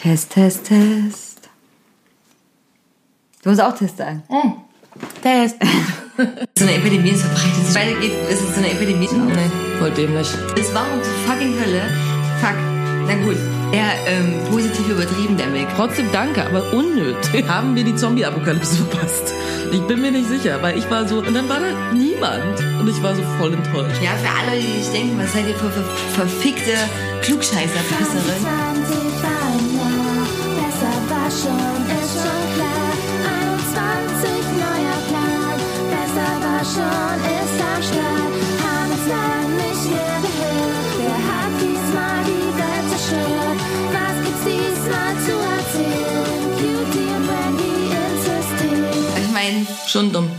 Test, 0.00 0.30
Test, 0.30 0.64
Test. 0.64 1.50
Du 3.42 3.50
musst 3.50 3.60
auch 3.60 3.76
Test 3.76 3.98
sagen. 3.98 4.22
Hm. 4.30 4.54
Test. 5.22 5.56
so 6.56 6.64
eine 6.64 6.76
Epidemie 6.76 7.10
ist 7.10 7.20
verbreitet. 7.20 7.68
Es 7.68 7.74
weitergeht, 7.74 8.12
ist 8.30 8.40
es 8.40 8.54
so 8.54 8.60
eine 8.62 8.70
Epidemie. 8.70 9.08
Oh, 9.12 9.16
nee, 9.16 9.78
voll 9.78 9.90
dämlich. 9.90 10.26
Es 10.58 10.74
war 10.74 10.90
um 10.90 11.02
zur 11.02 11.12
fucking 11.26 11.52
Hölle. 11.52 11.82
Fuck. 12.40 12.56
Na 13.06 13.14
gut. 13.26 13.36
Ja, 13.74 13.92
ähm, 14.06 14.40
positiv 14.50 14.88
übertrieben, 14.88 15.36
der 15.36 15.52
Weg. 15.52 15.66
Trotzdem 15.76 16.06
danke, 16.12 16.46
aber 16.46 16.72
unnötig. 16.72 17.44
Haben 17.48 17.76
wir 17.76 17.84
die 17.84 17.94
Zombie-Apokalypse 17.94 18.76
verpasst? 18.76 19.34
Ich 19.70 19.82
bin 19.82 20.00
mir 20.00 20.12
nicht 20.12 20.30
sicher, 20.30 20.62
weil 20.62 20.78
ich 20.78 20.90
war 20.90 21.06
so, 21.06 21.18
und 21.18 21.34
dann 21.34 21.46
war 21.46 21.60
da 21.60 21.92
niemand. 21.92 22.58
Und 22.80 22.88
ich 22.88 23.02
war 23.02 23.14
so 23.14 23.22
voll 23.38 23.52
enttäuscht. 23.52 24.00
Ja, 24.02 24.12
für 24.12 24.30
alle, 24.30 24.58
die 24.58 24.80
sich 24.80 24.92
denken, 24.92 25.18
was 25.18 25.30
seid 25.34 25.46
ihr 25.46 25.56
für, 25.56 25.70
für 25.70 25.84
verfickte 26.14 26.72
Klugscheißer-Pisserin? 27.20 28.79
Schon 49.86 50.12
dumm. 50.12 50.30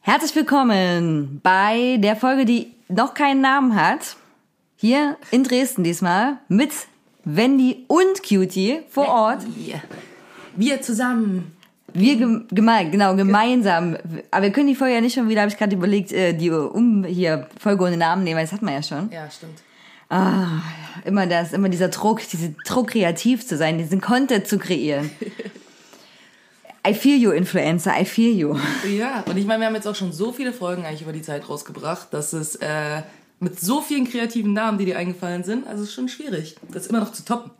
herzlich 0.00 0.34
willkommen 0.34 1.40
bei 1.42 1.98
der 1.98 2.16
Folge, 2.16 2.46
die 2.46 2.72
noch 2.88 3.12
keinen 3.12 3.42
Namen 3.42 3.74
hat. 3.74 4.16
Hier 4.76 5.18
in 5.30 5.44
Dresden 5.44 5.84
diesmal 5.84 6.38
mit 6.48 6.72
Wendy 7.24 7.84
und 7.88 8.22
Cutie 8.26 8.80
vor 8.88 9.08
Ort. 9.08 9.42
Wir, 9.54 9.82
wir 10.56 10.80
zusammen. 10.80 11.54
Wir 11.94 12.16
gem 12.16 12.46
gemein, 12.50 12.90
genau, 12.90 13.14
gemeinsam. 13.16 13.96
Aber 14.30 14.42
wir 14.44 14.52
können 14.52 14.68
die 14.68 14.74
Folge 14.74 14.94
ja 14.94 15.00
nicht 15.00 15.14
schon 15.14 15.28
wieder, 15.28 15.42
habe 15.42 15.50
ich 15.50 15.58
gerade 15.58 15.74
überlegt, 15.74 16.12
äh, 16.12 16.32
die 16.32 16.50
um 16.50 17.04
hier 17.04 17.48
Folge 17.58 17.84
ohne 17.84 17.96
Namen 17.96 18.24
nehmen, 18.24 18.36
weil 18.36 18.44
das 18.44 18.52
hat 18.52 18.62
man 18.62 18.74
ja 18.74 18.82
schon. 18.82 19.10
Ja, 19.10 19.30
stimmt. 19.30 19.62
Ah, 20.08 20.60
immer 21.04 21.26
das, 21.26 21.52
immer 21.52 21.70
dieser 21.70 21.88
Druck, 21.88 22.20
diese 22.30 22.54
Druck 22.66 22.88
kreativ 22.90 23.46
zu 23.46 23.56
sein, 23.56 23.78
diesen 23.78 24.00
Content 24.00 24.46
zu 24.46 24.58
kreieren. 24.58 25.10
I 26.86 26.94
feel 26.94 27.16
you, 27.16 27.30
Influencer, 27.30 27.92
I 27.98 28.04
feel 28.04 28.36
you. 28.36 28.58
Ja, 28.90 29.22
und 29.26 29.36
ich 29.38 29.46
meine, 29.46 29.60
wir 29.60 29.66
haben 29.68 29.74
jetzt 29.74 29.86
auch 29.86 29.94
schon 29.94 30.12
so 30.12 30.32
viele 30.32 30.52
Folgen 30.52 30.84
eigentlich 30.84 31.02
über 31.02 31.12
die 31.12 31.22
Zeit 31.22 31.48
rausgebracht, 31.48 32.08
dass 32.12 32.32
es 32.32 32.56
äh, 32.56 33.02
mit 33.38 33.60
so 33.60 33.80
vielen 33.80 34.08
kreativen 34.08 34.52
Namen, 34.52 34.78
die 34.78 34.84
dir 34.84 34.98
eingefallen 34.98 35.44
sind, 35.44 35.66
also 35.66 35.82
es 35.82 35.90
ist 35.90 35.94
schon 35.94 36.08
schwierig, 36.08 36.56
das 36.72 36.88
immer 36.88 37.00
noch 37.00 37.12
zu 37.12 37.24
toppen. 37.24 37.52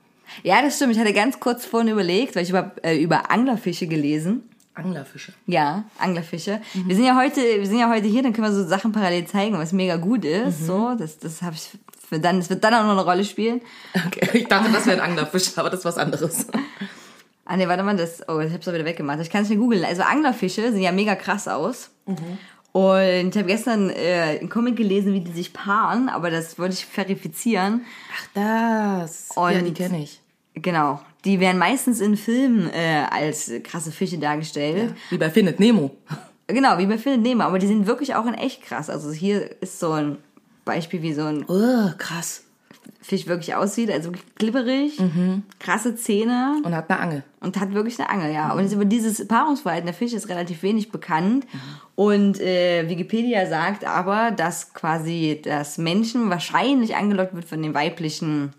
Ja, 0.42 0.62
das 0.62 0.76
stimmt. 0.76 0.92
Ich 0.92 0.98
hatte 0.98 1.12
ganz 1.12 1.40
kurz 1.40 1.64
vorhin 1.64 1.90
überlegt, 1.90 2.36
weil 2.36 2.42
ich 2.42 2.52
habe 2.52 2.82
äh, 2.82 2.96
über 2.96 3.30
Anglerfische 3.30 3.86
gelesen. 3.86 4.48
Anglerfische. 4.74 5.32
Ja, 5.46 5.84
Anglerfische. 5.98 6.60
Wir 6.72 6.96
sind 6.96 7.04
ja 7.04 7.16
heute, 7.16 7.40
wir 7.40 7.66
sind 7.66 7.78
ja 7.78 7.90
heute 7.90 8.06
hier, 8.06 8.22
dann 8.22 8.32
können 8.32 8.46
wir 8.46 8.54
so 8.54 8.66
Sachen 8.66 8.92
parallel 8.92 9.26
zeigen, 9.26 9.58
was 9.58 9.72
mega 9.72 9.96
gut 9.96 10.24
ist. 10.24 10.66
So, 10.66 10.94
das, 10.98 11.18
das 11.18 11.42
habe 11.42 11.54
ich 11.56 11.68
für 12.08 12.18
dann, 12.18 12.38
das 12.40 12.48
wird 12.48 12.64
dann 12.64 12.74
auch 12.74 12.84
noch 12.84 12.92
eine 12.92 13.04
Rolle 13.04 13.24
spielen. 13.24 13.60
Okay, 14.06 14.38
ich 14.38 14.48
dachte, 14.48 14.72
das 14.72 14.86
wäre 14.86 15.02
ein 15.02 15.10
Anglerfisch, 15.10 15.56
aber 15.56 15.68
das 15.68 15.80
ist 15.80 15.84
was 15.84 15.98
anderes. 15.98 16.46
Ah 17.44 17.56
nee, 17.56 17.68
warte 17.68 17.82
mal, 17.82 17.96
das, 17.96 18.26
oh, 18.28 18.38
ich 18.38 18.52
hab's 18.52 18.66
auch 18.68 18.72
wieder 18.72 18.84
weggemacht. 18.84 19.20
Ich 19.20 19.28
kann 19.28 19.42
es 19.42 19.48
nicht 19.50 19.58
googeln. 19.58 19.84
Also 19.84 20.02
Anglerfische 20.02 20.72
sehen 20.72 20.82
ja 20.82 20.92
mega 20.92 21.16
krass 21.16 21.48
aus. 21.48 21.90
Und 22.72 23.28
ich 23.30 23.36
habe 23.36 23.44
gestern 23.46 23.90
äh, 23.90 24.38
einen 24.40 24.48
Comic 24.48 24.76
gelesen, 24.76 25.12
wie 25.12 25.20
die 25.20 25.32
sich 25.32 25.52
paaren, 25.52 26.08
aber 26.08 26.30
das 26.30 26.58
wollte 26.58 26.74
ich 26.74 26.86
verifizieren. 26.86 27.82
Ach, 28.14 28.28
das. 28.34 29.28
ja, 29.36 29.42
Und- 29.42 29.64
die 29.66 29.74
kenne 29.74 30.02
ich. 30.02 30.20
Genau. 30.54 31.00
Die 31.24 31.38
werden 31.40 31.58
meistens 31.58 32.00
in 32.00 32.16
Filmen 32.16 32.68
äh, 32.72 33.04
als 33.10 33.50
krasse 33.62 33.92
Fische 33.92 34.18
dargestellt. 34.18 34.94
Wie 35.10 35.18
bei 35.18 35.30
Findet 35.30 35.60
Nemo. 35.60 35.90
Genau, 36.48 36.76
wie 36.76 36.84
bei 36.86 36.98
Findet 36.98 37.22
Nemo, 37.22 37.44
aber 37.44 37.58
die 37.58 37.68
sind 37.68 37.86
wirklich 37.86 38.14
auch 38.14 38.26
in 38.26 38.34
echt 38.34 38.62
krass. 38.62 38.90
Also 38.90 39.10
hier 39.12 39.62
ist 39.62 39.78
so 39.78 39.92
ein 39.92 40.18
Beispiel, 40.66 41.00
wie 41.00 41.14
so 41.14 41.22
ein 41.24 41.44
Oh, 41.48 41.90
krass. 41.96 42.42
Fisch 43.02 43.26
wirklich 43.26 43.54
aussieht. 43.54 43.90
Also 43.90 44.10
wirklich 44.10 44.34
glibberig, 44.36 44.98
krasse 45.58 45.96
Zähne 45.96 46.60
Und 46.64 46.74
hat 46.74 46.88
eine 46.88 47.00
Angel. 47.00 47.24
und 47.40 47.58
hat 47.60 47.74
wirklich 47.74 47.98
eine 47.98 48.08
Angel, 48.08 48.32
ja. 48.32 48.52
Und 48.52 48.72
über 48.72 48.84
dieses 48.84 49.26
Paarungsverhalten 49.26 49.86
der 49.86 49.94
Fische 49.94 50.16
ist 50.16 50.28
relativ 50.28 50.62
wenig 50.62 50.90
bekannt. 50.90 51.46
Und 51.96 52.40
äh, 52.40 52.88
Wikipedia 52.88 53.46
sagt 53.46 53.84
aber, 53.84 54.30
dass 54.30 54.72
quasi 54.72 55.40
das 55.42 55.78
Menschen 55.78 56.30
wahrscheinlich 56.30 56.96
angelockt 56.96 57.34
wird 57.34 57.44
von 57.44 57.60
dem 57.62 57.74
weiblichen 57.74 58.52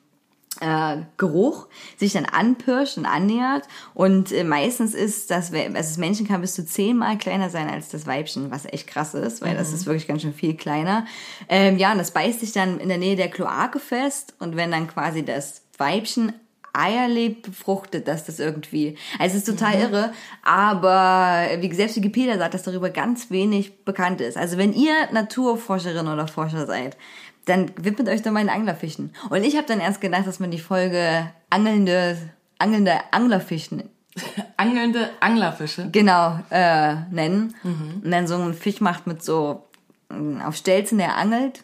äh, 0.63 1.03
Geruch, 1.17 1.67
sich 1.97 2.13
dann 2.13 2.25
anpirscht 2.25 2.97
und 2.97 3.05
annähert. 3.05 3.67
Und 3.93 4.31
äh, 4.31 4.43
meistens 4.43 4.93
ist 4.93 5.29
das, 5.29 5.51
also 5.53 5.73
das 5.73 5.97
Männchen 5.97 6.27
kann 6.27 6.41
bis 6.41 6.55
zu 6.55 6.65
zehnmal 6.65 7.17
kleiner 7.17 7.49
sein 7.49 7.69
als 7.69 7.89
das 7.89 8.07
Weibchen, 8.07 8.49
was 8.49 8.65
echt 8.65 8.87
krass 8.87 9.13
ist, 9.13 9.41
weil 9.41 9.55
das 9.55 9.73
ist 9.73 9.85
wirklich 9.85 10.07
ganz 10.07 10.21
schön 10.21 10.33
viel 10.33 10.55
kleiner. 10.55 11.05
Ähm, 11.49 11.77
ja, 11.77 11.91
und 11.91 11.97
das 11.97 12.11
beißt 12.11 12.39
sich 12.39 12.53
dann 12.53 12.79
in 12.79 12.87
der 12.87 12.97
Nähe 12.97 13.15
der 13.15 13.29
Kloake 13.29 13.79
fest. 13.79 14.35
Und 14.39 14.55
wenn 14.55 14.71
dann 14.71 14.87
quasi 14.87 15.23
das 15.23 15.63
Weibchen 15.77 16.33
Eier 16.75 17.07
lebt, 17.07 17.43
befruchtet 17.43 18.07
das 18.07 18.25
das 18.25 18.39
irgendwie. 18.39 18.97
Also 19.19 19.37
es 19.37 19.47
ist 19.47 19.57
total 19.57 19.79
irre, 19.79 20.11
aber 20.41 21.47
wie 21.59 21.71
selbst 21.71 21.95
Wikipedia 21.95 22.35
sagt, 22.39 22.55
dass 22.55 22.63
darüber 22.63 22.89
ganz 22.89 23.29
wenig 23.29 23.85
bekannt 23.85 24.21
ist. 24.21 24.37
Also 24.37 24.57
wenn 24.57 24.73
ihr 24.73 24.93
Naturforscherin 25.11 26.07
oder 26.07 26.27
Forscher 26.27 26.65
seid, 26.65 26.97
dann 27.45 27.71
widmet 27.77 28.07
euch 28.09 28.21
doch 28.21 28.31
mal 28.31 28.39
den 28.41 28.49
Anglerfischen. 28.49 29.13
Und 29.29 29.43
ich 29.43 29.55
habe 29.57 29.67
dann 29.67 29.79
erst 29.79 30.01
gedacht, 30.01 30.25
dass 30.27 30.39
man 30.39 30.51
die 30.51 30.59
Folge 30.59 31.29
angelnde, 31.49 32.17
angelnde 32.59 32.93
Anglerfischen 33.11 33.83
Angelnde 34.57 35.09
Anglerfische. 35.19 35.89
genau 35.91 36.39
äh, 36.51 36.95
nennen. 37.11 37.55
Und 37.63 38.11
dann 38.11 38.27
so 38.27 38.35
einen 38.35 38.53
Fisch 38.53 38.79
macht 38.79 39.07
mit 39.07 39.23
so 39.23 39.63
mh, 40.09 40.47
auf 40.47 40.55
Stelzen, 40.55 40.99
der 40.99 41.17
angelt. 41.17 41.63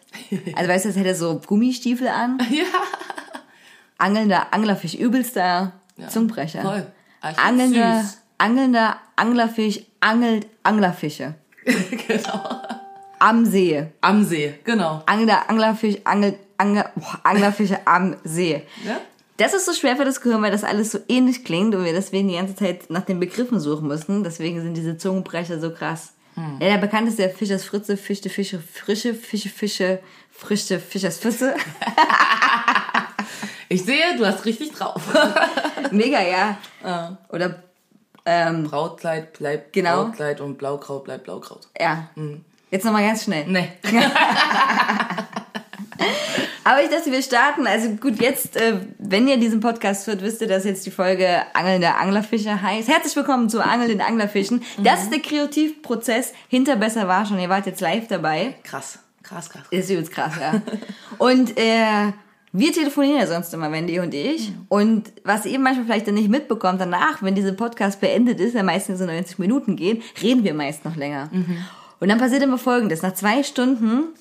Also 0.55 0.69
weißt 0.69 0.85
du, 0.85 0.89
als 0.89 0.97
hätte 0.97 1.09
er 1.09 1.15
so 1.15 1.39
Gummistiefel 1.45 2.07
an. 2.07 2.39
Ja. 2.51 2.63
Angelnder 3.97 4.53
Anglerfisch, 4.53 4.95
übelster 4.95 5.73
Ja, 5.97 6.07
Zungenbrecher. 6.07 6.85
ich 7.31 7.37
Angelnder, 7.37 8.01
süß. 8.01 8.17
angelnder 8.37 8.97
Anglerfisch 9.15 9.81
angelt 9.99 10.47
Anglerfische. 10.63 11.35
genau. 11.65 12.61
Am 13.19 13.45
See. 13.45 13.85
Am 14.01 14.23
See, 14.23 14.55
genau. 14.63 15.03
Angelnder 15.05 15.49
Anglerfisch 15.49 15.97
angelt 16.03 16.35
Angler, 16.57 16.91
boah, 16.95 17.19
Anglerfische 17.23 17.79
am 17.85 18.15
See. 18.23 18.63
Ja? 18.85 18.99
Das 19.37 19.53
ist 19.53 19.65
so 19.65 19.73
schwer 19.73 19.95
für 19.95 20.03
das 20.05 20.19
Gehirn, 20.19 20.41
weil 20.41 20.51
das 20.51 20.63
alles 20.65 20.91
so 20.91 20.99
ähnlich 21.07 21.45
klingt 21.45 21.73
und 21.73 21.85
wir 21.85 21.93
deswegen 21.93 22.27
die 22.27 22.35
ganze 22.35 22.55
Zeit 22.55 22.89
nach 22.89 23.03
den 23.03 23.19
Begriffen 23.21 23.59
suchen 23.61 23.87
müssen. 23.87 24.23
Deswegen 24.25 24.61
sind 24.61 24.73
diese 24.75 24.97
Zungenbrecher 24.97 25.59
so 25.59 25.71
krass. 25.71 26.13
Ja, 26.35 26.67
der 26.69 26.77
bekannteste 26.77 27.21
der 27.23 27.31
Fisch 27.31 27.49
ist 27.49 27.65
Fritze, 27.65 27.97
Fischte, 27.97 28.29
Fische, 28.29 28.59
Frische, 28.61 29.13
Fische, 29.13 29.49
Fische, 29.49 29.99
Frische, 30.31 30.79
Fischers 30.79 31.17
Füsse. 31.17 31.53
Ich 33.71 33.85
sehe, 33.85 34.17
du 34.17 34.25
hast 34.25 34.45
richtig 34.45 34.71
drauf. 34.71 35.01
Mega, 35.91 36.21
ja. 36.23 37.17
Oder, 37.29 37.61
ähm, 38.25 38.63
Brautkleid 38.63 39.33
bleibt 39.33 39.73
Genau. 39.73 40.05
Brautkleid 40.05 40.41
und 40.41 40.57
Blaukraut 40.57 41.03
bleibt 41.03 41.25
Blaukraut. 41.25 41.67
ja. 41.79 42.09
Jetzt 42.71 42.85
nochmal 42.85 43.03
ganz 43.03 43.23
schnell. 43.23 43.45
Nee. 43.47 43.67
Aber 46.63 46.83
ich 46.83 46.89
dachte, 46.89 47.11
wir 47.11 47.23
starten. 47.23 47.65
Also 47.65 47.89
gut, 47.95 48.21
jetzt, 48.21 48.55
äh, 48.55 48.75
wenn 48.99 49.27
ihr 49.27 49.37
diesen 49.37 49.59
Podcast 49.59 50.05
hört, 50.05 50.21
wisst 50.21 50.41
ihr, 50.41 50.47
dass 50.47 50.65
jetzt 50.65 50.85
die 50.85 50.91
Folge 50.91 51.41
Angelnde 51.53 51.95
Anglerfische 51.95 52.61
heißt. 52.61 52.87
Herzlich 52.87 53.15
willkommen 53.15 53.49
zu 53.49 53.59
Angelnden 53.59 54.01
Anglerfischen. 54.01 54.61
Das 54.77 55.01
ist 55.01 55.11
der 55.11 55.19
Kreativprozess 55.19 56.33
hinter 56.47 56.75
Besser 56.75 57.07
war 57.07 57.25
schon. 57.25 57.39
Ihr 57.39 57.49
wart 57.49 57.65
jetzt 57.65 57.81
live 57.81 58.07
dabei. 58.07 58.53
Krass. 58.63 58.99
Krass, 59.23 59.49
krass. 59.49 59.63
Ist 59.71 59.89
übelst 59.89 60.11
krass, 60.11 60.33
ja. 60.39 60.61
Und 61.17 61.57
äh, 61.57 62.13
wir 62.51 62.71
telefonieren 62.71 63.19
ja 63.19 63.27
sonst 63.27 63.53
immer, 63.53 63.71
Wendy 63.71 63.99
und 63.99 64.13
ich. 64.13 64.51
Und 64.69 65.11
was 65.23 65.45
ihr 65.45 65.59
manchmal 65.59 65.85
vielleicht 65.85 66.07
dann 66.07 66.15
nicht 66.15 66.29
mitbekommt, 66.29 66.81
danach, 66.81 67.21
wenn 67.21 67.35
dieser 67.35 67.51
Podcast 67.51 68.01
beendet 68.01 68.39
ist, 68.39 68.55
der 68.55 68.63
meistens 68.63 68.99
so 68.99 69.05
90 69.05 69.37
Minuten 69.37 69.75
geht, 69.75 70.01
reden 70.21 70.43
wir 70.43 70.55
meist 70.55 70.83
noch 70.83 70.95
länger. 70.95 71.29
Und 71.99 72.09
dann 72.09 72.17
passiert 72.17 72.43
immer 72.43 72.57
Folgendes. 72.57 73.01
Nach 73.01 73.13
zwei 73.13 73.43
Stunden 73.43 74.13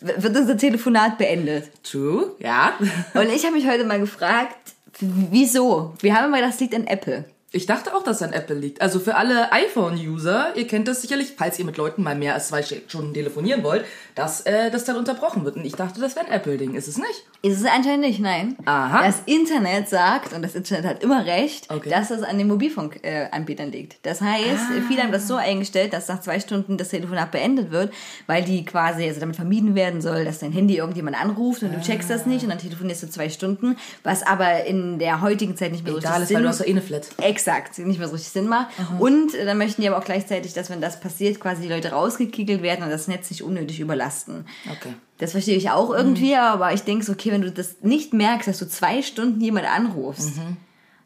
wird 0.00 0.36
unser 0.36 0.56
Telefonat 0.56 1.18
beendet. 1.18 1.70
True, 1.82 2.32
ja. 2.38 2.74
Und 3.14 3.30
ich 3.30 3.44
habe 3.44 3.54
mich 3.54 3.66
heute 3.66 3.84
mal 3.84 3.98
gefragt, 3.98 4.56
wieso? 5.00 5.94
Wir 6.00 6.14
haben 6.14 6.26
immer 6.26 6.36
gedacht, 6.36 6.54
das 6.54 6.60
liegt 6.60 6.74
an 6.74 6.86
Apple. 6.86 7.24
Ich 7.54 7.66
dachte 7.66 7.94
auch, 7.94 8.02
dass 8.02 8.16
es 8.16 8.22
an 8.22 8.32
Apple 8.32 8.56
liegt. 8.56 8.80
Also 8.82 8.98
für 9.00 9.14
alle 9.16 9.52
iPhone-User, 9.52 10.48
ihr 10.56 10.66
kennt 10.66 10.88
das 10.88 11.02
sicherlich, 11.02 11.34
falls 11.36 11.58
ihr 11.58 11.64
mit 11.64 11.76
Leuten 11.76 12.02
mal 12.02 12.14
mehr 12.14 12.34
als 12.34 12.48
zwei 12.48 12.62
Stunden 12.62 13.14
telefonieren 13.14 13.62
wollt, 13.62 13.84
dass 14.14 14.40
äh, 14.42 14.70
das 14.70 14.84
dann 14.84 14.96
unterbrochen 14.96 15.44
wird. 15.44 15.56
Und 15.56 15.64
ich 15.64 15.74
dachte, 15.74 16.00
das 16.00 16.16
wäre 16.16 16.26
ein 16.26 16.32
Apple-Ding. 16.32 16.74
Ist 16.74 16.88
es 16.88 16.96
nicht? 16.98 17.24
Ist 17.42 17.60
es 17.60 17.66
anscheinend 17.66 18.00
nicht, 18.06 18.20
nein. 18.20 18.56
Aha. 18.64 19.04
Das 19.06 19.16
Internet 19.26 19.88
sagt, 19.88 20.32
und 20.32 20.42
das 20.42 20.54
Internet 20.54 20.84
hat 20.86 21.02
immer 21.02 21.24
recht, 21.26 21.70
Okay. 21.70 21.90
dass 21.90 22.10
es 22.10 22.22
an 22.22 22.38
den 22.38 22.48
Mobilfunkanbietern 22.48 23.70
liegt. 23.70 24.04
Das 24.06 24.20
heißt, 24.20 24.44
Ah. 24.70 24.82
viele 24.88 25.02
haben 25.02 25.12
das 25.12 25.28
so 25.28 25.36
eingestellt, 25.36 25.92
dass 25.92 26.08
nach 26.08 26.20
zwei 26.20 26.40
Stunden 26.40 26.76
das 26.78 26.88
Telefonat 26.88 27.30
beendet 27.30 27.70
wird, 27.70 27.92
weil 28.26 28.42
die 28.44 28.64
quasi, 28.64 29.04
also 29.06 29.20
damit 29.20 29.36
vermieden 29.36 29.74
werden 29.74 30.00
soll, 30.00 30.24
dass 30.24 30.38
dein 30.40 30.52
Handy 30.52 30.76
irgendjemand 30.76 31.20
anruft 31.20 31.62
und 31.62 31.72
du 31.74 31.80
checkst 31.80 32.10
das 32.10 32.26
nicht 32.26 32.42
und 32.44 32.48
dann 32.50 32.58
telefonierst 32.58 33.02
du 33.04 33.10
zwei 33.10 33.28
Stunden, 33.28 33.76
was 34.02 34.22
aber 34.24 34.64
in 34.64 34.98
der 34.98 35.20
heutigen 35.20 35.56
Zeit 35.56 35.72
nicht 35.72 35.84
mehr 35.84 35.92
so 35.92 35.98
Egal 35.98 36.12
richtig 36.20 36.30
ist, 36.30 36.34
weil 36.36 36.42
du 36.42 36.48
hast 36.48 36.60
ja 36.60 36.66
eh 36.66 36.70
eine 36.70 36.82
Flat. 36.82 37.06
Exakt, 37.44 37.78
nicht 37.78 37.98
mehr 37.98 38.08
so 38.08 38.14
richtig 38.14 38.32
Sinn 38.32 38.48
macht. 38.48 38.68
Und 38.98 39.34
äh, 39.34 39.44
dann 39.44 39.58
möchten 39.58 39.82
die 39.82 39.88
aber 39.88 39.98
auch 39.98 40.04
gleichzeitig, 40.04 40.54
dass 40.54 40.70
wenn 40.70 40.80
das 40.80 40.98
passiert, 40.98 41.40
quasi 41.40 41.62
die 41.62 41.68
Leute 41.68 41.90
rausgekickelt 41.90 42.62
werden 42.62 42.82
und 42.84 42.90
das 42.90 43.06
Netz 43.06 43.30
nicht 43.30 43.42
unnötig 43.42 43.80
überlasten. 43.80 44.46
Okay. 44.70 44.94
Das 45.18 45.32
verstehe 45.32 45.56
ich 45.56 45.70
auch 45.70 45.90
irgendwie, 45.90 46.34
aber 46.36 46.72
ich 46.72 46.82
denke 46.82 47.04
so, 47.04 47.12
okay, 47.12 47.32
wenn 47.32 47.42
du 47.42 47.52
das 47.52 47.76
nicht 47.82 48.12
merkst, 48.12 48.48
dass 48.48 48.58
du 48.58 48.68
zwei 48.68 49.02
Stunden 49.02 49.40
jemand 49.40 49.66
anrufst, 49.66 50.32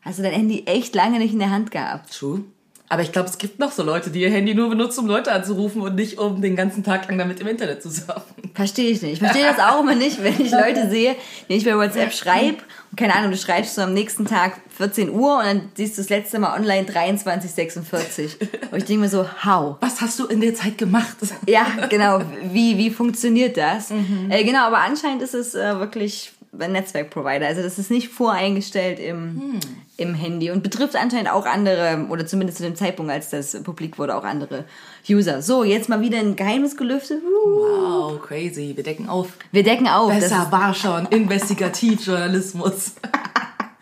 hast 0.03 0.19
du 0.19 0.23
dein 0.23 0.33
Handy 0.33 0.63
echt 0.67 0.95
lange 0.95 1.19
nicht 1.19 1.33
in 1.33 1.41
der 1.41 1.51
Hand 1.51 1.71
gehabt. 1.71 2.17
True. 2.17 2.45
Aber 2.91 3.03
ich 3.03 3.13
glaube, 3.13 3.29
es 3.29 3.37
gibt 3.37 3.59
noch 3.59 3.71
so 3.71 3.83
Leute, 3.83 4.11
die 4.11 4.23
ihr 4.23 4.31
Handy 4.31 4.55
nur 4.55 4.71
benutzen, 4.71 5.01
um 5.01 5.07
Leute 5.07 5.31
anzurufen 5.33 5.83
und 5.83 5.95
nicht, 5.95 6.19
um 6.19 6.41
den 6.41 6.57
ganzen 6.57 6.83
Tag 6.83 7.07
lang 7.09 7.19
damit 7.19 7.39
im 7.41 7.47
Internet 7.47 7.83
zu 7.83 7.91
surfen. 7.91 8.51
Verstehe 8.55 8.91
ich 8.91 9.03
nicht. 9.03 9.15
Ich 9.15 9.19
verstehe 9.19 9.45
das 9.45 9.59
auch 9.59 9.81
immer 9.81 9.95
nicht, 9.95 10.23
wenn 10.23 10.41
ich 10.41 10.51
Leute 10.53 10.89
sehe, 10.89 11.15
denen 11.49 11.59
ich 11.59 11.65
bei 11.65 11.77
WhatsApp 11.77 12.13
schreibe. 12.13 12.59
Keine 12.97 13.15
Ahnung, 13.15 13.31
du 13.31 13.37
schreibst 13.37 13.75
so 13.75 13.83
am 13.83 13.93
nächsten 13.95 14.27
Tag 14.27 14.61
14 14.77 15.11
Uhr 15.11 15.39
und 15.39 15.45
dann 15.45 15.73
siehst 15.75 15.97
du 15.97 16.03
das 16.03 16.09
letzte 16.09 16.39
Mal 16.39 16.59
online 16.59 16.87
23.46. 16.89 18.41
Und 18.71 18.79
ich 18.79 18.85
denke 18.85 19.03
mir 19.03 19.09
so, 19.09 19.27
how? 19.45 19.77
Was 19.81 20.01
hast 20.01 20.19
du 20.19 20.27
in 20.27 20.41
der 20.41 20.55
Zeit 20.55 20.79
gemacht? 20.79 21.17
Ja, 21.47 21.87
genau. 21.89 22.21
Wie, 22.53 22.77
wie 22.77 22.91
funktioniert 22.91 23.57
das? 23.57 23.91
Äh, 24.29 24.45
genau, 24.45 24.67
aber 24.67 24.79
anscheinend 24.79 25.23
ist 25.23 25.35
es 25.35 25.55
äh, 25.55 25.79
wirklich 25.79 26.33
ein 26.59 26.73
Netzwerkprovider. 26.73 27.47
Also 27.47 27.63
das 27.63 27.79
ist 27.79 27.91
nicht 27.91 28.09
voreingestellt 28.09 28.99
im, 28.99 29.61
im 29.99 30.15
Handy 30.15 30.51
und 30.51 30.63
betrifft 30.63 30.97
anscheinend 30.97 31.31
auch 31.31 31.45
andere, 31.45 32.07
oder 32.09 32.25
zumindest 32.25 32.59
zu 32.59 32.65
dem 32.65 32.77
Zeitpunkt, 32.77 33.13
als 33.13 33.31
das 33.31 33.61
publik 33.65 33.99
wurde, 33.99 34.17
auch 34.17 34.25
andere 34.25 34.65
User. 35.11 35.43
So, 35.43 35.65
jetzt 35.65 35.89
mal 35.89 36.01
wieder 36.01 36.19
ein 36.19 36.37
Geheimnis 36.37 36.77
gelüftet. 36.77 37.21
Uh, 37.23 37.89
Wow, 38.09 38.23
crazy. 38.23 38.73
Wir 38.77 38.85
decken 38.85 39.09
auf. 39.09 39.31
Wir 39.51 39.65
decken 39.65 39.89
auf. 39.89 40.13
Besser 40.13 40.47
war 40.51 40.73
schon. 40.73 41.07
Investigativjournalismus. 41.07 42.93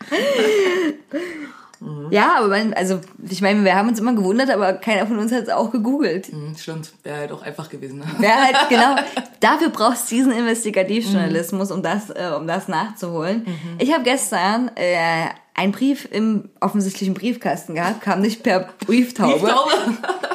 ja, 2.09 2.37
aber 2.37 2.47
man, 2.47 2.73
also 2.73 2.99
ich 3.29 3.41
meine, 3.41 3.63
wir 3.63 3.75
haben 3.75 3.89
uns 3.89 3.99
immer 3.99 4.13
gewundert, 4.13 4.49
aber 4.49 4.73
keiner 4.73 5.05
von 5.05 5.19
uns 5.19 5.31
hat 5.31 5.43
es 5.43 5.49
auch 5.49 5.71
gegoogelt. 5.71 6.27
Hm, 6.27 6.55
Stimmt. 6.57 6.91
Wäre 7.03 7.17
halt 7.17 7.31
auch 7.31 7.43
einfach 7.43 7.69
gewesen. 7.69 8.03
Ja, 8.19 8.43
halt, 8.43 8.55
genau. 8.69 8.95
Dafür 9.39 9.69
brauchst 9.69 10.09
du 10.09 10.15
diesen 10.15 10.31
Investigativjournalismus, 10.31 11.71
um 11.71 11.83
das, 11.83 12.09
äh, 12.09 12.31
um 12.35 12.47
das 12.47 12.67
nachzuholen. 12.67 13.45
Ich 13.77 13.93
habe 13.93 14.03
gestern 14.03 14.71
äh, 14.75 15.27
einen 15.57 15.71
Brief 15.73 16.07
im 16.09 16.49
offensichtlichen 16.61 17.13
Briefkasten 17.13 17.75
gehabt, 17.75 18.01
kam 18.01 18.21
nicht 18.21 18.43
per 18.43 18.69
Brieftaube. 18.85 19.39
Glaube. 19.39 19.71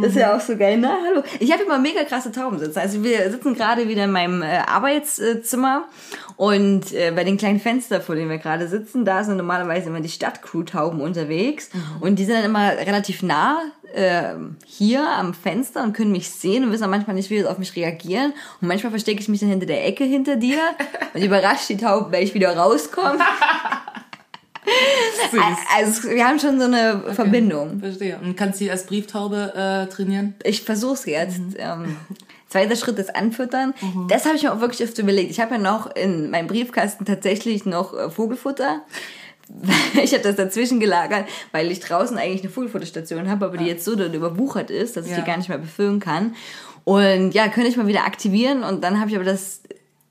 Das 0.00 0.10
ist 0.10 0.16
ja 0.16 0.36
auch 0.36 0.40
so 0.40 0.56
geil, 0.56 0.78
ne? 0.78 0.90
Hallo. 1.06 1.22
Ich 1.40 1.52
habe 1.52 1.62
immer 1.62 1.78
mega 1.78 2.04
krasse 2.04 2.32
Tauben 2.32 2.58
sitzen. 2.58 2.78
Also 2.78 3.02
wir 3.02 3.30
sitzen 3.30 3.54
gerade 3.54 3.88
wieder 3.88 4.04
in 4.04 4.12
meinem 4.12 4.42
äh, 4.42 4.58
Arbeitszimmer 4.66 5.88
und 6.36 6.92
äh, 6.92 7.12
bei 7.14 7.24
den 7.24 7.36
kleinen 7.36 7.60
Fenster, 7.60 8.00
vor 8.00 8.14
denen 8.14 8.30
wir 8.30 8.38
gerade 8.38 8.68
sitzen, 8.68 9.04
da 9.04 9.24
sind 9.24 9.36
normalerweise 9.36 9.88
immer 9.88 10.00
die 10.00 10.08
Stadtcrew-Tauben 10.08 11.00
unterwegs 11.00 11.70
und 12.00 12.18
die 12.18 12.24
sind 12.24 12.36
dann 12.36 12.44
immer 12.44 12.70
relativ 12.72 13.22
nah 13.22 13.60
äh, 13.92 14.34
hier 14.64 15.06
am 15.08 15.34
Fenster 15.34 15.82
und 15.82 15.92
können 15.92 16.12
mich 16.12 16.30
sehen 16.30 16.64
und 16.64 16.72
wissen 16.72 16.88
manchmal 16.90 17.14
nicht, 17.14 17.30
wie 17.30 17.38
sie 17.38 17.46
auf 17.46 17.58
mich 17.58 17.76
reagieren. 17.76 18.32
Und 18.60 18.68
manchmal 18.68 18.90
verstecke 18.90 19.20
ich 19.20 19.28
mich 19.28 19.40
dann 19.40 19.50
hinter 19.50 19.66
der 19.66 19.86
Ecke 19.86 20.04
hinter 20.04 20.36
dir 20.36 20.58
und 21.14 21.22
überrascht 21.22 21.68
die 21.68 21.76
Tauben, 21.76 22.12
wenn 22.12 22.22
ich 22.22 22.34
wieder 22.34 22.56
rauskomme. 22.56 23.18
Süß. 25.30 25.40
Also 25.76 26.10
wir 26.10 26.26
haben 26.26 26.38
schon 26.38 26.58
so 26.58 26.66
eine 26.66 27.02
Verbindung. 27.14 27.80
Verstehe. 27.80 28.18
Und 28.22 28.36
kannst 28.36 28.60
du 28.60 28.64
die 28.64 28.70
als 28.70 28.86
Brieftaube 28.86 29.52
äh, 29.88 29.92
trainieren? 29.92 30.34
ich 30.44 30.62
versuch's 30.62 31.04
jetzt. 31.06 31.40
Ähm, 31.58 31.96
zweiter 32.48 32.76
Schritt 32.76 32.98
ist 32.98 33.14
Anfüttern. 33.16 33.74
Das 34.08 34.24
habe 34.26 34.36
ich 34.36 34.42
mir 34.44 34.52
auch 34.52 34.60
wirklich 34.60 34.86
oft 34.86 34.98
überlegt. 34.98 35.30
Ich 35.30 35.40
habe 35.40 35.54
ja 35.54 35.60
noch 35.60 35.94
in 35.96 36.30
meinem 36.30 36.46
Briefkasten 36.46 37.04
tatsächlich 37.04 37.64
noch 37.66 37.94
äh, 37.94 38.10
Vogelfutter. 38.10 38.82
Ich 40.02 40.14
habe 40.14 40.22
das 40.22 40.36
dazwischen 40.36 40.80
gelagert, 40.80 41.26
weil 41.50 41.70
ich 41.70 41.80
draußen 41.80 42.16
eigentlich 42.16 42.40
eine 42.40 42.50
Vogelfutterstation 42.50 43.28
habe, 43.28 43.44
aber 43.44 43.58
die 43.58 43.66
jetzt 43.66 43.84
so 43.84 43.96
dort 43.96 44.14
überwuchert 44.14 44.70
ist, 44.70 44.96
dass 44.96 45.04
ich 45.04 45.12
Ja. 45.12 45.18
die 45.20 45.26
gar 45.26 45.36
nicht 45.36 45.50
mehr 45.50 45.58
befüllen 45.58 46.00
kann. 46.00 46.34
Und 46.84 47.32
ja, 47.34 47.48
könnte 47.48 47.68
ich 47.68 47.76
mal 47.76 47.86
wieder 47.86 48.04
aktivieren 48.06 48.62
und 48.62 48.82
dann 48.82 48.98
habe 48.98 49.10
ich 49.10 49.16
aber 49.16 49.24
das 49.26 49.60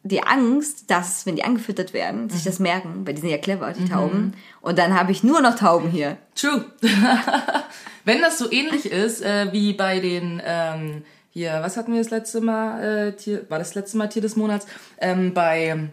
die 0.04 0.24
Angst, 0.24 0.90
dass, 0.90 1.26
wenn 1.26 1.36
die 1.36 1.44
angefüttert 1.44 1.94
werden, 1.94 2.30
sich 2.30 2.44
das 2.44 2.58
merken, 2.60 3.06
weil 3.06 3.14
die 3.14 3.22
sind 3.22 3.30
ja 3.30 3.38
clever, 3.38 3.72
die 3.74 3.86
Tauben. 3.88 4.34
Und 4.62 4.80
dann 4.80 4.94
habe 5.00 5.12
ich 5.12 5.24
nur 5.24 5.42
noch 5.42 5.56
Tauben 5.56 5.90
hier. 5.92 6.18
True. 6.36 6.66
Wenn 8.04 8.20
das 8.22 8.40
so 8.40 8.52
ähnlich 8.52 8.86
ist 8.92 9.22
äh, 9.22 9.52
wie 9.54 9.74
bei 9.74 10.00
den 10.00 10.42
ähm, 10.44 11.04
hier, 11.30 11.60
was 11.62 11.78
hatten 11.78 11.94
wir 11.94 12.00
das 12.02 12.10
letzte 12.10 12.42
Mal? 12.42 13.10
Äh, 13.10 13.16
Tier, 13.16 13.46
war 13.50 13.60
das 13.60 13.76
letzte 13.76 13.98
Mal 13.98 14.08
Tier 14.08 14.24
des 14.24 14.36
Monats? 14.36 14.66
Ähm, 15.00 15.34
bei 15.36 15.90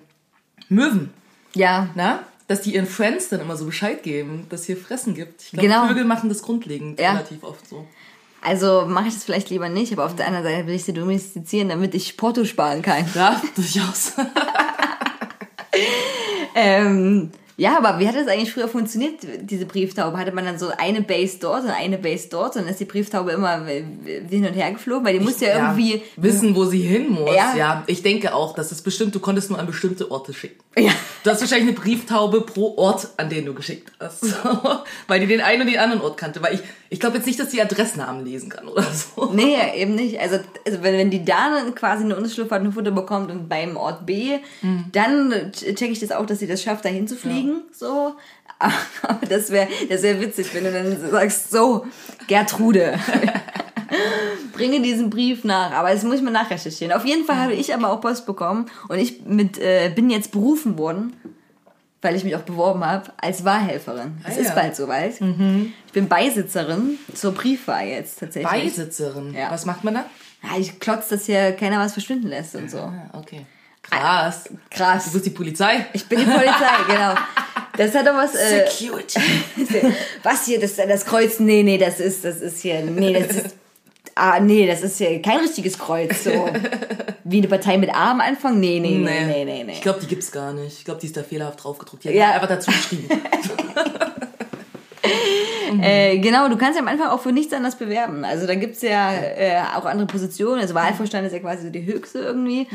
Möwen, 0.69 1.11
Ja, 1.55 1.89
na? 1.95 2.21
Dass 2.47 2.63
die 2.63 2.75
ihren 2.75 2.87
Friends 2.87 3.29
dann 3.29 3.41
immer 3.41 3.57
so 3.59 3.67
Bescheid 3.67 4.03
geben, 4.03 4.47
dass 4.49 4.65
hier 4.65 4.79
Fressen 4.79 5.15
gibt. 5.15 5.43
Ich 5.43 5.51
glaube, 5.51 5.69
Genau. 5.69 5.87
Vögel 5.87 6.05
machen 6.07 6.31
das 6.31 6.41
grundlegend 6.43 6.99
Ja. 6.99 7.13
relativ 7.13 7.45
oft 7.45 7.69
so. 7.69 7.87
Also 8.41 8.87
mache 8.87 9.09
ich 9.09 9.15
das 9.15 9.25
vielleicht 9.25 9.51
lieber 9.51 9.69
nicht, 9.69 9.93
aber 9.93 10.07
auf 10.07 10.15
der 10.15 10.27
anderen 10.27 10.45
Seite 10.45 10.67
will 10.67 10.75
ich 10.75 10.85
sie 10.85 10.93
domestizieren, 10.93 11.69
damit 11.69 11.95
ich 11.95 12.17
Porto 12.17 12.45
sparen 12.45 12.83
kann. 12.83 13.05
Ja, 13.15 13.41
durchaus. 13.57 14.13
Ähm, 16.55 17.31
ja, 17.61 17.77
aber 17.77 17.99
wie 17.99 18.07
hat 18.07 18.15
das 18.15 18.29
eigentlich 18.29 18.53
früher 18.53 18.69
funktioniert, 18.69 19.15
diese 19.41 19.67
Brieftaube? 19.67 20.17
Hatte 20.17 20.31
man 20.31 20.45
dann 20.45 20.61
so 20.61 20.71
eine 20.79 21.03
Base 21.03 21.39
dort 21.41 21.65
und 21.65 21.71
eine 21.71 21.99
Base 21.99 22.29
dort 22.31 22.55
und 22.55 22.63
dann 22.63 22.71
ist 22.71 22.79
die 22.79 22.85
Brieftaube 22.85 23.33
immer 23.33 23.65
hin 23.65 24.47
und 24.47 24.53
her 24.53 24.71
geflogen? 24.71 25.05
Weil 25.05 25.19
die 25.19 25.25
musste 25.25 25.47
ja 25.47 25.57
irgendwie... 25.57 26.01
wissen, 26.15 26.55
wo 26.55 26.67
sie 26.67 26.83
hin 26.83 27.11
muss. 27.11 27.35
Ja. 27.35 27.57
Ja. 27.57 27.83
ich 27.89 28.05
denke 28.05 28.33
auch, 28.33 28.55
dass 28.55 28.71
es 28.71 28.81
bestimmt, 28.81 29.13
du 29.17 29.19
konntest 29.19 29.51
nur 29.51 29.59
an 29.59 29.67
bestimmte 29.67 30.09
Orte 30.09 30.35
schicken. 30.35 30.63
Ja. 30.79 30.93
Du 31.25 31.31
hast 31.31 31.41
wahrscheinlich 31.41 31.71
eine 31.71 31.77
Brieftaube 31.77 32.43
pro 32.43 32.77
Ort, 32.77 33.09
an 33.17 33.29
den 33.29 33.45
du 33.45 33.55
geschickt 33.55 33.91
hast. 33.99 34.25
Weil 35.09 35.19
die 35.19 35.27
den 35.27 35.41
einen 35.41 35.63
und 35.63 35.67
den 35.67 35.81
anderen 35.81 36.03
Ort 36.03 36.17
kannte. 36.17 36.41
Weil 36.41 36.55
ich, 36.55 36.61
ich 36.91 37.01
glaube 37.01 37.17
jetzt 37.17 37.27
nicht, 37.27 37.41
dass 37.41 37.49
die 37.49 37.61
Adressnamen 37.61 38.25
lesen 38.25 38.51
kann 38.51 38.69
oder 38.69 38.85
so. 38.85 39.33
Nee, 39.35 39.57
eben 39.75 39.97
nicht. 39.97 40.21
Also, 40.21 40.39
also 40.65 40.83
wenn, 40.85 40.97
wenn 40.97 41.11
die 41.11 41.25
da 41.25 41.65
quasi 41.75 42.05
eine 42.05 42.17
Unterschlupf 42.17 42.53
hat, 42.53 42.63
ein 42.63 42.71
Futter 42.71 42.93
bekommt 42.93 43.33
und 43.33 43.49
beim 43.49 43.77
Ort 43.77 44.07
B, 44.07 44.39
dann 44.93 45.51
checke 45.53 45.87
ich 45.87 45.99
das 45.99 46.13
auch, 46.13 46.25
dass 46.25 46.39
sie 46.39 46.47
das 46.47 46.63
schafft, 46.63 46.85
dahin 46.85 47.09
zu 47.09 47.17
fliegen. 47.49 47.63
So. 47.73 48.15
Aber 49.03 49.27
das 49.29 49.51
wäre 49.51 49.69
das 49.89 50.03
wär 50.03 50.21
witzig, 50.21 50.53
wenn 50.55 50.65
du 50.65 50.73
dann 50.73 51.11
sagst, 51.11 51.51
so, 51.51 51.87
Gertrude. 52.27 52.99
Bringe 54.53 54.83
diesen 54.83 55.09
Brief 55.09 55.45
nach, 55.45 55.71
aber 55.71 55.93
das 55.95 56.03
muss 56.03 56.17
ich 56.17 56.23
mal 56.23 56.31
nachrecherchieren. 56.33 56.93
Auf 56.93 57.07
jeden 57.07 57.25
Fall 57.25 57.37
habe 57.37 57.55
ich 57.55 57.73
aber 57.73 57.91
auch 57.91 58.01
Post 58.03 58.27
bekommen 58.27 58.67
und 58.89 58.99
ich 58.99 59.23
mit, 59.25 59.57
äh, 59.59 59.91
bin 59.95 60.11
jetzt 60.11 60.31
berufen 60.31 60.77
worden, 60.77 61.15
weil 62.03 62.15
ich 62.17 62.23
mich 62.25 62.37
auch 62.37 62.43
beworben 62.43 62.85
habe, 62.85 63.11
als 63.17 63.45
Wahlhelferin. 63.47 64.19
Es 64.29 64.37
Ah, 64.37 64.41
ist 64.41 64.49
ja. 64.49 64.55
bald 64.55 64.77
soweit. 64.77 65.13
Ich 65.87 65.93
bin 65.93 66.09
Beisitzerin 66.09 66.99
zur 67.15 67.33
Briefwahl 67.33 67.87
jetzt 67.87 68.19
tatsächlich. 68.19 68.51
Beisitzerin. 68.53 69.33
Ja. 69.33 69.51
Was 69.51 69.65
macht 69.65 69.85
man 69.85 69.95
da? 69.95 70.05
Ja, 70.43 70.59
ich 70.59 70.79
klotz, 70.81 71.09
dass 71.09 71.25
hier 71.25 71.53
keiner 71.53 71.79
was 71.79 71.93
verschwinden 71.95 72.29
lässt 72.29 72.57
und 72.57 72.71
so. 72.71 72.79
Ah, 72.79 73.11
okay. 73.15 73.47
Krass. 73.91 74.45
Du 74.45 74.57
Krass. 74.71 75.11
bist 75.13 75.27
die 75.27 75.31
Polizei. 75.31 75.87
Ich 75.93 76.07
bin 76.07 76.19
die 76.21 76.25
Polizei, 76.25 76.53
genau. 76.89 77.15
Das 77.77 77.95
hat 77.95 78.07
doch 78.07 78.15
was. 78.15 78.35
Äh, 78.35 78.67
Security. 78.69 79.21
was 80.23 80.45
hier, 80.47 80.59
das, 80.61 80.77
das 80.77 81.05
Kreuz? 81.05 81.39
Nee, 81.39 81.63
nee, 81.63 81.79
das 81.79 82.01
ist, 82.01 82.25
das 82.25 82.37
ist 82.41 82.61
hier. 82.63 82.83
Nee, 82.83 83.13
das 83.13 83.37
ist. 83.37 83.57
Ah, 84.15 84.41
nee, 84.41 84.67
das 84.67 84.83
ist 84.83 84.99
hier 84.99 85.23
kein 85.23 85.39
richtiges 85.39 85.79
Kreuz. 85.79 86.25
So. 86.25 86.31
Wie 87.25 87.39
eine 87.39 87.47
Partei 87.47 87.79
mit 87.79 87.91
A 87.95 88.11
am 88.11 88.21
Anfang? 88.21 88.59
Nee, 88.59 88.81
nee, 88.81 88.97
nee, 88.99 89.25
nee, 89.27 89.45
nee. 89.45 89.65
nee. 89.65 89.73
Ich 89.75 89.81
glaube, 89.83 90.01
die 90.01 90.07
gibt's 90.09 90.33
gar 90.33 90.53
nicht. 90.53 90.79
Ich 90.79 90.85
glaube, 90.85 91.01
die 91.01 91.07
ist 91.07 91.17
da 91.17 91.23
fehlerhaft 91.23 91.63
draufgedruckt. 91.63 92.03
Die 92.03 92.09
hat 92.09 92.15
Ja. 92.17 92.31
einfach 92.33 92.49
dazu 92.49 92.71
geschrieben. 92.73 93.09
Äh, 95.83 96.19
genau, 96.19 96.49
du 96.49 96.57
kannst 96.57 96.77
ja 96.77 96.83
am 96.83 96.89
Anfang 96.89 97.09
auch 97.09 97.21
für 97.21 97.31
nichts 97.31 97.53
anderes 97.53 97.77
bewerben. 97.77 98.25
Also 98.25 98.47
da 98.47 98.55
gibt's 98.55 98.81
ja 98.81 99.13
äh, 99.13 99.61
auch 99.77 99.85
andere 99.85 100.07
Positionen. 100.07 100.61
Also 100.63 100.75
Wahlvorstand 100.75 101.27
ist 101.27 101.35
ja 101.35 101.41
quasi 101.41 101.65
so 101.65 101.71
die 101.71 101.85
höchste 101.85 102.21
irgendwie. 102.21 102.67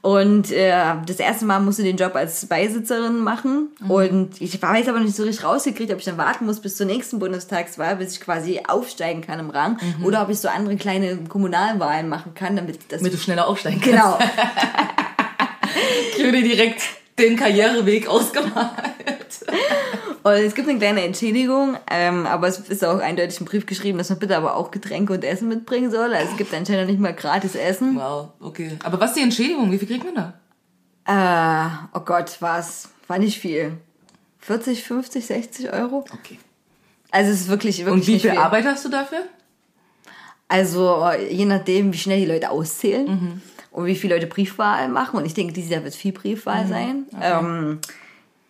Und 0.00 0.50
äh, 0.50 0.72
das 1.06 1.16
erste 1.16 1.44
Mal 1.44 1.60
musst 1.60 1.78
du 1.78 1.82
den 1.82 1.98
Job 1.98 2.16
als 2.16 2.46
Beisitzerin 2.46 3.18
machen. 3.18 3.68
Und 3.86 4.40
ich 4.40 4.60
weiß 4.62 4.88
aber 4.88 5.00
nicht 5.00 5.14
so 5.14 5.24
richtig 5.24 5.44
rausgekriegt, 5.44 5.92
ob 5.92 5.98
ich 5.98 6.06
dann 6.06 6.16
warten 6.16 6.46
muss 6.46 6.60
bis 6.60 6.78
zur 6.78 6.86
nächsten 6.86 7.18
Bundestagswahl, 7.18 7.96
bis 7.96 8.14
ich 8.14 8.20
quasi 8.22 8.62
aufsteigen 8.66 9.20
kann 9.20 9.38
im 9.40 9.50
Rang. 9.50 9.78
Oder 10.02 10.22
ob 10.22 10.30
ich 10.30 10.38
so 10.38 10.48
andere 10.48 10.76
kleine 10.76 11.18
Kommunalwahlen 11.28 12.08
machen 12.08 12.32
kann, 12.34 12.56
damit 12.56 12.78
das... 12.88 13.00
Damit 13.00 13.12
du 13.12 13.18
schneller 13.18 13.46
aufsteigen 13.46 13.80
kannst. 13.80 13.90
genau. 13.90 14.18
Ich 16.16 16.24
würde 16.24 16.42
direkt 16.42 16.82
den 17.18 17.36
Karriereweg 17.36 18.08
ausgemalt. 18.08 18.72
Und 20.22 20.32
es 20.32 20.54
gibt 20.54 20.68
eine 20.68 20.78
kleine 20.78 21.04
Entschädigung, 21.04 21.76
ähm, 21.90 22.26
aber 22.26 22.48
es 22.48 22.58
ist 22.58 22.84
auch 22.84 22.98
eindeutig 22.98 23.40
im 23.40 23.46
Brief 23.46 23.66
geschrieben, 23.66 23.98
dass 23.98 24.10
man 24.10 24.18
bitte 24.18 24.36
aber 24.36 24.56
auch 24.56 24.70
Getränke 24.70 25.12
und 25.12 25.24
Essen 25.24 25.48
mitbringen 25.48 25.90
soll. 25.90 26.12
Also 26.14 26.32
es 26.32 26.36
gibt 26.36 26.52
anscheinend 26.52 26.90
nicht 26.90 27.00
mal 27.00 27.14
gratis 27.14 27.54
Essen. 27.54 27.96
Wow, 27.96 28.28
okay. 28.40 28.72
Aber 28.84 29.00
was 29.00 29.10
ist 29.10 29.16
die 29.16 29.22
Entschädigung? 29.22 29.70
Wie 29.70 29.78
viel 29.78 29.88
kriegt 29.88 30.04
man 30.04 30.14
da? 30.14 30.34
Äh, 31.94 31.96
oh 31.96 32.00
Gott, 32.00 32.36
was? 32.40 32.90
War 33.06 33.18
nicht 33.18 33.38
viel. 33.38 33.72
40, 34.40 34.82
50, 34.84 35.26
60 35.26 35.72
Euro? 35.72 36.04
Okay. 36.12 36.38
Also 37.10 37.30
es 37.30 37.42
ist 37.42 37.48
wirklich, 37.48 37.78
wirklich 37.78 37.94
Und 37.94 38.06
wie 38.06 38.12
nicht 38.12 38.22
viel 38.22 38.38
Arbeit 38.38 38.66
hast 38.66 38.84
du 38.84 38.90
dafür? 38.90 39.20
Also 40.48 41.10
je 41.30 41.44
nachdem, 41.44 41.92
wie 41.92 41.98
schnell 41.98 42.20
die 42.20 42.26
Leute 42.26 42.50
auszählen 42.50 43.42
und 43.70 43.86
wie 43.86 43.94
viele 43.96 44.14
Leute 44.14 44.26
Briefwahl 44.26 44.88
machen. 44.88 45.16
Und 45.18 45.26
ich 45.26 45.34
denke, 45.34 45.52
dieses 45.52 45.70
Jahr 45.70 45.84
wird 45.84 45.94
viel 45.94 46.12
Briefwahl 46.12 46.66
sein. 46.66 47.06
Ähm, 47.20 47.80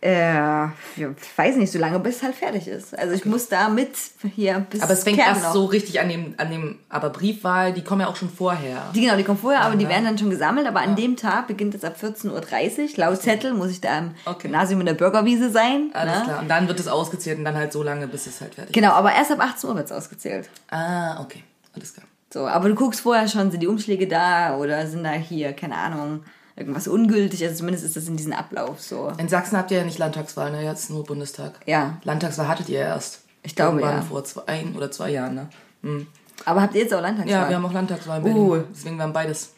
äh, 0.00 0.32
ja, 0.32 0.72
ich 0.96 1.04
weiß 1.38 1.56
nicht, 1.56 1.72
so 1.72 1.78
lange 1.80 1.98
bis 1.98 2.18
es 2.18 2.22
halt 2.22 2.37
fertig 2.37 2.68
ist. 2.68 2.96
Also 2.96 3.14
ich 3.14 3.25
muss 3.25 3.48
da 3.48 3.68
mit 3.68 3.90
hier 4.37 4.64
bis 4.70 4.80
Aber 4.80 4.92
es 4.92 5.02
fängt 5.02 5.18
Kern 5.18 5.30
erst 5.30 5.42
noch. 5.42 5.52
so 5.54 5.64
richtig 5.64 5.98
an 5.98 6.08
dem, 6.08 6.34
an 6.37 6.52
dem, 6.52 6.78
aber 6.88 7.10
Briefwahl, 7.10 7.72
die 7.72 7.82
kommen 7.82 8.02
ja 8.02 8.06
auch 8.06 8.14
schon 8.14 8.30
vorher. 8.30 8.92
Die, 8.94 9.00
genau, 9.00 9.16
die 9.16 9.25
kommen 9.25 9.40
vorher, 9.40 9.62
aber 9.62 9.75
die 9.75 9.88
werden 9.88 10.04
dann 10.04 10.16
schon 10.16 10.30
gesammelt. 10.30 10.68
Aber 10.68 10.82
an 10.82 10.94
dem 10.94 11.16
Tag 11.16 11.48
beginnt 11.48 11.75
es 11.75 11.82
ab 11.82 11.96
14.30 12.00 12.30
Uhr. 12.30 12.88
Laut 12.96 13.20
Zettel 13.20 13.54
muss 13.54 13.72
ich 13.72 13.80
da 13.80 13.98
im 13.98 14.10
Okay. 14.25 14.42
Gymnasium 14.42 14.78
in 14.78 14.87
der 14.87 14.94
Bürgerwiese 14.94 15.50
sein. 15.50 15.90
Alles 15.94 16.18
ne? 16.18 16.25
klar. 16.26 16.40
Und 16.42 16.48
dann 16.48 16.68
wird 16.68 16.78
es 16.78 16.87
ausgezählt 16.87 17.38
und 17.38 17.44
dann 17.44 17.56
halt 17.56 17.72
so 17.72 17.82
lange, 17.82 18.06
bis 18.06 18.28
es 18.28 18.40
halt 18.40 18.54
fertig 18.54 18.72
Genau, 18.72 18.92
aber 18.92 19.12
erst 19.12 19.32
ab 19.32 19.40
18 19.40 19.68
Uhr 19.68 19.75
wird 19.75 19.87
es 19.87 19.92
ausgezählt. 19.92 20.44
ist. 20.46 20.50
Ah, 20.72 21.20
okay. 21.20 21.42
Alles 21.75 21.92
klar. 21.92 22.06
So, 22.32 22.47
aber 22.47 22.68
du 22.68 22.75
guckst 22.75 23.00
vorher 23.00 23.26
schon, 23.28 23.50
sind 23.50 23.62
die 23.62 23.66
Umschläge 23.66 24.06
da 24.06 24.56
oder 24.56 24.87
sind 24.87 25.04
da 25.04 25.12
hier, 25.12 25.52
keine 25.54 25.76
Ahnung, 25.76 26.25
irgendwas 26.56 26.87
ungültig. 26.87 27.42
Also 27.42 27.56
zumindest 27.56 27.85
ist 27.85 27.97
das 27.97 28.06
in 28.06 28.16
diesem 28.16 28.32
Ablauf 28.32 28.80
so. 28.80 29.12
In 29.18 29.28
Sachsen 29.28 29.56
habt 29.56 29.70
ihr 29.70 29.78
ja 29.78 29.85
nicht 29.85 29.99
Landtagswahl, 29.99 30.50
ne? 30.50 30.62
Jetzt 30.62 30.90
nur 30.90 31.04
Bundestag. 31.04 31.61
Ja. 31.66 31.99
Landtagswahl 32.04 32.49
hattet 32.49 32.68
ihr 32.68 32.80
ja 32.80 32.87
erst. 32.87 33.23
Ich 33.42 33.56
glaube, 33.56 33.78
Irgendwann 33.78 34.00
ja. 34.00 34.02
vor 34.02 34.25
zwei, 34.25 34.47
ein 34.47 34.76
oder 34.76 34.90
zwei 34.90 35.11
Jahren, 35.11 35.35
ne? 35.82 36.06
Aber 36.44 36.61
habt 36.61 36.75
ihr 36.75 36.82
jetzt 36.82 36.92
auch 36.92 37.00
Landtagswahl? 37.00 37.42
Ja, 37.42 37.49
wir 37.49 37.56
haben 37.56 37.64
auch 37.64 37.73
Landtagswahl 37.73 38.18
in 38.18 38.25
Berlin. 38.25 38.42
Uh. 38.42 38.62
Deswegen 38.70 38.97
wir 38.97 39.04
haben 39.04 39.12
beides. 39.12 39.54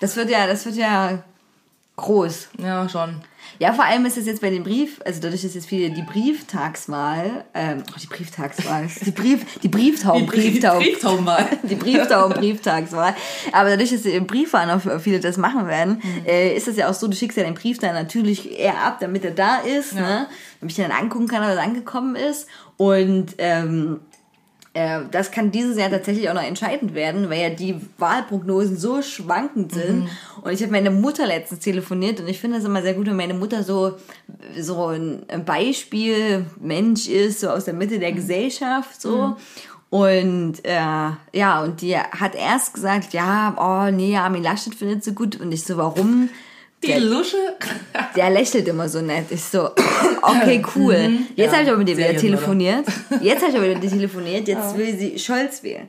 Das 0.00 0.16
wird 0.16 0.28
ja, 0.28 0.46
das 0.46 0.66
wird 0.66 0.76
ja 0.76 1.22
groß. 1.98 2.48
Ja, 2.58 2.88
schon. 2.88 3.20
Ja, 3.58 3.72
vor 3.72 3.84
allem 3.84 4.06
ist 4.06 4.16
es 4.16 4.26
jetzt 4.26 4.40
bei 4.40 4.50
dem 4.50 4.62
Brief, 4.62 5.00
also 5.04 5.20
dadurch 5.20 5.42
ist 5.42 5.54
jetzt 5.54 5.66
viel 5.66 5.90
die 5.90 6.02
Brieftagswahl, 6.02 7.44
ähm, 7.54 7.82
oh, 7.90 7.98
die 8.00 8.06
Brieftagswahl, 8.06 8.88
die 9.04 9.10
Brief, 9.10 9.60
die 9.62 9.68
Brieftauben, 9.68 10.26
Brieftauben, 10.26 10.84
Brieftaubenwahl. 10.84 11.46
die 11.64 11.74
Brieftauben, 11.74 12.34
Brieftagswahl. 12.34 13.14
Aber 13.52 13.70
dadurch, 13.70 13.90
dass 13.90 14.02
die 14.02 14.20
Briefwahlen 14.20 14.70
auch 14.70 15.00
viele 15.00 15.18
das 15.18 15.36
machen 15.38 15.66
werden, 15.66 16.00
äh, 16.24 16.56
ist 16.56 16.68
es 16.68 16.76
ja 16.76 16.88
auch 16.88 16.94
so, 16.94 17.08
du 17.08 17.16
schickst 17.16 17.36
ja 17.36 17.44
den 17.44 17.54
Brief 17.54 17.78
dann 17.78 17.94
natürlich 17.94 18.58
eher 18.58 18.80
ab, 18.80 18.98
damit 19.00 19.24
er 19.24 19.32
da 19.32 19.56
ist, 19.58 19.94
ne? 19.94 20.28
Damit 20.60 20.76
ich 20.76 20.82
dann 20.82 20.92
angucken 20.92 21.26
kann, 21.26 21.42
ob 21.42 21.48
er 21.48 21.62
angekommen 21.62 22.14
ist. 22.14 22.46
Und 22.76 23.34
ähm, 23.38 24.00
äh, 24.74 25.00
das 25.10 25.30
kann 25.30 25.50
dieses 25.50 25.76
Jahr 25.76 25.90
tatsächlich 25.90 26.28
auch 26.28 26.34
noch 26.34 26.42
entscheidend 26.42 26.94
werden, 26.94 27.30
weil 27.30 27.40
ja 27.40 27.50
die 27.50 27.76
Wahlprognosen 27.98 28.76
so 28.76 29.02
schwankend 29.02 29.72
sind. 29.72 30.08
Und 30.42 30.52
ich 30.52 30.62
habe 30.62 30.72
meine 30.72 30.90
Mutter 30.90 31.26
letztens 31.26 31.60
telefoniert 31.60 32.20
und 32.20 32.28
ich 32.28 32.38
finde 32.38 32.58
es 32.58 32.64
immer 32.64 32.82
sehr 32.82 32.94
gut, 32.94 33.06
wenn 33.06 33.16
meine 33.16 33.34
Mutter 33.34 33.62
so, 33.64 33.94
so 34.58 34.88
ein 34.88 35.24
Beispiel 35.44 36.46
Mensch 36.60 37.08
ist, 37.08 37.40
so 37.40 37.50
aus 37.50 37.64
der 37.64 37.74
Mitte 37.74 37.98
der 37.98 38.12
Gesellschaft, 38.12 39.00
so. 39.00 39.36
Und 39.90 40.64
äh, 40.64 41.10
ja, 41.32 41.62
und 41.62 41.80
die 41.80 41.96
hat 41.96 42.34
erst 42.34 42.74
gesagt, 42.74 43.14
ja, 43.14 43.56
oh 43.58 43.90
nee, 43.90 44.16
Armin 44.16 44.42
Laschet 44.42 44.74
findet 44.74 45.02
sie 45.02 45.14
gut. 45.14 45.40
Und 45.40 45.50
ich 45.50 45.64
so, 45.64 45.78
warum? 45.78 46.28
Die 46.84 46.92
Lusche. 46.92 47.36
Der 48.14 48.30
lächelt 48.30 48.68
immer 48.68 48.88
so 48.88 49.00
nett. 49.00 49.26
Ich 49.30 49.42
so, 49.42 49.70
okay, 50.22 50.62
cool. 50.76 51.10
Jetzt 51.34 51.50
Ja, 51.50 51.52
habe 51.52 51.62
ich 51.62 51.68
aber 51.68 51.78
mit 51.78 51.88
dem 51.88 51.98
wieder 51.98 52.16
telefoniert. 52.16 52.86
Jetzt 53.20 53.42
habe 53.42 53.50
ich 53.50 53.58
aber 53.58 53.66
mit 53.66 53.82
dem 53.82 53.90
telefoniert. 53.90 54.46
Jetzt 54.46 54.76
will 54.76 54.96
sie 54.96 55.18
Scholz 55.18 55.62
wählen. 55.62 55.88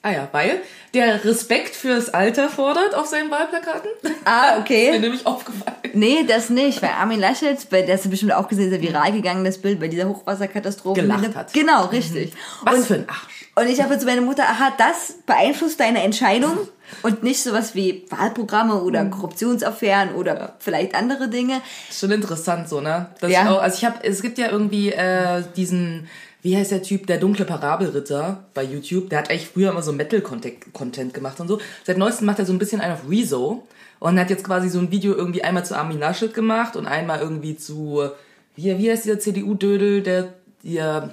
Ah 0.00 0.12
ja, 0.12 0.28
weil 0.30 0.60
der 0.94 1.24
Respekt 1.24 1.74
fürs 1.74 2.10
Alter 2.10 2.48
fordert 2.48 2.94
auf 2.94 3.06
seinen 3.06 3.30
Wahlplakaten. 3.32 3.90
Ah, 4.24 4.50
Ist 4.50 4.54
mir 4.54 4.60
okay. 4.60 4.98
nämlich 4.98 5.26
aufgefallen. 5.26 5.76
Nee, 5.92 6.24
das 6.26 6.50
nicht, 6.50 6.80
weil 6.82 6.90
Armin 6.90 7.18
Laschet, 7.18 7.58
bei 7.68 7.82
der 7.82 7.96
hast 7.96 8.04
du 8.04 8.08
bestimmt 8.10 8.32
auch 8.32 8.46
gesehen, 8.46 8.72
ist 8.72 8.80
ja 8.80 8.88
viral 8.88 9.10
gegangen, 9.10 9.44
das 9.44 9.58
Bild 9.58 9.80
bei 9.80 9.88
dieser 9.88 10.08
Hochwasserkatastrophe. 10.08 11.00
Gelacht 11.00 11.34
hat. 11.34 11.52
Genau, 11.52 11.86
richtig. 11.86 12.32
Was 12.62 12.76
und, 12.76 12.86
für 12.86 12.94
ein 12.94 13.08
Arsch. 13.08 13.37
Und 13.60 13.68
ich 13.68 13.82
habe 13.82 13.94
jetzt 13.94 14.04
meine 14.06 14.20
Mutter, 14.20 14.42
aha, 14.44 14.72
das 14.78 15.14
beeinflusst 15.26 15.80
deine 15.80 16.02
Entscheidung 16.02 16.56
und 17.02 17.22
nicht 17.22 17.42
sowas 17.42 17.74
wie 17.74 18.04
Wahlprogramme 18.10 18.80
oder 18.82 19.04
Mhm. 19.04 19.10
Korruptionsaffären 19.10 20.14
oder 20.14 20.54
vielleicht 20.58 20.94
andere 20.94 21.28
Dinge. 21.28 21.60
Schon 21.92 22.10
interessant 22.10 22.68
so, 22.68 22.80
ne? 22.80 23.08
Dass 23.20 23.30
Ja. 23.30 23.42
ich 23.42 23.48
auch, 23.48 23.60
also 23.62 23.76
ich 23.78 23.84
habe, 23.84 23.98
es 24.04 24.22
gibt 24.22 24.38
ja 24.38 24.50
irgendwie 24.50 24.90
äh, 24.92 25.42
diesen, 25.56 26.08
wie 26.42 26.56
heißt 26.56 26.70
der 26.70 26.82
Typ, 26.82 27.06
der 27.06 27.18
dunkle 27.18 27.44
Parabelritter 27.44 28.44
bei 28.54 28.62
YouTube. 28.62 29.10
Der 29.10 29.18
hat 29.18 29.30
eigentlich 29.30 29.48
früher 29.48 29.70
immer 29.70 29.82
so 29.82 29.92
Metal-Content 29.92 31.12
gemacht 31.14 31.40
und 31.40 31.48
so. 31.48 31.60
Seit 31.84 31.98
neuestem 31.98 32.26
macht 32.26 32.38
er 32.38 32.46
so 32.46 32.52
ein 32.52 32.58
bisschen 32.58 32.80
einen 32.80 32.94
auf 32.94 33.08
Rezo 33.10 33.66
und 33.98 34.18
hat 34.18 34.30
jetzt 34.30 34.44
quasi 34.44 34.68
so 34.68 34.78
ein 34.78 34.90
Video 34.90 35.14
irgendwie 35.14 35.42
einmal 35.42 35.64
zu 35.64 35.76
Armin 35.76 35.98
Laschet 35.98 36.32
gemacht 36.32 36.76
und 36.76 36.86
einmal 36.86 37.20
irgendwie 37.20 37.56
zu, 37.56 38.08
wie, 38.54 38.78
wie 38.78 38.90
heißt 38.90 39.04
dieser 39.04 39.18
CDU-Dödel, 39.18 40.02
der, 40.02 40.28
der 40.62 41.10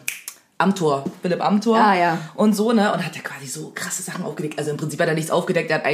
Amtor, 0.58 1.04
Philipp 1.22 1.44
Amtor. 1.44 1.78
Ah, 1.78 1.96
ja. 1.96 2.18
Und 2.36 2.56
so, 2.56 2.72
ne? 2.72 2.94
Und 2.94 3.06
hat 3.06 3.16
er 3.16 3.24
quasi 3.24 3.48
so 3.48 3.72
krasse 3.76 4.04
Sachen 4.04 4.24
aufgedeckt. 4.24 4.58
Also 4.58 4.72
im 4.72 4.78
Prinzip 4.78 5.00
hat 5.02 5.08
er 5.08 5.14
nichts 5.14 5.32
aufgedeckt, 5.32 5.70
er 5.70 5.78
hat 5.78 5.86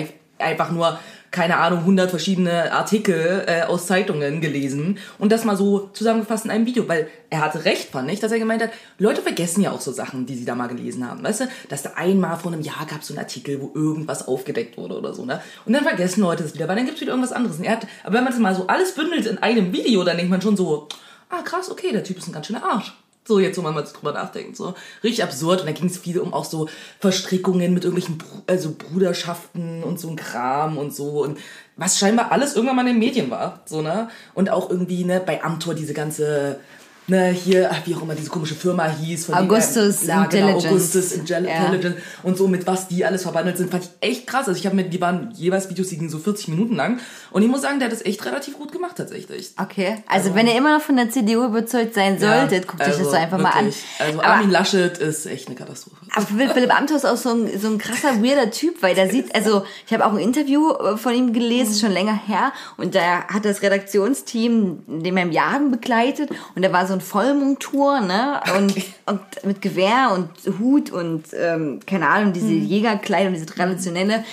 einfach 0.41 0.71
nur, 0.71 0.99
keine 1.29 1.57
Ahnung, 1.57 1.79
100 1.79 2.09
verschiedene 2.09 2.71
Artikel 2.71 3.43
äh, 3.47 3.61
aus 3.63 3.87
Zeitungen 3.87 4.41
gelesen 4.41 4.97
und 5.17 5.31
das 5.31 5.45
mal 5.45 5.55
so 5.55 5.89
zusammengefasst 5.93 6.45
in 6.45 6.51
einem 6.51 6.65
Video, 6.65 6.87
weil 6.89 7.07
er 7.29 7.41
hatte 7.41 7.63
recht, 7.63 7.91
fand 7.91 8.11
ich, 8.11 8.19
dass 8.19 8.31
er 8.31 8.39
gemeint 8.39 8.61
hat, 8.61 8.71
Leute 8.97 9.21
vergessen 9.21 9.61
ja 9.61 9.71
auch 9.71 9.81
so 9.81 9.91
Sachen, 9.91 10.25
die 10.25 10.35
sie 10.35 10.45
da 10.45 10.55
mal 10.55 10.67
gelesen 10.67 11.07
haben, 11.07 11.23
weißt 11.23 11.41
du? 11.41 11.47
Dass 11.69 11.83
da 11.83 11.91
einmal 11.95 12.37
vor 12.37 12.51
einem 12.51 12.61
Jahr 12.61 12.85
gab 12.89 13.03
so 13.03 13.13
einen 13.13 13.19
Artikel, 13.19 13.61
wo 13.61 13.71
irgendwas 13.73 14.27
aufgedeckt 14.27 14.77
wurde 14.77 14.97
oder 14.97 15.13
so, 15.13 15.25
ne? 15.25 15.41
Und 15.65 15.73
dann 15.73 15.83
vergessen 15.83 16.21
Leute 16.21 16.43
es 16.43 16.53
wieder, 16.53 16.67
weil 16.67 16.75
dann 16.75 16.85
gibt's 16.85 17.01
wieder 17.01 17.11
irgendwas 17.11 17.33
anderes. 17.33 17.57
Und 17.57 17.63
er 17.63 17.73
hat, 17.73 17.87
aber 18.03 18.15
wenn 18.15 18.23
man 18.23 18.33
das 18.33 18.41
mal 18.41 18.55
so 18.55 18.67
alles 18.67 18.93
bündelt 18.93 19.25
in 19.25 19.37
einem 19.37 19.71
Video, 19.71 20.03
dann 20.03 20.17
denkt 20.17 20.31
man 20.31 20.41
schon 20.41 20.57
so, 20.57 20.87
ah 21.29 21.41
krass, 21.43 21.71
okay, 21.71 21.91
der 21.91 22.03
Typ 22.03 22.17
ist 22.17 22.27
ein 22.27 22.33
ganz 22.33 22.47
schöner 22.47 22.63
Arsch. 22.63 22.93
So, 23.23 23.39
jetzt, 23.39 23.57
wo 23.57 23.61
man 23.61 23.75
mal 23.75 23.83
drüber 23.83 24.13
nachdenkt, 24.13 24.57
so. 24.57 24.73
Richtig 25.03 25.23
absurd. 25.23 25.61
Und 25.61 25.67
da 25.67 25.73
ging 25.73 25.87
es 25.87 25.97
viel 25.97 26.19
um 26.19 26.33
auch 26.33 26.45
so 26.45 26.67
Verstrickungen 26.99 27.73
mit 27.73 27.83
irgendwelchen 27.83 28.17
Bru 28.17 28.41
also 28.47 28.73
Bruderschaften 28.75 29.83
und 29.83 29.99
so 29.99 30.09
ein 30.09 30.15
Kram 30.15 30.77
und 30.77 30.93
so. 30.93 31.21
Und 31.23 31.37
was 31.77 31.99
scheinbar 31.99 32.31
alles 32.31 32.55
irgendwann 32.55 32.77
mal 32.77 32.87
in 32.87 32.93
den 32.93 32.99
Medien 32.99 33.29
war, 33.29 33.61
so, 33.65 33.81
ne? 33.81 34.09
Und 34.33 34.49
auch 34.49 34.69
irgendwie, 34.69 35.03
ne, 35.03 35.21
bei 35.23 35.43
Amtor 35.43 35.75
diese 35.75 35.93
ganze, 35.93 36.59
ne, 37.07 37.29
hier, 37.31 37.69
ach, 37.71 37.79
wie 37.85 37.95
auch 37.95 38.01
immer 38.03 38.15
diese 38.15 38.29
komische 38.29 38.55
Firma 38.55 38.87
hieß. 38.89 39.25
Von 39.27 39.35
Augustus 39.35 39.99
dem, 40.01 40.09
er- 40.09 40.15
ja, 40.15 40.25
genau, 40.25 40.47
Intelligence. 40.47 40.65
Augustus 40.95 41.11
Intel- 41.17 41.45
Ja. 41.47 41.65
Intelligence 41.65 41.95
und 42.23 42.37
so, 42.37 42.47
mit 42.47 42.65
was 42.67 42.87
die 42.87 43.03
alles 43.05 43.23
verbandelt 43.23 43.57
sind, 43.57 43.69
fand 43.71 43.83
ich 43.83 43.89
echt 44.09 44.27
krass. 44.27 44.47
Also 44.47 44.57
ich 44.59 44.65
habe 44.65 44.75
mir, 44.75 44.83
die 44.85 45.01
waren 45.01 45.31
jeweils 45.35 45.69
Videos, 45.69 45.89
die 45.89 45.97
gingen 45.97 46.09
so 46.09 46.19
40 46.19 46.47
Minuten 46.49 46.75
lang. 46.75 46.99
Und 47.31 47.41
ich 47.43 47.47
muss 47.49 47.61
sagen, 47.61 47.79
der 47.79 47.87
hat 47.87 47.93
das 47.93 48.05
echt 48.05 48.25
relativ 48.25 48.57
gut 48.57 48.71
gemacht, 48.71 48.95
tatsächlich. 48.97 49.51
Okay. 49.61 50.03
Also, 50.07 50.35
wenn 50.35 50.47
ihr 50.47 50.55
immer 50.57 50.77
noch 50.77 50.83
von 50.83 50.95
der 50.97 51.09
CDU 51.09 51.45
überzeugt 51.45 51.93
sein 51.93 52.19
solltet, 52.19 52.67
guckt 52.67 52.81
euch 52.81 52.87
das 52.89 52.97
also 52.97 53.09
so 53.11 53.15
einfach 53.15 53.37
mal 53.37 53.49
an. 53.51 53.65
wirklich. 53.65 53.83
Also 53.99 54.19
Aber- 54.19 54.27
Armin 54.27 54.51
Laschet 54.51 54.97
ist 54.97 55.25
echt 55.25 55.47
eine 55.47 55.55
Katastrophe. 55.55 55.95
Aber 56.13 56.25
Philipp 56.25 56.77
Amthor 56.77 56.97
ist 56.97 57.05
auch 57.05 57.15
so 57.17 57.29
ein, 57.29 57.49
so 57.59 57.67
ein 57.67 57.77
krasser, 57.77 58.21
weirder 58.21 58.51
Typ, 58.51 58.81
weil 58.81 58.95
der 58.95 59.09
sieht, 59.09 59.33
also 59.33 59.63
ich 59.87 59.93
habe 59.93 60.05
auch 60.05 60.11
ein 60.11 60.19
Interview 60.19 60.71
äh, 60.73 60.97
von 60.97 61.13
ihm 61.13 61.31
gelesen, 61.31 61.79
schon 61.79 61.91
länger 61.91 62.13
her, 62.27 62.51
und 62.77 62.95
da 62.95 63.25
hat 63.27 63.45
das 63.45 63.61
Redaktionsteam 63.61 64.83
den 64.87 65.15
beim 65.15 65.31
Jagen 65.31 65.71
begleitet 65.71 66.29
und 66.55 66.61
da 66.63 66.71
war 66.73 66.85
so 66.87 66.93
ein 66.93 67.00
Vollmontur, 67.01 68.01
ne, 68.01 68.41
und, 68.57 68.75
und 69.05 69.21
mit 69.43 69.61
Gewehr 69.61 70.11
und 70.13 70.29
Hut 70.59 70.91
und, 70.91 71.25
ähm, 71.33 71.79
keine 71.85 72.07
Ahnung, 72.07 72.33
diese 72.33 72.53
Jägerkleidung, 72.53 73.33
diese 73.33 73.45
traditionelle, 73.45 74.23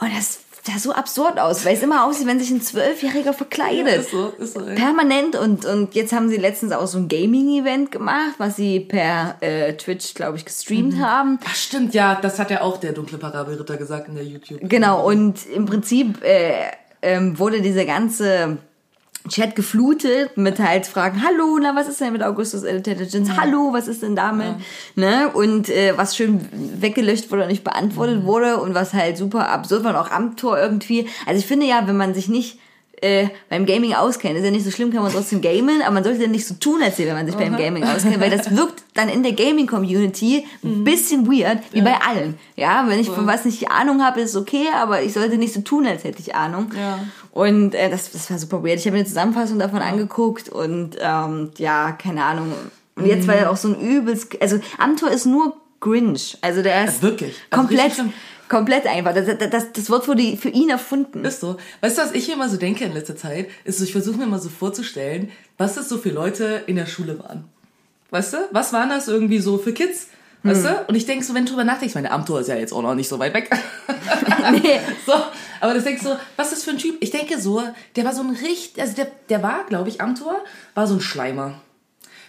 und 0.00 0.16
das 0.16 0.40
sah 0.68 0.78
so 0.78 0.92
absurd 0.92 1.38
aus, 1.38 1.64
weil 1.64 1.74
es 1.74 1.82
immer 1.82 2.06
aussieht, 2.06 2.26
wenn 2.26 2.38
sich 2.38 2.50
ein 2.50 2.60
Zwölfjähriger 2.60 3.32
verkleidet. 3.32 4.02
ist 4.02 4.10
so, 4.10 4.32
ist 4.38 4.54
so. 4.54 4.60
Permanent 4.60 5.36
und, 5.36 5.64
und 5.64 5.94
jetzt 5.94 6.12
haben 6.12 6.28
sie 6.28 6.36
letztens 6.36 6.72
auch 6.72 6.86
so 6.86 6.98
ein 6.98 7.08
Gaming-Event 7.08 7.90
gemacht, 7.90 8.34
was 8.38 8.56
sie 8.56 8.80
per 8.80 9.36
äh, 9.40 9.74
Twitch, 9.74 10.14
glaube 10.14 10.36
ich, 10.36 10.44
gestreamt 10.44 10.98
haben. 10.98 11.38
Ach 11.44 11.54
stimmt, 11.54 11.94
ja, 11.94 12.18
das 12.20 12.38
hat 12.38 12.50
ja 12.50 12.60
auch 12.60 12.78
der 12.78 12.92
dunkle 12.92 13.18
Parabelritter 13.18 13.76
gesagt 13.76 14.08
in 14.08 14.14
der 14.14 14.24
YouTube. 14.24 14.60
Genau, 14.62 15.06
und 15.06 15.46
im 15.46 15.66
Prinzip 15.66 16.22
äh, 16.22 16.70
ähm, 17.02 17.38
wurde 17.38 17.62
dieser 17.62 17.84
ganze 17.84 18.58
Chat 19.28 19.56
geflutet 19.56 20.36
mit 20.36 20.58
halt 20.58 20.86
Fragen, 20.86 21.22
hallo, 21.22 21.58
na, 21.60 21.74
was 21.74 21.88
ist 21.88 22.00
denn 22.00 22.12
mit 22.12 22.22
Augustus 22.22 22.62
Intelligence? 22.62 23.30
Hallo, 23.36 23.72
was 23.72 23.88
ist 23.88 24.02
denn 24.02 24.16
damit? 24.16 24.54
Ne? 24.94 25.30
Und 25.32 25.68
äh, 25.68 25.92
was 25.96 26.16
schön 26.16 26.40
weggelöscht 26.52 27.30
wurde 27.30 27.42
und 27.42 27.48
nicht 27.48 27.64
beantwortet 27.64 28.24
wurde 28.24 28.58
und 28.58 28.74
was 28.74 28.94
halt 28.94 29.16
super 29.16 29.48
absurd 29.48 29.84
war 29.84 29.90
und 29.90 29.96
auch 29.96 30.10
am 30.10 30.36
Tor 30.36 30.58
irgendwie. 30.58 31.08
Also 31.26 31.38
ich 31.38 31.46
finde 31.46 31.66
ja, 31.66 31.86
wenn 31.86 31.96
man 31.96 32.14
sich 32.14 32.28
nicht 32.28 32.58
äh, 33.02 33.28
beim 33.48 33.66
Gaming 33.66 33.94
auskennt, 33.94 34.36
ist 34.36 34.44
ja 34.44 34.50
nicht 34.50 34.64
so 34.64 34.70
schlimm, 34.70 34.92
kann 34.92 35.02
man 35.02 35.12
trotzdem 35.12 35.40
gamen, 35.40 35.82
aber 35.82 35.94
man 35.94 36.04
sollte 36.04 36.26
nicht 36.28 36.46
so 36.46 36.54
tun, 36.54 36.82
als 36.82 36.98
wenn 36.98 37.12
man 37.14 37.26
sich 37.26 37.36
beim 37.36 37.56
Gaming 37.56 37.84
auskennt, 37.84 38.20
weil 38.20 38.30
das 38.30 38.50
wirkt 38.56 38.82
dann 38.94 39.08
in 39.08 39.22
der 39.22 39.32
Gaming-Community 39.32 40.44
ein 40.64 40.84
bisschen 40.84 41.26
weird, 41.26 41.58
wie 41.72 41.82
bei 41.82 41.94
allen. 41.94 42.34
Ja, 42.56 42.84
wenn 42.88 42.98
ich 42.98 43.08
von 43.08 43.26
was 43.26 43.44
nicht 43.44 43.70
Ahnung 43.70 44.02
habe, 44.02 44.20
ist 44.20 44.36
okay, 44.36 44.66
aber 44.74 45.02
ich 45.02 45.12
sollte 45.12 45.38
nicht 45.38 45.54
so 45.54 45.60
tun, 45.60 45.86
als 45.86 46.04
hätte 46.04 46.20
ich 46.20 46.34
Ahnung. 46.34 46.72
Ja. 46.76 46.98
Und 47.38 47.72
äh, 47.76 47.88
das, 47.88 48.10
das 48.10 48.28
war 48.32 48.38
super 48.38 48.64
weird. 48.64 48.80
Ich 48.80 48.86
habe 48.86 48.94
mir 48.94 48.98
eine 48.98 49.06
Zusammenfassung 49.06 49.60
davon 49.60 49.80
angeguckt 49.80 50.48
und 50.48 50.96
ähm, 50.98 51.52
ja, 51.56 51.92
keine 51.92 52.24
Ahnung. 52.24 52.52
Und 52.96 53.06
jetzt 53.06 53.28
war 53.28 53.36
er 53.36 53.52
auch 53.52 53.56
so 53.56 53.68
ein 53.68 53.80
übelst. 53.80 54.42
Also 54.42 54.58
Amtor 54.76 55.12
ist 55.12 55.24
nur 55.24 55.56
Grinch. 55.78 56.36
Also 56.40 56.62
der 56.62 56.86
ist 56.86 57.00
Wirklich? 57.00 57.36
Also 57.50 57.62
komplett, 57.62 57.92
komplett 58.48 58.86
einfach. 58.88 59.14
Das, 59.14 59.26
das, 59.38 59.72
das, 59.72 59.88
Wort 59.88 60.08
wurde 60.08 60.36
für 60.36 60.48
ihn 60.48 60.68
erfunden. 60.68 61.24
Ist 61.24 61.38
so. 61.38 61.58
Weißt 61.80 61.98
du, 61.98 62.02
was 62.02 62.10
ich 62.10 62.28
immer 62.28 62.48
so 62.48 62.56
denke 62.56 62.84
in 62.84 62.92
letzter 62.92 63.16
Zeit? 63.16 63.46
Ist 63.62 63.78
so, 63.78 63.84
ich 63.84 63.92
versuche 63.92 64.18
mir 64.18 64.26
mal 64.26 64.40
so 64.40 64.48
vorzustellen, 64.48 65.30
was 65.58 65.76
das 65.76 65.88
so 65.88 65.98
für 65.98 66.10
Leute 66.10 66.64
in 66.66 66.74
der 66.74 66.86
Schule 66.86 67.20
waren. 67.20 67.44
Weißt 68.10 68.32
du? 68.32 68.38
Was 68.50 68.72
waren 68.72 68.88
das 68.88 69.06
irgendwie 69.06 69.38
so 69.38 69.58
für 69.58 69.72
Kids? 69.72 70.08
Weißt 70.42 70.64
du? 70.64 70.84
Und 70.88 70.96
ich 70.96 71.06
denke 71.06 71.24
so, 71.24 71.34
wenn 71.34 71.44
du 71.44 71.50
drüber 71.50 71.64
nachdenkst, 71.64 71.94
meine 71.94 72.10
Amtor 72.10 72.40
ist 72.40 72.48
ja 72.48 72.56
jetzt 72.56 72.72
auch 72.72 72.82
noch 72.82 72.96
nicht 72.96 73.08
so 73.08 73.20
weit 73.20 73.32
weg. 73.32 73.48
Nee. 74.50 74.80
So, 75.06 75.12
aber 75.60 75.74
das 75.74 75.84
denkst 75.84 76.02
so, 76.02 76.16
was 76.36 76.48
ist 76.48 76.58
das 76.58 76.64
für 76.64 76.70
ein 76.70 76.78
Typ? 76.78 76.96
Ich 77.00 77.10
denke 77.10 77.40
so, 77.40 77.62
der 77.96 78.04
war 78.04 78.14
so 78.14 78.22
ein 78.22 78.30
richtig, 78.30 78.80
also 78.80 78.94
der, 78.94 79.08
der 79.28 79.42
war, 79.42 79.64
glaube 79.66 79.88
ich, 79.88 80.00
Amtor, 80.00 80.44
war 80.74 80.86
so 80.86 80.94
ein 80.94 81.00
Schleimer. 81.00 81.60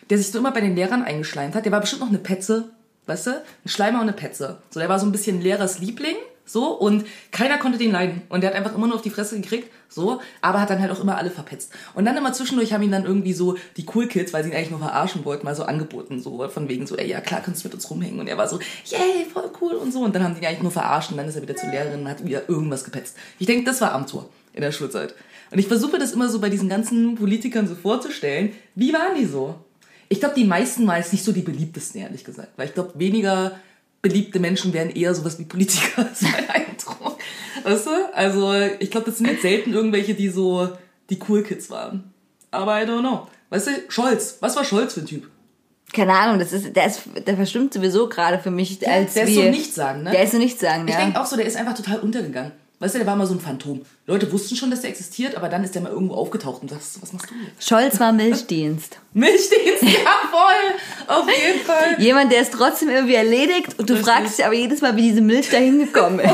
Der 0.10 0.18
sich 0.18 0.32
so 0.32 0.40
immer 0.40 0.52
bei 0.52 0.62
den 0.62 0.76
Lehrern 0.76 1.04
eingeschleimt 1.04 1.56
hat. 1.56 1.66
Der 1.66 1.72
war 1.72 1.82
bestimmt 1.82 2.02
noch 2.02 2.10
eine 2.10 2.18
Petze, 2.18 2.70
weißt 3.06 3.28
du? 3.28 3.32
Ein 3.32 3.70
Schleimer 3.70 4.00
und 4.00 4.10
eine 4.10 4.14
Petze. 4.14 4.62
So, 4.72 4.80
der 4.80 4.90
war 4.90 5.00
so 5.00 5.06
ein 5.06 5.12
bisschen 5.12 5.42
Lehrers 5.42 5.80
Liebling, 5.80 6.16
so, 6.50 6.72
und 6.72 7.06
keiner 7.32 7.60
konnte 7.60 7.78
den 7.78 7.92
leiden. 7.92 8.24
Und 8.28 8.42
der 8.42 8.50
hat 8.50 8.58
einfach 8.58 8.76
immer 8.76 8.88
nur 8.88 8.96
auf 8.96 9.04
die 9.04 9.12
Fresse 9.12 9.40
gekriegt, 9.40 9.72
so, 9.88 10.20
aber 10.42 10.60
hat 10.60 10.72
dann 10.72 10.82
halt 10.82 10.92
auch 10.92 11.00
immer 11.00 11.16
alle 11.16 11.30
verpetzt. 11.30 11.72
Und 11.94 12.06
dann 12.06 12.18
immer 12.18 12.34
zwischendurch 12.34 12.74
haben 12.74 12.82
ihn 12.82 12.92
dann 12.92 13.06
irgendwie 13.06 13.34
so 13.34 13.56
die 13.78 13.86
Cool 13.94 14.08
Kids, 14.08 14.34
weil 14.34 14.44
sie 14.44 14.50
ihn 14.50 14.56
eigentlich 14.56 14.72
nur 14.72 14.80
verarschen 14.80 15.26
wollten, 15.26 15.46
mal 15.46 15.56
so 15.56 15.64
angeboten, 15.64 16.20
so, 16.20 16.50
von 16.50 16.68
wegen 16.68 16.88
so, 16.88 16.98
ey, 16.98 17.08
ja 17.08 17.22
klar, 17.22 17.42
kannst 17.46 17.64
du 17.64 17.68
mit 17.68 17.76
uns 17.76 17.88
rumhängen. 17.92 18.20
Und 18.20 18.28
er 18.28 18.38
war 18.40 18.48
so, 18.48 18.60
yay, 18.86 19.28
voll 19.32 19.52
cool 19.62 19.74
und 19.74 19.94
so. 19.94 20.00
Und 20.00 20.16
dann 20.16 20.24
haben 20.24 20.34
die 20.34 20.42
ihn 20.42 20.48
eigentlich 20.48 20.64
nur 20.64 20.72
verarscht 20.72 21.12
und 21.12 21.18
dann 21.18 21.28
ist 21.28 21.36
er 21.36 21.44
wieder 21.44 21.56
zur 21.56 21.70
Lehrerin 21.70 22.00
und 22.00 22.10
hat 22.10 22.26
wieder 22.26 22.50
irgendwas 22.50 22.84
gepetzt. 22.84 23.16
Ich 23.38 23.46
denke, 23.46 23.66
das 23.66 23.80
war 23.82 23.94
Amtor 23.94 24.28
in 24.54 24.62
der 24.62 24.72
Schulzeit. 24.72 25.14
Und 25.52 25.60
ich 25.60 25.68
versuche 25.68 26.00
das 26.00 26.14
immer 26.14 26.30
so 26.30 26.40
bei 26.40 26.50
diesen 26.50 26.68
ganzen 26.68 27.14
Politikern 27.14 27.68
so 27.68 27.76
vorzustellen. 27.76 28.54
Wie 28.74 28.92
waren 28.92 29.16
die 29.16 29.26
so? 29.26 29.56
Ich 30.08 30.20
glaube, 30.20 30.34
die 30.34 30.46
meisten 30.46 30.88
waren 30.88 30.98
jetzt 30.98 31.12
nicht 31.12 31.24
so 31.24 31.32
die 31.32 31.42
beliebtesten, 31.42 32.02
ehrlich 32.02 32.24
gesagt. 32.24 32.50
Weil 32.58 32.68
ich 32.68 32.74
glaube, 32.74 32.94
weniger 32.96 33.60
beliebte 34.02 34.40
Menschen 34.40 34.74
wären 34.74 34.90
eher 34.90 35.14
sowas 35.14 35.40
wie 35.40 35.46
Politiker, 35.46 36.10
ist 36.12 36.24
mein 36.24 36.50
Eindruck. 36.50 37.18
Weißt 37.64 37.88
du? 37.88 37.92
Also, 38.14 38.54
ich 38.80 38.92
glaube, 38.92 39.08
das 39.08 39.18
sind 39.18 39.28
jetzt 39.28 39.42
selten 39.42 39.74
irgendwelche, 39.74 40.14
die 40.14 40.30
so 40.30 40.70
die 41.10 41.20
Cool 41.28 41.44
Kids 41.44 41.70
waren. 41.70 42.14
Aber 42.52 42.82
I 42.82 42.86
don't 42.86 43.02
know. 43.02 43.28
Weißt 43.50 43.68
du, 43.68 43.72
Scholz. 43.90 44.38
Was 44.40 44.56
war 44.56 44.64
Scholz 44.64 44.94
für 44.94 45.02
ein 45.02 45.06
Typ? 45.06 45.30
Keine 45.92 46.14
Ahnung, 46.14 46.38
das 46.38 46.54
ist, 46.54 46.76
der 46.76 46.86
ist, 46.86 47.02
der 47.26 47.36
verstimmt 47.36 47.74
sowieso 47.74 48.08
gerade 48.08 48.38
für 48.38 48.52
mich 48.52 48.88
als 48.88 49.16
der 49.16 49.24
ist 49.24 49.34
so 49.34 49.42
nichts 49.42 49.74
sagen, 49.74 50.04
ne? 50.04 50.12
Der 50.12 50.24
ist 50.24 50.34
so 50.34 50.38
nichts 50.38 50.62
sagen, 50.62 50.88
Ich 50.88 50.94
ja. 50.94 51.02
denke 51.02 51.20
auch 51.20 51.26
so, 51.26 51.36
der 51.36 51.46
ist 51.46 51.58
einfach 51.58 51.74
total 51.74 52.00
untergegangen. 52.00 52.52
Weißt 52.82 52.96
du, 52.96 53.00
der 53.00 53.08
war 53.08 53.18
mal 53.18 53.28
so 53.28 53.34
ein 53.34 53.42
Phantom. 53.42 53.82
Leute 54.08 54.32
wussten 54.32 54.56
schon, 54.56 54.72
dass 54.72 54.82
der 54.82 54.90
existiert, 54.90 55.36
aber 55.36 55.50
dann 55.50 55.66
ist 55.66 55.76
der 55.76 55.82
mal 55.82 55.92
irgendwo 55.92 56.14
aufgetaucht 56.16 56.62
und 56.62 56.70
sagst, 56.70 57.02
was 57.02 57.12
machst 57.12 57.30
du 57.30 57.36
jetzt? 57.46 57.68
Scholz 57.68 58.00
war 58.00 58.14
Milchdienst. 58.14 58.98
Milchdienst, 59.14 59.82
ja 59.84 60.12
voll, 60.32 60.74
auf 61.18 61.26
jeden 61.28 61.60
Fall. 61.66 61.96
Jemand, 62.02 62.32
der 62.32 62.42
es 62.42 62.52
trotzdem 62.52 62.88
irgendwie 62.90 63.16
erledigt 63.16 63.78
und 63.78 63.90
du 63.90 63.94
Richtig. 63.96 64.10
fragst 64.14 64.38
dich 64.40 64.46
aber 64.46 64.54
jedes 64.56 64.80
Mal, 64.82 64.96
wie 64.96 65.02
diese 65.02 65.20
Milch 65.22 65.50
da 65.50 65.58
hingekommen 65.58 66.20
ist. 66.22 66.32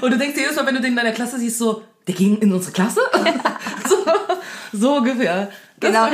Und 0.00 0.10
du 0.12 0.16
denkst 0.18 0.34
dir 0.34 0.42
jedes 0.42 0.56
Mal, 0.56 0.64
wenn 0.66 0.74
du 0.76 0.80
den 0.80 0.92
in 0.92 0.96
deiner 0.96 1.12
Klasse 1.12 1.38
siehst, 1.38 1.58
so, 1.58 1.82
der 2.06 2.14
ging 2.14 2.38
in 2.38 2.52
unsere 2.52 2.72
Klasse? 2.72 3.00
so, 3.88 3.96
so 4.72 4.96
ungefähr. 4.96 5.50
Das 5.78 5.90
genau, 5.90 6.06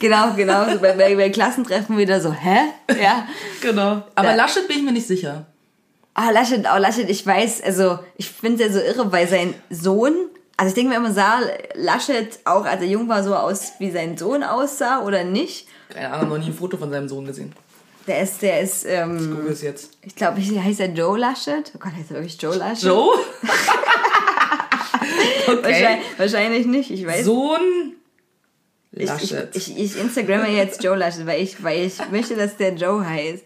genau, 0.00 0.32
genau. 0.34 0.72
So 0.72 0.78
bei, 0.80 0.92
bei, 0.94 1.14
bei 1.14 1.30
Klassentreffen 1.30 1.96
wieder 1.98 2.20
so, 2.20 2.32
hä? 2.32 2.56
Ja. 3.00 3.28
Genau. 3.60 4.02
Aber 4.14 4.28
Da- 4.28 4.34
Laschet 4.34 4.66
bin 4.66 4.78
ich 4.78 4.82
mir 4.82 4.92
nicht 4.92 5.06
sicher. 5.06 5.46
Ah, 6.22 6.30
Laschet, 6.32 6.62
oh, 6.70 6.78
Laschet, 6.78 7.08
ich 7.08 7.26
weiß, 7.26 7.62
also 7.62 7.98
ich 8.18 8.28
finde 8.28 8.62
es 8.62 8.74
ja 8.74 8.78
so 8.78 8.86
irre, 8.86 9.10
weil 9.10 9.26
sein 9.26 9.54
Sohn, 9.70 10.12
also 10.58 10.68
ich 10.68 10.74
denke 10.74 10.90
mir 10.90 10.96
immer, 10.96 11.12
sah 11.12 11.40
Laschet 11.74 12.38
auch, 12.44 12.66
als 12.66 12.82
er 12.82 12.88
jung 12.88 13.08
war, 13.08 13.22
so 13.24 13.34
aus, 13.34 13.72
wie 13.78 13.90
sein 13.90 14.18
Sohn 14.18 14.42
aussah 14.42 15.00
oder 15.02 15.24
nicht. 15.24 15.66
Keine 15.88 16.12
Ahnung, 16.12 16.28
noch 16.28 16.38
nie 16.38 16.48
ein 16.48 16.52
Foto 16.54 16.76
von 16.76 16.90
seinem 16.90 17.08
Sohn 17.08 17.24
gesehen. 17.24 17.54
Der 18.06 18.20
ist, 18.20 18.42
der 18.42 18.60
ist, 18.60 18.84
ähm, 18.86 19.34
Google 19.34 19.52
es 19.52 19.62
jetzt. 19.62 19.92
ich 20.02 20.14
glaube, 20.14 20.42
heißt 20.42 20.80
er 20.80 20.88
Joe 20.88 21.18
Laschet? 21.18 21.72
Oh 21.74 21.78
Gott, 21.78 21.92
heißt 21.96 22.10
er 22.10 22.16
wirklich 22.16 22.36
Joe 22.38 22.54
Laschet? 22.54 22.90
Joe? 22.90 23.14
okay. 25.46 25.62
Wahrscheinlich, 25.62 26.06
wahrscheinlich 26.18 26.66
nicht, 26.66 26.90
ich 26.90 27.06
weiß. 27.06 27.24
Sohn 27.24 27.94
ich, 28.92 29.04
ich, 29.04 29.08
Laschet. 29.08 29.56
ich, 29.56 29.78
ich 29.78 29.96
Instagramme 29.98 30.50
jetzt 30.50 30.84
Joe 30.84 30.98
Laschet, 30.98 31.24
weil 31.24 31.40
ich, 31.42 31.62
weil 31.64 31.86
ich 31.86 31.94
möchte, 32.10 32.36
dass 32.36 32.58
der 32.58 32.74
Joe 32.74 33.08
heißt. 33.08 33.44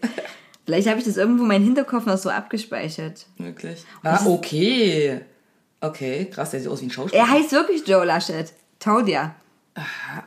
Vielleicht 0.65 0.87
habe 0.87 0.99
ich 0.99 1.05
das 1.05 1.17
irgendwo 1.17 1.43
in 1.43 1.47
meinem 1.47 1.63
Hinterkopf 1.63 2.05
noch 2.05 2.17
so 2.17 2.29
abgespeichert. 2.29 3.27
Wirklich? 3.37 3.83
Ah, 4.03 4.25
okay. 4.25 5.21
Okay, 5.81 6.25
krass, 6.25 6.51
der 6.51 6.59
sieht 6.59 6.69
aus 6.69 6.81
wie 6.81 6.85
ein 6.85 6.91
Schauspieler. 6.91 7.23
Er 7.23 7.29
heißt 7.29 7.51
wirklich 7.51 7.87
Joe 7.87 8.03
Laschet. 8.05 8.51
Told 8.79 9.07
ya. 9.07 9.35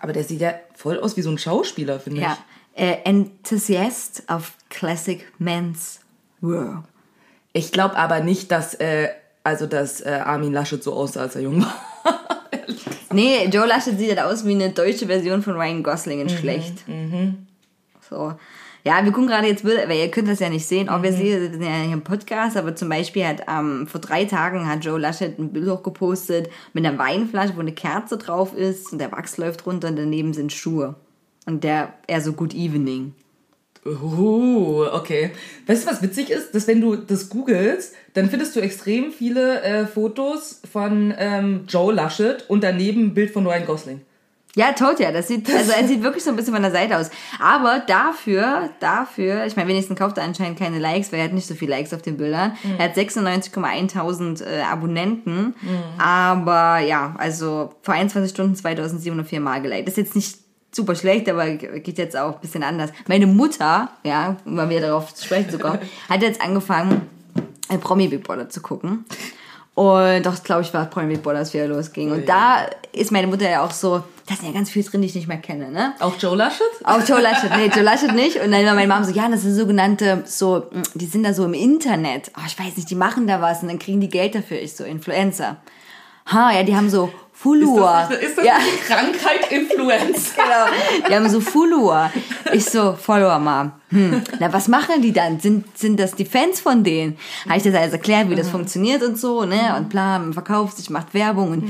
Aber 0.00 0.12
der 0.12 0.22
sieht 0.24 0.40
ja 0.40 0.54
voll 0.74 1.00
aus 1.00 1.16
wie 1.16 1.22
so 1.22 1.30
ein 1.30 1.38
Schauspieler, 1.38 1.98
finde 1.98 2.20
Ja. 2.20 2.38
Äh, 2.74 2.98
Enthusiast 3.04 4.22
of 4.28 4.52
Classic 4.68 5.26
Men's 5.38 6.00
World. 6.40 6.84
ich. 7.52 7.66
Ich 7.66 7.72
glaube 7.72 7.96
aber 7.96 8.20
nicht, 8.20 8.52
dass, 8.52 8.74
äh, 8.74 9.08
also, 9.42 9.66
dass 9.66 10.00
äh, 10.00 10.20
Armin 10.24 10.52
Laschet 10.52 10.82
so 10.84 10.92
aussah, 10.92 11.22
als 11.22 11.34
er 11.34 11.42
jung 11.42 11.62
war. 11.62 11.74
Nee, 13.10 13.46
Joe 13.46 13.66
Laschet 13.66 13.98
sieht 13.98 14.10
halt 14.10 14.20
aus 14.20 14.44
wie 14.44 14.52
eine 14.54 14.70
deutsche 14.70 15.06
Version 15.06 15.42
von 15.42 15.54
Ryan 15.54 15.82
Gosling 15.82 16.20
in 16.20 16.28
schlecht. 16.28 16.84
So. 18.08 18.34
Ja, 18.84 19.04
wir 19.04 19.12
gucken 19.12 19.28
gerade 19.28 19.48
jetzt 19.48 19.64
Bilder, 19.64 19.88
weil 19.88 19.98
ihr 19.98 20.10
könnt 20.10 20.28
das 20.28 20.38
ja 20.38 20.48
nicht 20.48 20.66
sehen. 20.66 20.88
Obviously, 20.88 21.24
wir 21.24 21.50
sind 21.50 21.62
ja 21.62 21.82
hier 21.82 21.92
im 21.92 22.02
Podcast, 22.02 22.56
aber 22.56 22.76
zum 22.76 22.88
Beispiel 22.88 23.26
hat 23.26 23.42
ähm, 23.48 23.86
vor 23.86 24.00
drei 24.00 24.24
Tagen 24.24 24.68
hat 24.68 24.84
Joe 24.84 24.98
Laschet 24.98 25.38
ein 25.38 25.52
Bild 25.52 25.68
hochgepostet 25.68 26.48
mit 26.72 26.86
einer 26.86 26.98
Weinflasche, 26.98 27.56
wo 27.56 27.60
eine 27.60 27.72
Kerze 27.72 28.18
drauf 28.18 28.54
ist 28.54 28.92
und 28.92 28.98
der 28.98 29.12
Wachs 29.12 29.36
läuft 29.36 29.66
runter 29.66 29.88
und 29.88 29.96
daneben 29.96 30.32
sind 30.32 30.52
Schuhe. 30.52 30.94
Und 31.46 31.64
der 31.64 31.94
eher 32.06 32.20
so 32.20 32.32
Good 32.32 32.54
Evening. 32.54 33.14
Uh, 33.84 34.84
okay. 34.92 35.30
Weißt 35.66 35.84
du, 35.86 35.90
was 35.90 36.02
witzig 36.02 36.30
ist? 36.30 36.54
Dass 36.54 36.66
wenn 36.66 36.80
du 36.80 36.96
das 36.96 37.28
googelst, 37.28 37.94
dann 38.14 38.28
findest 38.28 38.54
du 38.54 38.60
extrem 38.60 39.12
viele 39.12 39.62
äh, 39.62 39.86
Fotos 39.86 40.60
von 40.70 41.14
ähm, 41.16 41.64
Joe 41.68 41.92
Laschet 41.92 42.44
und 42.48 42.62
daneben 42.62 43.06
ein 43.06 43.14
Bild 43.14 43.30
von 43.30 43.46
Ryan 43.46 43.66
Gosling. 43.66 44.00
Ja, 44.56 44.72
tot 44.72 44.98
ja. 44.98 45.12
Das 45.12 45.28
sieht, 45.28 45.52
also 45.52 45.72
er 45.72 45.86
sieht 45.88 46.02
wirklich 46.02 46.24
so 46.24 46.30
ein 46.30 46.36
bisschen 46.36 46.54
von 46.54 46.62
der 46.62 46.72
Seite 46.72 46.96
aus. 46.96 47.10
Aber 47.38 47.80
dafür, 47.80 48.70
dafür, 48.80 49.46
ich 49.46 49.56
meine, 49.56 49.68
wenigstens 49.68 49.98
kauft 49.98 50.18
er 50.18 50.24
anscheinend 50.24 50.58
keine 50.58 50.78
Likes, 50.78 51.12
weil 51.12 51.20
er 51.20 51.26
hat 51.26 51.32
nicht 51.32 51.46
so 51.46 51.54
viele 51.54 51.72
Likes 51.72 51.94
auf 51.94 52.02
den 52.02 52.16
Bildern. 52.16 52.56
Er 52.78 52.86
hat 52.86 52.96
96,1.000 52.96 54.44
äh, 54.44 54.62
Abonnenten. 54.62 55.54
Aber 55.98 56.78
ja, 56.78 57.14
also 57.18 57.74
vor 57.82 57.94
21 57.94 58.30
Stunden 58.30 58.56
2704 58.56 59.40
Mal 59.40 59.62
geliked. 59.62 59.86
Das 59.86 59.92
ist 59.92 59.98
jetzt 59.98 60.16
nicht 60.16 60.38
super 60.72 60.94
schlecht, 60.94 61.28
aber 61.28 61.50
geht 61.50 61.98
jetzt 61.98 62.16
auch 62.16 62.34
ein 62.34 62.40
bisschen 62.40 62.62
anders. 62.62 62.90
Meine 63.06 63.26
Mutter, 63.26 63.90
ja, 64.04 64.36
um 64.44 64.54
mal 64.54 64.68
wieder 64.68 64.80
darauf 64.82 65.14
zu 65.14 65.24
sprechen 65.24 65.50
zu 65.50 65.58
kommen, 65.58 65.78
hat 66.08 66.22
jetzt 66.22 66.40
angefangen, 66.40 67.02
äh, 67.68 67.78
Promi 67.78 68.08
Big 68.08 68.22
Brother 68.22 68.48
zu 68.48 68.60
gucken. 68.60 69.04
Und 69.74 70.26
doch, 70.26 70.42
glaube 70.42 70.62
ich, 70.62 70.74
war 70.74 70.86
Promi 70.86 71.14
Big 71.14 71.22
Brother, 71.22 71.38
als 71.38 71.54
wieder 71.54 71.68
losging. 71.68 72.10
Und 72.10 72.28
da 72.28 72.66
ist 72.92 73.12
meine 73.12 73.26
Mutter 73.26 73.48
ja 73.48 73.64
auch 73.64 73.70
so, 73.70 74.02
da 74.28 74.34
sind 74.34 74.46
ja 74.46 74.52
ganz 74.52 74.70
viele 74.70 74.84
drin, 74.84 75.00
die 75.00 75.08
ich 75.08 75.14
nicht 75.14 75.28
mehr 75.28 75.38
kenne, 75.38 75.70
ne? 75.70 75.94
Auch 76.00 76.14
Joe 76.18 76.36
Laschet? 76.36 76.66
Auch 76.84 77.00
Joe 77.06 77.20
Laschet, 77.20 77.50
nee, 77.56 77.70
Joe 77.74 77.82
Laschet 77.82 78.12
nicht. 78.14 78.36
Und 78.36 78.52
dann 78.52 78.64
war 78.66 78.74
meine 78.74 78.92
Mom 78.92 79.02
so, 79.04 79.10
ja, 79.10 79.28
das 79.28 79.42
sind 79.42 79.54
sogenannte, 79.54 80.22
so, 80.26 80.66
die 80.94 81.06
sind 81.06 81.22
da 81.22 81.32
so 81.32 81.44
im 81.44 81.54
Internet. 81.54 82.30
Oh, 82.36 82.42
ich 82.46 82.58
weiß 82.58 82.76
nicht, 82.76 82.90
die 82.90 82.94
machen 82.94 83.26
da 83.26 83.40
was 83.40 83.62
und 83.62 83.68
dann 83.68 83.78
kriegen 83.78 84.00
die 84.00 84.08
Geld 84.08 84.34
dafür. 84.34 84.60
Ich 84.60 84.76
so, 84.76 84.84
Influencer. 84.84 85.56
Ha, 86.26 86.52
ja, 86.52 86.62
die 86.62 86.76
haben 86.76 86.90
so 86.90 87.10
Follower. 87.40 88.08
Ist 88.10 88.10
das, 88.10 88.28
ist 88.28 88.38
das 88.38 88.44
ja. 88.44 88.54
die 88.58 88.84
Krankheit 88.84 89.52
Influenza? 89.52 90.08
Genau. 90.38 91.08
Die 91.08 91.14
haben 91.14 91.28
so 91.28 91.40
Follower. 91.40 92.10
Ich 92.52 92.64
so, 92.64 92.94
Follower, 92.94 93.38
Mom. 93.38 93.72
Hm. 93.90 94.22
Na, 94.40 94.52
was 94.52 94.68
machen 94.68 95.02
die 95.02 95.12
dann? 95.12 95.38
Sind, 95.38 95.78
sind 95.78 96.00
das 96.00 96.14
die 96.14 96.24
Fans 96.24 96.60
von 96.60 96.82
denen? 96.84 97.16
Habe 97.46 97.58
ich 97.58 97.62
das 97.62 97.74
alles 97.74 97.92
erklärt, 97.92 98.28
wie 98.28 98.34
das 98.34 98.48
funktioniert 98.48 99.02
und 99.02 99.18
so, 99.18 99.44
ne? 99.44 99.74
Und 99.76 99.88
bla, 99.88 100.18
man 100.18 100.32
verkauft 100.32 100.76
sich, 100.76 100.90
macht 100.90 101.14
Werbung 101.14 101.50
und 101.52 101.64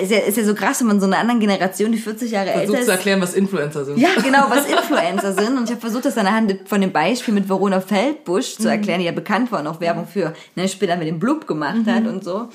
ist 0.00 0.10
ja, 0.10 0.18
ist 0.18 0.36
ja 0.36 0.44
so 0.44 0.54
krass, 0.54 0.80
wenn 0.80 0.88
man 0.88 1.00
so 1.00 1.06
einer 1.06 1.18
anderen 1.18 1.40
Generation, 1.40 1.92
die 1.92 1.98
40 1.98 2.30
Jahre 2.30 2.50
älter 2.50 2.60
Versuch 2.60 2.78
ist. 2.78 2.84
zu 2.86 2.92
erklären, 2.92 3.20
was 3.20 3.34
Influencer 3.34 3.84
sind. 3.84 3.98
Ja, 3.98 4.10
genau, 4.22 4.46
was 4.48 4.66
Influencer 4.68 5.32
sind. 5.32 5.58
Und 5.58 5.64
ich 5.64 5.70
habe 5.70 5.80
versucht, 5.80 6.06
das 6.06 6.16
anhand 6.16 6.56
von 6.66 6.80
dem 6.80 6.92
Beispiel 6.92 7.34
mit 7.34 7.48
Verona 7.48 7.80
Feldbusch 7.80 8.56
zu 8.56 8.68
erklären, 8.68 9.00
die 9.00 9.06
ja 9.06 9.12
bekannt 9.12 9.52
war 9.52 9.60
und 9.60 9.66
auch 9.66 9.80
Werbung 9.80 10.06
für 10.06 10.34
ne, 10.56 10.68
später 10.68 10.96
mit 10.96 11.08
dem 11.08 11.18
Blub 11.18 11.46
gemacht 11.46 11.86
hat 11.86 12.06
und 12.06 12.24
so. 12.24 12.48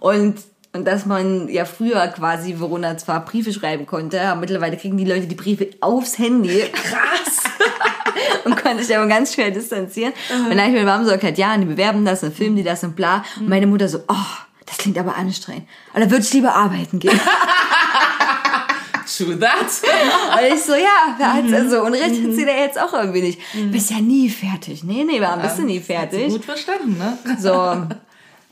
Und 0.00 0.36
und 0.78 0.84
dass 0.84 1.06
man 1.06 1.48
ja 1.48 1.64
früher 1.64 2.06
quasi 2.06 2.60
Verona 2.60 2.96
zwar 2.96 3.24
Briefe 3.24 3.52
schreiben 3.52 3.84
konnte, 3.84 4.20
aber 4.22 4.40
mittlerweile 4.40 4.76
kriegen 4.76 4.96
die 4.96 5.04
Leute 5.04 5.26
die 5.26 5.34
Briefe 5.34 5.70
aufs 5.80 6.18
Handy 6.18 6.62
Krass! 6.72 7.42
und 8.44 8.62
konnte 8.62 8.84
sich 8.84 8.96
aber 8.96 9.08
ganz 9.08 9.34
schnell 9.34 9.50
distanzieren. 9.50 10.12
Und 10.30 10.50
dann 10.50 10.60
habe 10.60 10.68
ich 10.70 10.74
mir 10.74 10.84
Mama 10.84 11.04
so 11.04 11.10
erklärt, 11.10 11.36
ja, 11.36 11.52
und 11.52 11.62
die 11.62 11.66
bewerben 11.66 12.04
das 12.04 12.22
und 12.22 12.32
filmen 12.32 12.54
die 12.54 12.62
das 12.62 12.84
und 12.84 12.94
bla. 12.94 13.24
Und 13.40 13.48
meine 13.48 13.66
Mutter 13.66 13.88
so, 13.88 13.98
oh, 14.06 14.36
das 14.66 14.78
klingt 14.78 14.98
aber 14.98 15.16
anstrengend. 15.16 15.66
Und 15.94 16.00
dann 16.00 16.10
würde 16.10 16.22
ich 16.22 16.32
lieber 16.32 16.54
arbeiten 16.54 17.00
gehen. 17.00 17.18
True 19.16 19.36
that. 19.40 19.56
Und 19.58 20.54
ich 20.54 20.62
so, 20.62 20.74
ja, 20.74 21.16
wer 21.16 21.32
hat's 21.34 21.52
also? 21.52 21.82
Und 21.82 21.94
recht 21.94 22.22
hat 22.22 22.32
sie 22.34 22.44
da 22.44 22.52
jetzt 22.52 22.80
auch 22.80 22.92
irgendwie 22.92 23.22
nicht. 23.22 23.40
Bist 23.72 23.90
ja 23.90 24.00
nie 24.00 24.28
fertig. 24.28 24.84
Nee, 24.84 25.02
nee, 25.02 25.20
warum 25.20 25.42
bist 25.42 25.58
du 25.58 25.62
nie 25.62 25.80
fertig? 25.80 26.28
Gut 26.28 26.44
verstanden, 26.44 26.98
ne? 26.98 27.18
So. 27.40 27.84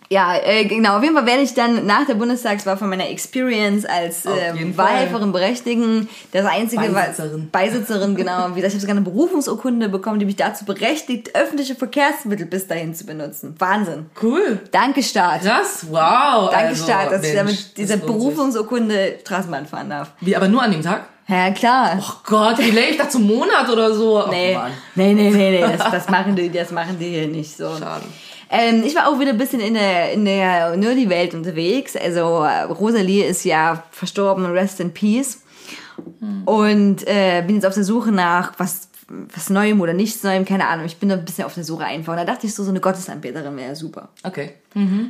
Ja, 0.08 0.36
äh, 0.36 0.64
genau. 0.64 0.96
Auf 0.98 1.02
jeden 1.02 1.14
Fall 1.14 1.26
werde 1.26 1.42
ich 1.42 1.54
dann 1.54 1.86
nach 1.86 2.06
der 2.06 2.14
Bundestagswahl 2.14 2.76
von 2.76 2.88
meiner 2.88 3.08
Experience 3.08 3.84
als 3.84 4.24
äh. 4.24 4.76
Wahlhelferin 4.76 5.32
berechtigen. 5.32 6.08
Das 6.32 6.46
einzige 6.46 6.88
Beisitzerin. 6.88 7.48
Beisitzerin, 7.52 8.14
genau. 8.14 8.50
Wie 8.50 8.60
gesagt, 8.60 8.68
ich 8.68 8.74
habe 8.74 8.80
sogar 8.80 8.96
eine 8.96 9.04
Berufungsurkunde 9.04 9.88
bekommen, 9.88 10.18
die 10.18 10.26
mich 10.26 10.36
dazu 10.36 10.64
berechtigt, 10.64 11.34
öffentliche 11.34 11.74
Verkehrsmittel 11.74 12.46
bis 12.46 12.66
dahin 12.66 12.94
zu 12.94 13.04
benutzen. 13.04 13.54
Wahnsinn. 13.58 14.06
Cool. 14.22 14.60
Danke, 14.70 15.02
Staat. 15.02 15.42
Krass, 15.42 15.86
wow. 15.90 16.50
Danke, 16.50 16.68
also, 16.68 16.84
Staat, 16.84 17.10
dass 17.10 17.24
ich 17.24 17.34
Mensch, 17.34 17.36
damit 17.36 17.76
dieser. 17.76 17.96
Berufungsurkunde 17.96 19.18
Straßenbahn 19.22 19.66
fahren 19.66 19.90
darf. 19.90 20.12
Wie, 20.20 20.36
aber 20.36 20.48
nur 20.48 20.62
an 20.62 20.70
dem 20.70 20.82
Tag? 20.82 21.06
Ja, 21.28 21.50
klar. 21.50 21.98
Oh 21.98 22.12
Gott, 22.24 22.58
wie 22.58 22.70
late, 22.70 22.90
ich 22.90 22.96
dachte 22.96 23.10
zum 23.10 23.26
Monat 23.26 23.68
oder 23.68 23.92
so. 23.92 24.24
Oh, 24.24 24.30
nee. 24.30 24.54
Mann. 24.54 24.70
nee, 24.94 25.12
nee, 25.12 25.30
nee, 25.30 25.50
nee, 25.50 25.60
das, 25.60 25.90
das, 25.90 26.08
machen 26.08 26.36
die, 26.36 26.50
das 26.50 26.70
machen 26.70 26.98
die 27.00 27.08
hier 27.08 27.26
nicht 27.26 27.56
so. 27.56 27.76
Schade. 27.76 28.04
Ähm, 28.50 28.82
ich 28.84 28.94
war 28.94 29.08
auch 29.08 29.18
wieder 29.18 29.30
ein 29.30 29.38
bisschen 29.38 29.60
in 29.60 29.74
der, 29.74 30.12
in 30.12 30.24
der 30.24 30.76
Nerdy-Welt 30.76 31.34
unterwegs. 31.34 31.96
Also 31.96 32.44
äh, 32.44 32.62
Rosalie 32.62 33.24
ist 33.24 33.44
ja 33.44 33.84
verstorben, 33.90 34.46
rest 34.46 34.80
in 34.80 34.92
peace. 34.92 35.42
Und 36.44 37.06
äh, 37.06 37.42
bin 37.46 37.56
jetzt 37.56 37.66
auf 37.66 37.74
der 37.74 37.84
Suche 37.84 38.12
nach 38.12 38.52
was, 38.58 38.88
was 39.08 39.50
Neuem 39.50 39.80
oder 39.80 39.92
nichts 39.92 40.22
Neuem, 40.24 40.44
keine 40.44 40.66
Ahnung. 40.66 40.86
Ich 40.86 40.96
bin 40.96 41.08
da 41.08 41.14
ein 41.14 41.24
bisschen 41.24 41.44
auf 41.44 41.54
der 41.54 41.62
Suche 41.62 41.84
einfach. 41.84 42.12
Und 42.12 42.18
da 42.18 42.24
dachte 42.24 42.46
ich 42.46 42.54
so, 42.54 42.64
so 42.64 42.70
eine 42.70 42.80
Gottesanbeterin 42.80 43.56
wäre 43.56 43.76
super. 43.76 44.08
Okay. 44.24 44.54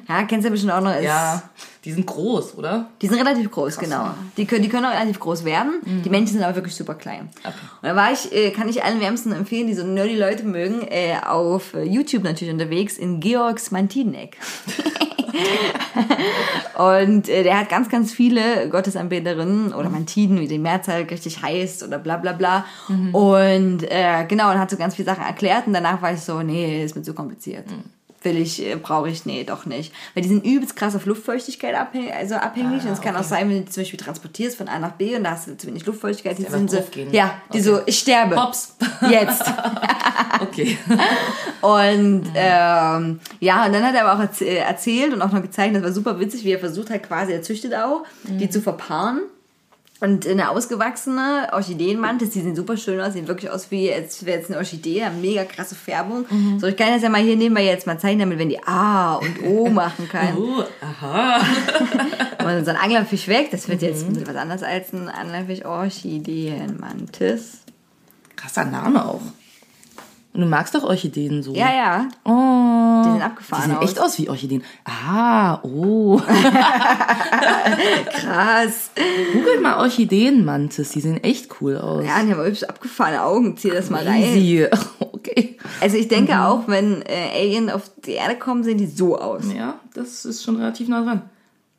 Ja, 0.07 0.23
kennst 0.25 0.45
du 0.45 0.49
ja 0.49 0.51
bestimmt 0.51 0.73
auch 0.73 0.81
noch. 0.81 0.95
Ist, 0.95 1.03
Ja, 1.03 1.43
die 1.85 1.93
sind 1.93 2.07
groß, 2.07 2.57
oder? 2.57 2.89
Die 3.03 3.09
sind 3.09 3.19
relativ 3.19 3.51
groß, 3.51 3.79
genau. 3.79 4.11
Die 4.37 4.45
können, 4.47 4.63
die 4.63 4.69
können 4.69 4.85
auch 4.85 4.93
relativ 4.93 5.19
groß 5.19 5.45
werden. 5.45 6.03
Die 6.05 6.11
Männchen 6.11 6.35
sind 6.35 6.43
aber 6.45 6.55
wirklich 6.57 6.75
super 6.75 6.95
klein. 6.95 7.31
Und 7.43 7.55
da 7.83 7.97
war 7.97 8.13
ich, 8.13 8.33
äh, 8.33 8.51
kann 8.51 8.69
ich 8.69 8.85
allen 8.85 9.01
wärmsten 9.01 9.33
empfehlen, 9.33 9.67
die 9.67 9.75
so 9.75 9.85
nerdy 9.85 10.17
Leute 10.17 10.45
mögen, 10.45 10.83
äh, 10.83 11.17
auf 11.27 11.75
äh, 11.75 11.83
YouTube 11.83 12.23
natürlich 12.23 12.53
unterwegs 12.53 12.99
in 12.99 13.19
Georgs 13.21 13.71
Mantineck. 13.71 14.37
Und 16.79 17.29
äh, 17.29 17.43
der 17.43 17.59
hat 17.59 17.69
ganz, 17.69 17.89
ganz 17.89 18.13
viele 18.13 18.69
Gottesanbeterinnen 18.69 19.73
oder 19.73 19.89
Mantiden, 19.89 20.41
wie 20.41 20.49
die 20.49 20.59
Mehrzahl 20.59 21.03
richtig 21.03 21.43
heißt 21.43 21.83
oder 21.83 21.99
bla 21.99 22.17
bla 22.17 22.33
bla. 22.33 22.65
Und 23.13 23.83
äh, 23.85 24.25
genau, 24.29 24.51
und 24.51 24.59
hat 24.59 24.71
so 24.71 24.77
ganz 24.77 24.95
viele 24.95 25.07
Sachen 25.07 25.25
erklärt 25.25 25.67
und 25.67 25.73
danach 25.73 26.03
war 26.03 26.13
ich 26.13 26.21
so, 26.21 26.43
nee, 26.43 26.85
ist 26.85 26.95
mir 26.97 27.03
zu 27.03 27.15
kompliziert. 27.15 27.67
Will 28.27 28.39
ich, 28.39 28.61
äh, 28.61 28.75
brauche 28.75 29.09
ich, 29.09 29.25
nee, 29.25 29.45
doch 29.45 29.67
nicht. 29.67 29.93
Weil 30.15 30.25
die 30.25 30.29
sind 30.29 30.45
übelst 30.45 30.75
krass 30.75 30.97
auf 30.97 31.07
Luftfeuchtigkeit 31.07 31.77
abhängig, 31.77 32.13
also 32.13 32.35
abhängig. 32.35 32.83
und 32.85 32.91
es 32.91 33.01
kann 33.01 33.15
auch 33.15 33.23
sein, 33.23 33.49
wenn 33.49 33.59
du 33.59 33.65
die 33.67 33.71
zum 33.71 33.83
Beispiel 33.85 34.01
transportierst 34.01 34.57
von 34.57 34.67
A 34.67 34.81
nach 34.81 34.93
B 34.93 35.15
und 35.15 35.23
da 35.23 35.31
hast 35.31 35.47
du 35.47 35.57
zu 35.57 35.69
wenig 35.69 35.87
Luftfeuchtigkeit, 35.87 36.37
die 36.37 36.43
sind 36.43 36.69
so, 36.69 36.83
ja, 37.13 37.41
die 37.53 37.59
Okay. 37.59 37.63
so, 37.63 37.81
ich 37.87 38.01
sterbe. 38.01 38.35
Hops. 38.35 38.75
Jetzt. 39.09 39.45
Okay. 40.41 40.77
Und 41.63 42.25
ähm, 42.35 43.21
ja, 43.41 43.65
und 43.67 43.73
dann 43.73 43.83
hat 43.83 43.95
er 43.95 44.07
aber 44.07 44.23
auch 44.23 44.41
äh, 44.43 44.57
erzählt 44.57 45.13
und 45.15 45.23
auch 45.23 45.33
noch 45.33 45.41
gezeigt, 45.43 45.75
das 45.75 45.83
war 45.83 45.93
super 45.93 46.21
witzig, 46.21 46.45
wie 46.45 46.53
er 46.53 46.59
versucht 46.59 46.91
hat, 46.91 47.03
quasi, 47.03 47.33
er 47.33 47.43
züchtet 47.43 47.75
auch, 47.75 48.05
die 48.25 48.51
zu 48.51 48.61
verpaaren. 48.61 49.21
Und 49.99 50.27
eine 50.27 50.51
ausgewachsene 50.51 51.49
Orchideenmantis, 51.53 52.31
die 52.31 52.43
sehen 52.43 52.55
super 52.55 52.77
schön 52.77 53.01
aus, 53.01 53.15
sehen 53.15 53.29
wirklich 53.29 53.51
aus 53.51 53.71
wie, 53.71 53.91
als 53.91 54.27
wäre 54.27 54.39
jetzt 54.39 54.51
eine 54.51 54.59
Orchidee, 54.59 55.05
haben 55.05 55.23
mega 55.23 55.45
krasse 55.45 55.75
Färbung. 55.75 56.27
So, 56.59 56.67
ich 56.67 56.77
kann 56.77 56.89
das 56.89 57.03
ja 57.03 57.09
mal 57.09 57.23
hier 57.23 57.37
nehmen, 57.37 57.57
wir 57.57 57.65
jetzt 57.65 57.87
mal 57.87 57.99
zeigen, 57.99 58.19
damit 58.19 58.39
wenn 58.39 58.51
die 58.51 58.63
A 58.63 59.15
und 59.15 59.43
O 59.43 59.69
machen 59.71 60.07
kann. 60.09 60.37
Uh, 60.37 60.63
aha. 60.83 61.41
Und 62.47 62.65
so 62.65 62.71
ein 62.71 62.77
Anglerfisch 62.77 63.27
weg, 63.27 63.51
das 63.51 63.69
wird 63.69 63.83
jetzt 63.83 64.05
ein 64.05 64.13
bisschen 64.13 64.29
was 64.29 64.37
anderes 64.37 64.63
als 64.63 64.93
ein 64.93 65.09
Anglerfisch 65.09 65.65
Orchideenmantis. 65.65 67.63
Krasser 68.37 68.67
Name 68.67 69.05
auch. 69.05 69.23
Und 70.37 70.43
du 70.43 70.49
magst 70.49 70.75
doch 70.75 70.85
Orchideen 70.85 71.43
so. 71.43 71.55
Ja, 71.55 71.73
ja, 71.75 72.09
Oh. 72.25 73.01
die 73.03 73.09
sind 73.09 73.17
Die 73.19 73.23
abgefahren 73.23 73.63
sehen 73.71 73.77
aus. 73.79 73.85
echt 73.85 73.99
aus 74.01 74.19
wie 74.19 74.29
Orchideen. 74.29 74.63
Ah, 74.85 75.61
oh. 75.63 76.21
krass. 78.13 78.91
Googelt 79.33 79.63
mal 79.63 79.79
Orchideenmantis. 79.79 80.91
Die 80.91 81.01
sehen 81.01 81.23
echt 81.25 81.49
cool 81.61 81.79
aus. 81.79 82.05
Ja, 82.05 82.23
die 82.23 82.33
haben 82.35 82.45
hübsch 82.45 82.65
abgefahrene 82.65 83.23
Augen, 83.23 83.57
zieh 83.57 83.71
das 83.71 83.89
mal 83.91 84.07
rein. 84.07 84.23
Easy. 84.23 84.67
Okay. 85.17 85.57
Also 85.81 85.97
ich 85.97 86.07
denke 86.07 86.39
auch, 86.41 86.69
wenn 86.69 87.03
äh, 87.03 87.31
Alien 87.41 87.69
auf 87.69 87.91
die 88.05 88.13
Erde 88.13 88.37
kommen, 88.37 88.63
sehen 88.63 88.79
die 88.79 88.87
so 88.87 89.19
aus. 89.19 89.43
Ja, 89.53 89.81
das 89.93 90.25
ist 90.25 90.45
schon 90.45 90.57
relativ 90.57 90.87
nah 90.89 91.03
dran. 91.03 91.23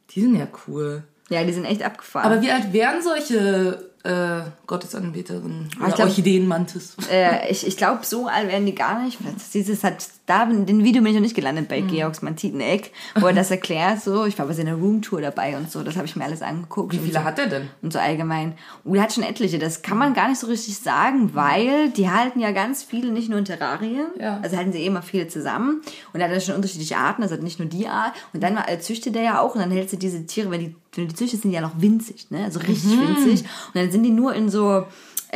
Die 0.10 0.20
sind 0.22 0.36
ja 0.36 0.48
cool. 0.68 1.04
Ja, 1.30 1.44
die 1.46 1.54
sind 1.54 1.64
echt 1.64 1.82
abgefahren. 1.82 2.30
Aber 2.30 2.42
wie 2.42 2.52
alt 2.52 2.74
wären 2.74 3.02
solche 3.02 3.90
äh, 4.08 4.42
Gottesanbeterinnen? 4.68 5.70
ich 5.72 5.80
Oder 5.80 5.92
glaub- 5.92 6.08
Orchideenmantis? 6.08 6.96
äh, 7.12 7.52
ich, 7.52 7.68
ich 7.68 7.78
glaube, 7.78 8.06
so 8.06 8.28
alt 8.28 8.48
werden 8.48 8.66
die 8.66 8.76
gar 8.76 9.04
nicht. 9.04 9.18
Dieses 9.54 9.84
hat, 9.84 10.08
da 10.28 10.46
dem 10.46 10.84
Video 10.84 11.02
bin 11.02 11.12
ich 11.12 11.16
noch 11.16 11.22
nicht 11.22 11.36
gelandet 11.36 11.70
bei 11.70 11.80
Georgs 11.80 12.22
Mantiteneck, 12.22 12.92
wo 13.16 13.28
er 13.28 13.34
das 13.34 13.50
erklärt. 13.58 14.02
So, 14.02 14.26
ich 14.26 14.38
war 14.38 14.46
bei 14.46 14.54
seiner 14.54 14.76
Roomtour 14.76 15.22
dabei 15.22 15.58
und 15.58 15.72
so. 15.72 15.84
Das 15.84 15.96
habe 15.96 16.06
ich 16.06 16.18
mir 16.18 16.26
alles 16.26 16.42
angeguckt. 16.42 16.92
Wie 16.92 16.98
viele 16.98 17.14
so. 17.14 17.24
hat 17.24 17.40
er 17.40 17.48
denn? 17.48 17.70
Und 17.82 17.94
so 17.94 18.00
allgemein. 18.00 18.54
Und 18.84 18.98
er 18.98 19.04
hat 19.04 19.14
schon 19.14 19.24
etliche. 19.24 19.58
Das 19.58 19.82
kann 19.82 19.98
man 19.98 20.14
gar 20.14 20.28
nicht 20.28 20.40
so 20.40 20.48
richtig 20.48 20.78
sagen, 20.80 21.34
weil 21.34 21.90
die 21.92 22.10
halten 22.10 22.42
ja 22.42 22.52
ganz 22.52 22.84
viele 22.84 23.12
nicht 23.12 23.30
nur 23.30 23.40
in 23.40 23.46
Terrarien. 23.46 24.08
Ja. 24.20 24.42
Also 24.44 24.58
halten 24.58 24.74
sie 24.74 24.80
eh 24.80 24.88
immer 24.88 25.02
viele 25.02 25.30
zusammen. 25.30 25.82
Und 26.12 26.20
er 26.20 26.28
hat 26.28 26.34
ja 26.34 26.42
schon 26.42 26.56
unterschiedliche 26.56 26.98
Arten. 26.98 27.24
Also 27.24 27.36
hat 27.36 27.42
nicht 27.42 27.60
nur 27.60 27.70
die 27.70 27.88
Art. 27.88 28.14
Und 28.34 28.44
dann 28.44 28.58
äh, 28.58 28.80
züchtet 28.80 29.16
er 29.16 29.24
ja 29.24 29.40
auch. 29.40 29.56
Und 29.56 29.62
dann 29.62 29.72
hältst 29.72 29.94
du 29.94 29.98
diese 29.98 30.26
Tiere, 30.26 30.52
wenn 30.52 30.60
die, 30.60 30.76
wenn 30.94 31.08
die 31.08 31.16
züchtest, 31.16 31.44
sind 31.44 31.52
die 31.52 31.56
ja 31.56 31.62
noch 31.62 31.80
winzig, 31.80 32.30
ne? 32.32 32.44
Also 32.44 32.60
richtig 32.60 33.00
winzig. 33.00 33.44
Und 33.68 33.76
dann 33.76 33.92
sind 33.92 34.04
die 34.04 34.12
nur 34.12 34.34
in 34.34 34.50
so, 34.50 34.86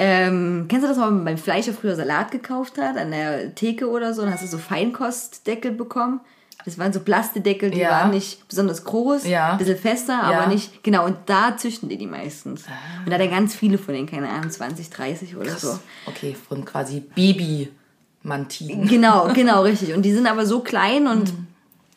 ähm, 0.04 0.66
kennst 0.68 0.84
du 0.84 0.88
das, 0.90 0.98
wenn 0.98 1.14
man 1.16 1.26
beim 1.26 1.38
Fleischer 1.38 1.74
früher 1.74 1.96
Salat 1.96 2.32
gekauft 2.32 2.78
hat, 2.80 2.98
an 2.98 3.12
der 3.12 3.54
Theke 3.54 3.88
oder 3.88 4.14
so, 4.16 4.24
dann 4.24 4.34
hast 4.34 4.42
du 4.44 4.48
so 4.48 4.58
Feinkostdeckel 4.58 5.72
bekommen. 5.72 6.22
Das 6.66 6.78
waren 6.80 6.92
so 6.94 7.00
Plastedeckel, 7.00 7.72
die 7.72 7.80
Ja. 7.80 7.90
waren 7.92 8.12
nicht 8.12 8.48
besonders 8.48 8.84
groß, 8.84 9.26
Ja. 9.28 9.52
ein 9.54 9.58
bisschen 9.58 9.78
fester, 9.78 10.14
Ja. 10.14 10.22
aber 10.42 10.48
nicht, 10.48 10.84
genau, 10.84 11.06
und 11.06 11.18
da 11.28 11.56
züchten 11.58 11.88
die 11.90 11.98
die 11.98 12.06
meistens. 12.08 12.66
Und 13.04 13.10
da 13.10 13.14
hat 13.16 13.22
er 13.22 13.28
ganz 13.28 13.56
viele 13.56 13.78
von 13.78 13.94
denen, 13.94 14.08
keine 14.08 14.30
Ahnung, 14.30 14.50
20, 14.50 14.90
30 14.92 15.36
oder 15.38 15.56
so. 15.58 15.80
Okay, 16.06 16.36
von 16.48 16.64
quasi 16.66 17.00
Baby-Mantiden. 17.16 18.88
Genau, 18.88 19.30
genau, 19.34 19.64
richtig. 19.64 19.94
Und 19.94 20.04
die 20.04 20.14
sind 20.14 20.28
aber 20.28 20.46
so 20.46 20.60
klein 20.62 21.08
und 21.08 21.34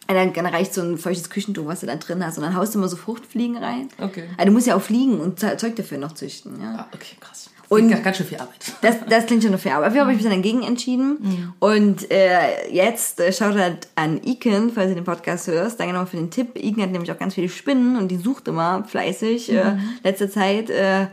dann, 0.08 0.32
dann 0.32 0.46
reicht 0.46 0.74
so 0.74 0.82
ein 0.82 0.98
feuchtes 0.98 1.30
Küchentuch, 1.30 1.66
was 1.66 1.80
du 1.80 1.86
da 1.86 1.96
drin 1.96 2.24
hast. 2.24 2.36
Und 2.38 2.44
dann 2.44 2.54
haust 2.54 2.74
du 2.74 2.78
immer 2.78 2.88
so 2.88 2.96
Fruchtfliegen 2.96 3.56
rein. 3.56 3.88
Okay. 4.00 4.24
Also 4.36 4.46
du 4.46 4.52
musst 4.52 4.66
ja 4.66 4.76
auch 4.76 4.82
Fliegen 4.82 5.18
und 5.20 5.40
Ze- 5.40 5.56
Zeug 5.56 5.76
dafür 5.76 5.98
noch 5.98 6.12
züchten. 6.12 6.60
Ja. 6.60 6.74
Ah, 6.80 6.86
okay, 6.94 7.16
krass. 7.20 7.50
Und- 7.70 7.84
Und 7.94 8.04
ganz 8.04 8.18
schön 8.18 8.26
viel 8.26 8.36
Arbeit. 8.38 8.54
Das, 8.82 8.96
das 9.08 9.24
klingt 9.24 9.42
schon 9.42 9.52
noch 9.52 9.58
fair. 9.58 9.76
Aber 9.76 9.86
dafür 9.86 10.02
habe 10.02 10.10
ich 10.12 10.18
mich 10.18 10.26
dann 10.26 10.34
dagegen 10.36 10.62
entschieden. 10.62 11.54
Und 11.60 12.10
äh, 12.10 12.70
jetzt 12.70 13.18
äh, 13.20 13.32
schaut 13.32 13.54
halt 13.56 13.88
an 13.94 14.20
Iken, 14.22 14.70
falls 14.74 14.90
du 14.90 14.94
den 14.96 15.04
Podcast 15.04 15.46
hörst. 15.48 15.80
Danke 15.80 15.94
nochmal 15.94 16.06
für 16.06 16.18
den 16.18 16.30
Tipp. 16.30 16.56
Iken 16.62 16.82
hat 16.82 16.90
nämlich 16.90 17.10
auch 17.10 17.18
ganz 17.18 17.32
viele 17.34 17.48
Spinnen 17.48 17.96
und 17.96 18.08
die 18.08 18.18
sucht 18.18 18.46
immer 18.48 18.84
fleißig 18.84 19.50
äh, 19.50 19.76
letzte 20.04 20.28
Zeit 20.28 20.68
äh, 20.68 21.06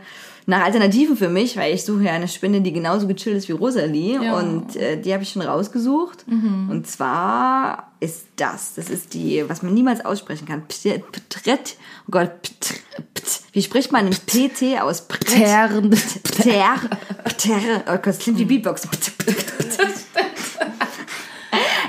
nach 0.44 0.62
Alternativen 0.64 1.16
für 1.16 1.28
mich, 1.30 1.56
weil 1.56 1.72
ich 1.72 1.84
suche 1.84 2.02
ja 2.04 2.12
eine 2.12 2.28
Spinne, 2.28 2.60
die 2.60 2.72
genauso 2.72 3.06
gechillt 3.06 3.36
ist 3.38 3.48
wie 3.48 3.52
Rosalie. 3.52 4.22
Ja. 4.22 4.38
Und 4.38 4.76
äh, 4.76 5.00
die 5.00 5.14
habe 5.14 5.22
ich 5.22 5.30
schon 5.30 5.42
rausgesucht. 5.42 6.26
Und 6.28 6.86
zwar 6.86 7.91
ist 8.02 8.26
das. 8.34 8.74
Das 8.74 8.90
ist 8.90 9.14
die, 9.14 9.48
was 9.48 9.62
man 9.62 9.72
niemals 9.72 10.04
aussprechen 10.04 10.46
kann. 10.46 10.66
Ptret. 10.66 11.76
Oh 12.08 12.10
Gott. 12.10 12.42
Ptr, 12.42 12.74
pt. 13.14 13.42
Wie 13.52 13.62
spricht 13.62 13.92
man 13.92 14.06
ein 14.06 14.12
PT 14.12 14.80
aus? 14.80 15.06
Tern. 15.06 15.90
Pter, 15.90 16.80
Pter, 17.24 17.84
oh 17.86 17.92
Gott, 17.92 18.06
das 18.06 18.18
klingt 18.18 18.38
wie 18.40 18.44
Beatbox. 18.44 18.88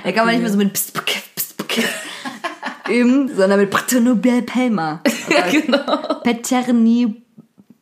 Da 0.04 0.12
kann 0.12 0.26
man 0.26 0.36
nicht 0.36 0.42
mehr 0.42 0.52
so 0.52 0.58
mit 0.58 0.74
Pst, 0.74 0.94
Pst, 0.94 1.58
Pk 1.58 1.84
üben, 2.90 3.36
sondern 3.36 3.60
mit 3.60 3.72
Pternobel 3.72 4.44
Pelma. 4.44 5.02
genau. 5.52 6.20
Peterni 6.22 7.24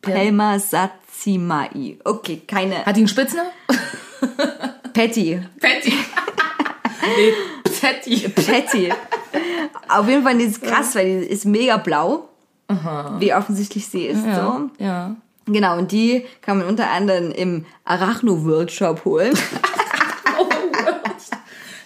Pelma 0.00 0.58
Satzimai. 0.58 1.98
Okay, 2.04 2.42
keine. 2.46 2.86
Hat 2.86 2.96
die 2.96 3.00
einen 3.00 3.08
Spitznamen? 3.08 3.50
Patty. 4.94 5.42
Patty. 5.60 5.92
nee, 7.16 7.32
Patty. 7.82 8.28
Patty. 8.28 8.92
Auf 9.88 10.08
jeden 10.08 10.22
Fall, 10.22 10.38
die 10.38 10.44
ist 10.44 10.62
krass, 10.62 10.94
weil 10.94 11.20
die 11.22 11.26
ist 11.26 11.44
mega 11.44 11.76
blau. 11.76 12.28
Wie 13.18 13.34
offensichtlich 13.34 13.86
sie 13.88 14.06
ist. 14.06 14.22
So. 14.22 14.70
Ja. 14.78 15.14
Genau, 15.46 15.76
und 15.76 15.92
die 15.92 16.24
kann 16.40 16.58
man 16.58 16.66
unter 16.68 16.88
anderem 16.90 17.30
im 17.32 17.66
Arachno 17.84 18.44
World 18.44 18.70
Shop 18.72 19.04
holen. 19.04 19.34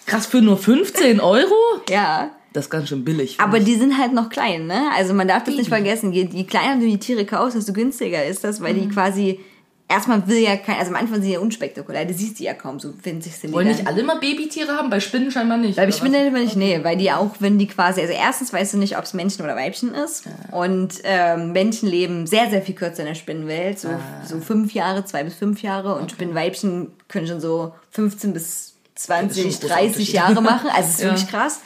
Krass, 0.07 0.27
für 0.27 0.41
nur 0.41 0.57
15 0.59 1.21
Euro? 1.21 1.55
ja. 1.89 2.31
Das 2.53 2.67
ist 2.67 2.71
ganz 2.71 2.89
schön 2.89 3.05
billig. 3.05 3.37
Aber 3.39 3.61
die 3.61 3.75
sind 3.75 3.99
halt 3.99 4.15
noch 4.15 4.31
klein, 4.31 4.67
ne? 4.67 4.89
Also 4.97 5.13
man 5.13 5.29
darf 5.29 5.45
das 5.45 5.57
nicht 5.57 5.69
vergessen. 5.69 6.15
Je, 6.15 6.27
je 6.33 6.45
kleiner 6.45 6.77
du 6.81 6.87
die 6.87 6.97
Tiere 6.99 7.27
kaufst, 7.27 7.55
desto 7.55 7.75
günstiger 7.75 8.25
ist 8.25 8.45
das, 8.45 8.63
weil 8.63 8.73
Mhm. 8.73 8.81
die 8.81 8.89
quasi 8.89 9.41
erstmal 9.89 10.27
will 10.27 10.39
ja 10.39 10.57
kein, 10.57 10.77
also 10.79 10.91
am 10.91 10.97
Anfang 10.97 11.21
sind 11.23 11.31
ja 11.31 11.39
unspektakulär, 11.41 12.05
du 12.05 12.15
siehst 12.15 12.39
die 12.39 12.45
ja 12.45 12.55
kaum, 12.55 12.81
so 12.81 12.93
winzig 13.03 13.37
sind 13.37 13.51
die. 13.51 13.55
Wollen 13.55 13.69
nicht 13.69 13.87
alle 13.87 14.03
mal 14.03 14.19
Babytiere 14.19 14.73
haben? 14.73 14.91
Bei 14.91 15.01
Spinnen 15.01 15.31
scheinbar 15.31 15.59
nicht. 15.59 15.79
Ich 15.79 16.01
bin 16.01 16.13
immer 16.15 16.39
nicht, 16.41 16.57
nee, 16.57 16.81
weil 16.83 16.97
die 16.97 17.11
auch, 17.13 17.37
wenn 17.41 17.59
die 17.59 17.67
quasi, 17.67 18.01
also 18.01 18.13
erstens 18.13 18.53
weißt 18.53 18.75
du 18.75 18.79
nicht, 18.79 18.97
ob 18.99 19.05
es 19.05 19.15
Männchen 19.15 19.45
oder 19.45 19.57
Weibchen 19.57 19.95
ist. 19.95 20.25
Und 20.53 20.95
ähm, 21.05 21.53
Männchen 21.53 21.89
leben 21.89 22.27
sehr, 22.27 22.51
sehr 22.51 22.63
viel 22.63 22.75
kürzer 22.75 23.01
in 23.03 23.09
der 23.09 23.15
Spinnenwelt, 23.15 23.79
so, 23.79 23.89
Ah. 23.89 24.25
so 24.27 24.41
fünf 24.41 24.75
Jahre, 24.75 25.05
zwei 25.05 25.25
bis 25.25 25.35
fünf 25.35 25.63
Jahre. 25.63 25.95
Und 25.95 26.11
Spinnenweibchen 26.11 26.93
können 27.09 27.27
schon 27.27 27.41
so 27.41 27.73
15 27.91 28.33
bis 28.33 28.76
20, 28.97 29.45
Das 29.45 29.55
ist 29.55 29.61
schon 29.63 29.71
ein 29.71 29.75
großer 29.75 29.75
30 29.75 29.87
Unterschied. 29.93 30.15
Jahre 30.15 30.43
machen. 30.43 30.71
Also 30.75 30.89
es 30.89 30.95
ist 30.95 31.01
Ja. 31.03 31.07
wirklich 31.11 31.29
krass. 31.29 31.61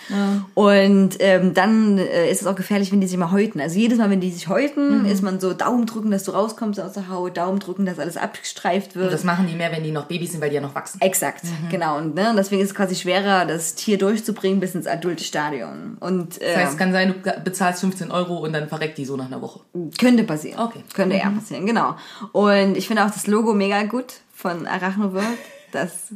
Und 0.55 1.11
ähm, 1.21 1.55
dann 1.55 1.99
äh, 1.99 2.31
ist 2.31 2.41
es 2.41 2.47
auch 2.47 2.57
gefährlich, 2.57 2.91
wenn 2.93 3.01
die 3.01 3.07
sich 3.07 3.17
mal 3.17 3.31
häuten. 3.31 3.61
Also 3.61 3.79
jedes 3.79 3.99
Mal, 3.99 4.11
wenn 4.11 4.21
die 4.21 4.31
sich 4.31 4.49
Mhm. 4.49 4.53
häuten, 4.53 5.05
ist 5.07 5.23
man 5.23 5.39
so 5.41 5.53
Daumen 5.55 5.87
drücken, 5.87 6.11
dass 6.11 6.25
du 6.25 6.33
rauskommst 6.33 6.81
aus 6.81 6.93
der 6.95 7.09
Haut, 7.09 7.37
Daumen 7.37 7.59
drücken, 7.61 7.87
dass 7.87 7.99
alles 7.99 8.17
abgestreift 8.17 8.95
wird. 8.97 9.07
Und 9.07 9.13
das 9.13 9.25
machen 9.25 9.47
die 9.47 9.55
mehr, 9.55 9.71
wenn 9.73 9.85
die 9.85 9.93
noch 9.93 10.07
Babys 10.07 10.33
sind, 10.33 10.41
weil 10.41 10.51
die 10.51 10.57
ja 10.57 10.61
noch 10.61 10.75
wachsen. 10.75 11.01
Exakt, 11.01 11.45
genau. 11.71 11.99
Und 11.99 12.15
ne, 12.15 12.35
deswegen 12.37 12.61
ist 12.63 12.71
es 12.71 12.75
quasi 12.75 12.95
schwerer, 12.97 13.47
das 13.47 13.75
Tier 13.75 13.97
durchzubringen 13.99 14.61
bis 14.61 14.75
ins 14.75 14.87
adulte 14.87 15.23
Stadion. 15.25 15.97
Und 16.01 16.41
äh, 16.41 16.47
Das 16.55 16.57
heißt, 16.57 16.73
es 16.73 16.79
kann 16.79 16.93
sein, 16.93 17.15
du 17.23 17.41
bezahlst 17.45 17.81
15 17.81 18.11
Euro 18.11 18.39
und 18.39 18.53
dann 18.53 18.69
verreckt 18.69 18.99
die 18.99 19.05
so 19.05 19.17
nach 19.17 19.27
einer 19.27 19.41
Woche. 19.41 19.61
könnte 19.99 20.25
passieren. 20.25 20.61
Okay. 20.61 20.83
Könnte 20.95 21.17
eher 21.17 21.31
passieren, 21.31 21.65
genau. 21.67 21.95
Und 22.33 22.77
ich 22.77 22.87
finde 22.87 23.05
auch 23.05 23.11
das 23.11 23.27
Logo 23.27 23.55
mega 23.55 23.83
gut 23.85 24.15
von 24.35 24.67
Arachnoworld. 24.67 25.27
Das, 25.73 26.13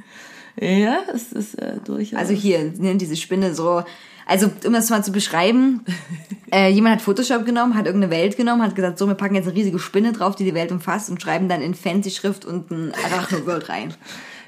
Ja, 0.61 0.99
es 1.13 1.33
ist 1.33 1.55
äh, 1.61 1.79
durchaus. 1.85 2.19
also 2.19 2.33
hier, 2.33 2.73
ne, 2.79 2.97
diese 2.97 3.17
Spinne 3.17 3.55
so. 3.55 3.83
Also, 4.27 4.51
um 4.65 4.73
das 4.73 4.89
mal 4.89 5.05
zu 5.05 5.13
beschreiben, 5.13 5.85
äh, 6.53 6.71
jemand 6.71 6.97
hat 6.97 7.03
Photoshop 7.03 7.45
genommen, 7.45 7.75
hat 7.75 7.87
irgendeine 7.87 8.11
Welt 8.11 8.37
genommen, 8.37 8.63
hat 8.63 8.75
gesagt, 8.75 8.99
so, 8.99 9.07
wir 9.07 9.15
packen 9.15 9.35
jetzt 9.35 9.47
eine 9.47 9.57
riesige 9.57 9.79
Spinne 9.79 10.13
drauf, 10.13 10.35
die 10.35 10.45
die 10.45 10.55
Welt 10.55 10.73
umfasst 10.73 11.11
und 11.11 11.21
schreiben 11.21 11.49
dann 11.49 11.61
in 11.61 11.75
fancy 11.75 12.11
Schrift 12.11 12.45
unten 12.45 12.93
Arachnoworld 13.05 13.69
rein. 13.69 13.93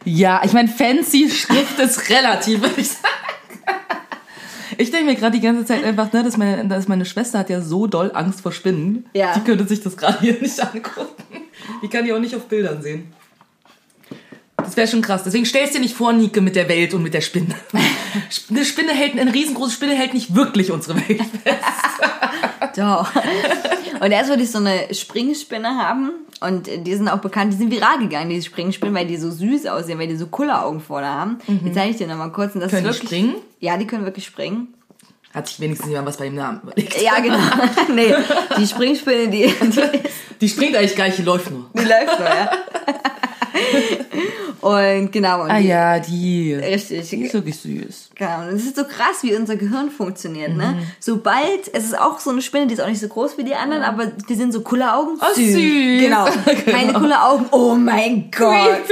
Ja, 0.05 0.41
ich 0.45 0.53
meine, 0.53 0.69
fancy 0.69 1.29
Schrift 1.29 1.79
ist 1.79 2.09
relativ, 2.09 2.63
würde 2.63 2.81
ich 2.81 2.89
sagen. 2.89 3.09
Ich 4.79 4.91
denke 4.91 5.07
mir 5.07 5.17
gerade 5.17 5.37
die 5.37 5.45
ganze 5.45 5.65
Zeit 5.65 5.85
einfach, 5.85 6.13
ne, 6.13 6.23
dass 6.23 6.37
meine, 6.37 6.67
dass 6.67 6.89
meine 6.89 7.05
Schwester 7.05 7.39
hat 7.39 7.51
ja 7.51 7.61
so 7.61 7.87
doll 7.87 8.11
Angst 8.15 8.41
vor 8.43 8.53
Spinnen. 8.53 9.07
Ja. 9.15 9.35
Die 9.35 9.41
könnte 9.41 9.67
sich 9.67 9.81
das 9.81 9.97
gerade 9.97 10.21
hier 10.21 10.41
nicht 10.41 10.61
angucken. 10.61 11.25
Die 11.83 11.89
kann 11.89 12.05
die 12.05 12.13
auch 12.13 12.19
nicht 12.19 12.35
auf 12.37 12.47
Bildern 12.47 12.83
sehen. 12.83 13.13
Das 14.59 14.77
wäre 14.77 14.89
schon 14.89 15.03
krass. 15.03 15.23
Deswegen 15.23 15.45
stellst 15.47 15.75
dir 15.75 15.81
nicht 15.81 15.95
vor, 15.95 16.13
Nike, 16.13 16.41
mit 16.41 16.57
der 16.57 16.69
Welt 16.69 16.93
und 16.95 17.03
mit 17.03 17.15
der 17.15 17.21
Spinne. 17.21 17.55
Eine 18.51 18.65
Spinne 18.65 18.93
hält, 18.93 19.19
eine 19.19 19.33
riesengroße 19.33 19.73
Spinne 19.73 19.95
hält 19.95 20.15
nicht 20.15 20.35
wirklich 20.35 20.73
unsere 20.73 20.97
Welt. 21.09 21.21
Doch. 22.77 23.09
Und 24.01 24.11
erst 24.11 24.29
wollte 24.31 24.43
ich 24.43 24.51
so 24.51 24.59
eine 24.59 24.93
Springspinne 24.93 25.69
haben. 25.69 26.11
Und 26.41 26.69
die 26.87 26.95
sind 26.95 27.09
auch 27.09 27.19
bekannt, 27.19 27.53
die 27.53 27.57
sind 27.57 27.71
viral 27.71 27.99
gegangen, 27.99 28.31
diese 28.31 28.47
Springspinnen, 28.47 28.95
weil 28.95 29.07
die 29.07 29.17
so 29.17 29.31
süß 29.31 29.67
aussehen, 29.67 29.99
weil 29.99 30.09
die 30.09 30.17
so 30.17 30.27
Kulleraugen 30.27 30.81
vorne 30.81 31.07
haben. 31.07 31.39
Die 31.47 31.73
zeige 31.73 31.91
ich 31.93 31.97
dir 31.97 32.07
nochmal 32.07 32.33
kurz. 32.33 32.55
Und 32.55 32.61
das 32.63 32.73
Mhm. 32.73 32.77
Können 32.77 32.85
die 32.85 32.91
ist 32.91 32.97
wirklich, 33.03 33.21
springen? 33.21 33.35
Ja, 33.61 33.77
die 33.77 33.87
können 33.87 34.05
wirklich 34.05 34.27
springen. 34.27 34.75
Hat 35.33 35.49
sich 35.49 35.61
wenigstens 35.61 35.89
jemand 35.89 36.09
was 36.09 36.17
bei 36.17 36.25
dem 36.27 36.35
Namen 36.35 36.61
überlegt. 36.63 37.01
Ja, 37.01 37.21
genau. 37.21 37.39
nee, 37.95 38.15
die 38.59 38.67
Springspinne, 38.67 39.29
die, 39.29 39.47
die, 39.47 40.01
Die 40.41 40.49
springt 40.49 40.77
eigentlich 40.77 40.97
gar 40.97 41.07
nicht, 41.07 41.19
die 41.19 41.23
läuft 41.23 41.51
nur. 41.51 41.71
die 41.75 41.85
läuft 41.85 42.19
nur, 42.19 42.29
ja. 42.29 42.51
Und 44.67 45.13
genau, 45.13 45.43
und 45.45 45.51
Ah 45.51 45.59
die, 45.61 45.67
ja, 45.69 45.99
die. 45.99 46.55
richtig. 46.55 47.09
Die 47.11 47.23
ist 47.25 47.35
wirklich 47.35 47.57
süß. 47.59 48.11
Genau, 48.15 48.41
und 48.43 48.49
es 48.55 48.65
ist 48.65 48.77
so 48.77 48.85
krass, 48.85 49.23
wie 49.23 49.35
unser 49.37 49.57
Gehirn 49.57 49.91
funktioniert, 49.91 50.53
Mhm. 50.53 50.57
ne? 50.59 50.79
Sobald, 50.99 51.73
es 51.73 51.85
ist 51.85 51.99
auch 51.99 52.19
so 52.19 52.31
eine 52.31 52.43
Spinne, 52.43 52.67
die 52.67 52.75
ist 52.75 52.81
auch 52.81 52.89
nicht 52.89 53.01
so 53.01 53.09
groß 53.09 53.39
wie 53.39 53.45
die 53.45 53.55
anderen, 53.55 53.83
aber 53.83 54.07
die 54.07 54.35
sind 54.35 54.53
so 54.53 54.63
coole 54.63 54.93
Augen. 54.93 55.19
Oh, 55.21 55.35
süß. 55.35 55.55
Genau. 55.55 56.25
Keine 56.67 56.93
coole 56.95 57.23
Augen. 57.23 57.47
Oh 57.53 57.75
mein 57.75 58.31
Gott. 58.37 58.81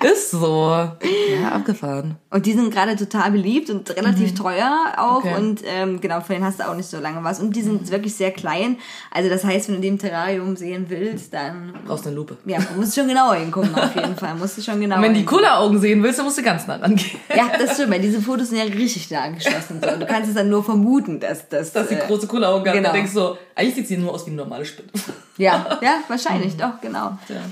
Ist 0.00 0.30
so. 0.30 0.68
Ja, 0.70 1.48
abgefahren. 1.50 2.14
Und 2.30 2.46
die 2.46 2.52
sind 2.52 2.72
gerade 2.72 2.94
total 2.94 3.32
beliebt 3.32 3.68
und 3.68 3.90
relativ 3.96 4.32
teuer 4.34 4.92
auch. 4.96 5.24
Mhm. 5.24 5.30
Okay. 5.32 5.40
Und 5.40 5.60
ähm, 5.66 6.00
genau, 6.00 6.20
von 6.20 6.34
denen 6.36 6.44
hast 6.44 6.60
du 6.60 6.68
auch 6.68 6.76
nicht 6.76 6.88
so 6.88 7.00
lange 7.00 7.24
was. 7.24 7.40
Und 7.40 7.56
die 7.56 7.62
sind 7.62 7.90
wirklich 7.90 8.14
sehr 8.14 8.30
klein. 8.30 8.76
Also 9.10 9.28
das 9.28 9.42
heißt, 9.42 9.66
wenn 9.68 9.76
du 9.76 9.80
die 9.80 9.88
im 9.88 9.98
Terrarium 9.98 10.54
sehen 10.56 10.86
willst, 10.88 11.34
dann 11.34 11.72
Brauchst 11.84 12.06
eine 12.06 12.14
Lupe. 12.14 12.36
ja, 12.46 12.58
musst 12.76 12.96
du 12.96 13.00
schon 13.00 13.08
genauer 13.08 13.34
hingucken 13.34 13.74
auf 13.74 13.92
jeden 13.96 14.14
Fall. 14.18 14.34
Musst 14.34 14.58
du 14.58 14.62
schon 14.62 14.80
genauer 14.80 14.98
Und 14.98 15.04
wenn 15.04 15.14
die. 15.14 15.24
Kulleraugen 15.24 15.78
sehen 15.80 16.02
willst, 16.02 16.18
dann 16.18 16.26
musst 16.26 16.38
du 16.38 16.42
ganz 16.42 16.66
nah 16.66 16.76
rangehen. 16.76 17.20
Ja, 17.34 17.50
das 17.58 17.74
stimmt, 17.74 17.92
weil 17.92 18.00
diese 18.00 18.20
Fotos 18.20 18.48
sind 18.48 18.58
ja 18.58 18.64
richtig 18.64 19.10
nah 19.10 19.22
angeschlossen. 19.22 19.80
So. 19.82 19.96
Du 19.98 20.06
kannst 20.06 20.28
es 20.28 20.34
dann 20.34 20.48
nur 20.48 20.64
vermuten, 20.64 21.20
dass 21.20 21.48
das... 21.48 21.72
Dass 21.72 21.88
die 21.88 21.94
äh, 21.94 22.06
große 22.06 22.26
Kulleraugen 22.26 22.66
hat. 22.66 22.74
genau. 22.74 22.88
Dann 22.88 22.96
denkst 22.96 23.12
so, 23.12 23.38
eigentlich 23.54 23.74
sieht 23.74 23.88
sie 23.88 23.96
nur 23.96 24.12
aus 24.12 24.26
wie 24.26 24.30
eine 24.30 24.42
normale 24.42 24.64
Spinne. 24.64 24.88
Ja, 25.36 25.78
ja, 25.82 25.98
wahrscheinlich, 26.08 26.56
doch, 26.56 26.80
genau. 26.80 27.18
Ja. 27.28 27.42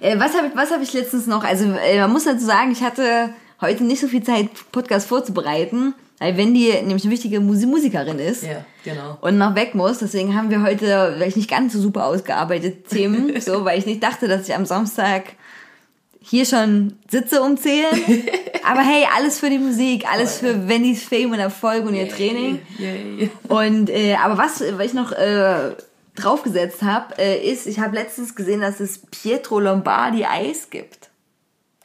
Äh, 0.00 0.18
was 0.18 0.34
habe 0.34 0.48
ich, 0.48 0.56
was 0.56 0.70
hab 0.70 0.82
ich 0.82 0.92
letztens 0.92 1.26
noch? 1.26 1.44
Also, 1.44 1.64
äh, 1.64 1.98
man 2.00 2.12
muss 2.12 2.24
dazu 2.24 2.44
sagen, 2.44 2.72
ich 2.72 2.82
hatte 2.82 3.30
heute 3.60 3.84
nicht 3.84 4.00
so 4.00 4.08
viel 4.08 4.22
Zeit, 4.22 4.48
Podcast 4.72 5.08
vorzubereiten, 5.08 5.94
weil 6.18 6.36
Wendy 6.36 6.72
nämlich 6.82 7.04
eine 7.04 7.12
wichtige 7.12 7.40
Musi 7.40 7.66
Musikerin 7.66 8.18
ist. 8.18 8.44
Ja, 8.44 8.64
genau. 8.84 9.18
Und 9.20 9.38
noch 9.38 9.54
weg 9.54 9.74
muss. 9.74 9.98
Deswegen 9.98 10.36
haben 10.36 10.50
wir 10.50 10.62
heute, 10.62 11.16
weil 11.18 11.28
ich 11.28 11.36
nicht 11.36 11.50
ganz 11.50 11.72
so 11.72 11.80
super 11.80 12.06
ausgearbeitet, 12.06 12.88
Themen, 12.88 13.40
so, 13.40 13.64
weil 13.64 13.78
ich 13.78 13.86
nicht 13.86 14.02
dachte, 14.02 14.28
dass 14.28 14.48
ich 14.48 14.54
am 14.54 14.66
Samstag 14.66 15.24
hier 16.26 16.46
schon 16.46 16.96
sitze 17.10 17.42
um 17.42 17.56
10. 17.56 17.84
Aber 18.64 18.80
hey, 18.80 19.06
alles 19.14 19.38
für 19.38 19.50
die 19.50 19.58
Musik, 19.58 20.10
alles 20.10 20.38
für 20.38 20.68
Wendys 20.68 21.04
Fame 21.04 21.32
und 21.32 21.38
Erfolg 21.38 21.84
und 21.86 21.94
ihr 21.94 22.08
Training. 22.08 22.62
Yay. 22.78 23.30
Und 23.48 23.90
äh, 23.90 24.14
aber 24.14 24.38
was, 24.38 24.62
was 24.78 24.86
ich 24.86 24.94
noch 24.94 25.12
äh, 25.12 25.72
draufgesetzt 26.16 26.82
habe, 26.82 27.18
äh, 27.18 27.46
ist, 27.46 27.66
ich 27.66 27.78
habe 27.78 27.94
letztens 27.94 28.34
gesehen, 28.34 28.62
dass 28.62 28.80
es 28.80 29.02
Pietro 29.10 29.60
Lombardi 29.60 30.24
Eis 30.24 30.70
gibt. 30.70 31.10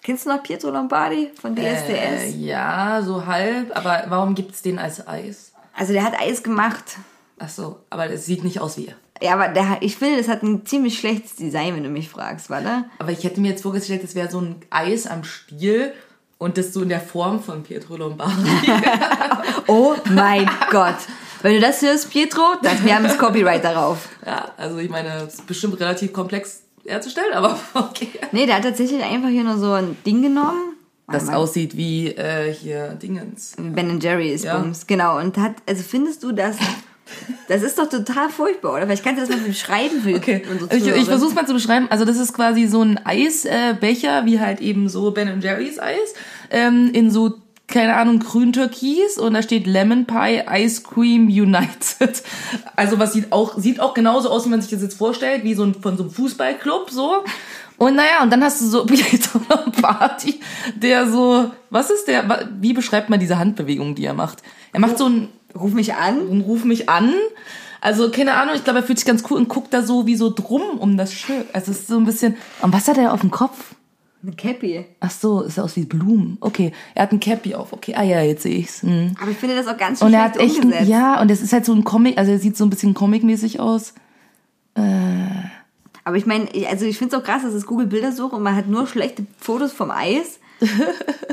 Kennst 0.04 0.25
du 0.25 0.30
noch 0.30 0.41
Pietro 0.41 0.69
Lombardi 0.69 1.32
von 1.39 1.54
DSDS? 1.54 1.89
Äh, 1.89 2.30
ja, 2.38 3.02
so 3.04 3.25
halb. 3.25 3.75
Aber 3.75 4.06
warum 4.08 4.36
gibt's 4.36 4.62
den 4.62 4.80
als 4.80 5.06
Eis? 5.06 5.52
Also 5.75 5.91
der 5.91 6.04
hat 6.04 6.17
Eis 6.17 6.43
gemacht. 6.43 6.97
Ach 7.39 7.49
so, 7.49 7.80
aber 7.89 8.10
es 8.10 8.25
sieht 8.25 8.45
nicht 8.45 8.62
aus 8.62 8.78
wie 8.78 8.88
er. 8.88 8.95
Ja, 9.21 9.34
aber 9.34 9.49
der, 9.49 9.77
ich 9.82 9.97
finde, 9.97 10.17
das 10.17 10.27
hat 10.27 10.43
ein 10.43 10.65
ziemlich 10.65 10.97
schlechtes 10.97 11.36
Design, 11.36 11.75
wenn 11.75 11.84
du 11.84 11.89
mich 11.89 12.10
fragst, 12.10 12.49
warte. 12.49 12.86
Aber 12.99 13.12
ich 13.12 13.23
hätte 13.23 13.41
mir 13.41 13.49
jetzt 13.49 13.63
vorgestellt, 13.63 14.03
das 14.03 14.15
wäre 14.15 14.29
so 14.32 14.39
ein 14.39 14.55
Eis 14.69 15.08
am 15.08 15.23
Stiel 15.23 15.93
und 16.38 16.58
das 16.58 16.73
so 16.73 16.82
in 16.82 16.89
der 16.89 17.01
Form 17.01 17.41
von 17.43 17.63
Pietro 17.63 17.97
Lombardi. 17.97 18.34
Oh 19.67 19.93
mein 20.10 20.49
Gott. 20.71 20.95
Wenn 21.41 21.53
du 21.53 21.60
das 21.60 21.82
hörst, 21.82 22.10
Pietro, 22.10 22.41
das, 22.63 22.84
wir 22.84 22.95
haben 22.95 23.03
das 23.03 23.17
Copyright 23.17 23.63
darauf. 23.63 24.10
ja, 24.25 24.51
also 24.58 24.77
ich 24.79 24.89
meine, 24.89 25.10
es 25.27 25.36
ist 25.36 25.47
bestimmt 25.47 25.79
relativ 25.79 26.12
komplex 26.12 26.63
herzustellen, 26.86 27.34
aber 27.34 27.60
okay. 27.75 28.10
Nee, 28.32 28.45
der 28.45 28.55
hat 28.55 28.63
tatsächlich 28.63 29.03
einfach 29.03 29.29
hier 29.29 29.43
nur 29.43 29.58
so 29.58 29.71
ein 29.73 29.95
Ding 30.05 30.21
genommen. 30.23 30.73
Das 31.08 31.25
mal. 31.25 31.36
aussieht 31.36 31.75
wie 31.77 32.08
äh, 32.10 32.51
hier 32.53 32.89
Dingens. 32.89 33.55
Ben 33.58 33.99
Jerry's 33.99 34.43
Ja. 34.43 34.58
Bums, 34.58 34.86
genau. 34.88 35.17
Und 35.17 35.38
hat, 35.38 35.53
also 35.67 35.84
findest 35.84 36.23
du 36.23 36.32
das, 36.32 36.58
das 37.48 37.63
ist 37.63 37.78
doch 37.78 37.89
total 37.89 38.30
furchtbar, 38.30 38.74
oder? 38.74 38.86
Vielleicht 38.86 39.04
kannst 39.04 39.22
du 39.22 39.28
das 39.28 39.36
mal 39.36 39.45
beschreiben 39.45 40.02
für 40.02 40.15
Okay, 40.15 40.43
unsere 40.50 40.76
ich, 40.76 40.84
ich 40.86 40.93
Zuhörer. 40.93 41.06
versuche 41.06 41.36
mal 41.36 41.48
zu 41.48 41.54
beschreiben. 41.54 41.88
Also 41.89 42.06
das 42.06 42.17
ist 42.17 42.34
quasi 42.34 42.67
so 42.67 42.82
ein 42.82 43.00
Eisbecher, 43.06 44.22
äh, 44.22 44.26
wie 44.26 44.39
halt 44.39 44.62
eben 44.62 44.89
so 44.89 45.12
Ben 45.12 45.41
Jerry's 45.41 45.80
Eis, 45.80 46.13
ähm, 46.52 46.91
in 46.93 47.12
so 47.12 47.36
keine 47.69 47.95
Ahnung, 47.95 48.19
grün 48.19 48.52
türkis 48.52 49.17
und 49.17 49.34
da 49.34 49.43
steht 49.43 49.67
Lemon 49.67 50.06
Pie 50.06 50.41
Ice 50.52 50.82
Cream 50.84 51.28
United. 51.28 51.69
Also 52.76 52.98
was 52.98 53.13
sieht 53.13 53.32
auch, 53.32 53.58
sieht 53.58 53.80
auch 53.80 53.93
genauso 53.93 54.30
aus, 54.30 54.45
wie 54.45 54.50
man 54.50 54.62
sich 54.62 54.72
das 54.72 54.82
jetzt 54.82 54.98
vorstellt, 54.98 55.43
wie 55.43 55.54
so 55.54 55.63
ein, 55.63 55.76
von 55.76 55.98
so 55.98 56.04
einem 56.04 56.12
Fußballclub, 56.12 56.89
so. 56.89 57.24
Und 57.78 57.95
naja, 57.95 58.24
und 58.24 58.32
dann 58.32 58.43
hast 58.43 58.62
du 58.62 58.65
so 58.65 58.86
Pietro 58.88 59.41
Lombardi, 59.50 60.39
der 60.76 61.08
so, 61.10 61.52
was 61.69 61.89
ist 61.89 62.08
der, 62.08 62.50
wie 62.60 62.74
beschreibt 62.74 63.10
man 63.10 63.19
diese 63.19 63.38
Handbewegung, 63.38 63.95
die 63.95 64.06
er 64.06 64.13
macht? 64.13 64.41
Er 64.74 64.80
macht 64.80 64.98
so 64.98 65.08
ein, 65.08 65.30
Ruf 65.56 65.74
mich 65.74 65.96
an. 65.96 66.22
und 66.28 66.42
ruf 66.42 66.64
mich 66.66 66.90
an. 66.90 67.14
Also, 67.82 68.12
keine 68.12 68.34
Ahnung, 68.34 68.56
ich 68.56 68.64
glaube, 68.64 68.80
er 68.80 68.84
fühlt 68.84 69.00
sich 69.00 69.08
ganz 69.08 69.24
cool 69.30 69.38
und 69.38 69.48
guckt 69.48 69.74
da 69.74 69.82
so 69.82 70.06
wie 70.06 70.16
so 70.16 70.30
drum 70.34 70.62
um 70.80 70.98
das 70.98 71.14
Schild. 71.14 71.48
Also, 71.54 71.72
es 71.72 71.80
ist 71.80 71.88
so 71.88 71.98
ein 71.98 72.06
bisschen. 72.06 72.36
Und 72.62 72.74
was 72.74 72.88
hat 72.88 72.98
er 72.98 73.14
auf 73.14 73.22
dem 73.22 73.32
Kopf? 73.32 73.76
Eine 74.22 74.34
Cappy. 74.34 74.86
Ach 75.00 75.12
so, 75.12 75.42
ist 75.44 75.58
aus 75.60 75.78
wie 75.78 75.86
Blumen. 75.86 76.38
Okay, 76.42 76.74
er 76.94 77.04
hat 77.04 77.14
ein 77.14 77.22
Cappy 77.22 77.56
auf. 77.56 77.72
Okay, 77.72 77.96
ah 77.96 78.04
ja, 78.04 78.22
jetzt 78.22 78.44
sehe 78.44 78.58
ich's. 78.58 78.84
Hm. 78.84 79.16
Aber 79.22 79.32
ich 79.32 79.38
finde 79.38 79.56
das 79.56 79.66
auch 79.68 79.78
ganz 79.78 80.00
schön 80.00 80.08
Und 80.08 80.14
er 80.14 80.24
hat 80.24 80.36
echt, 80.38 80.58
ein, 80.58 80.64
umgesetzt. 80.66 80.90
ja, 80.90 81.22
und 81.22 81.32
es 81.32 81.42
ist 81.42 81.54
halt 81.54 81.64
so 81.64 81.74
ein 81.74 81.86
Comic, 81.86 82.18
also 82.18 82.32
er 82.32 82.40
sieht 82.40 82.58
so 82.58 82.66
ein 82.66 82.70
bisschen 82.70 82.94
Comic-mäßig 82.94 83.62
aus. 83.62 83.94
Aber 86.04 86.18
ich 86.18 86.26
meine, 86.26 86.48
also 86.70 86.86
ich 86.86 86.98
finde 86.98 87.16
es 87.16 87.22
auch 87.22 87.26
krass, 87.26 87.44
dass 87.44 87.54
es 87.54 87.66
Google 87.66 87.88
Bildersuche 87.88 88.36
und 88.36 88.44
man 88.44 88.56
hat 88.56 88.68
nur 88.68 88.88
schlechte 88.88 89.26
Fotos 89.38 89.72
vom 89.72 89.92
Eis. 89.92 90.40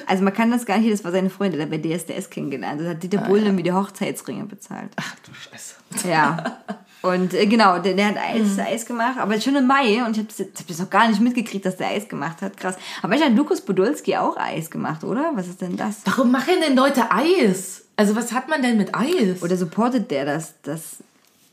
Also 0.08 0.22
man 0.22 0.32
kann 0.32 0.52
das 0.52 0.64
gar 0.66 0.78
nicht, 0.78 0.92
das 0.92 1.02
war 1.02 1.10
seine 1.10 1.30
Freundin, 1.30 1.58
der 1.58 1.66
bei 1.66 1.78
DSDS 1.78 2.30
kennengelernt. 2.30 2.80
Das 2.80 2.86
hat 2.86 3.02
Dieter 3.02 3.22
Ah, 3.24 3.26
Bohlen 3.28 3.56
wie 3.58 3.64
die 3.64 3.72
Hochzeitsringe 3.72 4.44
bezahlt. 4.44 4.90
Ach 4.94 5.16
du 5.24 5.32
Scheiße. 5.34 5.74
Ja. 6.08 6.58
Und 7.02 7.34
äh, 7.34 7.46
genau, 7.46 7.78
der, 7.80 7.94
der 7.94 8.06
hat 8.08 8.16
Eis, 8.16 8.56
Mhm. 8.56 8.60
Eis 8.60 8.86
gemacht, 8.86 9.18
aber 9.18 9.40
schon 9.40 9.56
im 9.56 9.66
Mai 9.66 10.04
und 10.04 10.12
ich 10.12 10.18
habe 10.18 10.28
das, 10.28 10.38
hab 10.38 10.66
das 10.68 10.78
noch 10.78 10.90
gar 10.90 11.08
nicht 11.08 11.20
mitgekriegt, 11.20 11.66
dass 11.66 11.76
der 11.76 11.88
Eis 11.88 12.08
gemacht 12.08 12.40
hat. 12.40 12.56
Krass. 12.56 12.76
Aber 13.02 13.14
ich 13.16 13.22
hat 13.22 13.34
Lukas 13.34 13.60
Podolski 13.60 14.16
auch 14.16 14.36
Eis 14.36 14.70
gemacht, 14.70 15.02
oder? 15.02 15.32
Was 15.34 15.48
ist 15.48 15.60
denn 15.60 15.76
das? 15.76 16.02
Warum 16.04 16.30
machen 16.30 16.54
denn 16.64 16.76
Leute 16.76 17.10
Eis? 17.10 17.82
Also, 17.96 18.14
was 18.14 18.32
hat 18.32 18.48
man 18.48 18.62
denn 18.62 18.76
mit 18.76 18.94
Eis? 18.94 19.42
Oder 19.42 19.56
supportet 19.56 20.10
der 20.12 20.24
das? 20.24 20.54
das 20.62 20.98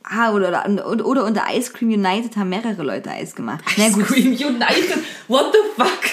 ah, 0.03 0.31
oder, 0.31 0.63
oder, 0.85 1.05
oder 1.05 1.25
unter 1.25 1.43
Ice 1.51 1.71
Cream 1.73 1.89
United 1.89 2.35
haben 2.37 2.49
mehrere 2.49 2.83
Leute 2.83 3.09
Eis 3.09 3.33
gemacht. 3.33 3.63
Na 3.77 3.87
Ice 3.87 3.93
gut, 3.95 4.05
Cream 4.07 4.27
United. 4.33 4.99
What 5.27 5.53
the 5.53 5.81
fuck? 5.81 6.03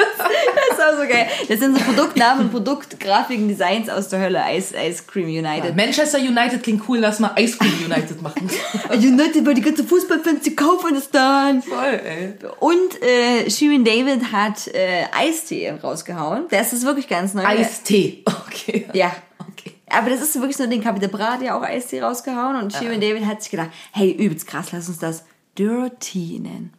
Das 0.00 0.78
ist 0.78 0.84
auch 0.84 1.00
so 1.00 1.08
geil. 1.08 1.26
Das 1.48 1.58
sind 1.58 1.76
so 1.76 1.84
Produktnamen 1.84 2.46
und 2.46 2.50
Produktgrafiken, 2.50 3.48
Designs 3.48 3.88
aus 3.88 4.08
der 4.08 4.20
Hölle. 4.20 4.42
Ice, 4.52 4.74
Ice 4.76 5.04
Cream 5.06 5.26
United. 5.26 5.76
Manchester 5.76 6.18
United 6.18 6.62
klingt 6.62 6.88
cool, 6.88 6.98
lass 6.98 7.18
mal 7.20 7.32
Ice 7.38 7.58
Cream 7.58 7.84
United 7.84 8.20
machen. 8.22 8.50
United, 8.92 9.44
weil 9.46 9.54
die 9.54 9.62
ganzen 9.62 9.86
Fußballfans, 9.86 10.42
die 10.42 10.54
kaufen 10.54 10.96
es 10.96 11.10
dann. 11.10 11.62
Voll, 11.62 12.00
ey. 12.04 12.34
Und 12.60 13.02
äh, 13.02 13.50
Shirin 13.50 13.84
David 13.84 14.32
hat 14.32 14.68
äh, 14.68 15.04
Eistee 15.12 15.70
rausgehauen. 15.70 16.44
Das 16.50 16.72
ist 16.72 16.84
wirklich 16.84 17.08
ganz 17.08 17.34
neu. 17.34 17.44
Eistee. 17.44 18.24
Okay. 18.26 18.86
Ja. 18.92 19.12
Okay. 19.52 19.72
Aber 19.88 20.10
das 20.10 20.20
ist 20.20 20.34
wirklich 20.36 20.56
so 20.56 20.64
ein 20.64 20.70
Ding. 20.70 20.82
Capital 20.82 21.08
Bra 21.08 21.32
hat 21.32 21.42
ja 21.42 21.58
auch 21.58 21.62
Eistee 21.62 22.00
rausgehauen 22.00 22.56
und 22.56 22.72
Shirin 22.72 23.00
David 23.00 23.26
hat 23.26 23.42
sich 23.42 23.50
gedacht, 23.50 23.70
hey, 23.92 24.10
übelst 24.10 24.46
krass, 24.46 24.72
lass 24.72 24.88
uns 24.88 24.98
das 24.98 25.24
Dirty 25.56 26.38
nennen. 26.40 26.72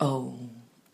Oh. 0.00 0.32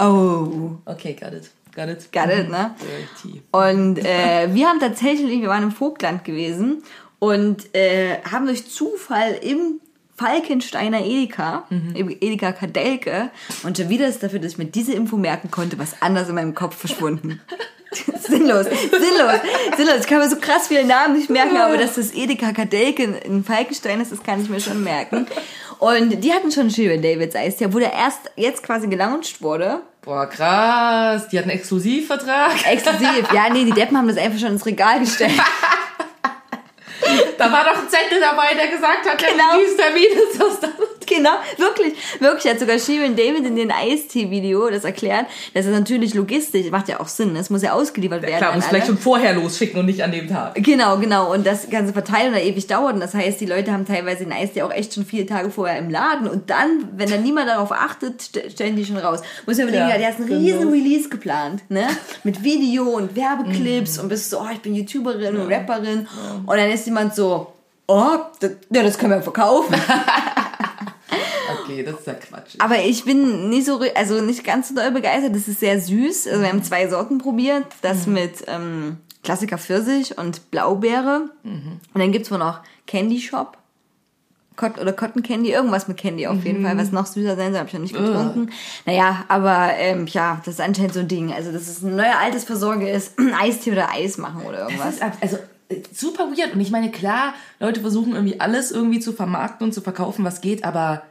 Oh, 0.02 0.78
Okay, 0.86 1.14
got 1.14 1.32
it. 1.32 1.50
Got 1.74 1.88
it. 1.88 2.12
got 2.12 2.28
it, 2.28 2.50
ne? 2.50 2.74
Dirty. 2.80 3.42
Und 3.50 3.98
äh, 4.04 4.52
wir 4.52 4.68
haben 4.68 4.78
tatsächlich, 4.78 5.40
wir 5.40 5.48
waren 5.48 5.62
im 5.62 5.70
Vogtland 5.72 6.24
gewesen 6.24 6.82
und 7.18 7.74
äh, 7.74 8.18
haben 8.30 8.46
durch 8.46 8.68
Zufall 8.68 9.38
im 9.42 9.80
Falkensteiner 10.14 11.00
Edeka, 11.04 11.64
im 11.70 12.10
Edeka 12.10 12.52
Kadelke, 12.52 13.30
und 13.62 13.78
schon 13.78 13.88
wieder 13.88 14.06
ist 14.06 14.22
dafür, 14.22 14.38
dass 14.38 14.52
ich 14.52 14.58
mir 14.58 14.66
diese 14.66 14.92
Info 14.92 15.16
merken 15.16 15.50
konnte, 15.50 15.78
was 15.78 15.96
anders 16.00 16.28
in 16.28 16.34
meinem 16.34 16.54
Kopf 16.54 16.76
verschwunden. 16.76 17.40
sinnlos, 17.92 18.66
sinnlos, 18.66 19.40
sinnlos. 19.76 20.00
Ich 20.00 20.06
kann 20.06 20.18
mir 20.18 20.28
so 20.28 20.36
krass 20.36 20.68
viele 20.68 20.84
Namen 20.84 21.16
nicht 21.16 21.30
merken, 21.30 21.56
aber 21.56 21.76
dass 21.78 21.94
das 21.94 22.12
Edeka 22.14 22.52
Kadelke 22.52 23.02
in 23.04 23.42
Falkenstein 23.42 24.00
ist, 24.00 24.12
das 24.12 24.22
kann 24.22 24.42
ich 24.42 24.48
mir 24.48 24.60
schon 24.60 24.84
merken. 24.84 25.26
Und 25.78 26.20
die 26.22 26.32
hatten 26.32 26.50
schon 26.50 26.70
Shirin 26.70 27.02
Davids 27.02 27.34
Eistee, 27.36 27.72
wo 27.72 27.78
der 27.78 27.92
erst 27.92 28.30
jetzt 28.36 28.62
quasi 28.62 28.86
gelauncht 28.88 29.40
wurde. 29.42 29.80
Boah, 30.02 30.26
krass. 30.26 31.28
Die 31.28 31.38
hat 31.38 31.44
einen 31.44 31.52
Exklusivvertrag. 31.58 32.66
Exklusiv. 32.70 33.32
Ja, 33.32 33.48
nee, 33.50 33.64
die 33.64 33.72
Deppen 33.72 33.96
haben 33.96 34.08
das 34.08 34.16
einfach 34.16 34.38
schon 34.38 34.50
ins 34.50 34.66
Regal 34.66 35.00
gestellt. 35.00 35.32
Da 37.36 37.50
war 37.50 37.64
doch 37.64 37.76
ein 37.82 37.88
Zettel 37.88 38.20
dabei, 38.20 38.54
der 38.54 38.68
gesagt 38.68 39.04
hat, 39.08 39.20
der 39.20 39.30
Genau. 39.32 39.50
Release-Termin 39.54 40.06
ist 40.30 40.40
das 40.40 40.60
dann. 40.60 40.72
Genau, 41.12 41.30
wirklich, 41.58 41.94
wirklich 42.20 42.52
hat 42.52 42.58
sogar 42.60 42.78
Shirin 42.78 43.14
David 43.16 43.44
in 43.46 43.56
den 43.56 43.70
Eistee-Video 43.70 44.70
das 44.70 44.84
erklärt. 44.84 45.26
Das 45.54 45.66
ist 45.66 45.72
natürlich 45.72 46.14
logistisch, 46.14 46.70
macht 46.70 46.88
ja 46.88 47.00
auch 47.00 47.08
Sinn, 47.08 47.36
es 47.36 47.50
muss 47.50 47.62
ja 47.62 47.72
ausgeliefert 47.74 48.22
werden. 48.22 48.38
Klar, 48.38 48.54
muss 48.54 48.66
vielleicht 48.66 48.86
schon 48.86 48.96
vorher 48.98 49.34
losschicken 49.34 49.78
und 49.80 49.86
nicht 49.86 50.02
an 50.02 50.10
dem 50.12 50.28
Tag. 50.28 50.54
Genau, 50.54 50.96
genau. 50.98 51.32
Und 51.32 51.46
das 51.46 51.68
ganze 51.68 51.92
Verteilen 51.92 52.32
da 52.32 52.38
ewig 52.40 52.66
dauert. 52.66 52.94
Und 52.94 53.00
das 53.00 53.14
heißt, 53.14 53.40
die 53.40 53.46
Leute 53.46 53.72
haben 53.72 53.84
teilweise 53.86 54.24
den 54.24 54.32
Eistee 54.32 54.62
auch 54.62 54.72
echt 54.72 54.94
schon 54.94 55.04
viele 55.04 55.26
Tage 55.26 55.50
vorher 55.50 55.78
im 55.78 55.90
Laden. 55.90 56.26
Und 56.28 56.48
dann, 56.50 56.88
wenn 56.96 57.10
dann 57.10 57.22
niemand 57.22 57.48
darauf 57.48 57.72
achtet, 57.72 58.20
st- 58.22 58.50
stellen 58.50 58.74
die 58.76 58.84
schon 58.84 58.96
raus. 58.96 59.20
Muss 59.46 59.58
ja 59.58 59.64
überlegen, 59.64 59.84
Ja, 59.84 59.90
ja, 59.90 59.98
der 59.98 60.08
hat 60.08 60.16
einen 60.16 60.26
genau. 60.28 60.40
riesen 60.40 60.68
Release 60.72 61.08
geplant, 61.08 61.62
ne? 61.68 61.86
Mit 62.24 62.42
Video 62.42 62.84
und 62.84 63.14
Werbeclips 63.16 63.96
Mhm. 63.98 64.02
und 64.04 64.08
bist 64.08 64.30
so, 64.30 64.40
oh, 64.40 64.46
ich 64.52 64.60
bin 64.60 64.74
YouTuberin 64.74 65.36
und 65.36 65.52
Rapperin. 65.52 66.06
Und 66.46 66.56
dann 66.56 66.70
ist 66.70 66.86
jemand 66.86 67.14
so, 67.14 67.52
oh, 67.86 68.06
das, 68.40 68.52
ja, 68.70 68.82
das 68.82 68.96
können 68.98 69.12
wir 69.12 69.22
verkaufen. 69.22 69.74
Okay, 71.72 71.82
das 71.84 72.00
ist 72.00 72.06
ja 72.06 72.14
Quatsch. 72.14 72.54
Aber 72.58 72.78
ich 72.82 73.04
bin 73.04 73.48
nicht 73.48 73.66
so, 73.66 73.80
also 73.94 74.20
nicht 74.20 74.44
ganz 74.44 74.68
so 74.68 74.74
doll 74.74 74.90
begeistert. 74.90 75.34
Das 75.34 75.48
ist 75.48 75.60
sehr 75.60 75.80
süß. 75.80 76.26
Also 76.28 76.40
wir 76.40 76.48
haben 76.48 76.62
zwei 76.62 76.88
Sorten 76.88 77.18
probiert. 77.18 77.64
Das 77.82 78.06
mit 78.06 78.44
ähm, 78.46 78.98
Klassiker 79.24 79.58
Pfirsich 79.58 80.18
und 80.18 80.50
Blaubeere. 80.50 81.30
Und 81.44 81.80
dann 81.94 82.12
gibt's 82.12 82.30
wohl 82.30 82.38
noch 82.38 82.60
Candy 82.86 83.20
Shop. 83.20 83.56
Cot 84.54 84.78
oder 84.78 84.92
Cotton 84.92 85.22
Candy, 85.22 85.50
irgendwas 85.50 85.88
mit 85.88 85.96
Candy 85.96 86.26
auf 86.26 86.44
jeden 86.44 86.62
Fall, 86.62 86.76
was 86.76 86.92
noch 86.92 87.06
süßer 87.06 87.36
sein 87.36 87.52
soll, 87.52 87.60
habe 87.60 87.68
ich 87.68 87.72
noch 87.74 87.80
nicht 87.80 87.94
getrunken. 87.96 88.50
Naja, 88.84 89.24
aber 89.28 89.70
ähm, 89.78 90.06
ja, 90.08 90.42
das 90.44 90.54
ist 90.56 90.60
anscheinend 90.60 90.92
so 90.92 91.00
ein 91.00 91.08
Ding. 91.08 91.32
Also, 91.32 91.50
dass 91.52 91.62
es 91.68 91.82
ein 91.82 91.96
neuer 91.96 92.18
Altersversorge 92.20 92.86
ist, 92.90 93.14
Eistee 93.40 93.72
oder 93.72 93.90
Eis 93.90 94.18
machen 94.18 94.42
oder 94.42 94.58
Das 94.58 94.68
irgendwas. 94.72 94.94
ist 94.96 95.02
ab- 95.02 95.16
also 95.22 95.38
äh, 95.70 95.76
super 95.94 96.24
weird. 96.36 96.52
Und 96.54 96.60
ich 96.60 96.70
meine, 96.70 96.90
klar, 96.90 97.32
Leute 97.60 97.80
versuchen 97.80 98.12
irgendwie 98.14 98.40
alles 98.40 98.70
irgendwie 98.72 99.00
zu 99.00 99.14
vermarkten 99.14 99.64
und 99.68 99.72
zu 99.72 99.80
verkaufen, 99.80 100.22
was 100.22 100.42
geht, 100.42 100.64
aber 100.64 101.02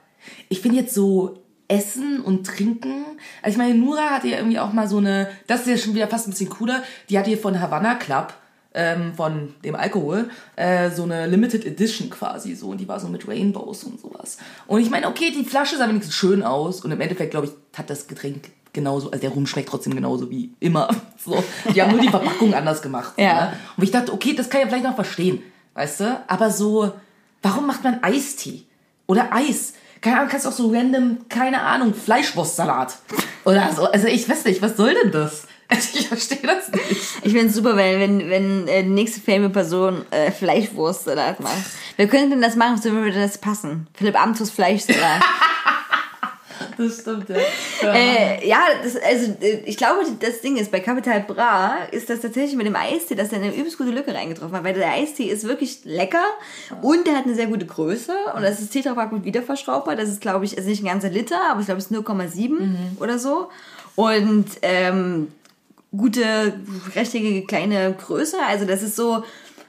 ich 0.49 0.61
finde 0.61 0.77
jetzt 0.77 0.93
so 0.93 1.41
Essen 1.67 2.21
und 2.21 2.45
Trinken. 2.45 3.05
Also 3.41 3.55
ich 3.55 3.57
meine, 3.57 3.75
Nura 3.75 4.09
hatte 4.09 4.27
ja 4.27 4.37
irgendwie 4.37 4.59
auch 4.59 4.73
mal 4.73 4.87
so 4.87 4.97
eine, 4.97 5.29
das 5.47 5.61
ist 5.61 5.67
ja 5.67 5.77
schon 5.77 5.95
wieder 5.95 6.07
fast 6.07 6.27
ein 6.27 6.31
bisschen 6.31 6.49
cooler, 6.49 6.83
die 7.09 7.17
hatte 7.17 7.29
hier 7.29 7.37
von 7.37 7.61
Havana 7.61 7.95
Club, 7.95 8.33
ähm, 8.73 9.13
von 9.15 9.53
dem 9.63 9.75
Alkohol, 9.75 10.29
äh, 10.55 10.89
so 10.91 11.03
eine 11.03 11.27
Limited 11.27 11.65
Edition 11.65 12.09
quasi 12.09 12.55
so. 12.55 12.69
Und 12.69 12.79
die 12.79 12.87
war 12.87 12.99
so 12.99 13.07
mit 13.07 13.27
Rainbows 13.27 13.83
und 13.83 13.99
sowas. 13.99 14.37
Und 14.67 14.81
ich 14.81 14.89
meine, 14.89 15.07
okay, 15.07 15.31
die 15.31 15.43
Flasche 15.43 15.77
sah 15.77 15.87
wenigstens 15.87 16.15
schön 16.15 16.43
aus. 16.43 16.83
Und 16.83 16.91
im 16.91 17.01
Endeffekt, 17.01 17.31
glaube 17.31 17.47
ich, 17.47 17.77
hat 17.77 17.89
das 17.89 18.07
Getränk 18.07 18.51
genauso, 18.73 19.11
also 19.11 19.21
der 19.21 19.31
Rum 19.31 19.45
schmeckt 19.45 19.69
trotzdem 19.69 19.95
genauso 19.95 20.29
wie 20.29 20.53
immer. 20.59 20.89
So, 21.23 21.43
die 21.75 21.79
haben 21.79 21.91
nur 21.91 22.01
die 22.01 22.09
Verpackung 22.09 22.55
anders 22.55 22.81
gemacht. 22.81 23.13
Ja. 23.17 23.51
Ne? 23.51 23.53
Und 23.77 23.83
ich 23.83 23.91
dachte, 23.91 24.11
okay, 24.11 24.33
das 24.33 24.49
kann 24.49 24.61
ich 24.61 24.65
ja 24.65 24.69
vielleicht 24.69 24.85
noch 24.85 24.95
verstehen, 24.95 25.43
weißt 25.75 25.99
du? 25.99 26.21
Aber 26.25 26.49
so, 26.49 26.93
warum 27.43 27.67
macht 27.67 27.83
man 27.83 28.01
Eistee? 28.01 28.63
Oder 29.05 29.31
Eis? 29.31 29.73
Keine 30.01 30.17
Ahnung, 30.17 30.29
kannst 30.29 30.47
auch 30.47 30.51
so 30.51 30.71
random, 30.71 31.29
keine 31.29 31.61
Ahnung, 31.61 31.93
Fleischwurstsalat. 31.93 32.97
Oder 33.45 33.71
so. 33.73 33.85
Also 33.85 34.07
ich 34.07 34.27
weiß 34.27 34.45
nicht, 34.45 34.61
was 34.61 34.77
soll 34.77 34.93
denn 34.93 35.11
das? 35.11 35.47
Also 35.73 35.97
ich 35.97 36.09
verstehe 36.09 36.41
das 36.41 36.69
nicht. 36.69 37.01
Ich 37.23 37.31
finde 37.31 37.45
es 37.45 37.55
super, 37.55 37.77
weil 37.77 37.97
wenn, 37.97 38.29
wenn 38.29 38.67
äh, 38.67 38.83
die 38.83 38.89
nächste 38.89 39.21
fame 39.21 39.53
Person 39.53 40.03
äh, 40.11 40.29
Fleischwurstsalat 40.29 41.39
macht. 41.39 41.63
Wer 41.95 42.09
könnte 42.09 42.31
denn 42.31 42.41
das 42.41 42.57
machen? 42.57 42.75
So 42.75 42.91
würde 42.91 43.13
das 43.13 43.37
passen. 43.37 43.87
Philipp 43.93 44.21
Amthus 44.21 44.49
Fleischsalat. 44.49 45.21
Das 46.81 46.99
stimmt, 46.99 47.29
ja. 47.29 47.37
ja. 47.81 47.93
Äh, 47.93 48.47
ja, 48.47 48.59
das, 48.83 48.95
also 48.95 49.33
äh, 49.41 49.61
ich 49.65 49.77
glaube, 49.77 50.01
das 50.19 50.41
Ding 50.41 50.57
ist, 50.57 50.71
bei 50.71 50.79
Capital 50.79 51.21
Bra 51.21 51.77
ist 51.91 52.09
das 52.09 52.21
tatsächlich 52.21 52.55
mit 52.55 52.65
dem 52.65 52.75
Eistee, 52.75 53.15
dass 53.15 53.31
er 53.31 53.39
eine 53.39 53.55
übelst 53.55 53.77
gute 53.77 53.91
Lücke 53.91 54.13
reingetroffen 54.13 54.55
hat, 54.55 54.63
weil 54.63 54.73
der 54.73 54.91
Eistee 54.91 55.25
ist 55.25 55.47
wirklich 55.47 55.79
lecker 55.83 56.23
und 56.81 57.05
der 57.07 57.15
hat 57.15 57.25
eine 57.25 57.35
sehr 57.35 57.47
gute 57.47 57.65
Größe 57.65 58.13
und 58.35 58.41
das 58.41 58.59
ist 58.59 58.71
Tetrapack 58.71 59.11
mit 59.11 59.25
Wiederverschraubbar. 59.25 59.95
Das 59.95 60.09
ist, 60.09 60.21
glaube 60.21 60.45
ich, 60.45 60.57
ist 60.57 60.67
nicht 60.67 60.83
ein 60.83 60.87
ganzer 60.87 61.09
Liter, 61.09 61.39
aber 61.49 61.59
ich 61.59 61.65
glaube, 61.65 61.79
es 61.79 61.91
ist 61.91 61.93
0,7 61.93 62.99
oder 62.99 63.19
so. 63.19 63.49
Und 63.95 64.47
ähm, 64.61 65.27
gute, 65.95 66.53
rechtecke 66.95 67.45
kleine 67.45 67.93
Größe. 67.93 68.37
Also 68.47 68.65
das 68.65 68.81
ist 68.81 68.95
so, 68.95 69.23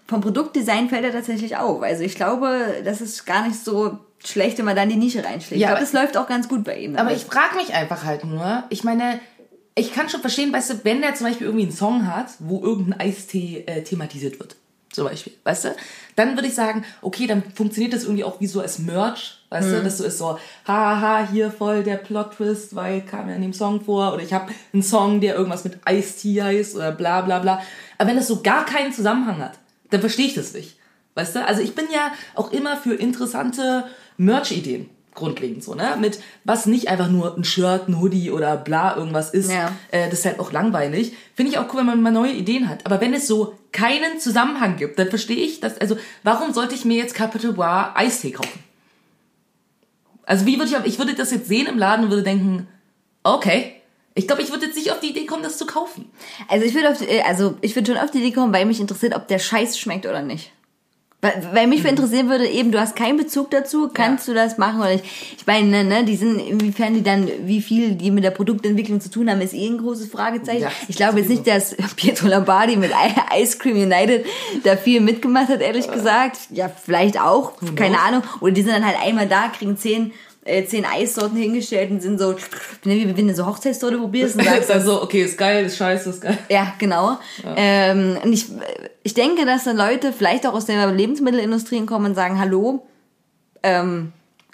vom 0.06 0.20
Produktdesign 0.20 0.88
fällt 0.88 1.04
er 1.04 1.12
tatsächlich 1.12 1.56
auf. 1.56 1.82
Also 1.82 2.02
ich 2.02 2.14
glaube, 2.14 2.82
das 2.84 3.00
ist 3.00 3.24
gar 3.24 3.46
nicht 3.46 3.62
so 3.62 3.98
schlecht, 4.24 4.58
wenn 4.58 4.64
man 4.64 4.76
dann 4.76 4.88
die 4.88 4.96
Nische 4.96 5.24
reinschlägt. 5.24 5.52
Ja, 5.52 5.56
ich 5.56 5.60
glaube, 5.60 5.72
aber- 5.72 5.80
das 5.80 5.92
läuft 5.92 6.16
auch 6.16 6.28
ganz 6.28 6.48
gut 6.48 6.64
bei 6.64 6.78
ihm. 6.78 6.96
Aber 6.96 7.12
ich 7.12 7.24
frage 7.24 7.56
mich 7.56 7.74
einfach 7.74 8.04
halt 8.04 8.24
nur, 8.24 8.64
ich 8.70 8.84
meine, 8.84 9.20
ich 9.74 9.92
kann 9.94 10.08
schon 10.08 10.20
verstehen, 10.20 10.52
weißt 10.52 10.70
du, 10.70 10.74
wenn 10.84 11.00
der 11.00 11.14
zum 11.14 11.26
Beispiel 11.26 11.46
irgendwie 11.46 11.64
einen 11.66 11.72
Song 11.74 12.06
hat, 12.06 12.26
wo 12.40 12.62
irgendein 12.62 13.00
Eistee 13.00 13.64
äh, 13.66 13.82
thematisiert 13.82 14.38
wird, 14.38 14.56
zum 14.92 15.04
Beispiel, 15.06 15.32
weißt 15.44 15.64
du, 15.64 15.76
dann 16.16 16.34
würde 16.36 16.48
ich 16.48 16.54
sagen, 16.54 16.84
okay, 17.00 17.26
dann 17.26 17.42
funktioniert 17.54 17.94
das 17.94 18.02
irgendwie 18.04 18.24
auch 18.24 18.38
wie 18.40 18.46
so 18.46 18.60
als 18.60 18.78
Merch, 18.78 19.38
weißt 19.48 19.72
du, 19.72 19.82
dass 19.82 19.96
so 19.98 20.04
ist 20.04 20.18
so, 20.18 20.38
haha, 20.68 21.26
hier 21.32 21.50
voll 21.50 21.82
der 21.82 21.96
Plot-Twist, 21.96 22.74
weil 22.74 23.00
kam 23.00 23.28
ja 23.30 23.34
in 23.34 23.40
dem 23.42 23.54
Song 23.54 23.80
vor, 23.82 24.12
oder 24.12 24.22
ich 24.22 24.34
habe 24.34 24.52
einen 24.74 24.82
Song, 24.82 25.22
der 25.22 25.34
irgendwas 25.34 25.64
mit 25.64 25.78
Eistee 25.86 26.42
heißt, 26.42 26.76
oder 26.76 26.92
bla 26.92 27.22
bla 27.22 27.38
bla. 27.38 27.62
Aber 27.96 28.10
wenn 28.10 28.16
das 28.16 28.28
so 28.28 28.42
gar 28.42 28.66
keinen 28.66 28.92
Zusammenhang 28.92 29.38
hat, 29.38 29.58
dann 29.90 30.00
verstehe 30.00 30.26
ich 30.26 30.34
das 30.34 30.52
nicht. 30.52 30.76
Weißt 31.14 31.36
du? 31.36 31.44
Also 31.46 31.60
ich 31.62 31.74
bin 31.74 31.86
ja 31.92 32.12
auch 32.34 32.52
immer 32.52 32.76
für 32.76 32.94
interessante 32.94 33.84
Merch-Ideen. 34.24 34.88
Grundlegend 35.14 35.62
so, 35.62 35.74
ne? 35.74 35.96
Mit 36.00 36.20
was 36.44 36.64
nicht 36.64 36.88
einfach 36.88 37.10
nur 37.10 37.36
ein 37.36 37.44
Shirt, 37.44 37.86
ein 37.86 38.00
Hoodie 38.00 38.30
oder 38.30 38.56
bla 38.56 38.96
irgendwas 38.96 39.30
ist. 39.30 39.52
Ja. 39.52 39.70
Äh, 39.90 40.08
das 40.08 40.20
ist 40.20 40.24
halt 40.24 40.40
auch 40.40 40.52
langweilig. 40.52 41.12
Finde 41.34 41.52
ich 41.52 41.58
auch 41.58 41.66
cool, 41.72 41.80
wenn 41.80 41.86
man 41.86 42.00
mal 42.00 42.12
neue 42.12 42.32
Ideen 42.32 42.68
hat. 42.68 42.86
Aber 42.86 42.98
wenn 43.02 43.12
es 43.12 43.26
so 43.26 43.58
keinen 43.72 44.18
Zusammenhang 44.20 44.78
gibt, 44.78 44.98
dann 44.98 45.10
verstehe 45.10 45.36
ich 45.36 45.60
das. 45.60 45.78
Also, 45.78 45.98
warum 46.22 46.54
sollte 46.54 46.74
ich 46.74 46.86
mir 46.86 46.96
jetzt 46.96 47.14
Capital 47.14 47.52
Bra 47.52 47.92
Eistee 47.94 48.30
kaufen? 48.30 48.64
Also, 50.24 50.46
wie 50.46 50.58
würde 50.58 50.70
ich, 50.70 50.92
ich 50.94 50.98
würde 50.98 51.14
das 51.14 51.30
jetzt 51.30 51.46
sehen 51.46 51.66
im 51.66 51.76
Laden 51.76 52.06
und 52.06 52.10
würde 52.10 52.22
denken, 52.22 52.66
okay. 53.22 53.74
Ich 54.14 54.26
glaube, 54.26 54.42
ich 54.42 54.50
würde 54.50 54.66
jetzt 54.66 54.76
nicht 54.76 54.92
auf 54.92 55.00
die 55.00 55.10
Idee 55.10 55.24
kommen, 55.24 55.42
das 55.42 55.56
zu 55.56 55.66
kaufen. 55.66 56.10
Also 56.48 56.66
ich 56.66 56.74
würde 56.74 56.90
auf 56.90 56.98
die, 56.98 57.06
äh, 57.06 57.22
also 57.22 57.56
ich 57.62 57.74
würde 57.74 57.92
schon 57.92 58.00
auf 58.02 58.10
die 58.10 58.18
Idee 58.18 58.32
kommen, 58.32 58.52
weil 58.52 58.66
mich 58.66 58.78
interessiert, 58.78 59.14
ob 59.14 59.26
der 59.26 59.38
Scheiß 59.38 59.78
schmeckt 59.78 60.04
oder 60.04 60.20
nicht. 60.20 60.52
Weil, 61.52 61.68
mich 61.68 61.84
interessieren 61.84 62.28
würde, 62.28 62.48
eben, 62.48 62.72
du 62.72 62.80
hast 62.80 62.96
keinen 62.96 63.16
Bezug 63.16 63.48
dazu, 63.52 63.88
kannst 63.94 64.26
du 64.26 64.34
das 64.34 64.58
machen 64.58 64.80
oder 64.80 64.90
nicht? 64.90 65.04
Ich 65.38 65.46
meine, 65.46 65.84
ne, 65.84 66.04
die 66.04 66.16
sind, 66.16 66.40
inwiefern 66.40 66.94
die 66.94 67.04
dann, 67.04 67.28
wie 67.44 67.62
viel 67.62 67.94
die 67.94 68.10
mit 68.10 68.24
der 68.24 68.32
Produktentwicklung 68.32 69.00
zu 69.00 69.08
tun 69.08 69.30
haben, 69.30 69.40
ist 69.40 69.54
eh 69.54 69.68
ein 69.68 69.78
großes 69.78 70.10
Fragezeichen. 70.10 70.62
Ja, 70.62 70.72
ich 70.88 70.96
glaube 70.96 71.20
jetzt 71.20 71.28
nicht, 71.28 71.46
dass 71.46 71.76
Pietro 71.94 72.26
Lombardi 72.26 72.74
mit 72.74 72.90
Ice 73.40 73.56
Cream 73.56 73.76
United 73.76 74.26
da 74.64 74.76
viel 74.76 75.00
mitgemacht 75.00 75.46
hat, 75.48 75.60
ehrlich 75.60 75.88
gesagt. 75.88 76.38
Ja, 76.50 76.68
vielleicht 76.68 77.20
auch, 77.20 77.52
keine 77.76 78.00
Ahnung. 78.00 78.24
Oder 78.40 78.50
die 78.50 78.62
sind 78.62 78.72
dann 78.72 78.84
halt 78.84 78.96
einmal 79.00 79.28
da, 79.28 79.46
kriegen 79.56 79.76
zehn, 79.76 80.12
äh, 80.44 80.64
zehn 80.64 80.84
Eissorten 80.84 81.36
hingestellt 81.36 81.90
und 81.90 82.02
sind 82.02 82.18
so, 82.18 82.32
ne, 82.84 82.96
wie 82.96 83.16
wenn 83.16 83.28
du 83.28 83.34
so 83.34 83.46
Hochzeitstorte 83.46 83.98
probierst 83.98 84.36
und 84.36 84.44
sagst, 84.44 84.70
dann 84.70 84.84
so, 84.84 85.02
okay, 85.02 85.22
ist 85.22 85.38
geil, 85.38 85.66
ist 85.66 85.76
scheiße, 85.76 86.10
ist 86.10 86.20
geil. 86.20 86.38
ja, 86.48 86.74
genau. 86.78 87.18
Ähm, 87.56 88.18
und 88.22 88.32
ich, 88.32 88.46
ich 89.02 89.14
denke, 89.14 89.46
dass 89.46 89.64
dann 89.64 89.76
Leute 89.76 90.12
vielleicht 90.12 90.46
auch 90.46 90.54
aus 90.54 90.66
der 90.66 90.90
Lebensmittelindustrie 90.90 91.86
kommen 91.86 92.06
und 92.06 92.14
sagen, 92.14 92.38
hallo, 92.38 92.86
ähm, 93.62 94.12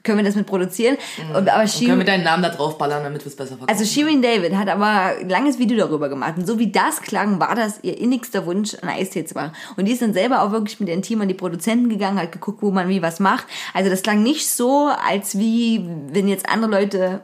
können 0.08 0.18
wir 0.18 0.24
das 0.24 0.36
mit 0.36 0.46
produzieren. 0.46 0.96
Und, 1.28 1.48
aber 1.48 1.62
Und 1.62 1.78
können 1.78 1.98
wir 1.98 2.06
deinen 2.06 2.24
Namen 2.24 2.42
da 2.42 2.48
drauf 2.48 2.78
ballern, 2.78 3.04
damit 3.04 3.22
wir 3.22 3.28
es 3.28 3.36
besser 3.36 3.58
verkaufen. 3.58 3.68
also 3.68 3.84
Shirin 3.84 4.22
David 4.22 4.56
hat 4.56 4.68
aber 4.68 5.18
ein 5.18 5.28
langes 5.28 5.58
Video 5.58 5.76
darüber 5.76 6.08
gemacht. 6.08 6.38
Und 6.38 6.46
so 6.46 6.58
wie 6.58 6.72
das 6.72 7.02
klang, 7.02 7.38
war 7.38 7.54
das 7.54 7.80
ihr 7.82 7.98
innigster 7.98 8.46
Wunsch, 8.46 8.74
einen 8.80 8.90
Eistee 8.90 9.26
zu 9.26 9.34
machen. 9.34 9.52
Und 9.76 9.84
die 9.84 9.92
ist 9.92 10.00
dann 10.00 10.14
selber 10.14 10.42
auch 10.42 10.50
wirklich 10.50 10.80
mit 10.80 10.88
ihrem 10.88 11.02
Team 11.02 11.20
an 11.20 11.28
die 11.28 11.34
Produzenten 11.34 11.90
gegangen, 11.90 12.18
hat 12.18 12.32
geguckt, 12.32 12.62
wo 12.62 12.70
man 12.70 12.88
wie 12.88 13.02
was 13.02 13.20
macht. 13.20 13.46
Also 13.74 13.90
das 13.90 14.02
klang 14.02 14.22
nicht 14.22 14.48
so, 14.48 14.90
als 15.06 15.38
wie, 15.38 15.84
wenn 16.10 16.26
jetzt 16.26 16.48
andere 16.48 16.70
Leute 16.70 17.20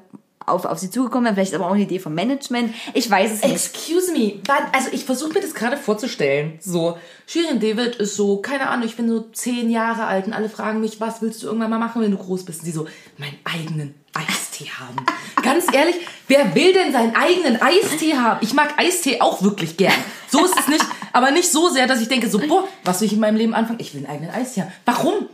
auf, 0.46 0.64
auf 0.64 0.78
sie 0.78 0.90
zugekommen 0.90 1.24
wären. 1.24 1.34
Vielleicht 1.34 1.54
aber 1.54 1.66
auch 1.66 1.74
eine 1.74 1.82
Idee 1.82 1.98
vom 1.98 2.14
Management. 2.14 2.74
Ich 2.92 3.10
weiß 3.10 3.32
es 3.32 3.42
nicht. 3.42 3.52
Excuse 3.52 4.12
me. 4.12 4.34
Also 4.72 4.88
ich 4.92 5.04
versuche 5.04 5.32
mir 5.32 5.40
das 5.40 5.54
gerade 5.54 5.76
vorzustellen. 5.76 6.58
So, 6.60 6.98
Shirin 7.26 7.60
David 7.60 7.96
ist 7.96 8.16
so, 8.16 8.38
keine 8.38 8.68
Ahnung, 8.68 8.86
ich 8.86 8.96
bin 8.96 9.08
so 9.08 9.20
zehn 9.32 9.70
Jahre 9.70 10.04
alt 10.04 10.26
und 10.26 10.32
alle 10.32 10.48
fragen 10.48 10.80
mich, 10.80 11.00
was 11.00 11.22
willst 11.22 11.42
du 11.42 11.46
irgendwann 11.46 11.70
mal 11.70 11.78
machen, 11.78 12.02
wenn 12.02 12.10
du 12.10 12.18
groß 12.18 12.44
bist? 12.44 12.60
Und 12.60 12.66
sie 12.66 12.72
so, 12.72 12.86
meinen 13.18 13.38
eigenen 13.44 13.94
Eistee 14.12 14.70
haben. 14.70 14.96
Ganz 15.42 15.66
ehrlich, 15.72 15.96
wer 16.28 16.54
will 16.54 16.72
denn 16.72 16.92
seinen 16.92 17.16
eigenen 17.16 17.60
Eistee 17.60 18.16
haben? 18.16 18.38
Ich 18.42 18.54
mag 18.54 18.78
Eistee 18.78 19.20
auch 19.20 19.42
wirklich 19.42 19.76
gern. 19.76 19.94
So 20.28 20.44
ist 20.44 20.58
es 20.58 20.68
nicht, 20.68 20.84
aber 21.12 21.30
nicht 21.30 21.50
so 21.50 21.68
sehr, 21.68 21.86
dass 21.86 22.00
ich 22.00 22.08
denke 22.08 22.28
so, 22.28 22.38
boah, 22.38 22.68
was 22.84 23.00
will 23.00 23.06
ich 23.06 23.14
in 23.14 23.20
meinem 23.20 23.36
Leben 23.36 23.54
anfangen? 23.54 23.80
Ich 23.80 23.94
will 23.94 24.04
einen 24.04 24.14
eigenen 24.14 24.30
Eistee 24.30 24.62
haben. 24.62 24.72
Warum? 24.84 25.28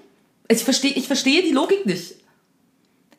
Ich 0.48 0.64
verstehe, 0.64 0.92
ich 0.92 1.06
verstehe 1.06 1.42
die 1.42 1.52
Logik 1.52 1.86
nicht. 1.86 2.16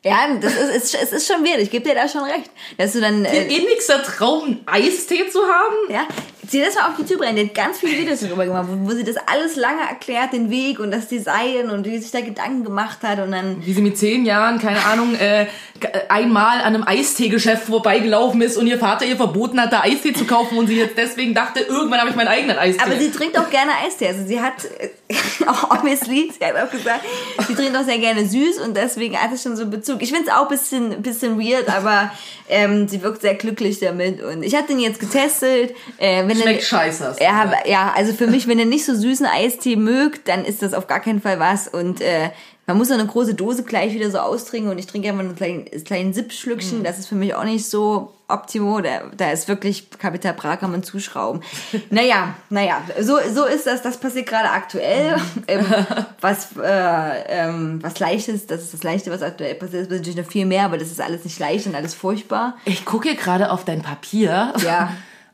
Ja, 0.04 0.34
das 0.40 0.54
ist, 0.54 0.94
ist, 0.94 0.94
es 0.94 1.12
ist 1.12 1.28
schon 1.28 1.44
weird. 1.44 1.60
Ich 1.60 1.70
gebe 1.70 1.88
dir 1.88 1.94
da 1.94 2.08
schon 2.08 2.24
recht. 2.24 2.50
Dass 2.76 2.92
du 2.92 3.00
dann, 3.00 3.24
äh, 3.24 3.44
innigster 3.44 4.02
Traum, 4.02 4.60
einen 4.66 4.66
Eistee 4.66 5.28
zu 5.28 5.40
haben? 5.44 5.76
ja, 5.88 6.06
zieh 6.52 6.60
das 6.60 6.74
mal 6.74 6.90
auf 6.90 6.98
YouTube 6.98 7.20
rein. 7.22 7.34
Die 7.34 7.44
hat 7.46 7.54
ganz 7.54 7.78
viele 7.78 7.98
Videos 7.98 8.20
darüber 8.20 8.44
gemacht, 8.44 8.66
wo, 8.70 8.88
wo 8.90 8.94
sie 8.94 9.02
das 9.04 9.16
alles 9.26 9.56
lange 9.56 9.80
erklärt, 9.88 10.32
den 10.32 10.50
Weg 10.50 10.78
und 10.78 10.90
das 10.90 11.08
Design 11.08 11.70
und 11.70 11.84
wie 11.86 11.92
sie 11.96 12.02
sich 12.02 12.10
da 12.12 12.20
Gedanken 12.20 12.62
gemacht 12.62 12.98
hat 13.02 13.18
und 13.20 13.32
dann, 13.32 13.64
wie 13.64 13.72
sie 13.72 13.80
mit 13.82 13.96
zehn 13.98 14.24
Jahren, 14.24 14.60
keine 14.60 14.84
Ahnung, 14.84 15.14
äh, 15.14 15.46
g- 15.80 15.88
einmal 16.08 16.58
an 16.60 16.74
einem 16.74 16.84
Eisteegeschäft 16.86 17.64
vorbeigelaufen 17.64 18.40
ist 18.42 18.56
und 18.56 18.66
ihr 18.66 18.78
Vater 18.78 19.04
ihr 19.06 19.16
verboten 19.16 19.60
hat, 19.60 19.72
da 19.72 19.80
Eistee 19.80 20.12
zu 20.12 20.26
kaufen 20.26 20.58
und 20.58 20.66
sie 20.68 20.76
jetzt 20.76 20.96
deswegen 20.96 21.34
dachte, 21.34 21.60
irgendwann 21.60 21.98
habe 22.00 22.10
ich 22.10 22.16
meinen 22.16 22.28
eigenen 22.28 22.58
Eistee. 22.58 22.82
aber 22.84 22.96
sie 22.98 23.10
trinkt 23.10 23.38
auch 23.38 23.48
gerne 23.50 23.72
Eistee. 23.84 24.08
Also 24.08 24.24
sie 24.26 24.40
hat, 24.40 24.52
äh, 24.78 25.14
auch 25.46 25.70
obviously, 25.70 26.30
sie 26.38 26.44
hat 26.44 26.54
auch 26.56 26.70
gesagt, 26.70 27.00
sie 27.48 27.54
trinkt 27.54 27.76
auch 27.76 27.84
sehr 27.84 27.98
gerne 27.98 28.26
süß 28.28 28.58
und 28.58 28.76
deswegen 28.76 29.16
hat 29.20 29.32
es 29.32 29.42
schon 29.42 29.56
so 29.56 29.62
einen 29.62 29.70
Bezug. 29.70 30.02
Ich 30.02 30.12
finde 30.12 30.28
es 30.28 30.34
auch 30.34 30.42
ein 30.42 30.48
bisschen, 30.48 31.02
bisschen 31.02 31.40
weird, 31.40 31.68
aber 31.68 32.12
ähm, 32.48 32.88
sie 32.88 33.02
wirkt 33.02 33.22
sehr 33.22 33.34
glücklich 33.34 33.78
damit 33.80 34.22
und 34.22 34.42
ich 34.42 34.54
habe 34.54 34.66
den 34.66 34.78
jetzt 34.78 35.00
getestet. 35.00 35.74
Äh, 35.98 36.26
wenn 36.26 36.41
Schmeckt 36.42 36.62
scheiße. 36.64 37.16
Ja, 37.20 37.52
ja, 37.66 37.92
also 37.96 38.12
für 38.12 38.26
mich, 38.26 38.46
wenn 38.48 38.58
ihr 38.58 38.66
nicht 38.66 38.84
so 38.84 38.94
süßen 38.94 39.26
Eistee 39.26 39.76
mögt, 39.76 40.28
dann 40.28 40.44
ist 40.44 40.62
das 40.62 40.74
auf 40.74 40.86
gar 40.86 41.00
keinen 41.00 41.20
Fall 41.20 41.38
was. 41.40 41.68
Und 41.68 42.00
äh, 42.00 42.30
man 42.66 42.78
muss 42.78 42.88
so 42.88 42.94
eine 42.94 43.06
große 43.06 43.34
Dose 43.34 43.64
gleich 43.64 43.92
wieder 43.92 44.10
so 44.10 44.18
austrinken 44.18 44.70
und 44.70 44.78
ich 44.78 44.86
trinke 44.86 45.08
einfach 45.08 45.22
nur 45.22 45.30
einen 45.30 45.36
kleinen, 45.36 45.84
kleinen 45.84 46.14
Sippschlückchen. 46.14 46.80
Mhm. 46.80 46.84
Das 46.84 46.98
ist 46.98 47.08
für 47.08 47.16
mich 47.16 47.34
auch 47.34 47.44
nicht 47.44 47.68
so 47.68 48.12
optimo. 48.28 48.80
Da, 48.80 49.02
da 49.16 49.32
ist 49.32 49.48
wirklich 49.48 49.90
Kapital 49.90 50.32
Bra 50.34 50.56
kann 50.56 50.70
man 50.70 50.84
zuschrauben. 50.84 51.42
naja, 51.90 52.34
naja, 52.50 52.80
so, 53.00 53.18
so 53.34 53.46
ist 53.46 53.66
das. 53.66 53.82
Das 53.82 53.98
passiert 53.98 54.26
gerade 54.26 54.50
aktuell. 54.50 55.16
Mhm. 55.16 55.22
ähm, 55.48 55.66
was, 56.20 56.56
äh, 56.56 57.22
ähm, 57.28 57.78
was 57.82 57.98
leichtes, 57.98 58.46
das 58.46 58.62
ist 58.62 58.74
das 58.74 58.84
Leichte, 58.84 59.10
was 59.10 59.22
aktuell 59.22 59.56
passiert. 59.56 59.82
Es 59.82 59.88
ist 59.88 59.98
natürlich 59.98 60.16
noch 60.16 60.30
viel 60.30 60.46
mehr, 60.46 60.64
aber 60.64 60.78
das 60.78 60.90
ist 60.90 61.00
alles 61.00 61.24
nicht 61.24 61.40
leicht 61.40 61.66
und 61.66 61.74
alles 61.74 61.94
furchtbar. 61.94 62.56
Ich 62.64 62.84
gucke 62.84 63.08
hier 63.08 63.18
gerade 63.18 63.50
auf 63.50 63.64
dein 63.64 63.82
Papier. 63.82 64.52
Ja. 64.64 64.92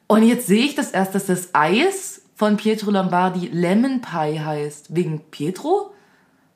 Und 0.09 0.23
jetzt 0.23 0.47
sehe 0.47 0.65
ich 0.65 0.75
das 0.75 0.91
erst, 0.91 1.15
dass 1.15 1.27
das 1.27 1.51
Eis 1.53 2.23
von 2.35 2.57
Pietro 2.57 2.91
Lombardi 2.91 3.51
Lemon 3.53 4.01
Pie 4.01 4.41
heißt. 4.41 4.95
Wegen 4.97 5.21
Pietro? 5.31 5.93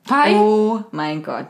Pie? 0.05 0.33
Oh 0.35 0.81
mein 0.91 1.23
Gott. 1.23 1.47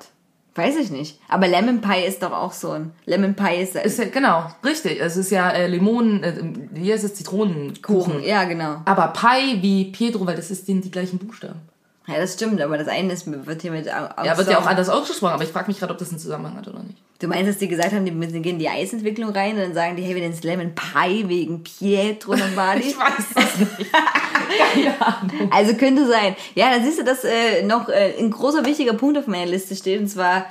Weiß 0.56 0.76
ich 0.78 0.92
nicht. 0.92 1.20
Aber 1.30 1.48
Lemon 1.48 1.82
Pie 1.82 2.06
ist 2.06 2.22
doch 2.22 2.32
auch 2.32 2.52
so 2.52 2.72
ein. 2.72 2.92
Lemon 3.06 3.36
Pie 3.36 3.62
ist, 3.62 3.76
Ist 3.76 3.98
ja, 3.98 4.06
genau, 4.06 4.46
richtig. 4.64 5.00
Es 5.02 5.18
ist 5.18 5.32
ja 5.32 5.50
äh, 5.50 5.68
Limonen, 5.68 6.24
äh, 6.24 6.34
wie 6.72 6.92
heißt 6.92 7.06
es, 7.06 7.16
Zitronenkuchen. 7.16 8.14
Kuchen. 8.14 8.24
Ja, 8.24 8.44
genau. 8.44 8.82
Aber 8.86 9.08
Pie 9.08 9.62
wie 9.62 9.86
Pietro, 9.86 10.28
weil 10.28 10.36
das 10.36 10.52
ist 10.52 10.68
die, 10.68 10.80
die 10.80 10.92
gleichen 10.92 11.18
Buchstaben. 11.18 11.62
Ja, 12.08 12.18
das 12.18 12.34
stimmt, 12.34 12.60
aber 12.60 12.78
das 12.78 12.90
eine 12.90 13.14
ist, 13.14 13.26
wird 13.46 13.62
hier 13.62 13.72
mit. 13.72 13.86
Ja, 13.86 14.38
wird 14.38 14.50
ja 14.50 14.60
auch 14.60 14.66
anders 14.66 14.90
ausgesprochen, 14.90 15.34
aber 15.34 15.44
ich 15.44 15.52
frage 15.52 15.68
mich 15.68 15.80
gerade, 15.80 15.94
ob 15.94 16.00
das 16.00 16.10
einen 16.10 16.20
Zusammenhang 16.20 16.58
hat 16.58 16.68
oder 16.68 16.84
nicht. 16.84 16.98
Du 17.20 17.30
meinst, 17.30 17.50
dass 17.50 17.58
die 17.60 17.70
gesagt 17.70 17.94
haben, 17.94 18.04
die 18.04 18.12
gehen 18.12 18.44
in 18.44 18.60
die 18.60 18.68
Eisentwicklung 18.68 19.30
rein 19.32 19.56
und 19.56 19.62
dann 19.62 19.74
sagen 19.74 19.96
die, 19.96 20.04
hey, 20.04 20.14
wir 20.14 20.22
nennen 20.22 20.34
es 20.34 20.44
Lemon 20.44 20.76
Pie 20.76 21.30
wegen 21.30 21.64
Pietro 21.64 22.34
Lombardi. 22.34 22.84
Ich 22.90 23.00
weiß 23.00 23.14
es 23.18 23.58
nicht. 23.58 23.92
Keine 23.94 25.02
Ahnung. 25.02 25.50
also 25.50 25.76
könnte 25.76 26.06
sein. 26.06 26.36
Ja, 26.56 26.72
dann 26.72 26.84
siehst 26.84 27.00
du, 27.00 27.06
dass 27.06 27.24
äh, 27.24 27.64
noch 27.64 27.88
äh, 27.88 28.16
ein 28.20 28.30
großer 28.30 28.66
wichtiger 28.66 28.94
Punkt 28.94 29.18
auf 29.18 29.28
meiner 29.28 29.50
Liste 29.50 29.74
steht 29.74 30.02
und 30.02 30.10
zwar. 30.10 30.48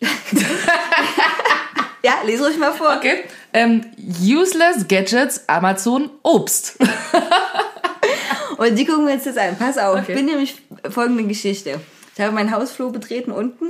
ja, 2.02 2.14
lese 2.26 2.44
ruhig 2.44 2.58
mal 2.58 2.72
vor. 2.72 2.96
Okay. 2.96 3.22
Ähm, 3.52 3.84
useless 4.20 4.88
Gadgets, 4.88 5.48
Amazon, 5.48 6.10
Obst. 6.24 6.78
Und 8.58 8.76
die 8.78 8.84
gucken 8.84 9.06
wir 9.06 9.14
uns 9.14 9.24
jetzt 9.24 9.38
an. 9.38 9.56
Pass 9.58 9.78
auf, 9.78 10.00
Okay. 10.00 10.14
bin 10.14 10.26
nämlich 10.26 10.56
folgende 10.90 11.24
Geschichte. 11.24 11.80
Ich 12.14 12.20
habe 12.24 12.34
meinen 12.34 12.50
Hausflur 12.50 12.90
betreten 12.90 13.30
unten 13.30 13.66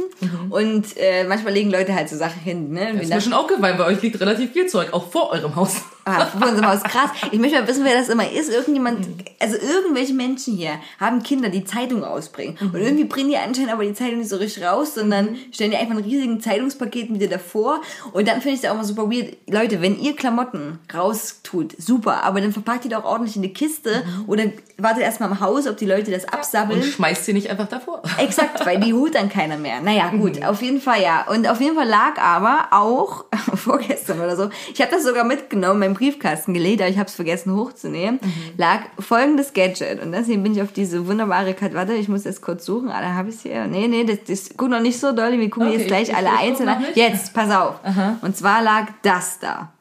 und 0.48 0.96
äh, 0.96 1.24
manchmal 1.24 1.52
legen 1.52 1.70
Leute 1.70 1.94
halt 1.94 2.08
so 2.08 2.16
Sachen 2.16 2.40
hin. 2.40 2.70
Ne? 2.72 2.88
Und 2.92 2.94
Das 2.96 3.02
ist 3.02 3.14
mir 3.14 3.20
schon 3.20 3.32
aufgefallen, 3.34 3.76
bei 3.76 3.84
euch 3.84 4.00
liegt 4.00 4.18
relativ 4.20 4.52
viel 4.52 4.66
Zeug, 4.66 4.94
auch 4.94 5.10
vor 5.12 5.30
eurem 5.32 5.54
Haus. 5.54 5.76
Ah, 6.08 6.26
vor 6.26 6.48
unserem 6.48 6.68
Haus. 6.68 6.82
Krass. 6.82 7.10
Ich 7.30 7.38
möchte 7.38 7.60
mal 7.60 7.68
wissen, 7.68 7.84
wer 7.84 7.94
das 7.94 8.08
immer 8.08 8.30
ist. 8.30 8.50
Irgendjemand, 8.50 9.06
also 9.40 9.56
irgendwelche 9.56 10.14
Menschen 10.14 10.56
hier 10.56 10.72
haben 11.00 11.22
Kinder, 11.22 11.48
die 11.48 11.64
Zeitung 11.64 12.04
ausbringen. 12.04 12.56
Und 12.60 12.76
irgendwie 12.76 13.04
bringen 13.04 13.30
die 13.30 13.36
anscheinend 13.36 13.72
aber 13.72 13.84
die 13.84 13.94
Zeitung 13.94 14.18
nicht 14.18 14.30
so 14.30 14.36
richtig 14.36 14.64
raus, 14.64 14.94
sondern 14.94 15.36
stellen 15.52 15.70
die 15.70 15.76
einfach 15.76 15.94
einen 15.94 16.04
riesigen 16.04 16.40
Zeitungspaket 16.40 17.10
mit 17.10 17.20
dir 17.20 17.28
davor. 17.28 17.80
Und 18.12 18.28
dann 18.28 18.40
finde 18.40 18.56
ich 18.56 18.64
es 18.64 18.68
auch 18.68 18.74
immer 18.74 18.84
super 18.84 19.10
weird. 19.10 19.36
Leute, 19.48 19.80
wenn 19.82 19.98
ihr 19.98 20.16
Klamotten 20.16 20.78
raustut, 20.92 21.74
super, 21.78 22.24
aber 22.24 22.40
dann 22.40 22.52
verpackt 22.52 22.84
ihr 22.84 22.90
doch 22.90 23.04
ordentlich 23.04 23.36
in 23.36 23.42
eine 23.42 23.52
Kiste 23.52 24.02
oder 24.26 24.44
wartet 24.76 25.02
erstmal 25.02 25.30
im 25.30 25.40
Haus, 25.40 25.66
ob 25.66 25.76
die 25.76 25.86
Leute 25.86 26.10
das 26.10 26.24
absabbeln. 26.26 26.80
Und 26.80 26.86
schmeißt 26.86 27.24
sie 27.24 27.32
nicht 27.32 27.50
einfach 27.50 27.68
davor. 27.68 28.02
Exakt, 28.18 28.64
weil 28.64 28.80
die 28.80 28.94
holt 28.94 29.14
dann 29.14 29.28
keiner 29.28 29.56
mehr. 29.56 29.80
Naja, 29.80 30.08
gut, 30.10 30.44
auf 30.44 30.62
jeden 30.62 30.80
Fall 30.80 31.02
ja. 31.02 31.26
Und 31.28 31.48
auf 31.48 31.60
jeden 31.60 31.76
Fall 31.76 31.88
lag 31.88 32.18
aber 32.18 32.68
auch 32.70 33.24
vorgestern 33.54 34.20
oder 34.20 34.36
so, 34.36 34.50
ich 34.72 34.80
habe 34.80 34.90
das 34.90 35.04
sogar 35.04 35.24
mitgenommen, 35.24 35.80
Briefkasten 35.98 36.54
gelegt, 36.54 36.80
aber 36.80 36.90
ich 36.90 36.98
habe 36.98 37.08
es 37.08 37.14
vergessen 37.14 37.54
hochzunehmen, 37.54 38.20
lag 38.56 38.80
folgendes 38.98 39.52
Gadget. 39.52 40.00
Und 40.02 40.12
deswegen 40.12 40.42
bin 40.42 40.52
ich 40.54 40.62
auf 40.62 40.72
diese 40.72 41.06
wunderbare 41.06 41.54
Karte, 41.54 41.74
warte, 41.74 41.94
ich 41.94 42.08
muss 42.08 42.24
jetzt 42.24 42.40
kurz 42.40 42.64
suchen, 42.64 42.88
ah, 42.90 43.00
da 43.00 43.14
habe 43.14 43.28
ich 43.30 43.34
es 43.36 43.42
hier. 43.42 43.66
Nee, 43.66 43.88
nee, 43.88 44.04
das, 44.04 44.18
das 44.26 44.50
guck 44.56 44.68
noch 44.70 44.80
nicht 44.80 44.98
so 44.98 45.12
doll, 45.12 45.32
wir 45.38 45.50
gucken 45.50 45.68
Okay, 45.68 45.78
jetzt 45.78 45.88
gleich 45.88 46.08
ich- 46.10 46.16
alle 46.16 46.30
einzeln 46.30 46.68
an. 46.68 46.84
Jetzt, 46.94 47.34
pass 47.34 47.50
auf. 47.50 47.74
Und 48.22 48.36
zwar 48.36 48.62
lag 48.62 48.86
das 49.02 49.38
da. 49.38 49.72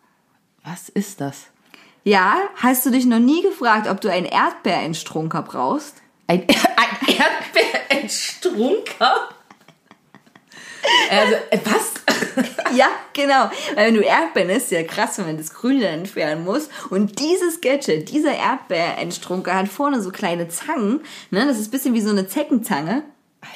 Was 0.64 0.90
ist 0.90 1.22
das? 1.22 1.48
Ja, 2.04 2.36
hast 2.56 2.86
du 2.86 2.90
dich 2.90 3.06
noch 3.06 3.20
nie 3.20 3.42
gefragt, 3.42 3.88
ob 3.90 4.02
du 4.02 4.10
einen 4.12 4.26
Erdbeerentstrunker 4.26 5.42
brauchst? 5.44 5.96
Ein, 6.28 6.42
ein 6.48 7.16
Erdbeerentstrunker? 7.90 9.30
Also, 11.12 11.34
äh, 11.52 11.60
was? 11.66 11.94
Ja, 12.76 12.88
genau. 13.14 13.50
Weil 13.76 13.88
wenn 13.88 13.94
du 13.96 14.02
Erdbeeren 14.02 14.50
isst, 14.50 14.66
ist 14.66 14.72
ja 14.72 14.84
krass, 14.84 15.18
wenn 15.18 15.26
man 15.26 15.38
das 15.38 15.54
Grüne 15.54 15.82
dann 15.82 16.00
entfernen 16.00 16.44
muss. 16.44 16.70
Und 16.90 17.20
dieses 17.20 17.62
Gadget, 17.62 18.12
dieser 18.12 18.34
Erdbeerentstrunker 18.34 19.54
hat 19.54 19.68
vorne 19.70 20.02
so 20.02 20.12
kleine 20.12 20.48
Zangen. 20.50 21.02
Ne? 21.32 21.46
Das 21.48 21.58
ist 21.58 21.68
ein 21.68 21.72
bisschen 21.72 21.94
wie 21.94 22.02
so 22.02 22.10
eine 22.10 22.28
Zeckenzange. 22.28 23.04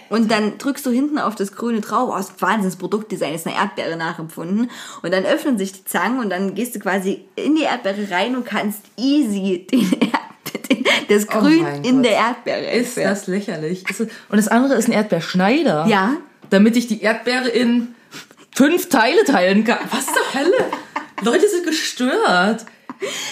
Und 0.09 0.31
dann 0.31 0.57
drückst 0.57 0.85
du 0.85 0.91
hinten 0.91 1.19
auf 1.19 1.35
das 1.35 1.53
Grüne 1.53 1.81
drauf. 1.81 2.09
Oh, 2.11 2.17
das 2.17 2.41
Wahnsinns 2.41 2.77
Produktdesign, 2.77 3.33
ist 3.33 3.45
eine 3.47 3.55
Erdbeere 3.55 3.97
nachempfunden. 3.97 4.69
Und 5.01 5.13
dann 5.13 5.25
öffnen 5.25 5.57
sich 5.57 5.73
die 5.73 5.85
Zangen 5.85 6.19
und 6.19 6.29
dann 6.29 6.55
gehst 6.55 6.75
du 6.75 6.79
quasi 6.79 7.25
in 7.35 7.55
die 7.55 7.63
Erdbeere 7.63 8.09
rein 8.11 8.35
und 8.35 8.45
kannst 8.45 8.81
easy 8.97 9.67
den 9.71 9.89
das 11.09 11.27
Oh 11.29 11.39
Grün 11.39 11.63
mein 11.63 11.83
in 11.83 11.95
Gott. 11.97 12.05
der 12.05 12.11
Erdbeere 12.13 12.71
Ist 12.71 12.97
das 12.97 13.27
lächerlich? 13.27 13.83
Und 13.99 14.37
das 14.37 14.47
andere 14.47 14.75
ist 14.75 14.87
ein 14.87 14.93
Erdbeerschneider. 14.93 15.85
Ja. 15.87 16.17
Damit 16.51 16.77
ich 16.77 16.85
die 16.87 17.01
Erdbeere 17.01 17.49
in 17.49 17.95
fünf 18.53 18.89
Teile 18.89 19.23
teilen 19.23 19.63
kann. 19.63 19.79
Was 19.89 20.05
zur 20.05 20.33
Hölle? 20.33 20.65
Leute 21.23 21.49
sind 21.49 21.65
gestört. 21.65 22.65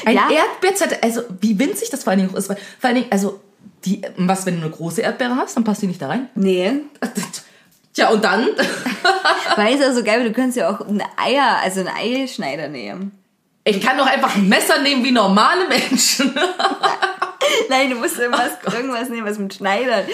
Ein 0.06 0.16
Ja. 0.16 0.30
Erdbeerzeit, 0.32 1.04
also 1.04 1.22
wie 1.42 1.60
winzig 1.60 1.90
das 1.92 2.04
vor 2.04 2.12
allen 2.12 2.22
Dingen 2.22 2.32
auch 2.34 2.38
ist. 2.38 2.48
Vor 2.48 2.58
allen 2.82 2.96
Dingen, 2.96 3.12
also, 3.12 3.40
die, 3.86 4.02
was, 4.18 4.46
wenn 4.46 4.56
du 4.60 4.66
eine 4.66 4.72
große 4.72 5.02
Erdbeere 5.02 5.36
hast, 5.36 5.56
dann 5.56 5.64
passt 5.64 5.82
die 5.82 5.88
nicht 5.88 6.02
da 6.02 6.08
rein? 6.08 6.30
Nee. 6.36 6.72
Tja, 7.94 8.10
und 8.10 8.24
dann? 8.24 8.48
Weil 9.56 9.76
es 9.76 9.82
ja 9.82 9.94
so 9.94 10.04
geil, 10.04 10.24
du 10.24 10.32
könntest 10.32 10.58
ja 10.58 10.70
auch 10.70 10.82
ein 10.82 11.04
Eier, 11.18 11.58
also 11.64 11.82
einen 11.82 11.90
Eischneider 11.90 12.68
nehmen. 12.68 13.12
Ich 13.64 13.82
kann 13.82 13.98
doch 13.98 14.08
einfach 14.08 14.36
ein 14.36 14.48
Messer 14.48 14.82
nehmen 14.82 15.04
wie 15.04 15.12
normale 15.12 15.68
Menschen. 15.68 16.34
Nein, 17.70 17.90
du 17.90 17.96
musst 17.98 18.18
irgendwas, 18.18 18.52
irgendwas 18.74 19.10
nehmen, 19.10 19.28
was 19.28 19.38
mit 19.38 19.54
Schneidern 19.54 20.06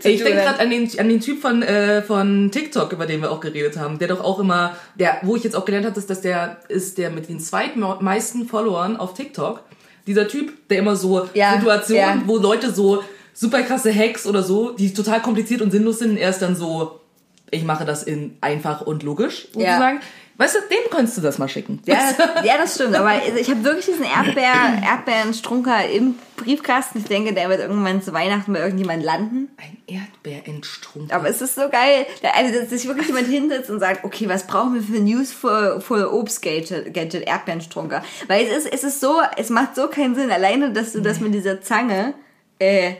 zu 0.00 0.08
Ich 0.08 0.22
denke 0.22 0.40
gerade 0.40 0.60
an 0.60 0.70
den, 0.70 0.88
an 0.98 1.08
den 1.08 1.20
Typ 1.20 1.40
von, 1.40 1.62
äh, 1.62 2.02
von 2.02 2.50
TikTok, 2.50 2.92
über 2.92 3.06
den 3.06 3.20
wir 3.20 3.30
auch 3.30 3.40
geredet 3.40 3.76
haben, 3.78 3.98
der 3.98 4.08
doch 4.08 4.22
auch 4.22 4.38
immer, 4.38 4.76
der, 4.94 5.18
wo 5.22 5.36
ich 5.36 5.44
jetzt 5.44 5.54
auch 5.54 5.64
gelernt 5.64 5.86
habe, 5.86 5.94
dass 5.94 6.06
das 6.06 6.20
der 6.20 6.58
ist, 6.68 6.98
der 6.98 7.10
mit 7.10 7.28
den 7.28 7.40
zweitmeisten 7.40 8.48
Followern 8.48 8.96
auf 8.96 9.14
TikTok. 9.14 9.62
Dieser 10.06 10.28
Typ, 10.28 10.68
der 10.68 10.78
immer 10.78 10.96
so 10.96 11.28
Ja, 11.34 11.54
Situationen, 11.54 12.20
ja. 12.20 12.22
wo 12.26 12.36
Leute 12.36 12.72
so 12.72 13.02
super 13.32 13.62
krasse 13.62 13.94
Hacks 13.94 14.26
oder 14.26 14.42
so, 14.42 14.70
die 14.70 14.92
total 14.92 15.20
kompliziert 15.22 15.62
und 15.62 15.70
sinnlos 15.70 15.98
sind, 15.98 16.16
er 16.16 16.30
ist 16.30 16.42
dann 16.42 16.56
so 16.56 17.00
ich 17.50 17.64
mache 17.64 17.84
das 17.84 18.02
in 18.02 18.36
einfach 18.40 18.80
und 18.82 19.02
logisch, 19.02 19.48
Ja. 19.54 19.98
Weißt 20.36 20.56
du, 20.56 20.58
dem 20.62 20.90
könntest 20.90 21.16
du 21.16 21.20
das 21.20 21.38
mal 21.38 21.48
schicken. 21.48 21.80
Ja, 21.86 22.12
das, 22.16 22.44
ja, 22.44 22.56
das 22.58 22.74
stimmt. 22.74 22.96
Aber 22.96 23.12
ich 23.40 23.48
habe 23.50 23.62
wirklich 23.64 23.86
diesen 23.86 24.04
Erdbeer, 24.04 24.52
Erdbeerenstrunker 24.84 25.88
im 25.90 26.16
Briefkasten. 26.36 26.98
Ich 26.98 27.04
denke, 27.04 27.32
der 27.34 27.48
wird 27.48 27.60
irgendwann 27.60 28.02
zu 28.02 28.12
Weihnachten 28.12 28.52
bei 28.52 28.58
irgendjemand 28.60 29.04
landen. 29.04 29.48
Ein 29.56 29.76
Erdbeerenstrunk. 29.86 31.12
Aber 31.12 31.28
es 31.28 31.40
ist 31.40 31.54
so 31.54 31.68
geil, 31.68 32.06
da- 32.22 32.30
also 32.30 32.58
dass 32.58 32.70
sich 32.70 32.86
wirklich 32.88 33.06
jemand 33.08 33.28
hinsetzt 33.28 33.70
und 33.70 33.78
sagt, 33.80 34.04
okay, 34.04 34.28
was 34.28 34.46
brauchen 34.46 34.74
wir 34.74 34.82
für 34.82 35.00
News 35.00 35.32
für, 35.32 35.80
für 35.80 36.12
Obstgadget, 36.12 36.92
Gadget, 36.92 37.26
Erdbeerenstrunker? 37.26 38.02
Weil 38.26 38.46
es 38.46 38.64
ist, 38.64 38.72
es 38.74 38.84
ist 38.84 39.00
so, 39.00 39.20
es 39.36 39.50
macht 39.50 39.76
so 39.76 39.88
keinen 39.88 40.14
Sinn, 40.14 40.30
alleine, 40.30 40.72
dass 40.72 40.92
du 40.92 41.00
das 41.00 41.20
mit 41.20 41.34
dieser 41.34 41.60
Zange 41.60 42.14
äh, 42.58 42.94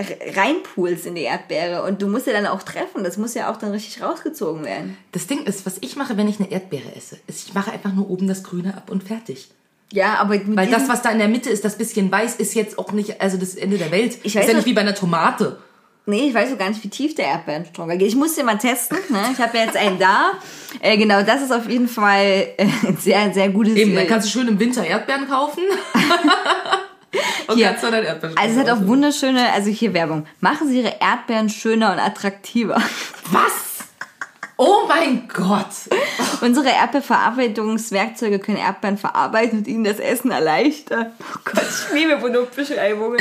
r- 0.00 0.36
reinpulst 0.36 1.06
in 1.06 1.14
die 1.14 1.22
Erdbeere 1.22 1.82
und 1.84 2.00
du 2.02 2.08
musst 2.08 2.26
ja 2.26 2.32
dann 2.32 2.46
auch 2.46 2.62
treffen, 2.62 3.04
das 3.04 3.16
muss 3.16 3.34
ja 3.34 3.50
auch 3.52 3.56
dann 3.56 3.70
richtig 3.72 4.02
rausgezogen 4.02 4.64
werden. 4.64 4.96
Das 5.12 5.26
Ding 5.26 5.44
ist, 5.44 5.66
was 5.66 5.78
ich 5.80 5.96
mache, 5.96 6.16
wenn 6.16 6.28
ich 6.28 6.40
eine 6.40 6.50
Erdbeere 6.50 6.94
esse, 6.96 7.18
ist, 7.26 7.48
ich 7.48 7.54
mache 7.54 7.72
einfach 7.72 7.92
nur 7.92 8.10
oben 8.10 8.26
das 8.28 8.42
Grüne 8.42 8.76
ab 8.76 8.90
und 8.90 9.04
fertig. 9.04 9.48
Ja, 9.92 10.14
aber 10.20 10.40
Weil 10.46 10.68
das, 10.70 10.88
was 10.88 11.02
da 11.02 11.10
in 11.10 11.18
der 11.18 11.26
Mitte 11.28 11.50
ist, 11.50 11.64
das 11.64 11.76
bisschen 11.76 12.10
weiß, 12.12 12.36
ist 12.36 12.54
jetzt 12.54 12.78
auch 12.78 12.92
nicht, 12.92 13.20
also 13.20 13.36
das 13.36 13.54
Ende 13.56 13.76
der 13.76 13.90
Welt. 13.90 14.18
Ich 14.22 14.34
ist 14.34 14.36
weiß 14.36 14.46
ja 14.46 14.52
noch- 14.52 14.56
nicht 14.58 14.66
wie 14.66 14.72
bei 14.72 14.82
einer 14.82 14.94
Tomate. 14.94 15.58
Nee, 16.06 16.28
ich 16.28 16.34
weiß 16.34 16.50
so 16.50 16.56
gar 16.56 16.68
nicht, 16.70 16.82
wie 16.82 16.88
tief 16.88 17.14
der 17.14 17.26
Erdbeerenstrunker 17.26 17.96
geht. 17.96 18.08
Ich 18.08 18.16
muss 18.16 18.34
den 18.34 18.46
mal 18.46 18.56
testen. 18.58 18.98
Ne? 19.10 19.18
Ich 19.32 19.38
habe 19.38 19.56
ja 19.58 19.64
jetzt 19.64 19.76
einen 19.76 19.98
da. 19.98 20.32
Äh, 20.80 20.96
genau, 20.96 21.22
das 21.22 21.42
ist 21.42 21.52
auf 21.52 21.68
jeden 21.68 21.88
Fall 21.88 22.46
äh, 22.56 22.66
ein 22.86 22.96
sehr, 22.96 23.34
sehr 23.34 23.48
gutes... 23.50 23.74
Eben, 23.74 23.94
dann 23.96 24.06
kannst 24.06 24.28
du 24.28 24.30
schön 24.30 24.46
im 24.48 24.58
Winter 24.60 24.84
Erdbeeren 24.86 25.28
kaufen. 25.28 25.62
und 27.46 27.56
Hier. 27.56 27.68
kannst 27.68 27.84
dann 27.84 27.92
dein 27.92 28.04
Erdbeeren 28.04 28.36
Also 28.36 28.60
es 28.60 28.66
hat 28.66 28.76
auch 28.76 28.86
wunderschöne, 28.86 29.52
also 29.52 29.70
hier 29.70 29.94
Werbung. 29.94 30.26
Machen 30.40 30.68
Sie 30.68 30.80
Ihre 30.80 31.00
Erdbeeren 31.00 31.48
schöner 31.48 31.92
und 31.92 31.98
attraktiver. 31.98 32.80
Was? 33.30 33.70
Oh 34.56 34.86
mein 34.86 35.26
Gott. 35.26 35.68
Unsere 36.42 36.68
Erdbeerverarbeitungswerkzeuge 36.68 38.38
können 38.38 38.58
Erdbeeren 38.58 38.98
verarbeiten 38.98 39.60
und 39.60 39.66
Ihnen 39.66 39.84
das 39.84 39.98
Essen 39.98 40.30
erleichtern. 40.30 41.12
Oh 41.18 41.38
Gott, 41.46 41.64
ich 41.64 41.94
liebe 41.94 42.16
Produktbeschreibungen. 42.18 43.20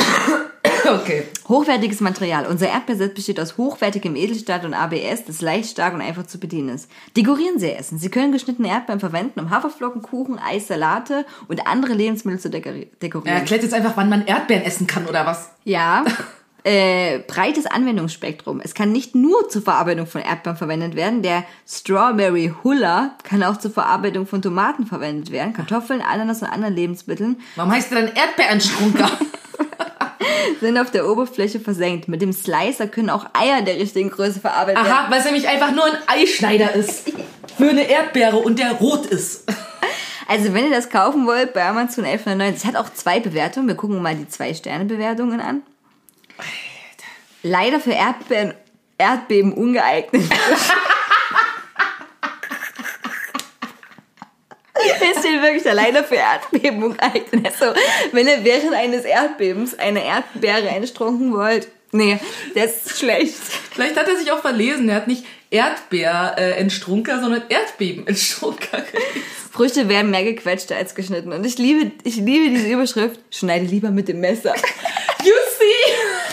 Okay. 1.02 1.24
Hochwertiges 1.48 2.00
Material. 2.02 2.46
Unser 2.46 2.68
Erdbeerset 2.70 3.14
besteht 3.16 3.40
aus 3.40 3.58
hochwertigem 3.58 4.16
Edelstahl 4.16 4.66
und 4.66 4.74
ABS, 4.74 5.26
das 5.26 5.42
leicht, 5.42 5.72
stark 5.72 5.94
und 5.94 6.02
einfach 6.02 6.26
zu 6.28 6.40
bedienen 6.40 6.70
ist. 6.70 6.90
Dekorieren 7.16 7.60
Sie 7.60 7.72
Essen. 7.72 7.98
Sie 8.00 8.10
können 8.10 8.32
geschnittene 8.32 8.70
Erdbeeren 8.70 9.00
verwenden, 9.00 9.40
um 9.40 9.50
Haferflocken, 9.50 10.02
Kuchen, 10.02 10.40
Eis, 10.40 10.68
Salate 10.68 11.26
und 11.48 11.68
andere 11.68 11.94
Lebensmittel 11.94 12.40
zu 12.40 12.50
dekori- 12.50 12.88
Er 12.92 12.98
dekorieren. 13.02 13.38
erklärt 13.38 13.64
jetzt 13.64 13.74
einfach, 13.74 13.94
wann 13.98 14.10
man 14.10 14.26
Erdbeeren 14.26 14.64
essen 14.64 14.88
kann 14.88 15.06
oder 15.08 15.26
was? 15.26 15.52
Ja. 15.64 16.06
Äh, 16.66 17.20
breites 17.20 17.66
Anwendungsspektrum. 17.66 18.60
Es 18.62 18.74
kann 18.74 18.92
nicht 18.92 19.16
nur 19.16 19.48
zur 19.48 19.62
Verarbeitung 19.62 20.06
von 20.08 20.20
Erdbeeren 20.20 20.58
verwendet 20.58 20.94
werden. 20.94 21.22
Der 21.22 21.46
Strawberry 21.66 22.54
Huller 22.66 23.16
kann 23.24 23.44
auch 23.44 23.56
zur 23.58 23.72
Verarbeitung 23.72 24.28
von 24.28 24.42
Tomaten 24.42 24.86
verwendet 24.86 25.32
werden, 25.32 25.54
Kartoffeln, 25.54 26.02
Ananas 26.02 26.42
und 26.42 26.50
anderen 26.50 26.76
Lebensmitteln 26.76 27.40
Warum 27.56 27.72
heißt 27.72 27.92
der 27.92 28.02
dann 28.02 28.12
Erdbeerenstrunker? 28.14 29.10
sind 30.62 30.78
auf 30.78 30.92
der 30.92 31.08
Oberfläche 31.08 31.60
versenkt. 31.60 32.08
Mit 32.08 32.22
dem 32.22 32.34
Slicer 32.34 32.88
können 32.88 33.10
auch 33.10 33.26
Eier 33.34 33.62
der 33.62 33.76
richtigen 33.76 34.10
Größe 34.10 34.40
verarbeitet 34.40 34.84
werden. 34.84 34.92
Aha, 34.92 35.12
weil 35.12 35.20
es 35.20 35.26
nämlich 35.26 35.48
einfach 35.48 35.72
nur 35.72 35.86
ein 35.86 35.98
Eischneider 36.08 36.74
ist. 36.76 37.12
Für 37.58 37.70
eine 37.70 37.90
Erdbeere 37.90 38.38
und 38.38 38.60
der 38.60 38.74
rot 38.74 39.06
ist. 39.06 39.46
Also 40.32 40.54
wenn 40.54 40.66
ihr 40.66 40.76
das 40.76 40.92
kaufen 40.92 41.26
wollt, 41.26 41.56
bei 41.56 41.66
Amazon 41.66 42.06
11,99. 42.06 42.54
Es 42.54 42.66
hat 42.66 42.76
auch 42.76 42.94
zwei 42.94 43.20
Bewertungen. 43.20 43.68
Wir 43.68 43.74
gucken 43.74 44.00
mal 44.00 44.14
die 44.14 44.28
zwei 44.28 44.54
Sterne 44.54 44.86
Bewertungen 44.86 45.42
an. 45.42 45.64
Leider 47.42 47.80
für 47.80 47.94
Erdbeeren, 47.94 48.54
Erdbeben 49.00 49.54
ungeeignet. 49.54 50.22
Es 55.02 55.19
steht 55.30 55.42
wirklich 55.42 55.64
da 55.64 55.74
leider 55.74 56.04
für 56.04 56.16
Erdbeben 56.16 56.84
ungeeignet. 56.84 57.46
Also, 57.46 57.74
wenn 58.12 58.28
ihr 58.28 58.44
während 58.44 58.74
eines 58.74 59.06
Erdbebens 59.06 59.78
eine 59.78 60.04
Erdbeere 60.04 60.70
entstrunken 60.70 61.34
wollt, 61.34 61.68
nee, 61.92 62.20
das 62.56 62.86
ist 62.86 63.00
schlecht. 63.00 63.36
Vielleicht 63.72 63.98
hat 63.98 64.08
er 64.08 64.18
sich 64.18 64.32
auch 64.32 64.42
verlesen. 64.42 64.90
Er 64.90 64.96
hat 64.96 65.08
nicht 65.08 65.26
Erdbeer-Entstrunker, 65.52 67.22
sondern 67.22 67.44
Erdbeben-Entstrunker 67.50 68.82
gelesen. 68.82 69.24
Früchte 69.52 69.90
werden 69.90 70.12
mehr 70.12 70.24
gequetscht 70.24 70.72
als 70.72 70.96
geschnitten. 70.96 71.34
Und 71.34 71.46
ich 71.46 71.58
liebe, 71.58 71.92
ich 72.04 72.18
liebe 72.18 72.50
diese 72.50 72.72
Überschrift. 72.72 73.20
Schneide 73.32 73.66
lieber 73.66 73.90
mit 73.90 74.08
dem 74.08 74.20
Messer. 74.20 74.54
You 75.24 75.34
see? 75.58 76.29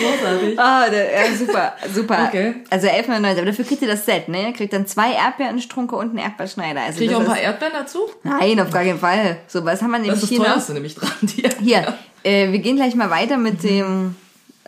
Großartig. 0.00 0.58
Ah, 0.58 0.88
der, 0.88 1.12
ja, 1.12 1.34
super, 1.34 1.74
super. 1.94 2.26
Okay. 2.28 2.54
Also 2.70 2.86
11,99, 2.88 3.30
aber 3.32 3.44
dafür 3.46 3.64
kriegt 3.64 3.82
ihr 3.82 3.88
das 3.88 4.04
Set, 4.04 4.28
ne? 4.28 4.48
Ihr 4.48 4.52
kriegt 4.52 4.72
dann 4.72 4.86
zwei 4.86 5.12
Erdbeerenstrunke 5.12 5.96
und 5.96 6.10
einen 6.10 6.18
Erdbeerschneider. 6.18 6.80
Also 6.82 6.98
Krieg 6.98 7.10
ich 7.10 7.16
auch 7.16 7.20
das 7.20 7.28
ein 7.28 7.34
paar 7.34 7.42
Erdbeeren 7.42 7.72
dazu? 7.74 7.98
Nein, 8.22 8.60
auf 8.60 8.70
gar 8.70 8.84
keinen 8.84 8.98
Fall. 8.98 9.38
So, 9.46 9.64
was 9.64 9.82
haben 9.82 9.90
wir 9.90 9.98
Das 9.98 10.06
nämlich 10.06 10.22
ist 10.22 10.22
das 10.22 10.28
hier 10.30 10.44
teuerste 10.44 10.72
nämlich 10.74 10.94
dran. 10.94 11.10
Die 11.22 11.48
Hier, 11.62 11.94
äh, 12.22 12.52
wir 12.52 12.58
gehen 12.60 12.76
gleich 12.76 12.94
mal 12.94 13.10
weiter 13.10 13.36
mit 13.36 13.62
dem, 13.62 14.16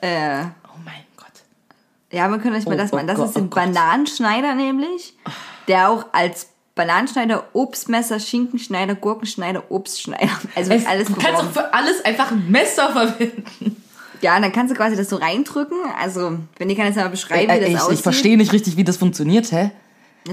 äh, 0.01 0.43
Oh 0.65 0.79
mein 0.85 1.03
Gott. 1.17 1.27
ja, 2.13 2.29
wir 2.29 2.39
können 2.39 2.57
euch 2.57 2.67
mal 2.67 2.75
Oh, 2.75 2.79
das 2.79 2.93
oh 2.93 2.97
machen. 2.97 3.07
Das 3.09 3.17
Gott, 3.17 3.29
ist 3.31 3.37
ein 3.37 3.43
oh 3.45 3.47
Gott. 3.47 3.65
Bananenschneider 3.65 4.55
nämlich, 4.55 5.15
der 5.69 5.89
auch 5.91 6.07
als 6.13 6.49
Bananenschneider, 6.77 7.45
Obstmesser, 7.53 8.21
Schinkenschneider, 8.21 8.95
Gurkenschneider, 8.95 9.65
Obstschneider, 9.71 10.31
also 10.55 10.73
Es, 10.73 10.87
alles 10.87 11.09
du 11.09 11.15
kannst 11.15 11.43
auch 11.43 11.51
für 11.51 11.75
alles 11.75 12.03
einfach 12.05 12.31
ein 12.31 12.51
Messer 12.51 12.91
verwenden. 12.93 13.83
Ja, 14.21 14.39
dann 14.39 14.53
kannst 14.53 14.73
du 14.73 14.77
quasi 14.77 14.97
das 14.97 15.09
so 15.09 15.17
reindrücken. 15.17 15.77
Also, 16.01 16.39
wenn 16.59 16.69
ich 16.71 16.77
kann 16.77 16.87
jetzt 16.87 16.97
mal 16.97 17.09
beschreiben, 17.09 17.51
wie 17.53 17.73
das 17.73 17.83
aussieht. 17.89 18.37
nicht 18.39 18.53
richtig, 18.53 18.77
wie 18.77 18.85
das 18.85 18.97
funktioniert, 18.97 19.51
hä? 19.53 19.71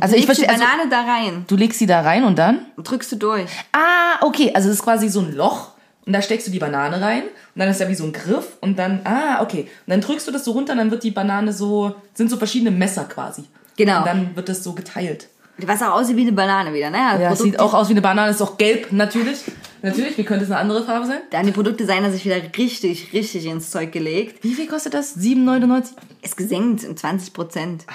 Also 0.02 0.16
Du 0.16 0.20
ich 0.20 0.28
legst 0.28 0.42
die 0.42 0.46
verstehe, 0.46 0.50
also, 0.50 0.64
Banane 0.64 0.90
da 0.90 1.02
rein 1.02 1.46
du 1.48 1.56
legst 1.56 1.80
sie 1.80 1.86
da 1.86 2.02
rein 2.02 2.26
und 2.26 2.38
dann? 2.38 2.66
und 2.76 2.90
drückst 2.90 3.14
du 3.14 3.16
durch. 3.16 3.50
Ah, 3.72 4.18
okay, 4.26 4.52
also 4.54 4.68
es 4.70 4.76
ist 4.76 4.84
quasi 4.84 5.08
so 5.08 5.22
ein 5.22 5.34
Loch 5.34 5.70
und 6.06 6.12
da 6.12 6.22
steckst 6.22 6.46
du 6.48 6.52
die 6.52 6.60
Banane 6.60 7.00
rein 7.02 7.24
und 7.24 7.30
dann 7.56 7.70
ist 7.70 7.80
ja 7.80 7.88
wie 7.88 7.96
so 7.96 8.04
ein 8.04 8.12
Griff 8.12 8.58
und 8.60 8.78
dann, 8.78 9.00
ah, 9.06 9.42
okay. 9.42 9.62
Und 9.62 9.92
dann 9.92 10.02
drückst 10.02 10.28
du 10.28 10.32
das 10.32 10.44
so 10.44 10.52
runter 10.52 10.74
und 10.74 10.80
dann 10.80 10.92
wird 10.92 11.04
die 11.04 11.12
Banane 11.12 11.54
so, 11.54 11.96
sind 12.14 12.30
so 12.30 12.36
verschiedene 12.36 12.72
Messer 12.72 13.06
quasi. 13.06 13.46
Genau. 13.78 14.00
Und 14.00 14.08
dann 14.08 14.36
wird 14.36 14.50
das 14.50 14.62
so 14.62 14.74
geteilt. 14.74 15.30
Was 15.60 15.82
auch 15.82 15.94
aussieht 15.94 16.18
wie 16.18 16.22
eine 16.24 16.34
Banane 16.34 16.74
wieder, 16.74 16.90
ne? 16.90 16.98
Ja, 16.98 17.18
Produkt- 17.30 17.38
sieht 17.42 17.60
auch 17.60 17.74
aus 17.74 17.88
wie 17.88 17.94
eine 17.94 18.02
Banane, 18.02 18.30
ist 18.32 18.42
auch 18.42 18.58
gelb, 18.58 18.92
natürlich. 18.92 19.40
Natürlich, 19.82 20.18
wie 20.18 20.24
könnte 20.24 20.46
es 20.46 20.52
eine 20.52 20.60
andere 20.60 20.84
Farbe 20.84 21.06
sein? 21.06 21.20
Da 21.30 21.38
haben 21.38 21.46
die 21.46 21.52
Produktdesigner 21.52 22.12
sich 22.12 22.26
wieder 22.26 22.42
richtig, 22.58 23.14
richtig 23.14 23.46
ins 23.46 23.70
Zeug 23.70 23.92
gelegt. 23.92 24.44
Wie 24.44 24.54
viel 24.54 24.68
kostet 24.68 24.94
das? 24.94 25.18
7,99? 25.18 25.92
Ist 26.22 26.38
gesenkt 26.38 26.84
um 26.86 26.98
20 26.98 27.34
Prozent. 27.34 27.86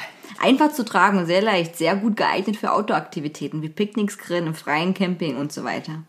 Einfach 0.41 0.73
zu 0.73 0.85
tragen 0.85 1.19
und 1.19 1.27
sehr 1.27 1.43
leicht, 1.43 1.77
sehr 1.77 1.97
gut 1.97 2.17
geeignet 2.17 2.57
für 2.57 2.73
Outdoor-Aktivitäten 2.73 3.63
wie 3.63 3.69
Picknicks, 3.69 4.19
Grillen, 4.19 4.49
im 4.49 4.55
freien 4.55 4.95
Camping 4.95 5.37
und 5.37 5.53
so 5.53 5.65
weiter. 5.65 6.03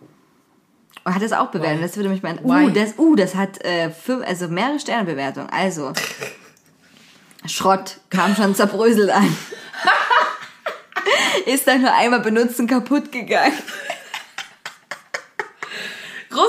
Und 1.04 1.16
hat 1.16 1.22
das 1.22 1.34
auch 1.34 1.48
bewertet. 1.48 1.80
Why? 1.80 1.84
Das 1.84 1.98
würde 1.98 2.10
mich. 2.10 2.24
Why? 2.24 2.68
Uh, 2.68 2.70
das, 2.70 2.98
uh, 2.98 3.16
das 3.16 3.36
hat 3.36 3.64
äh, 3.64 3.90
fünf, 3.90 4.26
also 4.26 4.48
mehrere 4.48 4.80
Sternebewertungen. 4.80 5.50
Also 5.50 5.92
Schrott 7.46 7.98
kam 8.10 8.36
schon 8.36 8.56
zerbröselt 8.56 9.10
an. 9.10 9.36
Ist 11.46 11.68
dann 11.68 11.82
nur 11.82 11.94
einmal 11.94 12.22
benutzt 12.22 12.60
und 12.60 12.68
kaputt 12.68 13.12
gegangen. 13.12 13.54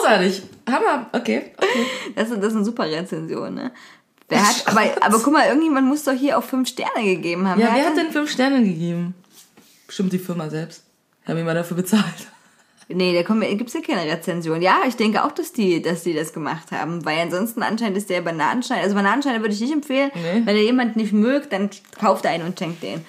Großartig. 0.05 0.43
Hammer. 0.71 1.07
Okay. 1.13 1.53
okay. 1.57 1.87
Das, 2.15 2.31
ist- 2.31 2.39
das 2.39 2.47
ist 2.49 2.57
eine 2.57 2.65
super 2.65 2.85
Rezension, 2.85 3.55
ne? 3.55 3.73
Wer 4.29 4.47
hat, 4.49 4.63
aber, 4.67 4.81
aber 5.03 5.19
guck 5.21 5.33
mal, 5.35 5.47
irgendjemand 5.47 5.87
muss 5.87 6.05
doch 6.05 6.13
hier 6.13 6.39
auch 6.39 6.45
fünf 6.45 6.69
Sterne 6.69 7.05
gegeben 7.05 7.47
haben. 7.47 7.61
Ja, 7.61 7.69
wer 7.75 7.83
hat 7.85 7.91
hat 7.91 7.97
denn 7.99 8.11
fünf 8.11 8.31
Sterne 8.31 8.63
gegeben? 8.65 9.15
Bestimmt 9.87 10.13
die 10.15 10.19
Firma 10.19 10.49
selbst. 10.49 10.83
Haben 11.27 11.37
wir 11.37 11.45
mal 11.45 11.55
dafür 11.55 11.77
bezahlt. 11.77 12.29
Nee, 12.89 13.15
da 13.15 13.23
kommt, 13.23 13.43
gibt's 13.57 13.73
ja 13.73 13.81
keine 13.81 14.11
Rezension. 14.11 14.61
Ja, 14.61 14.81
ich 14.87 14.97
denke 14.97 15.25
auch, 15.25 15.33
dass 15.33 15.53
die, 15.53 15.81
dass 15.81 16.03
die 16.03 16.13
das 16.13 16.33
gemacht 16.35 16.71
haben, 16.71 17.03
weil 17.07 17.19
ansonsten 17.19 17.63
anscheinend 17.63 17.97
ist 17.97 18.11
der 18.11 18.21
Bananenschneider, 18.21 18.83
also 18.83 18.95
Bananenschneider 18.95 19.41
würde 19.41 19.55
ich 19.55 19.61
nicht 19.61 19.73
empfehlen. 19.73 20.11
Nee. 20.15 20.43
Wenn 20.45 20.57
ihr 20.57 20.65
jemand 20.65 20.97
nicht 20.97 21.13
mögt, 21.15 21.53
dann 21.53 21.71
kauft 21.99 22.27
einen 22.27 22.45
und 22.45 22.59
schenkt 22.59 22.83
den. 22.83 23.05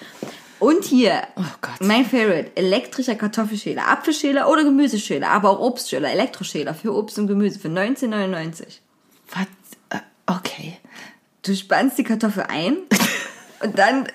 Und 0.58 0.84
hier, 0.84 1.22
Oh 1.36 1.42
mein 1.80 2.04
Favorite, 2.06 2.52
elektrischer 2.54 3.14
Kartoffelschäler, 3.14 3.88
Apfelschäler 3.88 4.48
oder 4.48 4.64
Gemüseschäler, 4.64 5.28
aber 5.28 5.50
auch 5.50 5.60
Obstschäler, 5.60 6.10
Elektroschäler 6.10 6.74
für 6.74 6.94
Obst 6.94 7.18
und 7.18 7.26
Gemüse 7.26 7.58
für 7.58 7.68
19,99. 7.68 8.78
Was? 9.32 9.46
Äh, 9.90 10.00
Okay. 10.26 10.76
Du 11.42 11.54
spannst 11.54 11.96
die 11.98 12.02
Kartoffel 12.04 12.44
ein 12.48 12.78
und 13.62 13.78
dann, 13.78 14.08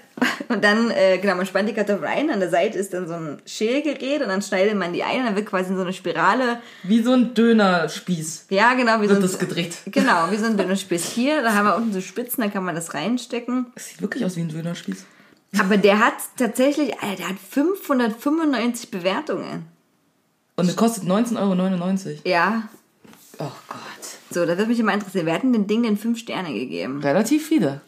und 0.49 0.61
dann, 0.61 0.91
äh, 0.91 1.17
genau, 1.19 1.35
man 1.35 1.45
spannt 1.45 1.69
die 1.69 1.73
Kartoffel 1.73 2.05
ein, 2.05 2.29
an 2.29 2.41
der 2.41 2.49
Seite 2.49 2.77
ist 2.77 2.93
dann 2.93 3.07
so 3.07 3.13
ein 3.13 3.41
Schälgerät 3.45 4.21
und 4.21 4.27
dann 4.27 4.41
schneidet 4.41 4.75
man 4.75 4.91
die 4.91 5.03
ein 5.03 5.19
und 5.19 5.25
dann 5.27 5.35
wird 5.37 5.45
quasi 5.45 5.69
in 5.69 5.77
so 5.77 5.83
eine 5.83 5.93
Spirale 5.93 6.59
Wie 6.83 7.01
so 7.01 7.13
ein 7.13 7.33
Dönerspieß. 7.33 8.47
Ja, 8.49 8.73
genau, 8.73 8.97
wie 8.97 9.07
Wird 9.07 9.11
so 9.11 9.15
ein, 9.15 9.21
das 9.21 9.39
gedreht. 9.39 9.77
Genau, 9.85 10.29
wie 10.31 10.37
so 10.37 10.45
ein 10.47 10.57
Dönerspieß. 10.57 11.11
Hier, 11.13 11.41
da 11.41 11.53
haben 11.53 11.65
wir 11.65 11.77
unten 11.77 11.93
so 11.93 12.01
Spitzen, 12.01 12.43
da 12.43 12.49
kann 12.49 12.65
man 12.65 12.75
das 12.75 12.93
reinstecken. 12.93 13.67
Das 13.75 13.87
sieht 13.87 14.01
wirklich 14.01 14.25
aus 14.25 14.35
wie 14.35 14.41
ein 14.41 14.49
Dönerspieß. 14.49 15.05
Aber 15.59 15.77
der 15.77 15.99
hat 15.99 16.13
tatsächlich, 16.37 16.99
Alter, 17.01 17.17
der 17.17 17.29
hat 17.29 17.39
595 17.39 18.89
Bewertungen. 18.89 19.65
Und 20.55 20.69
es 20.69 20.75
kostet 20.75 21.03
19,99 21.03 21.37
Euro. 21.37 22.19
Ja. 22.25 22.69
Oh 23.39 23.51
Gott. 23.67 23.79
So, 24.29 24.45
da 24.45 24.57
würde 24.57 24.67
mich 24.67 24.79
immer 24.79 24.93
interessieren. 24.93 25.25
Wir 25.25 25.33
hatten 25.33 25.51
dem 25.51 25.67
Ding 25.67 25.83
denn 25.83 25.97
fünf 25.97 26.19
Sterne 26.19 26.53
gegeben. 26.53 27.01
Relativ 27.01 27.47
viele. 27.47 27.81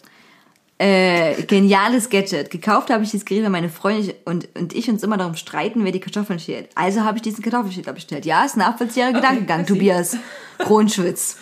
Äh, 0.80 1.43
geniales 1.43 2.09
Gadget. 2.09 2.49
Gekauft 2.49 2.89
habe 2.89 3.03
ich 3.03 3.11
dieses 3.11 3.26
Gerät, 3.26 3.43
weil 3.43 3.51
meine 3.51 3.70
Freundin 3.70 4.16
und, 4.26 4.49
und 4.55 4.74
ich 4.74 4.89
uns 4.89 5.03
immer 5.03 5.18
darum 5.18 5.36
streiten, 5.36 5.86
wer 5.86 5.91
die 5.91 5.99
Kartoffeln 5.99 6.39
schält. 6.39 6.70
Also 6.76 7.01
habe 7.01 7.18
ich 7.18 7.22
diesen 7.22 7.43
Kartoffelschäler 7.43 7.93
bestellt. 7.93 8.26
Ja, 8.26 8.43
ist 8.43 8.57
ein 8.57 8.59
nachvollziehbarer 8.59 9.14
Gedankengang, 9.14 9.59
merci. 9.59 9.74
Tobias 9.74 10.18
Kronschwitz. 10.57 11.38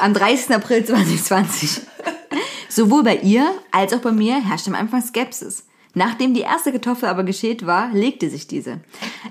Am 0.00 0.14
30. 0.14 0.54
April 0.54 0.84
2020. 0.86 1.82
Sowohl 2.70 3.02
bei 3.02 3.16
ihr 3.16 3.52
als 3.72 3.92
auch 3.92 3.98
bei 3.98 4.12
mir 4.12 4.40
herrschte 4.40 4.70
am 4.70 4.76
Anfang 4.76 5.02
Skepsis. 5.02 5.66
Nachdem 5.94 6.34
die 6.34 6.42
erste 6.42 6.70
Kartoffel 6.70 7.08
aber 7.08 7.24
geschält 7.24 7.66
war, 7.66 7.92
legte 7.92 8.30
sich 8.30 8.46
diese. 8.46 8.78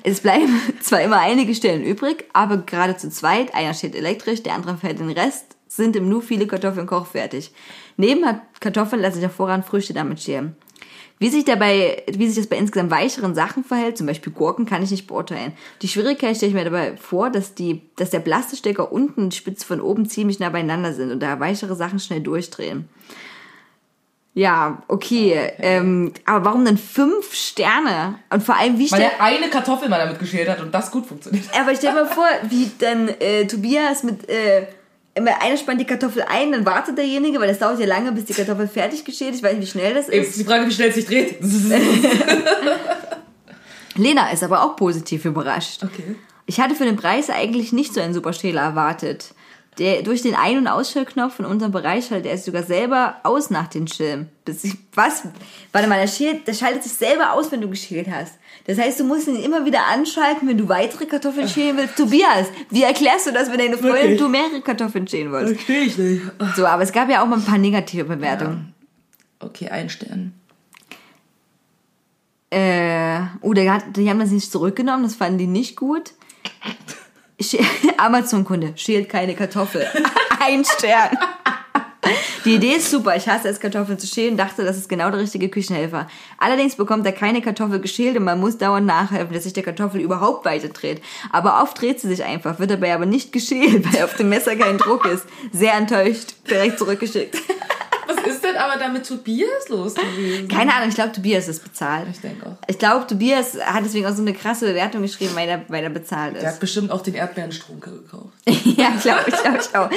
Es 0.03 0.19
bleiben 0.19 0.59
zwar 0.81 1.01
immer 1.01 1.19
einige 1.19 1.55
Stellen 1.55 1.85
übrig, 1.85 2.25
aber 2.33 2.57
gerade 2.57 2.97
zu 2.97 3.09
zweit, 3.09 3.55
einer 3.55 3.73
steht 3.73 3.95
elektrisch, 3.95 4.43
der 4.43 4.55
andere 4.55 4.75
fällt 4.75 4.99
den 4.99 5.09
Rest, 5.09 5.55
sind 5.69 5.95
im 5.95 6.09
Nu 6.09 6.19
viele 6.19 6.47
Kartoffeln 6.47 6.85
kochfertig. 6.85 7.53
Neben 7.95 8.25
Kartoffeln 8.59 9.01
lasse 9.01 9.19
ich 9.19 9.23
hervorragend 9.23 9.65
Früchte 9.65 9.93
damit 9.93 10.19
schälen. 10.19 10.57
Wie 11.17 11.29
sich 11.29 11.45
dabei, 11.45 12.03
wie 12.11 12.27
sich 12.27 12.37
das 12.37 12.47
bei 12.47 12.57
insgesamt 12.57 12.91
weicheren 12.91 13.35
Sachen 13.35 13.63
verhält, 13.63 13.97
zum 13.97 14.07
Beispiel 14.07 14.33
Gurken, 14.33 14.65
kann 14.65 14.83
ich 14.83 14.91
nicht 14.91 15.07
beurteilen. 15.07 15.53
Die 15.81 15.87
Schwierigkeit 15.87 16.35
stelle 16.35 16.49
ich 16.49 16.55
mir 16.55 16.65
dabei 16.65 16.97
vor, 16.97 17.29
dass 17.29 17.55
die, 17.55 17.81
dass 17.95 18.09
der 18.09 18.19
Plastikstecker 18.19 18.91
unten 18.91 19.23
und 19.23 19.33
die 19.33 19.37
Spitze 19.37 19.65
von 19.65 19.79
oben 19.79 20.09
ziemlich 20.09 20.39
nah 20.39 20.49
beieinander 20.49 20.93
sind 20.93 21.11
und 21.11 21.21
da 21.21 21.39
weichere 21.39 21.75
Sachen 21.75 21.99
schnell 21.99 22.21
durchdrehen. 22.21 22.89
Ja, 24.35 24.83
okay. 24.87 25.51
Ähm, 25.59 26.13
aber 26.25 26.45
warum 26.45 26.63
denn 26.63 26.77
fünf 26.77 27.33
Sterne? 27.33 28.19
Und 28.29 28.43
vor 28.43 28.55
allem, 28.55 28.77
wie 28.77 28.89
Weil 28.91 29.01
stell, 29.01 29.11
er 29.17 29.23
eine 29.23 29.49
Kartoffel 29.49 29.89
mal 29.89 29.99
damit 29.99 30.19
geschält 30.19 30.47
hat 30.47 30.61
und 30.61 30.73
das 30.73 30.91
gut 30.91 31.05
funktioniert. 31.07 31.45
aber 31.59 31.75
stell 31.75 31.91
dir 31.93 32.03
mal 32.03 32.07
vor, 32.07 32.27
wie 32.43 32.71
dann 32.79 33.09
äh, 33.19 33.45
Tobias 33.47 34.03
mit, 34.03 34.29
äh, 34.29 34.67
immer 35.15 35.41
einer 35.41 35.57
spannt 35.57 35.81
die 35.81 35.85
Kartoffel 35.85 36.23
ein, 36.29 36.51
dann 36.51 36.65
wartet 36.65 36.97
derjenige, 36.97 37.39
weil 37.39 37.47
das 37.49 37.59
dauert 37.59 37.79
ja 37.79 37.85
lange, 37.87 38.11
bis 38.11 38.25
die 38.25 38.33
Kartoffel 38.33 38.67
fertig 38.67 39.03
geschält 39.03 39.31
ist. 39.31 39.37
Ich 39.37 39.43
weiß 39.43 39.53
nicht, 39.53 39.63
wie 39.67 39.71
schnell 39.71 39.93
das 39.93 40.07
Ist 40.07 40.29
ist. 40.29 40.39
die 40.39 40.43
Frage, 40.45 40.65
wie 40.67 40.71
schnell 40.71 40.89
es 40.89 40.95
sich 40.95 41.05
dreht. 41.05 41.37
Lena 43.95 44.31
ist 44.31 44.43
aber 44.43 44.63
auch 44.63 44.75
positiv 44.75 45.25
überrascht. 45.25 45.83
Okay. 45.83 46.15
Ich 46.45 46.59
hatte 46.59 46.75
für 46.75 46.85
den 46.85 46.95
Preis 46.95 47.29
eigentlich 47.29 47.73
nicht 47.73 47.93
so 47.93 48.01
einen 48.01 48.13
super 48.13 48.33
Schäler 48.33 48.61
erwartet. 48.61 49.33
Der, 49.79 50.03
durch 50.03 50.21
den 50.21 50.35
Ein- 50.35 50.57
und 50.57 50.67
Ausschaltknopf 50.67 51.39
in 51.39 51.45
unserem 51.45 51.71
Bereich 51.71 52.07
schaltet 52.07 52.27
er 52.29 52.35
sich 52.35 52.45
sogar 52.45 52.63
selber 52.63 53.15
aus 53.23 53.49
nach 53.49 53.67
den 53.67 53.87
ich, 54.63 54.73
was? 54.93 55.23
Warte 55.71 55.87
mal, 55.87 55.99
der, 55.99 56.07
schält, 56.07 56.45
der 56.47 56.53
schaltet 56.53 56.83
sich 56.83 56.91
selber 56.91 57.31
aus, 57.33 57.49
wenn 57.51 57.61
du 57.61 57.69
geschält 57.69 58.07
hast. 58.11 58.33
Das 58.67 58.77
heißt, 58.77 58.99
du 58.99 59.05
musst 59.05 59.27
ihn 59.27 59.37
immer 59.37 59.65
wieder 59.65 59.85
anschalten, 59.87 60.47
wenn 60.49 60.57
du 60.57 60.67
weitere 60.67 61.05
Kartoffeln 61.05 61.47
schälen 61.49 61.77
willst. 61.77 61.95
Tobias, 61.95 62.47
wie 62.69 62.83
erklärst 62.83 63.27
du 63.27 63.31
das, 63.31 63.49
wenn 63.49 63.57
deine 63.57 63.77
Freundin 63.77 63.95
Wirklich? 63.95 64.19
du 64.19 64.27
mehrere 64.27 64.61
Kartoffeln 64.61 65.07
schälen 65.07 65.31
wolltest? 65.31 65.55
Verstehe 65.55 65.81
ich 65.81 65.97
nicht. 65.97 66.21
So, 66.55 66.65
aber 66.65 66.83
es 66.83 66.91
gab 66.91 67.09
ja 67.09 67.23
auch 67.23 67.27
mal 67.27 67.37
ein 67.37 67.45
paar 67.45 67.57
negative 67.57 68.03
Bewertungen. 68.03 68.73
Okay, 69.39 69.69
ein 69.69 69.89
Stern. 69.89 70.33
Äh, 72.49 73.21
oh, 73.41 73.53
der 73.53 73.73
hat, 73.73 73.95
die 73.95 74.09
haben 74.09 74.19
das 74.19 74.31
nicht 74.31 74.51
zurückgenommen, 74.51 75.03
das 75.03 75.15
fanden 75.15 75.37
die 75.37 75.47
nicht 75.47 75.77
gut. 75.77 76.13
Amazon-Kunde, 77.97 78.73
schält 78.75 79.09
keine 79.09 79.35
Kartoffel. 79.35 79.87
Ein 80.39 80.63
Stern. 80.65 81.17
Die 82.45 82.55
Idee 82.55 82.75
ist 82.75 82.89
super. 82.89 83.15
Ich 83.15 83.27
hasse 83.27 83.49
es, 83.49 83.59
Kartoffeln 83.59 83.99
zu 83.99 84.07
schälen. 84.07 84.37
Dachte, 84.37 84.63
das 84.63 84.77
ist 84.77 84.89
genau 84.89 85.09
der 85.11 85.19
richtige 85.19 85.49
Küchenhelfer. 85.49 86.07
Allerdings 86.37 86.75
bekommt 86.75 87.05
er 87.05 87.11
keine 87.11 87.41
Kartoffel 87.41 87.79
geschält 87.79 88.17
und 88.17 88.23
man 88.23 88.39
muss 88.39 88.57
dauernd 88.57 88.87
nachhelfen, 88.87 89.33
dass 89.33 89.43
sich 89.43 89.53
der 89.53 89.63
Kartoffel 89.63 90.01
überhaupt 90.01 90.45
weiter 90.45 90.69
dreht. 90.69 91.01
Aber 91.31 91.61
oft 91.61 91.79
dreht 91.79 91.99
sie 91.99 92.07
sich 92.07 92.23
einfach, 92.23 92.59
wird 92.59 92.71
dabei 92.71 92.93
aber 92.93 93.05
nicht 93.05 93.31
geschält, 93.31 93.85
weil 93.93 94.03
auf 94.03 94.15
dem 94.15 94.29
Messer 94.29 94.55
kein 94.55 94.77
Druck 94.77 95.05
ist. 95.05 95.25
Sehr 95.51 95.73
enttäuscht. 95.73 96.35
Direkt 96.49 96.79
zurückgeschickt. 96.79 97.37
Was 98.15 98.25
ist 98.25 98.43
denn 98.43 98.55
aber 98.57 98.77
da 98.79 98.87
mit 98.89 99.05
Tobias 99.07 99.69
los 99.69 99.93
gewesen? 99.95 100.47
Keine 100.47 100.73
Ahnung, 100.73 100.89
ich 100.89 100.95
glaube, 100.95 101.11
Tobias 101.11 101.47
ist 101.47 101.63
bezahlt. 101.63 102.07
Ich 102.11 102.19
denke 102.21 102.45
auch. 102.47 102.55
Ich 102.67 102.79
glaube, 102.79 103.05
Tobias 103.07 103.57
hat 103.63 103.85
deswegen 103.85 104.05
auch 104.07 104.15
so 104.15 104.21
eine 104.21 104.33
krasse 104.33 104.65
Bewertung 104.65 105.01
geschrieben, 105.03 105.31
weil 105.35 105.47
er, 105.47 105.61
weil 105.67 105.83
er 105.83 105.89
bezahlt 105.89 106.35
Der 106.35 106.43
hat 106.47 106.53
ist. 106.53 106.59
bestimmt 106.59 106.91
auch 106.91 107.01
den 107.01 107.13
Erdbeerenstrunke 107.13 107.91
gekauft. 107.91 108.33
ja, 108.47 108.89
glaube 109.01 109.25
ich, 109.27 109.35
glaube 109.35 109.59
ich 109.59 109.75
auch. 109.77 109.89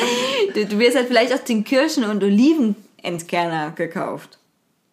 Du, 0.54 0.68
Tobias 0.68 0.94
hat 0.94 1.06
vielleicht 1.06 1.32
auch 1.32 1.38
den 1.38 1.64
Kirschen- 1.64 2.04
und 2.04 2.22
Olivenentkerner 2.22 3.70
gekauft. 3.72 4.38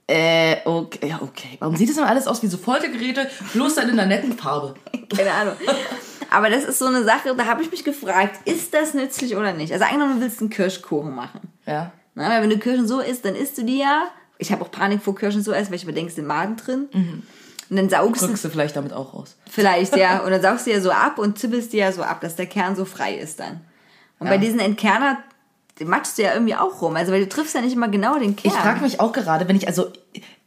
Äh, 0.07 0.57
okay, 0.65 1.07
ja, 1.07 1.19
okay. 1.21 1.57
Warum 1.59 1.75
sieht 1.75 1.89
das 1.89 1.97
immer 1.97 2.07
alles 2.07 2.25
aus 2.27 2.41
wie 2.41 2.47
so 2.47 2.57
Foltergeräte, 2.57 3.29
bloß 3.53 3.75
dann 3.75 3.89
in 3.89 3.99
einer 3.99 4.07
netten 4.07 4.33
Farbe? 4.35 4.73
Keine 5.15 5.31
Ahnung. 5.31 5.53
Aber 6.31 6.49
das 6.49 6.63
ist 6.63 6.79
so 6.79 6.85
eine 6.85 7.03
Sache, 7.03 7.35
da 7.35 7.45
habe 7.45 7.61
ich 7.61 7.69
mich 7.69 7.83
gefragt, 7.83 8.47
ist 8.47 8.73
das 8.73 8.93
nützlich 8.95 9.35
oder 9.35 9.53
nicht? 9.53 9.71
Also 9.71 9.85
angenommen, 9.85 10.15
du 10.15 10.21
willst 10.21 10.39
einen 10.41 10.49
Kirschkuchen 10.49 11.13
machen. 11.13 11.41
Ja. 11.67 11.91
Na, 12.19 12.29
weil 12.29 12.43
wenn 12.43 12.49
du 12.49 12.57
Kirschen 12.59 12.87
so 12.87 12.99
isst, 12.99 13.25
dann 13.25 13.35
isst 13.35 13.57
du 13.57 13.63
die 13.63 13.79
ja. 13.79 14.03
Ich 14.37 14.51
habe 14.51 14.63
auch 14.63 14.71
Panik 14.71 15.01
vor 15.01 15.15
Kirschen 15.15 15.43
so 15.43 15.51
essen, 15.51 15.69
weil 15.71 15.77
ich 15.77 15.85
mir 15.85 15.93
denke, 15.93 16.07
es 16.07 16.13
ist 16.13 16.19
im 16.19 16.27
Magen 16.27 16.55
drin. 16.55 16.87
Und 17.69 17.75
dann 17.75 17.89
saugst 17.89 18.21
du 18.21 18.27
Drückst 18.27 18.45
du 18.45 18.49
vielleicht 18.49 18.75
damit 18.75 18.93
auch 18.93 19.13
raus. 19.13 19.35
Vielleicht, 19.49 19.95
ja. 19.95 20.19
Und 20.25 20.31
dann 20.31 20.41
saugst 20.41 20.65
du 20.67 20.71
ja 20.71 20.81
so 20.81 20.91
ab 20.91 21.17
und 21.17 21.37
zippelst 21.37 21.71
die 21.73 21.77
ja 21.77 21.91
so 21.91 22.01
ab, 22.01 22.21
dass 22.21 22.35
der 22.35 22.45
Kern 22.45 22.75
so 22.75 22.85
frei 22.85 23.15
ist 23.15 23.39
dann. 23.39 23.61
Und 24.19 24.27
Ja. 24.27 24.33
bei 24.33 24.37
diesen 24.37 24.59
Entkerner 24.59 25.19
die 25.79 25.85
matschst 25.85 26.17
du 26.17 26.23
ja 26.23 26.33
irgendwie 26.33 26.55
auch 26.55 26.81
rum. 26.81 26.95
Also 26.95 27.11
weil 27.11 27.21
du 27.21 27.29
triffst 27.29 27.55
ja 27.55 27.61
nicht 27.61 27.73
immer 27.73 27.87
genau 27.87 28.19
den 28.19 28.35
Kern. 28.35 28.53
Ich 28.53 28.59
frage 28.59 28.81
mich 28.81 28.99
auch 28.99 29.13
gerade, 29.13 29.47
wenn 29.47 29.55
ich, 29.55 29.67
also, 29.67 29.87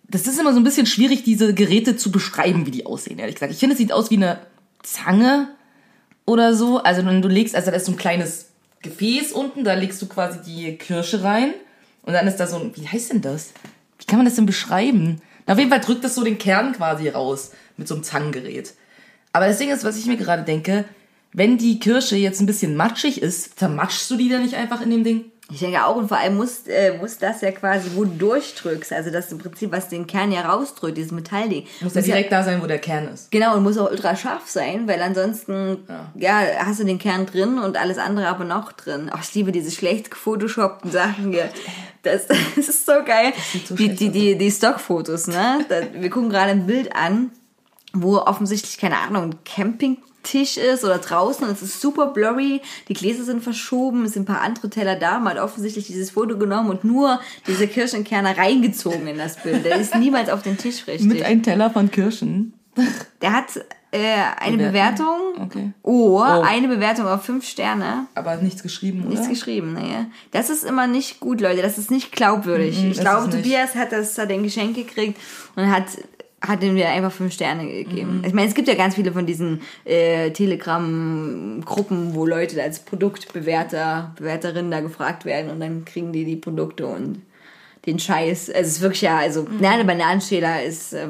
das 0.08 0.26
ist 0.26 0.38
immer 0.38 0.52
so 0.52 0.60
ein 0.60 0.64
bisschen 0.64 0.86
schwierig, 0.86 1.24
diese 1.24 1.54
Geräte 1.54 1.96
zu 1.96 2.12
beschreiben, 2.12 2.66
wie 2.66 2.70
die 2.70 2.84
aussehen, 2.86 3.18
ehrlich 3.18 3.36
gesagt. 3.36 3.52
Ich 3.52 3.58
finde, 3.58 3.72
es 3.72 3.78
sieht 3.78 3.92
aus 3.92 4.10
wie 4.10 4.16
eine 4.16 4.40
Zange 4.82 5.48
oder 6.26 6.54
so. 6.54 6.82
Also, 6.82 7.04
wenn 7.06 7.22
du 7.22 7.28
legst, 7.28 7.56
also 7.56 7.70
da 7.70 7.76
ist 7.76 7.86
so 7.86 7.92
ein 7.92 7.96
kleines 7.96 8.48
Gefäß 8.82 9.32
unten, 9.32 9.64
da 9.64 9.74
legst 9.74 10.02
du 10.02 10.06
quasi 10.06 10.40
die 10.42 10.76
Kirsche 10.76 11.22
rein. 11.22 11.54
Und 12.02 12.12
dann 12.14 12.26
ist 12.26 12.36
da 12.36 12.46
so 12.46 12.56
ein, 12.56 12.76
wie 12.76 12.86
heißt 12.86 13.12
denn 13.12 13.20
das? 13.22 13.52
Wie 13.98 14.04
kann 14.04 14.18
man 14.18 14.26
das 14.26 14.34
denn 14.34 14.46
beschreiben? 14.46 15.20
Na, 15.46 15.54
auf 15.54 15.58
jeden 15.58 15.70
Fall 15.70 15.80
drückt 15.80 16.04
das 16.04 16.14
so 16.14 16.24
den 16.24 16.38
Kern 16.38 16.72
quasi 16.72 17.08
raus 17.08 17.52
mit 17.76 17.88
so 17.88 17.94
einem 17.94 18.04
Zangengerät. 18.04 18.74
Aber 19.32 19.46
das 19.46 19.58
Ding 19.58 19.70
ist, 19.70 19.84
was 19.84 19.96
ich 19.96 20.06
mir 20.06 20.16
gerade 20.16 20.42
denke, 20.42 20.84
wenn 21.32 21.56
die 21.58 21.78
Kirsche 21.78 22.16
jetzt 22.16 22.40
ein 22.40 22.46
bisschen 22.46 22.76
matschig 22.76 23.22
ist, 23.22 23.58
zermatschst 23.58 24.10
du 24.10 24.16
die 24.16 24.28
dann 24.28 24.42
nicht 24.42 24.54
einfach 24.54 24.82
in 24.82 24.90
dem 24.90 25.04
Ding? 25.04 25.31
Ich 25.50 25.58
denke 25.58 25.84
auch, 25.84 25.96
und 25.96 26.08
vor 26.08 26.18
allem 26.18 26.36
muss, 26.36 26.66
äh, 26.66 26.96
muss 26.98 27.18
das 27.18 27.42
ja 27.42 27.50
quasi, 27.52 27.90
wo 27.94 28.04
du 28.04 28.12
durchdrückst, 28.16 28.92
also 28.92 29.10
das 29.10 29.30
im 29.32 29.38
Prinzip, 29.38 29.70
was 29.70 29.88
den 29.88 30.06
Kern 30.06 30.32
ja 30.32 30.42
rausdrückt, 30.42 30.96
dieses 30.96 31.12
Metallding. 31.12 31.66
Muss 31.80 31.94
ja 31.94 32.00
direkt 32.00 32.32
da 32.32 32.42
sein, 32.42 32.62
wo 32.62 32.66
der 32.66 32.78
Kern 32.78 33.08
ist. 33.08 33.30
Genau, 33.30 33.56
und 33.56 33.62
muss 33.62 33.76
auch 33.76 33.90
ultra 33.90 34.16
scharf 34.16 34.48
sein, 34.48 34.88
weil 34.88 35.02
ansonsten, 35.02 35.78
ja. 36.14 36.42
hast 36.64 36.80
du 36.80 36.84
den 36.84 36.98
Kern 36.98 37.26
drin 37.26 37.58
und 37.58 37.76
alles 37.76 37.98
andere 37.98 38.28
aber 38.28 38.44
noch 38.44 38.72
drin. 38.72 39.10
Ach, 39.12 39.22
ich 39.22 39.34
liebe 39.34 39.52
diese 39.52 39.70
schlecht 39.70 40.10
gefotoshoppten 40.10 40.90
Sachen 40.90 41.32
hier. 41.32 41.50
Das, 42.02 42.26
das 42.56 42.68
ist 42.68 42.86
so 42.86 43.04
geil. 43.04 43.32
so 43.66 43.74
die, 43.74 43.94
die, 43.94 44.10
die, 44.10 44.38
die 44.38 44.50
Stockfotos, 44.50 45.26
ne? 45.26 45.66
Wir 45.92 46.08
gucken 46.08 46.30
gerade 46.30 46.52
ein 46.52 46.66
Bild 46.66 46.96
an, 46.96 47.30
wo 47.92 48.16
offensichtlich, 48.16 48.78
keine 48.78 48.96
Ahnung, 48.98 49.22
ein 49.24 49.38
Campingtisch 50.22 50.56
ist 50.56 50.84
oder 50.84 50.98
draußen 50.98 51.46
und 51.46 51.52
es 51.52 51.62
ist 51.62 51.80
super 51.80 52.06
blurry, 52.06 52.60
die 52.88 52.94
Gläser 52.94 53.24
sind 53.24 53.42
verschoben, 53.42 54.04
es 54.04 54.12
sind 54.12 54.22
ein 54.22 54.26
paar 54.34 54.40
andere 54.42 54.70
Teller 54.70 54.96
da, 54.96 55.18
man 55.18 55.34
hat 55.36 55.42
offensichtlich 55.42 55.86
dieses 55.86 56.10
Foto 56.10 56.38
genommen 56.38 56.70
und 56.70 56.84
nur 56.84 57.20
diese 57.46 57.66
Kirschenkerne 57.66 58.36
reingezogen 58.36 59.06
in 59.06 59.18
das 59.18 59.36
Bild. 59.42 59.64
Der 59.64 59.78
ist 59.78 59.94
niemals 59.96 60.30
auf 60.30 60.42
den 60.42 60.56
Tisch 60.56 60.86
richtig. 60.86 61.08
Mit 61.08 61.22
einem 61.22 61.42
Teller 61.42 61.70
von 61.70 61.90
Kirschen. 61.90 62.54
Der 63.20 63.32
hat 63.34 63.48
äh, 63.90 63.98
eine 64.40 64.56
Bewertung? 64.56 65.34
Bewertung. 65.34 65.44
Okay. 65.44 65.72
Oh, 65.82 66.18
Oh. 66.18 66.42
eine 66.42 66.68
Bewertung 66.68 67.06
auf 67.06 67.22
fünf 67.22 67.46
Sterne. 67.46 68.06
Aber 68.14 68.36
nichts 68.36 68.62
geschrieben, 68.62 69.04
Nichts 69.08 69.22
oder? 69.26 69.28
geschrieben, 69.30 69.74
nee. 69.74 70.06
Das 70.30 70.48
ist 70.48 70.64
immer 70.64 70.86
nicht 70.86 71.20
gut, 71.20 71.42
Leute. 71.42 71.60
Das 71.60 71.76
ist 71.76 71.90
nicht 71.90 72.12
glaubwürdig. 72.12 72.80
Mhm, 72.82 72.92
ich 72.92 73.00
glaube. 73.00 73.28
Tobias 73.28 73.74
hat 73.74 73.92
das 73.92 74.16
hat 74.16 74.30
ein 74.30 74.42
Geschenk 74.42 74.74
gekriegt 74.76 75.20
und 75.56 75.70
hat 75.70 75.84
hat 76.42 76.62
ihm 76.62 76.74
wieder 76.74 76.88
einfach 76.90 77.12
fünf 77.12 77.32
Sterne 77.32 77.66
gegeben. 77.66 78.18
Mhm. 78.18 78.24
Ich 78.24 78.32
meine, 78.32 78.48
es 78.48 78.54
gibt 78.54 78.66
ja 78.68 78.74
ganz 78.74 78.96
viele 78.96 79.12
von 79.12 79.26
diesen 79.26 79.60
äh, 79.84 80.30
Telegram-Gruppen, 80.32 82.14
wo 82.14 82.26
Leute 82.26 82.62
als 82.62 82.80
Produktbewerter, 82.80 84.12
Bewerterinnen 84.16 84.70
da 84.70 84.80
gefragt 84.80 85.24
werden 85.24 85.50
und 85.50 85.60
dann 85.60 85.84
kriegen 85.84 86.12
die 86.12 86.24
die 86.24 86.36
Produkte 86.36 86.86
und 86.86 87.22
den 87.86 87.98
Scheiß. 87.98 88.48
Also 88.50 88.60
es 88.60 88.66
ist 88.76 88.80
wirklich 88.80 89.02
ja, 89.02 89.18
also 89.18 89.42
Mhm. 89.42 89.58
nein, 89.60 89.78
der 89.78 89.84
Bananenschäler 89.84 90.62
ist 90.62 90.92
äh, 90.92 91.08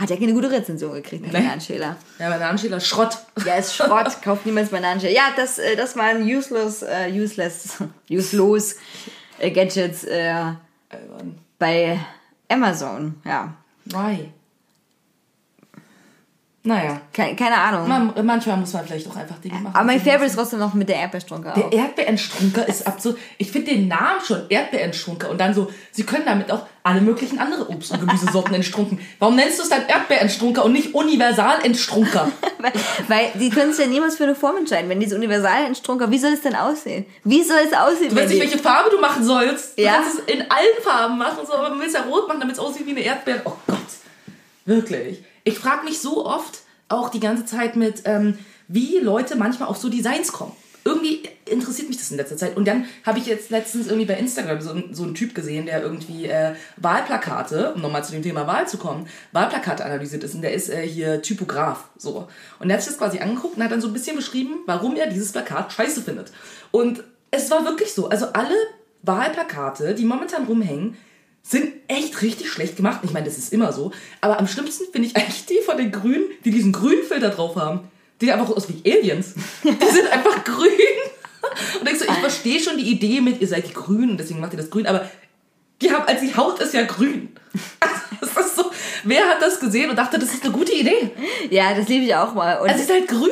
hat 0.00 0.10
ja 0.10 0.16
keine 0.16 0.32
gute 0.32 0.50
Rezension 0.50 0.92
gekriegt, 0.94 1.24
der 1.24 1.32
Nee. 1.32 1.38
Bananenschäler. 1.38 1.96
Ja, 2.18 2.30
Anschäler 2.30 2.80
Schrott. 2.80 3.16
Ja, 3.46 3.54
ist 3.54 3.76
Schrott, 3.76 4.16
kauft 4.24 4.44
niemals 4.44 4.70
Bananenschäler. 4.70 5.12
Ja, 5.14 5.28
das, 5.36 5.58
äh, 5.58 5.76
das 5.76 5.96
waren 5.96 6.22
useless, 6.22 6.82
äh, 6.82 7.10
useless, 7.12 7.78
useless 8.10 8.76
Gadgets 9.40 10.02
äh, 10.04 10.34
bei 11.58 11.98
Amazon, 12.48 13.14
ja. 13.24 13.54
Why? 13.86 14.30
Naja. 16.66 16.98
Keine, 17.12 17.36
keine 17.36 17.56
Ahnung. 17.58 17.86
Man, 17.86 18.14
manchmal 18.24 18.56
muss 18.56 18.72
man 18.72 18.86
vielleicht 18.86 19.06
auch 19.06 19.16
einfach 19.16 19.36
Dinge 19.38 19.56
machen. 19.60 19.74
Aber 19.76 19.84
mein 19.84 20.00
Favorite 20.00 20.24
ist 20.24 20.34
trotzdem 20.34 20.60
noch 20.60 20.72
mit 20.72 20.88
der 20.88 20.96
Erdbeerstrunke 20.96 21.52
Der. 21.54 21.70
Erdbeerenstrunker 21.78 22.66
ist 22.66 22.86
absurd. 22.86 23.18
Ich 23.36 23.50
finde 23.52 23.72
den 23.72 23.86
Namen 23.88 24.20
schon 24.26 24.46
Erdbeerenstrunker 24.48 25.28
und 25.28 25.38
dann 25.38 25.52
so, 25.52 25.70
sie 25.90 26.04
können 26.04 26.24
damit 26.24 26.50
auch 26.50 26.64
alle 26.82 27.02
möglichen 27.02 27.38
andere 27.38 27.68
Obst- 27.68 27.92
und 27.92 28.00
Gemüsesorten 28.00 28.54
entstrunken. 28.54 28.98
Warum 29.18 29.36
nennst 29.36 29.58
du 29.58 29.62
es 29.62 29.68
dann 29.68 29.86
Erdbeerenstrunker 29.86 30.64
und 30.64 30.72
nicht 30.72 30.94
Universalentstrunker? 30.94 32.32
Weil, 32.58 32.72
weil 33.08 33.30
die 33.38 33.50
können 33.50 33.74
sich 33.74 33.84
ja 33.84 33.90
niemals 33.90 34.16
für 34.16 34.24
eine 34.24 34.34
Form 34.34 34.56
entscheiden. 34.56 34.88
Wenn 34.88 34.98
diese 34.98 35.16
universalen 35.16 35.74
Strunker, 35.74 36.10
wie 36.10 36.16
soll 36.18 36.32
es 36.32 36.40
denn 36.40 36.54
aussehen? 36.56 37.04
Wie 37.22 37.42
soll 37.42 37.58
es 37.66 37.74
aussehen? 37.76 38.08
Du 38.08 38.16
weißt 38.16 38.30
nicht, 38.30 38.40
welche 38.40 38.56
Farbe 38.58 38.88
du 38.88 38.98
machen 38.98 39.22
sollst. 39.22 39.76
Du 39.78 39.82
Ja. 39.82 39.96
kannst 39.96 40.20
es 40.20 40.34
in 40.34 40.40
allen 40.50 40.82
Farben 40.82 41.18
machen, 41.18 41.40
so, 41.46 41.52
aber 41.54 41.68
du 41.74 41.78
willst 41.78 41.94
ja 41.94 42.04
rot 42.04 42.26
machen, 42.26 42.40
damit 42.40 42.54
es 42.54 42.58
aussieht 42.58 42.86
wie 42.86 42.92
eine 42.92 43.00
Erdbeere. 43.00 43.42
Oh 43.44 43.52
Gott. 43.66 43.76
Wirklich. 44.64 45.22
Ich 45.44 45.58
frage 45.58 45.84
mich 45.84 46.00
so 46.00 46.26
oft, 46.26 46.60
auch 46.88 47.10
die 47.10 47.20
ganze 47.20 47.44
Zeit 47.44 47.76
mit, 47.76 48.02
ähm, 48.06 48.38
wie 48.66 48.98
Leute 48.98 49.36
manchmal 49.36 49.68
auf 49.68 49.76
so 49.76 49.88
Designs 49.88 50.32
kommen. 50.32 50.52
Irgendwie 50.86 51.22
interessiert 51.46 51.88
mich 51.88 51.96
das 51.96 52.10
in 52.10 52.18
letzter 52.18 52.36
Zeit. 52.36 52.58
Und 52.58 52.66
dann 52.68 52.84
habe 53.04 53.18
ich 53.18 53.26
jetzt 53.26 53.50
letztens 53.50 53.86
irgendwie 53.86 54.06
bei 54.06 54.18
Instagram 54.18 54.60
so, 54.60 54.74
so 54.92 55.02
einen 55.02 55.14
Typ 55.14 55.34
gesehen, 55.34 55.64
der 55.64 55.82
irgendwie 55.82 56.26
äh, 56.26 56.54
Wahlplakate, 56.76 57.72
um 57.74 57.80
nochmal 57.80 58.04
zu 58.04 58.12
dem 58.12 58.22
Thema 58.22 58.46
Wahl 58.46 58.68
zu 58.68 58.76
kommen, 58.76 59.06
Wahlplakate 59.32 59.84
analysiert 59.84 60.24
ist. 60.24 60.34
Und 60.34 60.42
der 60.42 60.52
ist 60.52 60.68
äh, 60.68 60.86
hier 60.86 61.22
Typograf. 61.22 61.88
So. 61.96 62.28
Und 62.58 62.68
der 62.68 62.76
hat 62.76 62.82
sich 62.82 62.92
das 62.92 62.98
quasi 62.98 63.18
angeguckt 63.20 63.56
und 63.56 63.64
hat 63.64 63.72
dann 63.72 63.80
so 63.80 63.88
ein 63.88 63.94
bisschen 63.94 64.16
beschrieben, 64.16 64.56
warum 64.66 64.96
er 64.96 65.06
dieses 65.06 65.32
Plakat 65.32 65.72
scheiße 65.72 66.02
findet. 66.02 66.32
Und 66.70 67.02
es 67.30 67.50
war 67.50 67.64
wirklich 67.64 67.94
so. 67.94 68.08
Also 68.08 68.26
alle 68.34 68.54
Wahlplakate, 69.02 69.94
die 69.94 70.04
momentan 70.04 70.44
rumhängen, 70.44 70.96
sind 71.46 71.72
echt 71.88 72.22
richtig 72.22 72.50
schlecht 72.50 72.76
gemacht. 72.76 73.00
Ich 73.02 73.12
meine, 73.12 73.26
das 73.26 73.36
ist 73.36 73.52
immer 73.52 73.72
so. 73.72 73.92
Aber 74.22 74.40
am 74.40 74.48
schlimmsten 74.48 74.84
finde 74.90 75.08
ich 75.08 75.16
eigentlich 75.16 75.44
die 75.44 75.60
von 75.64 75.76
den 75.76 75.92
Grünen, 75.92 76.24
die 76.44 76.50
diesen 76.50 76.72
grünen 76.72 77.04
Filter 77.04 77.28
drauf 77.28 77.54
haben. 77.56 77.80
Die 78.20 78.26
sehen 78.26 78.40
einfach 78.40 78.56
aus 78.56 78.66
wie 78.68 78.90
Aliens. 78.90 79.34
Die 79.62 79.68
sind 79.68 80.08
einfach 80.12 80.42
grün. 80.42 80.70
Und 81.78 81.86
denkst 81.86 82.00
du, 82.00 82.10
ich 82.10 82.18
verstehe 82.18 82.58
schon 82.58 82.78
die 82.78 82.90
Idee 82.90 83.20
mit, 83.20 83.42
ihr 83.42 83.46
seid 83.46 83.68
die 83.68 83.74
Grünen 83.74 84.12
und 84.12 84.16
deswegen 84.18 84.40
macht 84.40 84.54
ihr 84.54 84.56
das 84.56 84.70
grün, 84.70 84.86
aber 84.86 85.08
die 85.82 85.92
haben, 85.92 86.06
als 86.06 86.22
die 86.22 86.34
Haut 86.34 86.58
ist 86.60 86.74
ja 86.74 86.82
grün. 86.84 87.28
Das 88.20 88.46
ist 88.46 88.56
so, 88.56 88.70
wer 89.04 89.24
hat 89.28 89.40
das 89.40 89.60
gesehen 89.60 89.90
und 89.90 89.96
dachte, 89.96 90.18
das 90.18 90.32
ist 90.32 90.42
eine 90.44 90.52
gute 90.52 90.72
Idee? 90.72 91.10
Ja, 91.50 91.74
das 91.74 91.88
liebe 91.88 92.04
ich 92.04 92.14
auch 92.14 92.34
mal. 92.34 92.60
Und 92.60 92.68
Es 92.70 92.80
ist 92.80 92.90
halt 92.90 93.06
grün. 93.08 93.30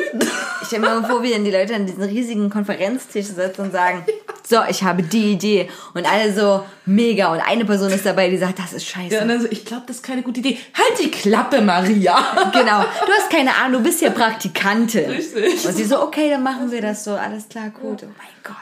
ich 0.60 0.66
stelle 0.66 0.82
mir 0.82 1.00
mal 1.00 1.08
vor, 1.08 1.22
wie 1.22 1.30
dann 1.30 1.44
die 1.44 1.50
Leute 1.50 1.74
an 1.74 1.86
diesen 1.86 2.02
riesigen 2.02 2.50
Konferenztisch 2.50 3.26
sitzen 3.26 3.62
und 3.62 3.72
sagen, 3.72 4.04
so, 4.48 4.58
ich 4.68 4.82
habe 4.82 5.02
die 5.02 5.32
Idee. 5.32 5.68
Und 5.94 6.06
alle 6.10 6.32
so, 6.32 6.64
mega. 6.86 7.32
Und 7.32 7.40
eine 7.40 7.64
Person 7.64 7.90
ist 7.90 8.04
dabei, 8.06 8.28
die 8.28 8.38
sagt, 8.38 8.58
das 8.58 8.72
ist 8.72 8.86
scheiße. 8.86 9.14
Ja, 9.14 9.22
und 9.22 9.28
dann 9.28 9.40
so, 9.40 9.48
ich 9.50 9.64
glaube, 9.64 9.84
das 9.86 9.96
ist 9.96 10.02
keine 10.02 10.22
gute 10.22 10.40
Idee. 10.40 10.58
Halt 10.74 10.98
die 11.02 11.10
Klappe, 11.10 11.60
Maria. 11.60 12.16
Genau. 12.52 12.80
Du 12.82 13.12
hast 13.18 13.30
keine 13.30 13.54
Ahnung, 13.56 13.82
du 13.82 13.88
bist 13.88 14.00
hier 14.00 14.10
Praktikantin. 14.10 15.10
Richtig. 15.10 15.64
Und 15.66 15.74
sie 15.76 15.84
so, 15.84 16.02
okay, 16.02 16.30
dann 16.30 16.42
machen 16.42 16.70
wir 16.70 16.80
das 16.82 17.04
so. 17.04 17.12
Alles 17.12 17.48
klar, 17.48 17.70
gut. 17.70 18.02
Oh 18.02 18.06
mein 18.18 18.28
Gott. 18.42 18.56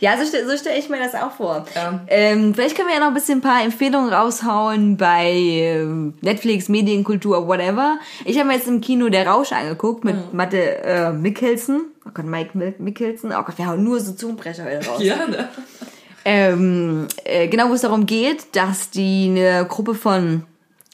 Ja, 0.00 0.16
so, 0.16 0.24
so 0.24 0.56
stelle 0.56 0.78
ich 0.78 0.88
mir 0.88 0.98
das 0.98 1.14
auch 1.14 1.32
vor. 1.32 1.64
Ja. 1.74 2.00
Ähm, 2.08 2.54
vielleicht 2.54 2.76
können 2.76 2.88
wir 2.88 2.94
ja 2.94 3.00
noch 3.00 3.08
ein 3.08 3.14
bisschen 3.14 3.38
ein 3.38 3.42
paar 3.42 3.62
Empfehlungen 3.62 4.12
raushauen 4.12 4.96
bei 4.96 5.30
ähm, 5.30 6.14
Netflix, 6.20 6.68
Medienkultur, 6.68 7.46
whatever. 7.46 7.98
Ich 8.24 8.38
habe 8.38 8.48
mir 8.48 8.54
jetzt 8.54 8.68
im 8.68 8.80
Kino 8.80 9.08
Der 9.08 9.26
Rausch 9.26 9.52
angeguckt 9.52 10.04
mit 10.04 10.34
Matte 10.34 10.82
äh, 10.84 11.12
Mikkelsen. 11.12 11.86
Oh 12.06 12.10
Gott, 12.12 12.26
Mike 12.26 12.74
Mikkelsen. 12.78 13.32
Oh 13.32 13.42
Gott, 13.42 13.58
wir 13.58 13.66
hauen 13.66 13.82
nur 13.82 14.00
so 14.00 14.12
Zungenbrecher 14.12 14.64
heute 14.64 14.86
raus. 14.86 15.02
Ja, 15.02 15.26
ne? 15.26 15.48
Ähm, 16.24 17.06
äh, 17.24 17.48
genau, 17.48 17.68
wo 17.68 17.74
es 17.74 17.82
darum 17.82 18.06
geht, 18.06 18.56
dass 18.56 18.90
die 18.90 19.26
eine 19.28 19.66
Gruppe 19.66 19.94
von 19.94 20.44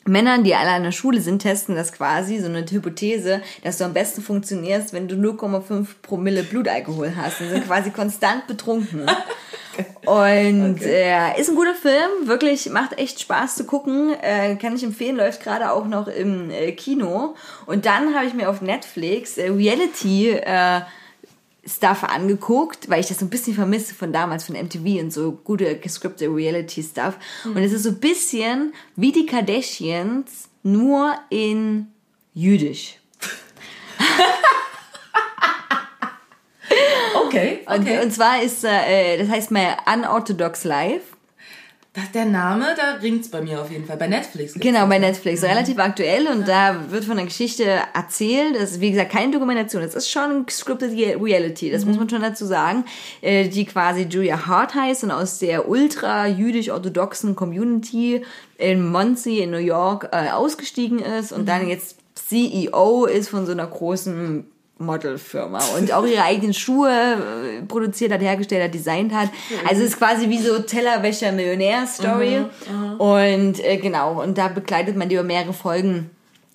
Männern, 0.07 0.45
die 0.45 0.55
alle 0.55 0.71
an 0.71 0.83
der 0.83 0.93
Schule 0.93 1.21
sind, 1.21 1.41
testen 1.41 1.75
das 1.75 1.93
quasi, 1.93 2.39
so 2.39 2.47
eine 2.47 2.65
Hypothese, 2.65 3.43
dass 3.63 3.79
du 3.79 3.85
am 3.85 3.93
besten 3.93 4.23
funktionierst, 4.23 4.93
wenn 4.93 5.09
du 5.09 5.15
0,5 5.15 5.87
Promille 6.03 6.43
Blutalkohol 6.43 7.13
hast 7.17 7.41
und 7.41 7.51
sind 7.51 7.67
quasi 7.67 7.91
konstant 7.91 8.47
betrunken. 8.47 9.03
Und 10.05 10.83
äh, 10.83 11.41
ist 11.41 11.49
ein 11.49 11.55
guter 11.55 11.75
Film, 11.75 12.27
wirklich 12.27 12.69
macht 12.71 12.99
echt 12.99 13.21
Spaß 13.21 13.55
zu 13.55 13.65
gucken, 13.65 14.13
äh, 14.21 14.57
kann 14.57 14.75
ich 14.75 14.83
empfehlen, 14.83 15.17
läuft 15.17 15.43
gerade 15.43 15.71
auch 15.71 15.87
noch 15.87 16.09
im 16.09 16.51
äh, 16.51 16.73
Kino. 16.73 17.35
Und 17.67 17.87
dann 17.87 18.15
habe 18.15 18.27
ich 18.27 18.35
mir 18.35 18.51
auf 18.51 18.61
Netflix 18.61 19.39
äh, 19.39 19.49
Reality 19.49 20.31
äh, 20.31 20.81
Stuff 21.67 22.05
angeguckt, 22.05 22.89
weil 22.89 23.01
ich 23.01 23.07
das 23.07 23.19
so 23.19 23.27
ein 23.27 23.31
bisschen 23.31 23.55
vermisse 23.55 23.95
von 23.95 24.13
damals, 24.13 24.45
von 24.45 24.57
MTV 24.57 25.03
und 25.03 25.13
so 25.13 25.33
gute 25.33 25.77
gescriptete 25.79 26.35
Reality-Stuff. 26.35 27.17
Und 27.45 27.59
es 27.59 27.73
ist 27.73 27.83
so 27.83 27.91
ein 27.91 28.01
bisschen 28.01 28.73
wie 28.97 29.13
die 29.13 29.27
Kardashians, 29.27 30.49
nur 30.63 31.15
in 31.29 31.89
Jüdisch. 32.35 32.97
Okay, 37.27 37.61
Und, 37.67 37.83
okay. 37.83 38.03
und 38.03 38.13
zwar 38.13 38.43
ist, 38.43 38.65
äh, 38.65 39.17
das 39.19 39.29
heißt 39.29 39.51
mal 39.51 39.77
Unorthodox 39.93 40.65
Life. 40.65 41.10
Das, 41.93 42.13
der 42.13 42.25
Name, 42.25 42.67
da 42.77 43.01
ringt's 43.03 43.29
bei 43.29 43.41
mir 43.43 43.61
auf 43.61 43.69
jeden 43.69 43.85
Fall. 43.85 43.97
Bei 43.97 44.07
Netflix. 44.07 44.55
Genau, 44.55 44.87
bei 44.87 45.01
Netflix. 45.01 45.43
Relativ 45.43 45.77
aktuell 45.79 46.29
und 46.29 46.47
da 46.47 46.89
wird 46.89 47.05
von 47.05 47.17
der 47.17 47.25
Geschichte 47.27 47.65
erzählt. 47.65 48.55
Das 48.55 48.71
ist, 48.71 48.81
wie 48.81 48.93
gesagt, 48.93 49.11
keine 49.11 49.33
Dokumentation. 49.33 49.83
Das 49.83 49.97
ist 49.97 50.09
schon 50.09 50.47
scripted 50.49 50.93
Reality. 50.93 51.69
Das 51.69 51.85
muss 51.85 51.97
man 51.97 52.09
schon 52.09 52.23
dazu 52.23 52.47
sagen. 52.47 52.85
Äh, 53.23 53.49
Die 53.49 53.65
quasi 53.65 54.03
Julia 54.03 54.47
Hart 54.47 54.77
heißt 54.77 55.03
und 55.03 55.11
aus 55.11 55.41
der 55.41 55.69
ultra-jüdisch-orthodoxen 55.69 57.35
Community 57.35 58.25
in 58.57 58.89
Muncie 58.89 59.41
in 59.41 59.51
New 59.51 59.59
York 59.59 60.11
äh, 60.13 60.31
ausgestiegen 60.31 61.01
ist 61.01 61.33
und 61.33 61.49
dann 61.49 61.69
jetzt 61.69 61.97
CEO 62.15 63.07
ist 63.07 63.31
von 63.31 63.47
so 63.47 63.53
einer 63.53 63.67
großen 63.67 64.45
Modelfirma 64.81 65.61
und 65.79 65.93
auch 65.93 66.05
ihre 66.05 66.25
eigenen 66.25 66.55
Schuhe 66.55 66.91
äh, 66.91 67.63
produziert 67.63 68.13
hat, 68.13 68.21
hergestellt 68.21 68.65
hat, 68.65 68.75
designt 68.75 69.15
hat. 69.15 69.29
Also 69.69 69.83
es 69.83 69.91
ist 69.91 69.99
quasi 69.99 70.29
wie 70.29 70.39
so 70.39 70.59
Tellerwäscher 70.59 71.33
Millionär-Story. 71.33 72.47
Und 72.99 73.65
äh, 73.65 73.77
genau, 73.77 74.23
und 74.23 74.39
da 74.39 74.49
begleitet 74.49 74.97
man 74.97 75.09
die 75.09 75.15
über 75.15 75.25
mehrere 75.25 75.53
Folgen 75.53 76.11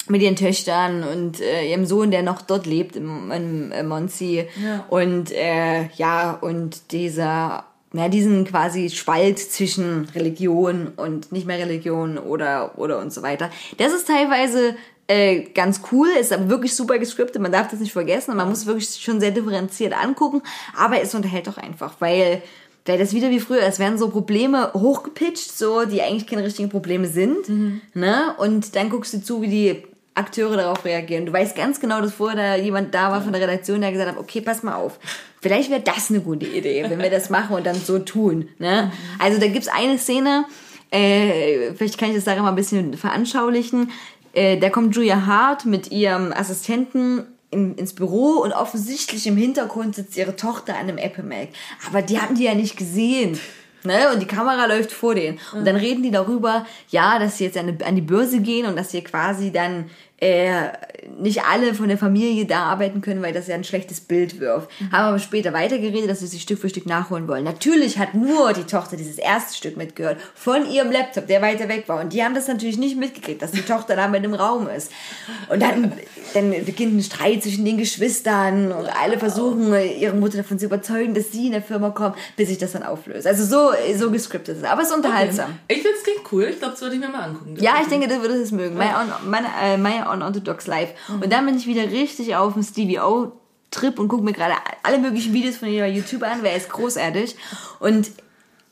mit 0.07 0.21
ihren 0.21 0.36
Töchtern 0.36 1.03
und 1.03 1.41
äh, 1.41 1.69
ihrem 1.69 1.86
Sohn, 1.86 2.11
der 2.11 2.21
noch 2.23 2.41
dort 2.41 2.65
lebt, 2.65 2.95
im, 2.95 3.32
im, 3.32 3.71
im 3.71 3.88
Monsi. 3.88 4.45
Ja. 4.63 4.86
Und 4.89 5.32
äh, 5.32 5.88
ja, 5.95 6.32
und 6.34 6.91
dieser, 6.91 7.65
ja, 7.93 8.09
diesen 8.09 8.45
quasi 8.45 8.89
Spalt 8.89 9.39
zwischen 9.39 10.07
Religion 10.13 10.89
und 10.95 11.32
nicht 11.32 11.47
mehr 11.47 11.57
Religion 11.57 12.17
oder, 12.17 12.78
oder 12.78 12.99
und 12.99 13.13
so 13.13 13.23
weiter. 13.23 13.49
Das 13.78 13.93
ist 13.93 14.07
teilweise 14.07 14.76
äh, 15.08 15.41
ganz 15.53 15.82
cool, 15.91 16.08
ist 16.20 16.34
aber 16.34 16.49
wirklich 16.49 16.76
super 16.76 16.97
gescriptet, 16.97 17.41
man 17.41 17.51
darf 17.51 17.70
das 17.70 17.80
nicht 17.80 17.93
vergessen 17.93 18.32
und 18.32 18.38
man 18.38 18.49
muss 18.49 18.66
wirklich 18.66 18.89
schon 18.95 19.20
sehr 19.20 19.32
differenziert 19.32 19.93
angucken, 19.93 20.41
aber 20.76 21.01
es 21.01 21.14
unterhält 21.14 21.47
doch 21.47 21.58
einfach, 21.58 21.95
weil 21.99 22.41
weil 22.88 22.99
das 22.99 23.14
wieder 23.16 23.32
wie 23.32 23.39
früher, 23.39 23.64
es 23.64 23.80
werden 23.80 23.97
so 23.97 24.10
Probleme 24.10 24.72
hochgepitcht, 24.74 25.58
so, 25.58 25.86
die 25.86 26.03
eigentlich 26.03 26.28
keine 26.28 26.43
richtigen 26.43 26.70
Probleme 26.70 27.08
sind, 27.08 27.49
ne? 27.95 28.36
Und 28.38 28.76
dann 28.76 28.91
guckst 28.91 29.12
du 29.16 29.24
zu, 29.24 29.41
wie 29.41 29.47
die 29.47 29.84
Akteure 30.14 30.56
darauf 30.56 30.86
reagieren. 30.86 31.26
Du 31.26 31.34
weißt 31.34 31.56
ganz 31.56 31.80
genau, 31.80 32.01
dass 32.01 32.14
vorher 32.14 32.38
da 32.38 32.64
jemand 32.64 32.93
da 32.93 33.12
war 33.12 33.22
von 33.22 33.34
der 33.34 33.41
Redaktion, 33.41 33.82
der 33.82 33.91
gesagt 33.91 34.12
hat, 34.12 34.18
okay, 34.18 34.39
pass 34.39 34.64
mal 34.64 34.76
auf. 34.76 34.99
Vielleicht 35.41 35.70
wäre 35.70 35.82
das 35.82 36.10
eine 36.10 36.22
gute 36.22 36.45
Idee, 36.45 36.86
wenn 36.88 37.01
wir 37.01 37.10
das 37.10 37.30
machen 37.30 37.56
und 37.56 37.66
dann 37.66 37.76
so 37.76 37.99
tun. 37.99 38.47
Ne? 38.58 38.91
Also 39.20 39.39
da 39.39 39.47
gibt's 39.47 39.68
eine 39.68 39.97
Szene, 39.97 40.45
äh, 40.89 41.74
vielleicht 41.74 41.97
kann 41.97 42.10
ich 42.10 42.16
das 42.16 42.24
daran 42.24 42.43
mal 42.43 42.49
ein 42.49 42.56
bisschen 42.56 42.93
veranschaulichen. 42.93 43.91
Äh, 44.36 44.57
da 44.57 44.69
kommt 44.69 44.95
Julia 44.95 45.25
Hart 45.25 45.65
mit 45.65 45.91
ihrem 45.91 46.31
Assistenten 46.33 47.23
in, 47.51 47.75
ins 47.75 47.93
Büro 47.95 48.41
und 48.43 48.51
offensichtlich 48.51 49.25
im 49.27 49.38
Hintergrund 49.38 49.95
sitzt 49.95 50.17
ihre 50.17 50.36
Tochter 50.36 50.73
an 50.75 50.81
einem 50.81 50.97
Apple 50.97 51.23
Mac. 51.23 51.49
Aber 51.88 52.01
die 52.01 52.19
haben 52.19 52.36
die 52.36 52.43
ja 52.43 52.53
nicht 52.53 52.77
gesehen. 52.77 53.39
Ne? 53.83 54.11
Und 54.11 54.19
die 54.19 54.25
Kamera 54.27 54.65
läuft 54.65 54.91
vor 54.91 55.15
denen. 55.15 55.39
Und 55.53 55.65
dann 55.65 55.75
reden 55.75 56.01
die 56.03 56.11
darüber, 56.11 56.65
ja, 56.89 57.19
dass 57.19 57.38
sie 57.38 57.45
jetzt 57.45 57.57
an, 57.57 57.77
die- 57.77 57.86
an 57.86 57.95
die 57.95 58.01
Börse 58.01 58.39
gehen 58.41 58.65
und 58.65 58.75
dass 58.75 58.91
sie 58.91 59.01
quasi 59.03 59.51
dann 59.51 59.89
äh, 60.26 60.71
nicht 61.19 61.43
alle 61.43 61.73
von 61.76 61.88
der 61.88 61.97
Familie 61.97 62.45
da 62.45 62.63
arbeiten 62.63 63.01
können, 63.01 63.21
weil 63.21 63.34
das 63.34 63.47
ja 63.47 63.55
ein 63.55 63.63
schlechtes 63.63 64.01
Bild 64.01 64.39
wirft. 64.39 64.69
Haben 64.91 65.09
aber 65.09 65.19
später 65.19 65.53
weitergeredet, 65.53 66.09
dass 66.09 66.19
sie 66.19 66.28
sich 66.28 66.41
Stück 66.41 66.59
für 66.59 66.69
Stück 66.69 66.88
nachholen 66.88 67.28
wollen. 67.28 67.43
Natürlich 67.43 67.99
hat 67.99 68.15
nur 68.15 68.53
die 68.53 68.63
Tochter 68.63 68.97
dieses 68.97 69.17
erste 69.17 69.55
Stück 69.55 69.78
mitgehört 69.78 70.17
von 70.34 70.69
ihrem 70.69 70.91
Laptop, 70.91 71.28
der 71.28 71.41
weiter 71.41 71.69
weg 71.69 71.88
war. 71.88 72.01
Und 72.01 72.13
die 72.13 72.23
haben 72.23 72.34
das 72.34 72.47
natürlich 72.47 72.78
nicht 72.78 72.97
mitgekriegt, 72.97 73.41
dass 73.41 73.51
die 73.51 73.61
Tochter 73.61 73.95
da 73.95 74.07
mit 74.07 74.23
im 74.23 74.34
Raum 74.34 74.67
ist. 74.67 74.91
Und 75.49 75.61
dann, 75.61 75.93
dann 76.34 76.51
beginnt 76.65 76.97
ein 76.97 77.03
Streit 77.03 77.43
zwischen 77.43 77.65
den 77.65 77.78
Geschwistern 77.78 78.71
und 78.71 78.88
alle 78.88 79.19
versuchen, 79.19 79.73
ihre 79.99 80.15
Mutter 80.15 80.38
davon 80.38 80.57
zu 80.57 80.65
überzeugen, 80.65 81.13
dass 81.13 81.32
sie 81.32 81.47
in 81.47 81.51
der 81.51 81.61
Firma 81.61 81.91
kommt, 81.91 82.15
bis 82.36 82.49
sich 82.49 82.57
das 82.57 82.71
dann 82.71 82.84
auflöst. 82.84 83.28
Also 83.28 83.45
so, 83.45 83.73
so 83.95 84.09
gescriptet 84.09 84.57
ist 84.57 84.63
es. 84.63 84.69
Aber 84.69 84.82
es 84.82 84.89
ist 84.89 84.95
unterhaltsam. 84.95 85.59
Ich 85.67 85.82
finde 85.82 85.97
es 85.97 86.03
klingt 86.03 86.32
cool. 86.32 86.45
Ich 86.45 86.59
glaube, 86.59 86.73
das 86.73 86.82
würde 86.82 86.95
ich 86.95 87.01
mir 87.01 87.09
mal 87.09 87.23
angucken. 87.23 87.55
Ja, 87.59 87.73
ich 87.82 87.88
denke, 87.88 88.07
du 88.07 88.21
würdest 88.21 88.45
es 88.45 88.51
mögen. 88.51 88.76
My, 88.76 88.86
on, 88.86 89.30
meine, 89.30 89.47
äh, 89.61 89.78
My 89.78 90.01
Unorthodox 90.16 90.68
Life. 90.68 90.93
Und 91.09 91.32
dann 91.32 91.45
bin 91.45 91.57
ich 91.57 91.68
wieder 91.68 91.84
richtig 91.84 92.36
auf 92.36 92.53
dem 92.53 92.63
Stevie 92.63 92.99
O 92.99 93.32
Trip 93.72 93.99
und 93.99 94.07
gucke 94.07 94.24
mir 94.24 94.34
gerade 94.34 94.53
alle 94.84 94.99
möglichen 94.99 95.34
Videos 95.34 95.57
von 95.57 95.68
bei 95.68 95.89
YouTube 95.89 96.24
an, 96.24 96.39
weil 96.41 96.51
er 96.51 96.57
ist 96.57 96.70
großartig. 96.70 97.36
Und 97.80 98.11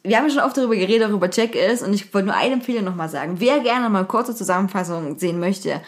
wir 0.03 0.17
haben 0.17 0.27
ja 0.27 0.33
schon 0.33 0.43
oft 0.43 0.57
darüber 0.57 0.75
geredet, 0.75 1.07
auch 1.07 1.13
über 1.13 1.29
Jack 1.31 1.55
ist, 1.55 1.81
und 1.81 1.93
ich 1.93 2.13
wollte 2.13 2.27
nur 2.27 2.35
eine 2.35 2.53
Empfehlung 2.53 2.83
nochmal 2.83 3.09
sagen. 3.09 3.35
Wer 3.39 3.59
gerne 3.61 3.89
mal 3.89 4.05
kurze 4.05 4.35
Zusammenfassung 4.35 5.17
sehen 5.17 5.39
möchte, 5.39 5.81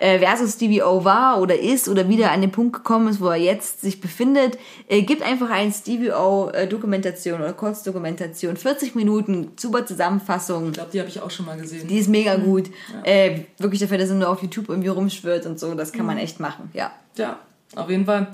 äh, 0.00 0.20
wer 0.20 0.36
so 0.36 0.46
Stevie 0.46 0.82
O 0.82 1.04
war 1.04 1.40
oder 1.40 1.58
ist 1.58 1.88
oder 1.88 2.08
wieder 2.08 2.32
an 2.32 2.40
den 2.40 2.50
Punkt 2.50 2.74
gekommen 2.74 3.08
ist, 3.08 3.20
wo 3.20 3.28
er 3.28 3.36
jetzt 3.36 3.82
sich 3.82 4.00
befindet, 4.00 4.58
äh, 4.88 5.02
gibt 5.02 5.22
einfach 5.22 5.50
ein 5.50 5.72
Stevie 5.72 6.10
O 6.10 6.50
äh, 6.52 6.66
Dokumentation 6.66 7.40
oder 7.40 7.52
Kurzdokumentation, 7.52 8.56
40 8.56 8.94
Minuten, 8.94 9.52
super 9.58 9.86
Zusammenfassung. 9.86 10.68
Ich 10.68 10.72
glaube, 10.72 10.90
die 10.92 11.00
habe 11.00 11.08
ich 11.08 11.20
auch 11.20 11.30
schon 11.30 11.46
mal 11.46 11.58
gesehen. 11.58 11.86
Die 11.86 11.98
ist 11.98 12.08
mega 12.08 12.36
gut. 12.36 12.70
Äh, 13.04 13.42
wirklich 13.58 13.80
dafür, 13.80 13.98
dass 13.98 14.08
er 14.08 14.16
nur 14.16 14.30
auf 14.30 14.42
YouTube 14.42 14.68
irgendwie 14.68 14.88
rumschwirrt 14.88 15.46
und 15.46 15.60
so, 15.60 15.74
das 15.74 15.92
kann 15.92 16.06
man 16.06 16.18
echt 16.18 16.40
machen, 16.40 16.70
ja. 16.72 16.90
ja, 17.16 17.38
auf 17.76 17.90
jeden 17.90 18.06
Fall. 18.06 18.28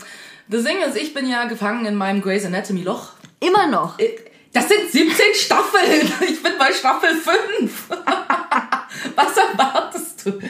Das 0.49 0.62
Ding 0.62 0.77
ist, 0.89 0.97
ich 0.97 1.12
bin 1.12 1.29
ja 1.29 1.47
gefangen 1.47 1.85
in 1.87 1.97
meinem 1.97 2.23
Grey's 2.23 2.45
Anatomy 2.45 2.83
Loch. 2.83 3.12
Immer 3.41 3.67
noch. 3.67 3.99
Äh, 3.99 4.17
Das 4.57 4.68
sind 4.68 4.90
17 4.90 5.34
Staffeln. 5.34 6.12
Ich 6.28 6.42
bin 6.42 6.52
bei 6.59 6.72
Staffel 6.72 7.11
5. 7.14 7.88
Was 9.14 9.36
erwartest 9.36 10.24
du? 10.24 10.40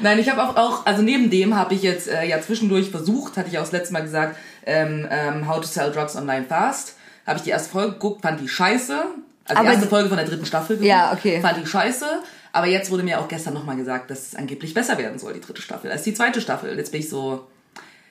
Nein, 0.00 0.18
ich 0.18 0.30
habe 0.30 0.42
auch, 0.42 0.56
auch, 0.56 0.86
also 0.86 1.02
neben 1.02 1.28
dem 1.28 1.54
habe 1.54 1.74
ich 1.74 1.82
jetzt 1.82 2.08
äh, 2.08 2.24
ja 2.24 2.40
zwischendurch 2.40 2.90
versucht, 2.90 3.36
hatte 3.36 3.50
ich 3.50 3.58
auch 3.58 3.62
das 3.62 3.72
letzte 3.72 3.92
Mal 3.92 4.00
gesagt, 4.00 4.36
ähm, 4.64 5.06
ähm, 5.10 5.46
How 5.46 5.60
to 5.60 5.66
Sell 5.66 5.92
Drugs 5.92 6.16
Online 6.16 6.46
Fast. 6.46 6.96
Habe 7.26 7.36
ich 7.36 7.42
die 7.42 7.50
erste 7.50 7.70
Folge 7.70 7.92
geguckt, 7.92 8.22
fand 8.22 8.40
die 8.40 8.48
scheiße. 8.48 8.94
Also 8.94 9.60
Aber 9.60 9.68
die 9.68 9.74
erste 9.74 9.88
Folge 9.88 10.08
von 10.08 10.16
der 10.16 10.26
dritten 10.26 10.46
Staffel. 10.46 10.76
geguckt, 10.76 10.88
Ja, 10.88 11.12
okay. 11.12 11.40
Fand 11.42 11.58
die 11.58 11.66
scheiße. 11.66 12.06
Aber 12.52 12.66
jetzt 12.66 12.90
wurde 12.90 13.02
mir 13.02 13.20
auch 13.20 13.28
gestern 13.28 13.52
nochmal 13.52 13.76
gesagt, 13.76 14.10
dass 14.10 14.28
es 14.28 14.34
angeblich 14.34 14.72
besser 14.72 14.96
werden 14.96 15.18
soll, 15.18 15.34
die 15.34 15.40
dritte 15.40 15.60
Staffel, 15.60 15.92
als 15.92 16.02
die 16.02 16.14
zweite 16.14 16.40
Staffel. 16.40 16.78
Jetzt 16.78 16.92
bin 16.92 17.00
ich 17.00 17.10
so, 17.10 17.46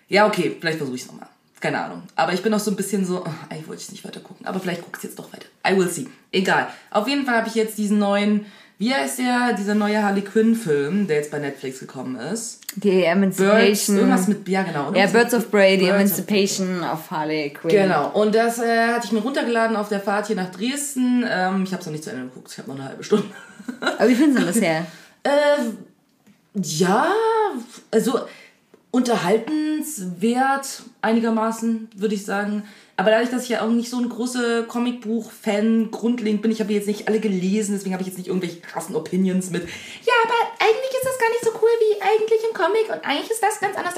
ja, 0.09 0.27
okay, 0.27 0.55
vielleicht 0.59 0.77
versuche 0.77 0.95
ich 0.95 1.01
es 1.01 1.07
nochmal. 1.07 1.27
Keine 1.59 1.83
Ahnung. 1.83 2.03
Aber 2.15 2.33
ich 2.33 2.41
bin 2.41 2.51
noch 2.51 2.59
so 2.59 2.71
ein 2.71 2.77
bisschen 2.77 3.05
so, 3.05 3.23
oh, 3.25 3.29
eigentlich 3.49 3.67
wollte 3.67 3.81
ich 3.81 3.91
nicht 3.91 4.05
weiter 4.05 4.21
gucken. 4.21 4.45
Aber 4.45 4.59
vielleicht 4.59 4.81
gucke 4.81 4.97
ich 4.97 5.03
jetzt 5.03 5.19
doch 5.19 5.31
weiter. 5.33 5.45
I 5.67 5.77
will 5.77 5.89
see. 5.89 6.07
Egal. 6.31 6.67
Auf 6.91 7.07
jeden 7.07 7.25
Fall 7.25 7.35
habe 7.35 7.47
ich 7.49 7.55
jetzt 7.55 7.77
diesen 7.77 7.99
neuen, 7.99 8.45
wie 8.77 8.93
heißt 8.93 9.19
der, 9.19 9.53
dieser 9.57 9.75
neue 9.75 10.01
Harley 10.01 10.21
Quinn-Film, 10.21 11.07
der 11.07 11.17
jetzt 11.17 11.31
bei 11.31 11.39
Netflix 11.39 11.79
gekommen 11.81 12.15
ist. 12.15 12.61
Die 12.75 12.89
Birds, 12.91 13.07
Emancipation. 13.07 13.97
irgendwas 13.97 14.27
mit, 14.29 14.47
ja 14.47 14.63
genau. 14.63 14.93
ja, 14.93 15.05
Birds 15.07 15.33
of 15.33 15.51
Prey, 15.51 15.77
die 15.77 15.85
Birds 15.87 16.13
of- 16.13 16.19
Emancipation 16.29 16.81
of 16.83 17.11
Harley 17.11 17.49
Quinn. 17.49 17.71
Genau. 17.71 18.09
Und 18.11 18.33
das 18.35 18.59
äh, 18.59 18.87
hatte 18.93 19.07
ich 19.07 19.11
mir 19.11 19.19
runtergeladen 19.19 19.75
auf 19.75 19.89
der 19.89 19.99
Fahrt 19.99 20.27
hier 20.27 20.37
nach 20.37 20.51
Dresden. 20.51 21.25
Ähm, 21.29 21.63
ich 21.63 21.71
habe 21.73 21.81
es 21.81 21.85
noch 21.87 21.91
nicht 21.91 22.05
zu 22.05 22.11
Ende 22.11 22.23
geguckt. 22.25 22.49
Ich 22.51 22.57
habe 22.57 22.69
noch 22.69 22.75
eine 22.77 22.85
halbe 22.87 23.03
Stunde. 23.03 23.25
Aber 23.81 24.07
wie 24.07 24.15
findest 24.15 24.39
du 24.41 24.45
das 24.45 24.55
bisher? 24.55 24.85
Äh, 25.23 25.29
ja, 26.63 27.07
also 27.91 28.21
unterhaltenswert 28.91 30.83
einigermaßen, 31.01 31.89
würde 31.95 32.15
ich 32.15 32.25
sagen. 32.25 32.63
Aber 32.97 33.11
dadurch, 33.11 33.29
dass 33.29 33.43
ich 33.43 33.49
ja 33.49 33.61
auch 33.61 33.69
nicht 33.69 33.89
so 33.89 33.97
ein 33.97 34.09
großer 34.09 34.63
Comicbuch-Fan 34.63 35.89
grundlegend 35.91 36.41
bin, 36.41 36.51
ich 36.51 36.59
habe 36.59 36.73
jetzt 36.73 36.87
nicht 36.87 37.07
alle 37.07 37.19
gelesen, 37.19 37.73
deswegen 37.75 37.93
habe 37.93 38.01
ich 38.03 38.07
jetzt 38.09 38.17
nicht 38.17 38.27
irgendwelche 38.27 38.59
krassen 38.59 38.95
Opinions 38.95 39.51
mit, 39.51 39.63
ja, 39.63 40.13
aber 40.25 40.33
eigentlich 40.59 40.91
ist 40.91 41.05
das 41.05 41.17
gar 41.17 41.29
nicht 41.29 41.43
so 41.45 41.51
cool 41.61 41.69
wie 41.79 42.01
eigentlich 42.01 42.41
im 42.49 42.53
Comic 42.53 42.89
und 42.89 43.05
eigentlich 43.09 43.31
ist 43.31 43.41
das 43.41 43.59
ganz 43.61 43.77
anders. 43.77 43.95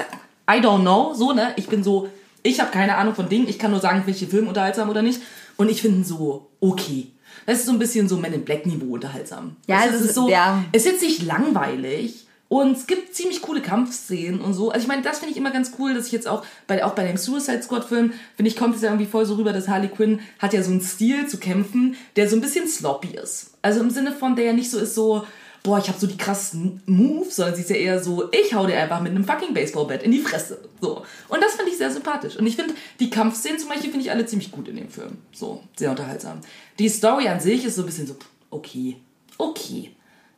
I 0.48 0.64
don't 0.64 0.82
know, 0.82 1.14
so, 1.14 1.32
ne? 1.32 1.52
Ich 1.56 1.66
bin 1.68 1.82
so, 1.82 2.08
ich 2.44 2.60
habe 2.60 2.70
keine 2.70 2.96
Ahnung 2.96 3.14
von 3.14 3.28
Dingen, 3.28 3.48
ich 3.48 3.58
kann 3.58 3.70
nur 3.72 3.80
sagen, 3.80 4.02
welche 4.06 4.26
Film 4.28 4.46
unterhaltsam 4.48 4.88
oder 4.88 5.02
nicht. 5.02 5.20
Und 5.56 5.68
ich 5.70 5.82
finde 5.82 6.04
so 6.04 6.48
okay. 6.60 7.08
Das 7.46 7.58
ist 7.58 7.66
so 7.66 7.72
ein 7.72 7.78
bisschen 7.78 8.08
so 8.08 8.16
Men 8.16 8.32
in 8.34 8.44
Black 8.44 8.66
Niveau 8.66 8.94
unterhaltsam. 8.94 9.56
Ja, 9.66 9.84
es 9.86 9.94
ist- 9.96 10.00
ist 10.06 10.14
so, 10.14 10.28
ja. 10.28 10.64
es 10.72 10.84
ist 10.86 10.92
jetzt 10.92 11.02
nicht 11.02 11.22
langweilig 11.24 12.26
und 12.52 12.76
es 12.76 12.86
gibt 12.86 13.14
ziemlich 13.14 13.40
coole 13.40 13.62
Kampfszenen 13.62 14.42
und 14.42 14.52
so. 14.52 14.70
Also 14.70 14.82
ich 14.82 14.86
meine, 14.86 15.00
das 15.00 15.20
finde 15.20 15.32
ich 15.32 15.38
immer 15.38 15.52
ganz 15.52 15.72
cool, 15.78 15.94
dass 15.94 16.04
ich 16.04 16.12
jetzt 16.12 16.28
auch 16.28 16.44
bei, 16.66 16.84
auch 16.84 16.92
bei 16.92 17.06
dem 17.06 17.16
Suicide 17.16 17.62
Squad 17.62 17.82
Film, 17.82 18.12
finde 18.36 18.50
ich, 18.50 18.56
kommt 18.56 18.76
es 18.76 18.82
ja 18.82 18.90
irgendwie 18.90 19.06
voll 19.06 19.24
so 19.24 19.36
rüber, 19.36 19.54
dass 19.54 19.68
Harley 19.68 19.88
Quinn 19.88 20.20
hat 20.38 20.52
ja 20.52 20.62
so 20.62 20.70
einen 20.70 20.82
Stil 20.82 21.26
zu 21.26 21.38
kämpfen, 21.38 21.96
der 22.14 22.28
so 22.28 22.36
ein 22.36 22.42
bisschen 22.42 22.68
sloppy 22.68 23.16
ist. 23.16 23.54
Also 23.62 23.80
im 23.80 23.88
Sinne 23.88 24.12
von, 24.12 24.36
der 24.36 24.44
ja 24.44 24.52
nicht 24.52 24.70
so 24.70 24.78
ist 24.78 24.94
so, 24.94 25.26
boah, 25.62 25.78
ich 25.78 25.88
habe 25.88 25.98
so 25.98 26.06
die 26.06 26.18
krassen 26.18 26.82
Moves, 26.84 27.36
sondern 27.36 27.54
sie 27.54 27.62
ist 27.62 27.70
ja 27.70 27.76
eher 27.76 28.04
so, 28.04 28.28
ich 28.32 28.52
hau 28.52 28.66
dir 28.66 28.78
einfach 28.78 29.00
mit 29.00 29.12
einem 29.12 29.24
fucking 29.24 29.54
Baseballbat 29.54 30.02
in 30.02 30.12
die 30.12 30.20
Fresse. 30.20 30.60
So. 30.78 31.06
Und 31.28 31.42
das 31.42 31.54
finde 31.54 31.70
ich 31.70 31.78
sehr 31.78 31.90
sympathisch. 31.90 32.36
Und 32.36 32.46
ich 32.46 32.56
finde, 32.56 32.74
die 33.00 33.08
Kampfszenen 33.08 33.60
zum 33.60 33.70
Beispiel 33.70 33.90
finde 33.90 34.04
ich 34.04 34.10
alle 34.10 34.26
ziemlich 34.26 34.52
gut 34.52 34.68
in 34.68 34.76
dem 34.76 34.90
Film. 34.90 35.16
So, 35.32 35.62
sehr 35.74 35.88
unterhaltsam. 35.88 36.42
Die 36.78 36.90
Story 36.90 37.28
an 37.28 37.40
sich 37.40 37.64
ist 37.64 37.76
so 37.76 37.82
ein 37.82 37.86
bisschen 37.86 38.06
so, 38.06 38.16
okay, 38.50 38.98
okay. 39.38 39.92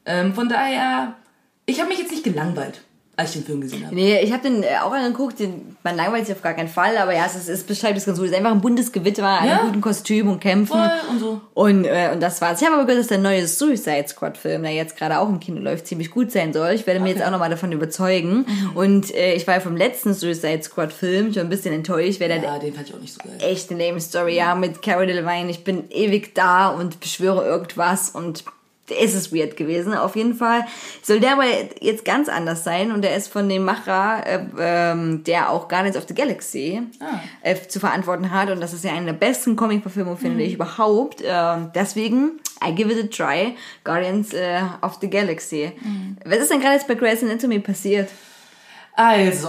Ähm, 0.06 0.32
von 0.32 0.48
daher, 0.48 1.16
ich 1.66 1.78
habe 1.80 1.88
mich 1.88 1.98
jetzt 1.98 2.10
nicht 2.10 2.24
gelangweilt, 2.24 2.80
als 3.16 3.30
ich 3.30 3.36
den 3.42 3.46
Film 3.46 3.60
gesehen 3.60 3.84
habe. 3.86 3.94
Nee, 3.94 4.18
ich 4.22 4.32
habe 4.32 4.42
den 4.42 4.64
äh, 4.64 4.76
auch 4.82 4.90
angeguckt, 4.92 5.38
den, 5.38 5.76
man 5.84 5.94
langweilt 5.96 6.26
sich 6.26 6.34
auf 6.34 6.42
gar 6.42 6.54
keinen 6.54 6.68
Fall, 6.68 6.96
aber 6.98 7.14
ja, 7.14 7.24
es, 7.26 7.36
ist, 7.36 7.48
es 7.48 7.62
beschreibt 7.62 7.96
es 7.96 8.04
ganz 8.06 8.18
gut. 8.18 8.26
Es 8.26 8.32
ist 8.32 8.36
einfach 8.36 8.50
ein 8.50 8.60
buntes 8.60 8.90
Gewitter, 8.90 9.24
ein 9.40 9.48
Ja. 9.48 9.58
guten 9.62 9.80
Kostüm 9.80 10.28
und 10.28 10.40
Kämpfen. 10.40 10.76
Voll 10.76 10.90
und 11.10 11.18
so. 11.20 11.40
Und, 11.54 11.84
äh, 11.84 12.10
und 12.12 12.20
das 12.20 12.40
war's. 12.40 12.60
Ich 12.60 12.66
habe 12.66 12.76
aber 12.76 12.86
gehört, 12.86 13.00
dass 13.02 13.06
der 13.08 13.18
neue 13.18 13.46
Suicide 13.46 14.06
Squad 14.08 14.36
Film, 14.36 14.64
der 14.64 14.72
jetzt 14.72 14.96
gerade 14.96 15.20
auch 15.20 15.28
im 15.28 15.38
Kino 15.38 15.60
läuft, 15.60 15.86
ziemlich 15.86 16.10
gut 16.10 16.32
sein 16.32 16.52
soll. 16.52 16.72
Ich 16.72 16.86
werde 16.88 16.98
mir 16.98 17.10
jetzt 17.10 17.22
auch 17.24 17.30
nochmal 17.30 17.50
davon 17.50 17.70
überzeugen. 17.70 18.46
Mhm. 18.48 18.70
Und 18.76 19.14
äh, 19.14 19.34
ich 19.34 19.46
war 19.46 19.54
ja 19.54 19.60
vom 19.60 19.76
letzten 19.76 20.12
Suicide 20.12 20.62
Squad 20.64 20.92
Film 20.92 21.32
schon 21.32 21.42
ein 21.44 21.48
bisschen 21.50 21.72
enttäuscht, 21.72 22.20
weil 22.20 22.28
der 22.28 22.42
Ja, 22.42 22.58
den 22.58 22.74
fand 22.74 22.88
ich 22.88 22.94
auch 22.96 23.00
nicht 23.00 23.14
so 23.14 23.20
geil. 23.22 23.38
echt 23.48 23.70
eine 23.70 23.86
lame 23.86 24.00
Story, 24.00 24.34
ja, 24.36 24.56
mit 24.56 24.82
Cara 24.82 25.06
Delevingne. 25.06 25.50
Ich 25.52 25.62
bin 25.62 25.88
ewig 25.90 26.34
da 26.34 26.66
und 26.68 26.98
beschwöre 26.98 27.44
irgendwas 27.46 28.10
und 28.10 28.42
es 28.91 29.14
ist 29.14 29.35
weird 29.35 29.57
gewesen. 29.57 29.95
Auf 29.95 30.14
jeden 30.16 30.35
Fall 30.35 30.66
soll 31.03 31.20
der 31.20 31.32
aber 31.32 31.45
jetzt 31.80 32.05
ganz 32.05 32.28
anders 32.28 32.64
sein 32.64 32.93
und 32.93 33.03
der 33.03 33.16
ist 33.16 33.28
von 33.32 33.49
dem 33.49 33.64
Macher, 33.64 34.22
äh, 34.26 34.41
ähm, 34.59 35.24
der 35.24 35.51
auch 35.51 35.68
Guardians 35.68 35.97
of 35.97 36.05
the 36.09 36.14
Galaxy 36.14 36.82
Ah. 37.01 37.20
äh, 37.43 37.57
zu 37.66 37.80
verantworten 37.80 38.30
hat 38.30 38.51
und 38.51 38.61
das 38.61 38.72
ist 38.72 38.85
ja 38.85 38.93
eine 38.93 39.07
der 39.07 39.12
besten 39.14 39.57
Comic-Verfilmungen, 39.57 40.18
finde 40.18 40.43
ich, 40.45 40.55
überhaupt. 40.55 41.22
Ähm, 41.24 41.70
deswegen, 41.74 42.41
I 42.66 42.74
give 42.74 42.93
it 42.93 43.03
a 43.03 43.07
try, 43.09 43.57
Guardians 43.85 44.32
äh, 44.35 44.61
of 44.82 44.99
the 45.01 45.09
Galaxy. 45.09 45.72
Was 46.24 46.39
ist 46.39 46.51
denn 46.51 46.61
gerade 46.61 46.74
jetzt 46.74 46.87
bei 46.89 46.95
Grey's 46.95 47.22
Anatomy 47.22 47.59
passiert? 47.61 48.11
Also, 48.97 49.49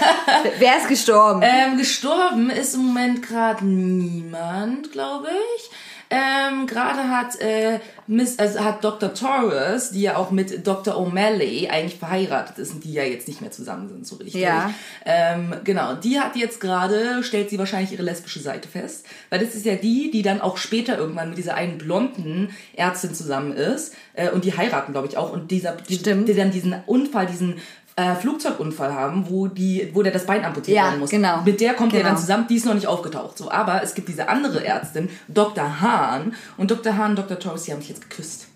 Wer 0.58 0.76
ist 0.78 0.86
gestorben? 0.88 1.42
ähm, 1.42 1.76
gestorben 1.76 2.50
ist 2.50 2.74
im 2.74 2.86
Moment 2.86 3.20
gerade 3.22 3.64
niemand, 3.66 4.92
glaube 4.92 5.26
ich. 5.56 5.70
Ähm, 6.08 6.66
gerade 6.66 7.10
hat, 7.10 7.40
äh, 7.40 7.80
Miss, 8.06 8.38
also 8.38 8.60
hat 8.60 8.84
Dr. 8.84 9.12
Torres, 9.12 9.90
die 9.90 10.02
ja 10.02 10.16
auch 10.16 10.30
mit 10.30 10.64
Dr. 10.66 10.94
O'Malley 10.94 11.68
eigentlich 11.68 11.98
verheiratet 11.98 12.58
ist 12.58 12.74
und 12.74 12.84
die 12.84 12.92
ja 12.92 13.02
jetzt 13.02 13.26
nicht 13.26 13.40
mehr 13.40 13.50
zusammen 13.50 13.88
sind, 13.88 14.06
so 14.06 14.16
richtig. 14.16 14.40
Ja. 14.40 14.72
Ähm, 15.04 15.54
genau, 15.64 15.94
die 15.94 16.20
hat 16.20 16.36
jetzt 16.36 16.60
gerade, 16.60 17.24
stellt 17.24 17.50
sie 17.50 17.58
wahrscheinlich 17.58 17.92
ihre 17.92 18.04
lesbische 18.04 18.38
Seite 18.38 18.68
fest, 18.68 19.06
weil 19.30 19.40
das 19.40 19.54
ist 19.54 19.66
ja 19.66 19.74
die, 19.74 20.10
die 20.12 20.22
dann 20.22 20.40
auch 20.40 20.58
später 20.58 20.96
irgendwann 20.96 21.30
mit 21.30 21.38
dieser 21.38 21.54
einen 21.54 21.78
blonden 21.78 22.50
Ärztin 22.76 23.12
zusammen 23.12 23.52
ist 23.52 23.94
äh, 24.14 24.30
und 24.30 24.44
die 24.44 24.56
heiraten, 24.56 24.92
glaube 24.92 25.08
ich, 25.08 25.16
auch 25.16 25.32
und 25.32 25.50
dieser, 25.50 25.72
die, 25.72 25.96
Stimmt. 25.96 26.28
die 26.28 26.34
dann 26.34 26.52
diesen 26.52 26.74
Unfall, 26.86 27.26
diesen 27.26 27.56
äh, 27.96 28.14
Flugzeugunfall 28.14 28.92
haben, 28.94 29.26
wo 29.30 29.46
die, 29.46 29.90
wo 29.94 30.02
der 30.02 30.12
das 30.12 30.26
Bein 30.26 30.44
amputiert 30.44 30.76
Ja, 30.76 30.84
werden 30.84 31.00
muss. 31.00 31.10
genau. 31.10 31.40
Mit 31.44 31.60
der 31.60 31.74
kommt 31.74 31.92
er 31.94 32.00
Genau. 32.00 32.10
dann 32.10 32.18
zusammen, 32.18 32.46
die 32.48 32.56
ist 32.56 32.66
noch 32.66 32.74
nicht 32.74 32.86
aufgetaucht. 32.86 33.38
So, 33.38 33.50
aber 33.50 33.82
es 33.82 33.94
gibt 33.94 34.08
diese 34.08 34.28
andere 34.28 34.64
Ärztin, 34.64 35.08
Dr. 35.28 35.80
Hahn, 35.80 36.34
und 36.58 36.70
Dr. 36.70 36.96
Hahn 36.96 37.10
und 37.10 37.18
Dr. 37.18 37.38
Torres, 37.38 37.62
die 37.64 37.72
haben 37.72 37.80
sich 37.80 37.90
jetzt 37.90 38.02
geküsst. 38.08 38.48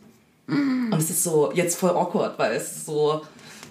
Und 0.47 0.93
es 0.99 1.11
ist 1.11 1.23
so 1.23 1.53
jetzt 1.55 1.79
voll 1.79 1.91
awkward, 1.91 2.37
weil 2.39 2.53
es 2.55 2.65
ist 2.77 2.87
so, 2.87 3.23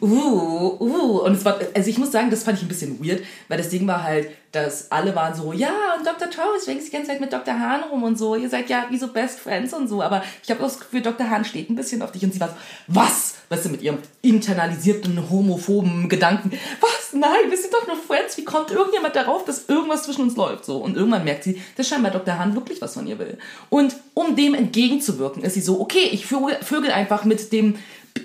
uh, 0.01 0.77
uh. 0.79 1.19
Und 1.25 1.33
es 1.33 1.45
war, 1.45 1.59
also 1.73 1.89
ich 1.89 1.97
muss 1.97 2.11
sagen, 2.11 2.29
das 2.29 2.43
fand 2.43 2.57
ich 2.57 2.63
ein 2.63 2.67
bisschen 2.67 3.03
weird, 3.03 3.23
weil 3.47 3.57
das 3.57 3.69
Ding 3.69 3.87
war 3.87 4.03
halt, 4.03 4.29
dass 4.51 4.91
alle 4.91 5.15
waren 5.15 5.35
so, 5.35 5.53
ja, 5.53 5.71
und 5.97 6.05
Dr. 6.05 6.29
Torres 6.29 6.65
schwingt 6.65 6.85
die 6.85 6.89
ganze 6.89 7.09
Zeit 7.09 7.21
mit 7.21 7.31
Dr. 7.31 7.59
Hahn 7.59 7.83
rum 7.83 8.03
und 8.03 8.17
so, 8.17 8.35
ihr 8.35 8.49
seid 8.49 8.69
ja 8.69 8.87
wie 8.89 8.97
so 8.97 9.09
Best 9.09 9.39
Friends 9.39 9.73
und 9.73 9.87
so, 9.87 10.01
aber 10.01 10.23
ich 10.43 10.49
habe 10.49 10.61
das 10.61 10.79
Gefühl, 10.79 11.01
Dr. 11.01 11.29
Hahn 11.29 11.45
steht 11.45 11.69
ein 11.69 11.75
bisschen 11.75 12.01
auf 12.01 12.11
dich 12.11 12.23
und 12.23 12.33
sie 12.33 12.39
war 12.39 12.49
so, 12.49 12.55
was? 12.87 13.35
Weißt 13.49 13.65
du, 13.65 13.69
mit 13.69 13.81
ihrem 13.81 13.99
internalisierten, 14.21 15.29
homophoben 15.29 16.09
Gedanken, 16.09 16.51
was? 16.81 17.13
Nein, 17.13 17.49
wir 17.49 17.57
sind 17.57 17.73
doch 17.73 17.87
nur 17.87 17.97
Friends, 17.97 18.37
wie 18.37 18.43
kommt 18.43 18.71
irgendjemand 18.71 19.15
darauf, 19.15 19.45
dass 19.45 19.67
irgendwas 19.67 20.03
zwischen 20.03 20.21
uns 20.21 20.35
läuft? 20.35 20.65
So, 20.65 20.77
und 20.77 20.95
irgendwann 20.95 21.23
merkt 21.23 21.43
sie, 21.43 21.61
dass 21.75 21.87
scheinbar 21.87 22.11
Dr. 22.11 22.37
Hahn 22.37 22.55
wirklich 22.55 22.81
was 22.81 22.93
von 22.93 23.07
ihr 23.07 23.19
will. 23.19 23.37
Und 23.69 23.95
um 24.13 24.35
dem 24.35 24.53
entgegenzuwirken, 24.53 25.43
ist 25.43 25.55
sie 25.55 25.61
so, 25.61 25.79
okay, 25.79 26.09
ich 26.11 26.25
vögel 26.25 26.91
einfach 26.91 27.23
mit 27.23 27.51
dem 27.51 27.75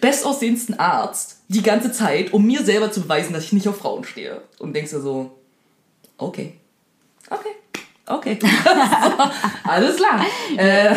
bestaussehendsten 0.01 0.79
Arzt 0.79 1.34
die 1.49 1.63
ganze 1.63 1.93
Zeit, 1.93 2.33
um 2.33 2.45
mir 2.47 2.63
selber 2.65 2.91
zu 2.91 3.03
beweisen, 3.03 3.33
dass 3.33 3.45
ich 3.45 3.53
nicht 3.53 3.69
auf 3.69 3.79
Frauen 3.79 4.05
stehe. 4.05 4.43
Und 4.59 4.75
denkst 4.75 4.93
du 4.93 5.01
so, 5.01 5.39
okay, 6.17 6.55
okay, 7.31 7.51
okay, 8.07 8.39
alles 9.65 9.97
klar. 9.97 10.25
Äh, 10.57 10.95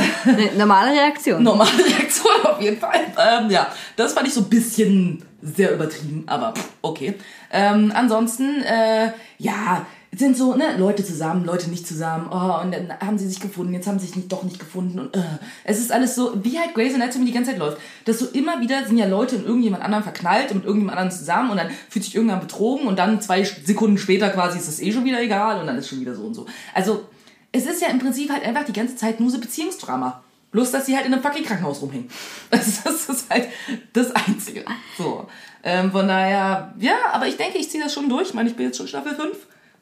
normale 0.57 0.91
Reaktion. 0.91 1.43
normale 1.43 1.77
Reaktion 1.77 2.45
auf 2.45 2.61
jeden 2.61 2.77
Fall. 2.77 2.99
Ähm, 3.17 3.49
ja, 3.49 3.71
das 3.95 4.13
fand 4.13 4.27
ich 4.27 4.33
so 4.33 4.41
ein 4.41 4.49
bisschen 4.49 5.23
sehr 5.41 5.73
übertrieben, 5.73 6.23
aber 6.27 6.53
okay. 6.81 7.15
Ähm, 7.51 7.91
ansonsten, 7.95 8.61
äh, 8.63 9.11
ja, 9.37 9.85
sind 10.17 10.37
so, 10.37 10.55
ne, 10.55 10.77
Leute 10.77 11.03
zusammen, 11.05 11.45
Leute 11.45 11.69
nicht 11.69 11.87
zusammen, 11.87 12.27
oh, 12.31 12.61
und 12.63 12.71
dann 12.73 12.93
haben 12.99 13.17
sie 13.17 13.27
sich 13.27 13.39
gefunden, 13.39 13.73
jetzt 13.73 13.87
haben 13.87 13.99
sie 13.99 14.07
sich 14.07 14.15
nicht, 14.15 14.31
doch 14.31 14.43
nicht 14.43 14.59
gefunden 14.59 14.99
und 14.99 15.15
äh, 15.15 15.21
es 15.63 15.79
ist 15.79 15.91
alles 15.91 16.15
so, 16.15 16.43
wie 16.43 16.57
halt 16.59 16.73
Grey's 16.73 16.93
Anatomy 16.95 17.25
die 17.25 17.31
ganze 17.33 17.51
Zeit 17.51 17.59
läuft, 17.59 17.77
dass 18.05 18.19
so 18.19 18.27
immer 18.27 18.59
wieder 18.61 18.85
sind 18.85 18.97
ja 18.97 19.05
Leute 19.07 19.35
in 19.37 19.45
irgendjemand 19.45 19.83
anderen 19.83 20.03
verknallt 20.03 20.51
und 20.51 20.57
mit 20.57 20.65
irgendjemand 20.65 20.97
anderen 20.97 21.17
zusammen 21.19 21.51
und 21.51 21.57
dann 21.57 21.69
fühlt 21.89 22.05
sich 22.05 22.15
irgendjemand 22.15 22.47
betrogen 22.47 22.87
und 22.87 22.97
dann 22.99 23.21
zwei 23.21 23.43
Sekunden 23.43 23.97
später 23.97 24.29
quasi 24.29 24.57
ist 24.59 24.67
es 24.67 24.81
eh 24.81 24.91
schon 24.91 25.05
wieder 25.05 25.21
egal 25.21 25.59
und 25.59 25.67
dann 25.67 25.77
ist 25.77 25.87
schon 25.89 25.99
wieder 26.01 26.15
so 26.15 26.23
und 26.23 26.33
so. 26.33 26.45
Also, 26.73 27.05
es 27.51 27.65
ist 27.65 27.81
ja 27.81 27.87
im 27.89 27.99
Prinzip 27.99 28.29
halt 28.31 28.43
einfach 28.45 28.65
die 28.65 28.73
ganze 28.73 28.95
Zeit 28.95 29.19
nur 29.19 29.29
so 29.29 29.39
Beziehungsdrama. 29.39 30.23
Bloß, 30.51 30.71
dass 30.71 30.85
sie 30.85 30.95
halt 30.95 31.05
in 31.05 31.13
einem 31.13 31.21
fucking 31.21 31.43
Krankenhaus 31.43 31.81
rumhängen. 31.81 32.09
Das, 32.49 32.67
ist- 32.67 32.85
das 32.85 33.09
ist 33.09 33.29
halt 33.29 33.47
das 33.93 34.11
Einzige. 34.15 34.63
So. 34.97 35.27
Ähm, 35.63 35.91
von 35.91 36.07
daher, 36.07 36.73
ja, 36.79 36.95
aber 37.11 37.27
ich 37.27 37.35
denke, 37.35 37.57
ich 37.57 37.69
ziehe 37.69 37.83
das 37.83 37.93
schon 37.93 38.07
durch. 38.09 38.29
Ich 38.29 38.33
meine, 38.33 38.49
ich 38.49 38.55
bin 38.55 38.65
jetzt 38.67 38.77
schon 38.77 38.87
Staffel 38.87 39.13
5 39.15 39.35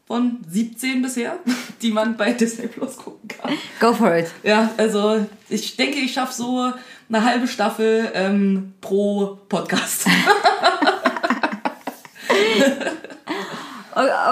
von 0.05 0.39
17 0.47 1.01
bisher, 1.01 1.39
die 1.81 1.91
man 1.91 2.15
bei 2.17 2.31
Disney 2.31 2.67
Plus 2.67 2.97
gucken 2.97 3.27
kann. 3.27 3.53
Go 3.79 3.93
for 3.93 4.15
it. 4.15 4.27
Ja, 4.43 4.69
also 4.77 5.25
ich 5.49 5.75
denke, 5.75 5.99
ich 5.99 6.13
schaffe 6.13 6.33
so 6.33 6.71
eine 7.09 7.23
halbe 7.23 7.47
Staffel 7.47 8.11
ähm, 8.13 8.73
pro 8.81 9.39
Podcast. 9.49 10.07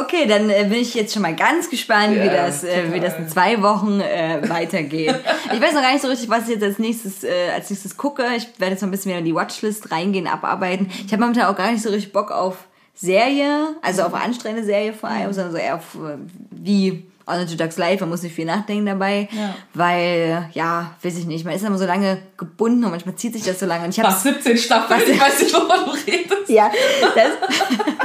Okay, 0.02 0.26
dann 0.28 0.50
äh, 0.50 0.66
bin 0.66 0.80
ich 0.80 0.94
jetzt 0.94 1.14
schon 1.14 1.22
mal 1.22 1.36
ganz 1.36 1.70
gespannt, 1.70 2.16
wie, 2.16 2.26
Ja, 2.26 2.46
das, 2.48 2.66
äh, 2.66 2.92
wie 2.92 3.00
das 3.00 3.18
in 3.18 3.30
zwei 3.30 3.62
Wochen 3.62 4.02
äh, 4.02 4.42
weitergeht. 4.50 5.16
ich 5.54 5.62
weiß 5.62 5.74
noch 5.74 5.82
gar 5.82 5.94
nicht 5.94 6.02
so 6.02 6.10
richtig, 6.10 6.30
was 6.30 6.44
ich 6.44 6.56
jetzt 6.56 6.64
als 6.64 6.80
nächstes, 6.80 7.24
äh, 7.24 7.50
als 7.56 7.70
nächstes 7.70 7.96
gucke. 7.96 8.26
Ich 8.36 8.60
werde 8.60 8.74
jetzt 8.74 8.82
noch 8.82 8.90
ein 8.90 8.92
bisschen 8.92 9.12
mehr 9.12 9.20
in 9.20 9.26
die 9.26 9.34
Watchlist 9.34 9.90
reingehen, 9.90 10.28
abarbeiten. 10.28 10.92
Ich 11.06 11.14
habe 11.14 11.22
momentan 11.22 11.46
auch 11.46 11.56
gar 11.56 11.72
nicht 11.72 11.82
so 11.82 11.90
richtig 11.90 12.12
Bock 12.12 12.32
auf 12.32 12.58
Serie, 12.96 13.76
also 13.82 14.04
auf 14.04 14.14
anstrengende 14.14 14.66
Serie 14.66 14.94
vor 14.94 15.10
allem, 15.10 15.34
sondern 15.34 15.52
so 15.52 15.58
eher 15.58 15.76
auf 15.76 15.96
äh, 15.96 16.18
wie 16.52 17.06
to 17.26 17.56
Ducks 17.56 17.78
Life, 17.78 18.02
man 18.04 18.10
muss 18.10 18.22
nicht 18.22 18.36
viel 18.36 18.46
nachdenken 18.46 18.86
dabei, 18.86 19.30
Ja. 19.32 19.56
weil, 19.74 20.50
ja, 20.54 20.94
weiß 21.02 21.18
ich 21.18 21.26
nicht, 21.26 21.46
man 21.46 21.54
ist 21.56 21.64
immer 21.64 21.78
so 21.78 21.86
lange 21.86 22.18
gebunden 22.38 22.84
und 22.84 22.92
manchmal 22.92 23.16
zieht 23.16 23.34
sich 23.34 23.44
das 23.44 23.60
so 23.60 23.66
lange. 23.66 23.86
Und 23.86 23.92
ich 23.92 24.00
habe 24.00 24.14
Was, 24.14 24.24
17 24.24 24.58
Staffeln? 24.58 25.02
Ich 25.10 25.20
weiß 25.20 25.40
nicht, 25.42 25.54
wovon 25.54 25.86
du 25.86 25.92
redest. 26.12 26.50
ja, 26.50 26.70
das, 27.16 27.30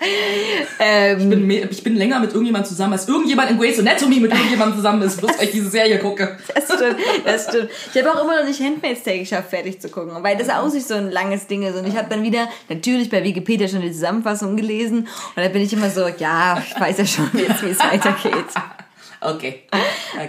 ähm, 0.78 1.18
Ich 1.20 1.28
bin, 1.28 1.46
mehr, 1.46 1.70
ich 1.70 1.82
bin 1.82 1.96
länger 1.96 2.20
mit 2.20 2.30
irgendjemandem 2.30 2.68
zusammen, 2.68 2.92
als 2.94 3.08
irgendjemand 3.08 3.50
in 3.50 3.58
Grey's 3.58 3.78
Anatomy 3.78 4.20
mit 4.20 4.32
irgendjemandem 4.32 4.76
zusammen 4.76 5.02
ist, 5.02 5.18
bloß 5.18 5.38
weil 5.38 5.44
ich 5.44 5.50
diese 5.52 5.70
Serie 5.70 5.98
gucke. 5.98 6.36
Das 6.54 6.64
stimmt, 6.64 6.96
das 7.24 7.44
stimmt. 7.48 7.70
Ich 7.94 8.02
habe 8.04 8.14
auch 8.18 8.24
immer 8.24 8.40
noch 8.40 8.46
nicht 8.46 8.60
Handmaid's 8.60 9.02
Tale 9.02 9.18
geschafft, 9.20 9.50
fertig 9.50 9.80
zu 9.80 9.88
gucken, 9.88 10.12
weil 10.22 10.36
das 10.36 10.48
auch 10.48 10.72
nicht 10.72 10.86
so 10.86 10.94
ein 10.94 11.10
langes 11.10 11.46
Ding 11.46 11.62
ist. 11.62 11.76
Und 11.76 11.86
ich 11.86 11.96
habe 11.96 12.08
dann 12.08 12.22
wieder 12.22 12.48
natürlich 12.68 13.10
bei 13.10 13.22
Wikipedia 13.22 13.68
schon 13.68 13.80
die 13.82 13.92
Zusammenfassung 13.92 14.56
gelesen 14.56 15.08
und 15.36 15.42
da 15.42 15.48
bin 15.48 15.62
ich 15.62 15.72
immer 15.72 15.90
so, 15.90 16.06
ja, 16.18 16.62
ich 16.66 16.80
weiß 16.80 16.98
ja 16.98 17.06
schon 17.06 17.30
jetzt, 17.34 17.62
wie 17.62 17.70
es 17.70 17.78
weitergeht. 17.80 18.44
Okay. 19.20 19.62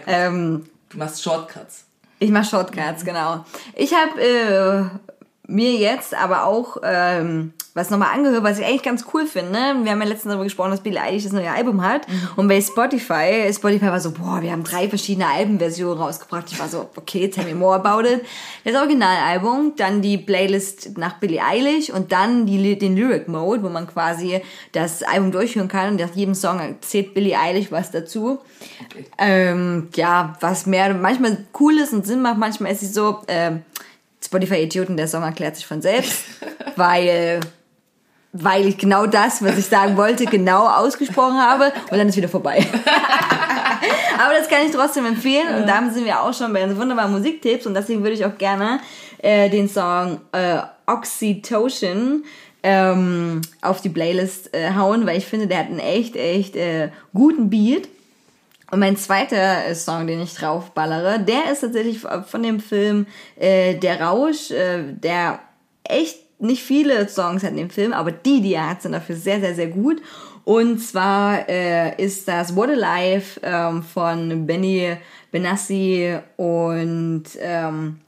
Ähm, 0.08 0.66
Du 0.90 0.98
machst 0.98 1.22
Shortcuts. 1.22 1.84
ich 2.20 2.30
mache 2.30 2.50
Shortcuts, 2.50 3.04
genau. 3.04 3.44
Ich 3.76 3.92
habe 3.94 4.22
äh, 4.22 5.17
mir 5.48 5.74
jetzt 5.74 6.14
aber 6.14 6.46
auch 6.46 6.78
ähm, 6.84 7.54
was 7.74 7.90
nochmal 7.92 8.14
angehört, 8.14 8.44
was 8.44 8.60
ich 8.60 8.66
eigentlich 8.66 8.84
ganz 8.84 9.06
cool 9.14 9.26
finde. 9.28 9.54
Wir 9.54 9.92
haben 9.92 10.02
ja 10.02 10.08
letztens 10.08 10.32
darüber 10.32 10.44
gesprochen, 10.44 10.72
dass 10.72 10.82
Billie 10.82 11.00
Eilish 11.00 11.24
das 11.24 11.32
neue 11.32 11.52
Album 11.52 11.84
hat. 11.84 12.08
Und 12.36 12.48
bei 12.48 12.60
Spotify, 12.60 13.50
Spotify 13.54 13.86
war 13.86 14.00
so, 14.00 14.12
boah, 14.12 14.42
wir 14.42 14.52
haben 14.52 14.64
drei 14.64 14.90
verschiedene 14.90 15.28
Albenversionen 15.28 15.98
rausgebracht. 15.98 16.52
Ich 16.52 16.60
war 16.60 16.68
so, 16.68 16.90
okay, 16.96 17.30
tell 17.30 17.46
me 17.46 17.54
more 17.54 17.76
about 17.76 18.08
it. 18.08 18.26
Das 18.66 18.76
Originalalbum, 18.76 19.74
dann 19.78 20.02
die 20.02 20.18
Playlist 20.18 20.98
nach 20.98 21.20
Billie 21.20 21.42
Eilish 21.42 21.92
und 21.92 22.12
dann 22.12 22.48
die, 22.48 22.78
den 22.78 22.96
Lyric 22.96 23.28
Mode, 23.28 23.62
wo 23.62 23.70
man 23.70 23.88
quasi 23.88 24.42
das 24.72 25.04
Album 25.04 25.32
durchhören 25.32 25.68
kann 25.68 25.92
und 25.92 26.02
nach 26.02 26.16
jedem 26.16 26.34
Song 26.34 26.60
erzählt 26.60 27.14
Billie 27.14 27.40
Eilish 27.40 27.72
was 27.72 27.92
dazu. 27.92 28.40
Okay. 28.92 29.06
Ähm, 29.20 29.90
ja, 29.96 30.36
was 30.42 30.66
mehr 30.66 30.94
manchmal 30.96 31.46
cool 31.60 31.78
ist 31.78 31.94
und 31.94 32.08
Sinn 32.08 32.22
macht, 32.22 32.40
manchmal 32.40 32.72
ist 32.72 32.80
sie 32.80 32.88
so, 32.88 33.22
ähm, 33.28 33.62
Spotify-Idioten, 34.24 34.98
der 34.98 35.08
Song 35.08 35.24
erklärt 35.24 35.56
sich 35.56 35.66
von 35.66 35.82
selbst, 35.82 36.24
weil, 36.76 37.40
weil 38.34 38.68
ich 38.68 38.78
genau 38.78 39.06
das, 39.06 39.44
was 39.44 39.58
ich 39.58 39.66
sagen 39.66 39.98
wollte, 39.98 40.26
genau 40.26 40.68
ausgesprochen 40.68 41.38
habe 41.38 41.72
und 41.92 41.98
dann 41.98 42.10
ist 42.10 42.18
wieder 42.18 42.30
vorbei. 42.30 42.66
Aber 44.20 44.34
das 44.34 44.48
kann 44.50 44.66
ich 44.66 44.72
trotzdem 44.72 45.06
empfehlen 45.06 45.62
und 45.62 45.68
damit 45.68 45.94
sind 45.94 46.06
wir 46.06 46.22
auch 46.22 46.34
schon 46.34 46.52
bei 46.52 46.66
den 46.66 46.76
wunderbaren 46.78 47.12
Musiktipps 47.12 47.66
und 47.68 47.74
deswegen 47.74 48.02
würde 48.02 48.16
ich 48.16 48.26
auch 48.26 48.38
gerne 48.38 48.80
äh, 49.20 49.50
den 49.50 49.70
Song 49.70 50.22
äh, 50.32 50.60
Oxytocin 50.88 52.24
ähm, 52.64 53.42
auf 53.62 53.82
die 53.82 53.90
Playlist 53.90 54.54
äh, 54.54 54.74
hauen, 54.74 55.06
weil 55.06 55.18
ich 55.18 55.26
finde, 55.26 55.48
der 55.48 55.60
hat 55.60 55.68
einen 55.68 55.80
echt, 55.80 56.16
echt 56.16 56.56
äh, 56.56 56.90
guten 57.14 57.50
Beat. 57.50 57.88
Und 58.70 58.80
mein 58.80 58.98
zweiter 58.98 59.66
äh, 59.66 59.76
Song, 59.76 60.08
den 60.08 60.22
ich 60.22 60.34
draufballere, 60.34 61.20
der 61.20 61.52
ist 61.52 61.62
tatsächlich 61.62 62.00
von 62.00 62.44
dem 62.44 62.60
Film 62.60 63.08
äh, 63.38 63.76
Der 63.76 64.02
Rausch, 64.02 64.52
äh, 64.52 64.94
der 64.94 65.40
echt 65.84 66.18
nicht 66.40 66.64
viele 66.64 67.08
Songs 67.08 67.44
hat 67.44 67.52
in 67.52 67.58
dem 67.58 67.70
Film, 67.70 67.94
aber 67.94 68.12
die, 68.12 68.42
die 68.42 68.54
er 68.54 68.70
hat, 68.70 68.82
sind 68.82 68.92
dafür 68.92 69.16
sehr, 69.16 69.40
sehr, 69.40 69.56
sehr 69.56 69.68
gut. 69.68 70.02
Und 70.44 70.80
zwar 70.80 71.50
äh, 71.50 72.02
ist 72.02 72.28
das 72.28 72.56
What 72.56 72.70
a 72.70 72.74
Life 72.74 73.40
ähm, 73.44 73.84
von 73.84 74.46
Benny 74.46 74.96
Benassi 75.32 76.18
und 76.38 77.24
ähm, 77.40 78.00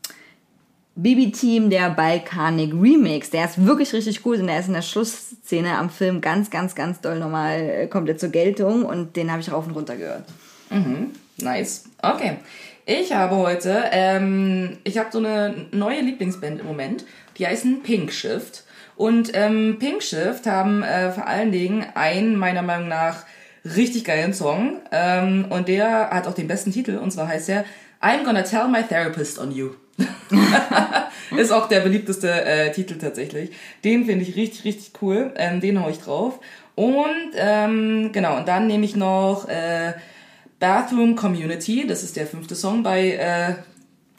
BB-Team 1.01 1.69
der 1.69 1.89
Balkanik 1.91 2.73
Remix. 2.73 3.29
Der 3.29 3.45
ist 3.45 3.65
wirklich 3.65 3.93
richtig 3.93 4.21
gut 4.21 4.39
und 4.39 4.47
der 4.47 4.59
ist 4.59 4.67
in 4.67 4.73
der 4.73 4.81
Schlussszene 4.81 5.77
am 5.77 5.89
Film 5.89 6.21
ganz, 6.21 6.49
ganz, 6.49 6.75
ganz 6.75 6.99
doll 7.01 7.19
nochmal, 7.19 7.59
äh, 7.59 7.87
kommt 7.87 8.09
er 8.09 8.17
zur 8.17 8.29
Geltung 8.29 8.83
und 8.83 9.15
den 9.15 9.31
habe 9.31 9.41
ich 9.41 9.51
rauf 9.51 9.65
und 9.67 9.73
runter 9.73 9.95
gehört. 9.95 10.25
Nice. 11.37 11.85
Okay. 12.01 12.37
Ich 12.85 13.13
habe 13.13 13.35
heute, 13.35 13.83
ähm, 13.91 14.77
ich 14.83 14.97
habe 14.97 15.09
so 15.11 15.19
eine 15.19 15.67
neue 15.71 16.01
Lieblingsband 16.01 16.59
im 16.59 16.65
Moment, 16.65 17.05
die 17.37 17.45
heißen 17.45 17.83
Pink 17.83 18.11
Shift. 18.11 18.63
Und 18.95 19.31
ähm, 19.33 19.77
Pink 19.79 20.03
Shift 20.03 20.47
haben 20.47 20.83
äh, 20.83 21.11
vor 21.11 21.27
allen 21.27 21.51
Dingen 21.51 21.85
einen, 21.93 22.35
meiner 22.35 22.63
Meinung 22.63 22.89
nach, 22.89 23.25
richtig 23.63 24.05
geilen 24.05 24.33
Song. 24.33 24.81
Ähm, 24.91 25.45
und 25.49 25.67
der 25.67 26.09
hat 26.09 26.27
auch 26.27 26.33
den 26.33 26.47
besten 26.47 26.71
Titel, 26.71 26.97
und 26.97 27.11
zwar 27.11 27.27
heißt 27.27 27.49
er 27.49 27.65
I'm 28.01 28.23
gonna 28.23 28.43
tell 28.43 28.67
my 28.67 28.81
therapist 28.81 29.39
on 29.39 29.51
you. 29.51 29.71
Ist 31.37 31.51
auch 31.51 31.67
der 31.67 31.81
beliebteste 31.81 32.29
äh, 32.29 32.71
Titel 32.71 32.97
tatsächlich. 32.97 33.51
Den 33.83 34.05
finde 34.05 34.23
ich 34.25 34.35
richtig, 34.35 34.63
richtig 34.65 34.93
cool. 35.01 35.31
Ähm, 35.35 35.59
den 35.61 35.81
hau 35.81 35.89
ich 35.89 35.99
drauf. 35.99 36.39
Und 36.75 37.31
ähm, 37.35 38.09
genau, 38.11 38.37
und 38.37 38.47
dann 38.47 38.67
nehme 38.67 38.85
ich 38.85 38.95
noch 38.95 39.47
äh, 39.47 39.93
Bathroom 40.59 41.15
Community. 41.15 41.85
Das 41.87 42.03
ist 42.03 42.15
der 42.15 42.25
fünfte 42.25 42.55
Song 42.55 42.83
bei 42.83 43.11
äh, 43.11 43.53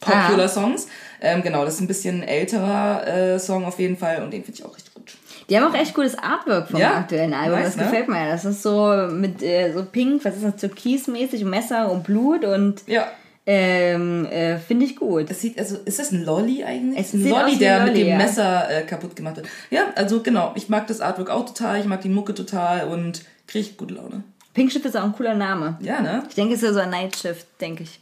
Popular 0.01 0.47
Ah. 0.47 0.49
Songs. 0.49 0.89
Ähm, 1.21 1.43
genau, 1.43 1.65
das 1.65 1.75
ist 1.75 1.81
ein 1.81 1.87
bisschen 1.89 2.23
älterer 2.23 3.07
äh, 3.07 3.39
Song 3.39 3.65
auf 3.67 3.79
jeden 3.79 3.97
Fall 3.99 4.23
und 4.23 4.33
den 4.33 4.43
finde 4.45 4.59
ich 4.59 4.65
auch 4.65 4.75
richtig 4.75 4.95
gut. 4.95 5.13
Die 5.51 5.59
haben 5.59 5.65
auch 5.71 5.75
echt 5.79 5.95
cooles 5.95 6.17
Artwork 6.17 6.69
vom 6.71 6.81
Ja, 6.81 6.97
aktuellen 6.99 7.35
Album. 7.35 7.59
nice, 7.59 7.67
das 7.67 7.77
ne? 7.77 7.83
gefällt 7.85 8.09
mir. 8.09 8.27
Das 8.31 8.45
ist 8.47 8.63
so 8.63 9.09
mit 9.11 9.43
äh, 9.43 9.73
so 9.75 9.85
pink, 9.85 10.25
was 10.25 10.37
ist 10.37 10.45
das, 10.45 10.57
türkismäßig, 10.57 11.45
Messer 11.45 11.91
und 11.91 12.05
Blut 12.05 12.45
und 12.45 12.83
Ja. 12.87 13.09
Ähm, 13.53 14.27
äh, 14.27 14.59
finde 14.59 14.87
ich 14.87 14.95
gut. 14.95 15.29
Das 15.29 15.41
sieht, 15.41 15.59
also, 15.59 15.77
ist 15.85 15.99
das 15.99 16.13
ein 16.13 16.25
Lolly 16.25 16.63
eigentlich? 16.63 17.01
Es 17.01 17.13
ein 17.13 17.25
aus 17.25 17.31
Lolly, 17.31 17.53
wie 17.55 17.59
der 17.59 17.81
ein 17.81 17.87
mit 17.87 17.97
dem 17.97 18.07
ja. 18.07 18.17
Messer 18.17 18.71
äh, 18.71 18.83
kaputt 18.83 19.17
gemacht 19.17 19.37
wird. 19.37 19.49
Ja, 19.71 19.87
also 19.97 20.23
genau, 20.23 20.53
ich 20.55 20.69
mag 20.69 20.87
das 20.87 21.01
Artwork 21.01 21.31
auch 21.31 21.45
total, 21.45 21.81
ich 21.81 21.87
mag 21.87 22.01
die 22.01 22.11
Mucke 22.11 22.33
total 22.33 22.87
und 22.87 23.25
krieg 23.49 23.77
gute 23.77 23.95
Laune. 23.95 24.23
Pink 24.55 24.71
Shift 24.71 24.87
ist 24.87 24.97
auch 24.97 25.03
ein 25.03 25.15
cooler 25.15 25.35
Name. 25.35 25.77
Ja, 25.81 26.01
ne? 26.01 26.23
Ich 26.29 26.37
denke, 26.37 26.55
es 26.55 26.63
ist 26.63 26.69
ja 26.69 26.75
so 26.75 26.79
ein 26.79 26.91
Night 26.91 27.17
Shift, 27.17 27.47
denke 27.61 27.83
ich. 27.83 28.01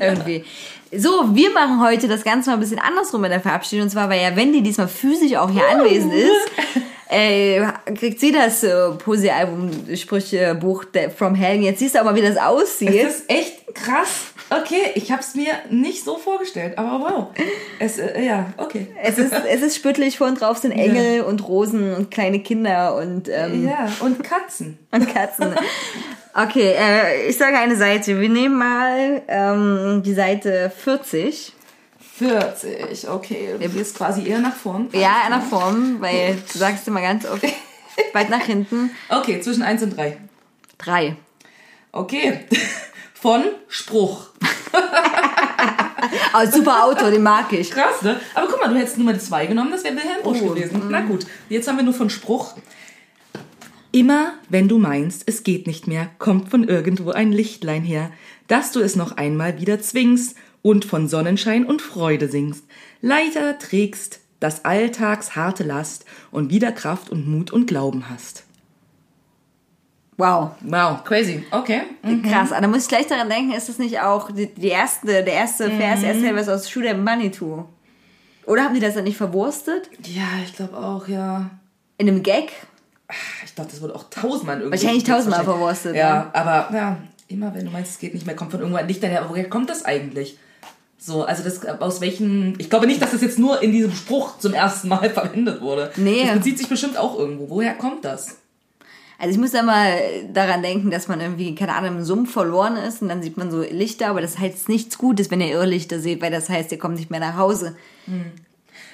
Irgendwie. 0.00 0.44
So, 0.96 1.34
wir 1.34 1.50
machen 1.50 1.82
heute 1.82 2.06
das 2.06 2.22
Ganze 2.22 2.50
mal 2.50 2.54
ein 2.54 2.60
bisschen 2.60 2.78
andersrum 2.78 3.20
mit 3.22 3.32
der 3.32 3.40
Verabschiedung. 3.40 3.86
Und 3.86 3.90
zwar, 3.90 4.08
weil 4.08 4.22
ja 4.22 4.36
Wendy 4.36 4.62
diesmal 4.62 4.86
physisch 4.86 5.34
auch 5.34 5.50
hier 5.50 5.68
anwesend 5.68 6.14
ist, 6.14 6.50
äh, 7.10 7.60
kriegt 7.96 8.20
sie 8.20 8.32
das 8.32 8.62
äh, 8.62 8.90
Poesie-Album-Sprüche-Buch 8.98 10.84
der- 10.86 11.10
From 11.10 11.34
Hell. 11.34 11.60
Jetzt 11.60 11.78
siehst 11.80 11.94
du 11.94 12.00
aber, 12.00 12.14
wie 12.14 12.22
das 12.22 12.36
aussieht. 12.36 13.04
Das 13.04 13.14
ist 13.16 13.30
echt 13.30 13.74
krass. 13.74 14.32
Okay, 14.50 14.90
ich 14.94 15.10
hab's 15.10 15.34
mir 15.34 15.52
nicht 15.70 16.04
so 16.04 16.18
vorgestellt, 16.18 16.76
aber 16.76 17.00
wow. 17.00 17.26
Es, 17.78 17.98
äh, 17.98 18.22
ja, 18.24 18.52
okay. 18.58 18.88
Es 19.02 19.18
ist, 19.18 19.32
es 19.32 19.62
ist 19.62 19.76
spüttelig, 19.76 20.18
vorn 20.18 20.34
drauf 20.34 20.58
sind 20.58 20.72
Engel 20.72 21.22
und 21.22 21.46
Rosen 21.48 21.94
und 21.94 22.10
kleine 22.10 22.40
Kinder 22.40 22.94
und, 22.96 23.28
ähm, 23.28 23.66
Ja, 23.66 23.90
und 24.00 24.22
Katzen. 24.22 24.78
und 24.92 25.12
Katzen. 25.12 25.54
Okay, 26.34 26.74
äh, 26.78 27.28
ich 27.28 27.38
sage 27.38 27.56
eine 27.56 27.76
Seite. 27.76 28.20
Wir 28.20 28.28
nehmen 28.28 28.58
mal 28.58 29.22
ähm, 29.28 30.02
die 30.04 30.14
Seite 30.14 30.70
40. 30.76 31.52
40, 32.16 33.08
okay. 33.08 33.56
Du 33.60 33.68
gehst 33.68 33.96
quasi 33.96 34.26
eher 34.26 34.38
nach 34.38 34.54
vorn. 34.54 34.88
Ja, 34.92 35.22
in 35.24 35.32
der 35.32 35.40
Form, 35.40 36.00
weil 36.00 36.36
du 36.36 36.58
sagst 36.58 36.86
immer 36.86 37.00
ganz 37.00 37.26
oft 37.26 37.42
weit 38.12 38.30
nach 38.30 38.42
hinten. 38.42 38.90
Okay, 39.08 39.40
zwischen 39.40 39.62
1 39.62 39.82
und 39.82 39.96
3. 39.96 40.16
Drei. 40.78 41.16
Okay. 41.90 42.40
Von 43.14 43.42
Spruch. 43.68 44.28
Oh, 46.34 46.46
super 46.50 46.84
Auto, 46.84 47.10
den 47.10 47.22
mag 47.22 47.52
ich. 47.52 47.70
Krass, 47.70 48.02
ne? 48.02 48.20
Aber 48.34 48.46
guck 48.48 48.60
mal, 48.60 48.68
du 48.68 48.78
hättest 48.78 48.98
Nummer 48.98 49.18
2 49.18 49.46
genommen, 49.46 49.70
das 49.72 49.82
wäre 49.82 49.96
Wilhelm 49.96 50.22
Busch 50.22 50.38
Oh, 50.42 50.50
gewesen. 50.50 50.82
Na 50.90 51.00
gut, 51.00 51.26
jetzt 51.48 51.66
haben 51.66 51.76
wir 51.78 51.84
nur 51.84 51.94
von 51.94 52.10
Spruch. 52.10 52.54
Immer 53.90 54.34
wenn 54.48 54.68
du 54.68 54.78
meinst, 54.78 55.22
es 55.26 55.42
geht 55.42 55.66
nicht 55.66 55.86
mehr, 55.86 56.10
kommt 56.18 56.50
von 56.50 56.64
irgendwo 56.68 57.10
ein 57.10 57.32
Lichtlein 57.32 57.82
her, 57.82 58.10
dass 58.46 58.72
du 58.72 58.80
es 58.80 58.94
noch 58.94 59.16
einmal 59.16 59.58
wieder 59.60 59.80
zwingst 59.80 60.36
und 60.64 60.86
von 60.86 61.08
Sonnenschein 61.08 61.66
und 61.66 61.82
Freude 61.82 62.26
singst. 62.26 62.64
Leiter 63.02 63.58
trägst 63.58 64.20
das 64.40 64.64
Alltags 64.64 65.36
harte 65.36 65.62
Last 65.62 66.06
und 66.30 66.50
wieder 66.50 66.72
Kraft 66.72 67.10
und 67.10 67.28
Mut 67.28 67.50
und 67.50 67.66
Glauben 67.66 68.08
hast. 68.08 68.44
Wow. 70.16 70.52
Wow, 70.62 71.04
crazy. 71.04 71.44
Okay. 71.50 71.82
Mhm. 72.02 72.22
Krass, 72.22 72.50
aber 72.50 72.62
da 72.62 72.68
muss 72.68 72.84
ich 72.84 72.88
gleich 72.88 73.06
daran 73.06 73.28
denken, 73.28 73.52
ist 73.52 73.68
das 73.68 73.78
nicht 73.78 74.00
auch 74.00 74.30
die, 74.30 74.54
die 74.54 74.68
erste, 74.68 75.06
der 75.06 75.34
erste 75.34 75.70
Vers, 75.70 76.00
der 76.00 76.14
erste 76.14 76.34
was 76.34 76.48
aus 76.48 76.70
Schule 76.70 76.94
Manitou? 76.94 77.66
Oder 78.46 78.64
haben 78.64 78.74
die 78.74 78.80
das 78.80 78.94
dann 78.94 79.04
nicht 79.04 79.18
verwurstet? 79.18 79.90
Ja, 80.06 80.28
ich 80.44 80.54
glaube 80.54 80.78
auch, 80.78 81.08
ja. 81.08 81.50
In 81.98 82.08
einem 82.08 82.22
Gag? 82.22 82.52
Ich 83.44 83.54
glaube, 83.54 83.70
das 83.70 83.82
wurde 83.82 83.94
auch 83.94 84.04
tausendmal 84.08 84.60
irgendwie. 84.60 84.80
Wahrscheinlich 84.80 85.04
tausendmal 85.04 85.44
verwurstet, 85.44 85.94
Ja, 85.94 86.30
aber 86.32 86.74
ja, 86.74 86.96
immer 87.28 87.54
wenn 87.54 87.66
du 87.66 87.70
meinst, 87.70 87.90
es 87.92 87.98
geht 87.98 88.14
nicht 88.14 88.24
mehr, 88.24 88.34
kommt 88.34 88.50
von 88.50 88.60
irgendwo 88.60 88.78
ein 88.78 88.88
Licht 88.88 89.02
daher. 89.02 89.20
Aber 89.20 89.30
woher 89.30 89.50
kommt 89.50 89.68
das 89.68 89.84
eigentlich? 89.84 90.38
So, 91.06 91.22
also 91.24 91.42
das 91.44 91.62
aus 91.66 92.00
welchen. 92.00 92.54
Ich 92.56 92.70
glaube 92.70 92.86
nicht, 92.86 93.02
dass 93.02 93.10
das 93.10 93.20
jetzt 93.20 93.38
nur 93.38 93.60
in 93.60 93.72
diesem 93.72 93.92
Spruch 93.92 94.38
zum 94.38 94.54
ersten 94.54 94.88
Mal 94.88 95.10
verwendet 95.14 95.60
wurde. 95.60 95.92
Nee. 95.96 96.24
Das 96.24 96.36
bezieht 96.36 96.56
sich 96.56 96.68
bestimmt 96.68 96.96
auch 96.96 97.18
irgendwo. 97.18 97.50
Woher 97.50 97.74
kommt 97.74 98.06
das? 98.06 98.38
Also 99.18 99.34
ich 99.34 99.38
muss 99.38 99.50
da 99.50 99.62
mal 99.62 99.98
daran 100.32 100.62
denken, 100.62 100.90
dass 100.90 101.06
man 101.06 101.20
irgendwie, 101.20 101.54
keine 101.54 101.74
Ahnung, 101.74 101.98
im 101.98 102.04
Sumpf 102.04 102.32
verloren 102.32 102.76
ist 102.76 103.02
und 103.02 103.10
dann 103.10 103.22
sieht 103.22 103.36
man 103.36 103.50
so 103.50 103.60
Lichter, 103.60 104.08
aber 104.08 104.22
das 104.22 104.38
heißt 104.38 104.70
nichts 104.70 104.96
Gutes, 104.96 105.30
wenn 105.30 105.42
ihr 105.42 105.52
Irrlichter 105.52 106.00
seht, 106.00 106.22
weil 106.22 106.30
das 106.30 106.48
heißt, 106.48 106.72
ihr 106.72 106.78
kommt 106.78 106.96
nicht 106.96 107.10
mehr 107.10 107.20
nach 107.20 107.36
Hause. 107.36 107.76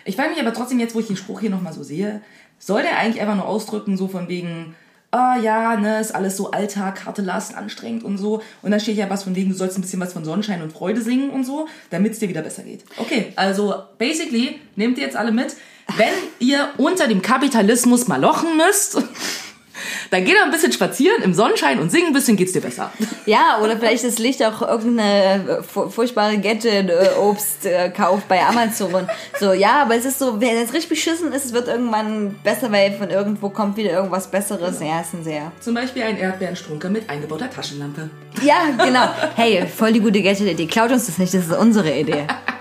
Ich 0.04 0.16
frage 0.16 0.30
mich 0.30 0.40
aber 0.40 0.52
trotzdem 0.52 0.80
jetzt, 0.80 0.94
wo 0.96 1.00
ich 1.00 1.06
den 1.06 1.16
Spruch 1.16 1.40
hier 1.40 1.50
nochmal 1.50 1.72
so 1.72 1.84
sehe, 1.84 2.22
soll 2.58 2.82
der 2.82 2.98
eigentlich 2.98 3.22
einfach 3.22 3.36
nur 3.36 3.46
ausdrücken, 3.46 3.96
so 3.96 4.08
von 4.08 4.28
wegen, 4.28 4.74
ah 5.10 5.36
ja, 5.36 5.76
ne, 5.76 6.00
ist 6.00 6.14
alles 6.14 6.36
so 6.36 6.50
Alltag, 6.50 7.04
harte 7.04 7.22
Last, 7.22 7.56
anstrengend 7.56 8.04
und 8.04 8.18
so. 8.18 8.42
Und 8.62 8.70
dann 8.70 8.80
steht 8.80 8.96
ja 8.96 9.10
was 9.10 9.24
von 9.24 9.34
wegen, 9.34 9.50
du 9.50 9.56
sollst 9.56 9.76
ein 9.76 9.82
bisschen 9.82 10.00
was 10.00 10.12
von 10.12 10.24
Sonnenschein 10.24 10.62
und 10.62 10.72
Freude 10.72 11.02
singen 11.02 11.30
und 11.30 11.44
so, 11.44 11.66
damit 11.90 12.12
es 12.12 12.18
dir 12.18 12.28
wieder 12.28 12.42
besser 12.42 12.62
geht. 12.62 12.84
Okay, 12.96 13.32
also 13.36 13.74
basically, 13.98 14.60
nehmt 14.76 14.98
ihr 14.98 15.04
jetzt 15.04 15.16
alle 15.16 15.32
mit, 15.32 15.56
wenn 15.96 16.12
ihr 16.38 16.68
unter 16.76 17.08
dem 17.08 17.22
Kapitalismus 17.22 18.06
mal 18.06 18.20
lochen 18.20 18.56
müsst, 18.56 19.02
dann 20.10 20.24
geht 20.24 20.36
doch 20.36 20.42
ein 20.44 20.50
bisschen 20.50 20.72
spazieren 20.72 21.22
im 21.22 21.34
Sonnenschein 21.34 21.78
und 21.78 21.90
singen 21.90 22.08
ein 22.08 22.12
bisschen, 22.12 22.36
geht's 22.36 22.52
dir 22.52 22.60
besser. 22.60 22.90
Ja, 23.26 23.58
oder 23.62 23.76
vielleicht 23.76 24.04
das 24.04 24.18
Licht 24.18 24.42
auch 24.44 24.62
irgendeine 24.62 25.58
äh, 25.58 25.62
fu- 25.62 25.88
furchtbare 25.88 26.38
Gadget-Obst 26.38 27.66
äh, 27.66 27.90
kauft 27.90 28.28
bei 28.28 28.42
Amazon. 28.44 29.08
So, 29.38 29.52
ja, 29.52 29.82
aber 29.82 29.96
es 29.96 30.04
ist 30.04 30.18
so, 30.18 30.40
wenn 30.40 30.56
es 30.56 30.72
richtig 30.72 30.88
beschissen 30.88 31.32
ist, 31.32 31.46
es 31.46 31.52
wird 31.52 31.68
irgendwann 31.68 32.34
besser, 32.42 32.70
weil 32.72 32.92
von 32.92 33.10
irgendwo 33.10 33.50
kommt 33.50 33.76
wieder 33.76 33.90
irgendwas 33.90 34.30
Besseres. 34.30 34.80
Ja, 34.80 35.00
ist 35.00 35.14
ein 35.14 35.24
sehr. 35.24 35.52
Zum 35.60 35.74
Beispiel 35.74 36.02
ein 36.02 36.18
Erdbeerenstrunker 36.18 36.88
mit 36.90 37.08
eingebauter 37.08 37.50
Taschenlampe. 37.50 38.10
Ja, 38.42 38.68
genau. 38.84 39.08
Hey, 39.36 39.66
voll 39.66 39.92
die 39.92 40.00
gute 40.00 40.22
Gadget-Idee. 40.22 40.66
Klaut 40.66 40.90
uns 40.90 41.06
das 41.06 41.18
nicht, 41.18 41.34
das 41.34 41.46
ist 41.46 41.56
unsere 41.56 41.92
Idee. 41.98 42.26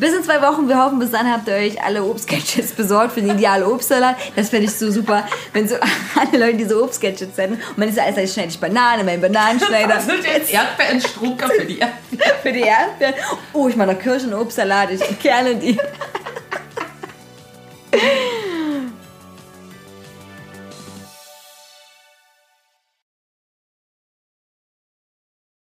Bis 0.00 0.12
in 0.12 0.22
zwei 0.24 0.40
Wochen. 0.42 0.68
Wir 0.68 0.82
hoffen, 0.82 0.98
bis 0.98 1.10
dann 1.10 1.30
habt 1.30 1.46
ihr 1.48 1.54
euch 1.54 1.82
alle 1.82 2.02
Obstgadgets 2.04 2.72
besorgt 2.72 3.12
für 3.12 3.20
den 3.22 3.30
idealen 3.36 3.64
Obstsalat. 3.64 4.16
Das 4.36 4.50
fände 4.50 4.66
ich 4.66 4.72
so 4.74 4.90
super, 4.90 5.26
wenn 5.52 5.68
so 5.68 5.76
alle 6.20 6.38
Leute 6.44 6.58
diese 6.58 6.82
Obstgadgets 6.82 7.36
hätten. 7.38 7.54
Und 7.54 7.78
man 7.78 7.88
ist 7.88 7.98
alles 7.98 8.32
schneide 8.32 8.48
ich 8.48 8.58
Banane, 8.60 9.04
mein 9.04 9.20
Bananenschneider. 9.20 9.84
Das 9.94 10.06
sind 10.06 10.24
jetzt 10.26 10.52
Erdbeerenstrunker 10.52 11.48
für 11.48 11.64
die 11.64 11.78
Erdbeeren. 11.78 12.32
für 12.42 12.52
die 12.52 12.60
Erdbeeren. 12.62 13.14
Oh, 13.52 13.68
ich 13.68 13.76
mache 13.76 13.92
noch 13.92 13.98
Kirschen- 14.00 14.34
Obstsalat. 14.34 14.90
Ich 14.90 15.18
kerne 15.20 15.54
die. 15.56 15.78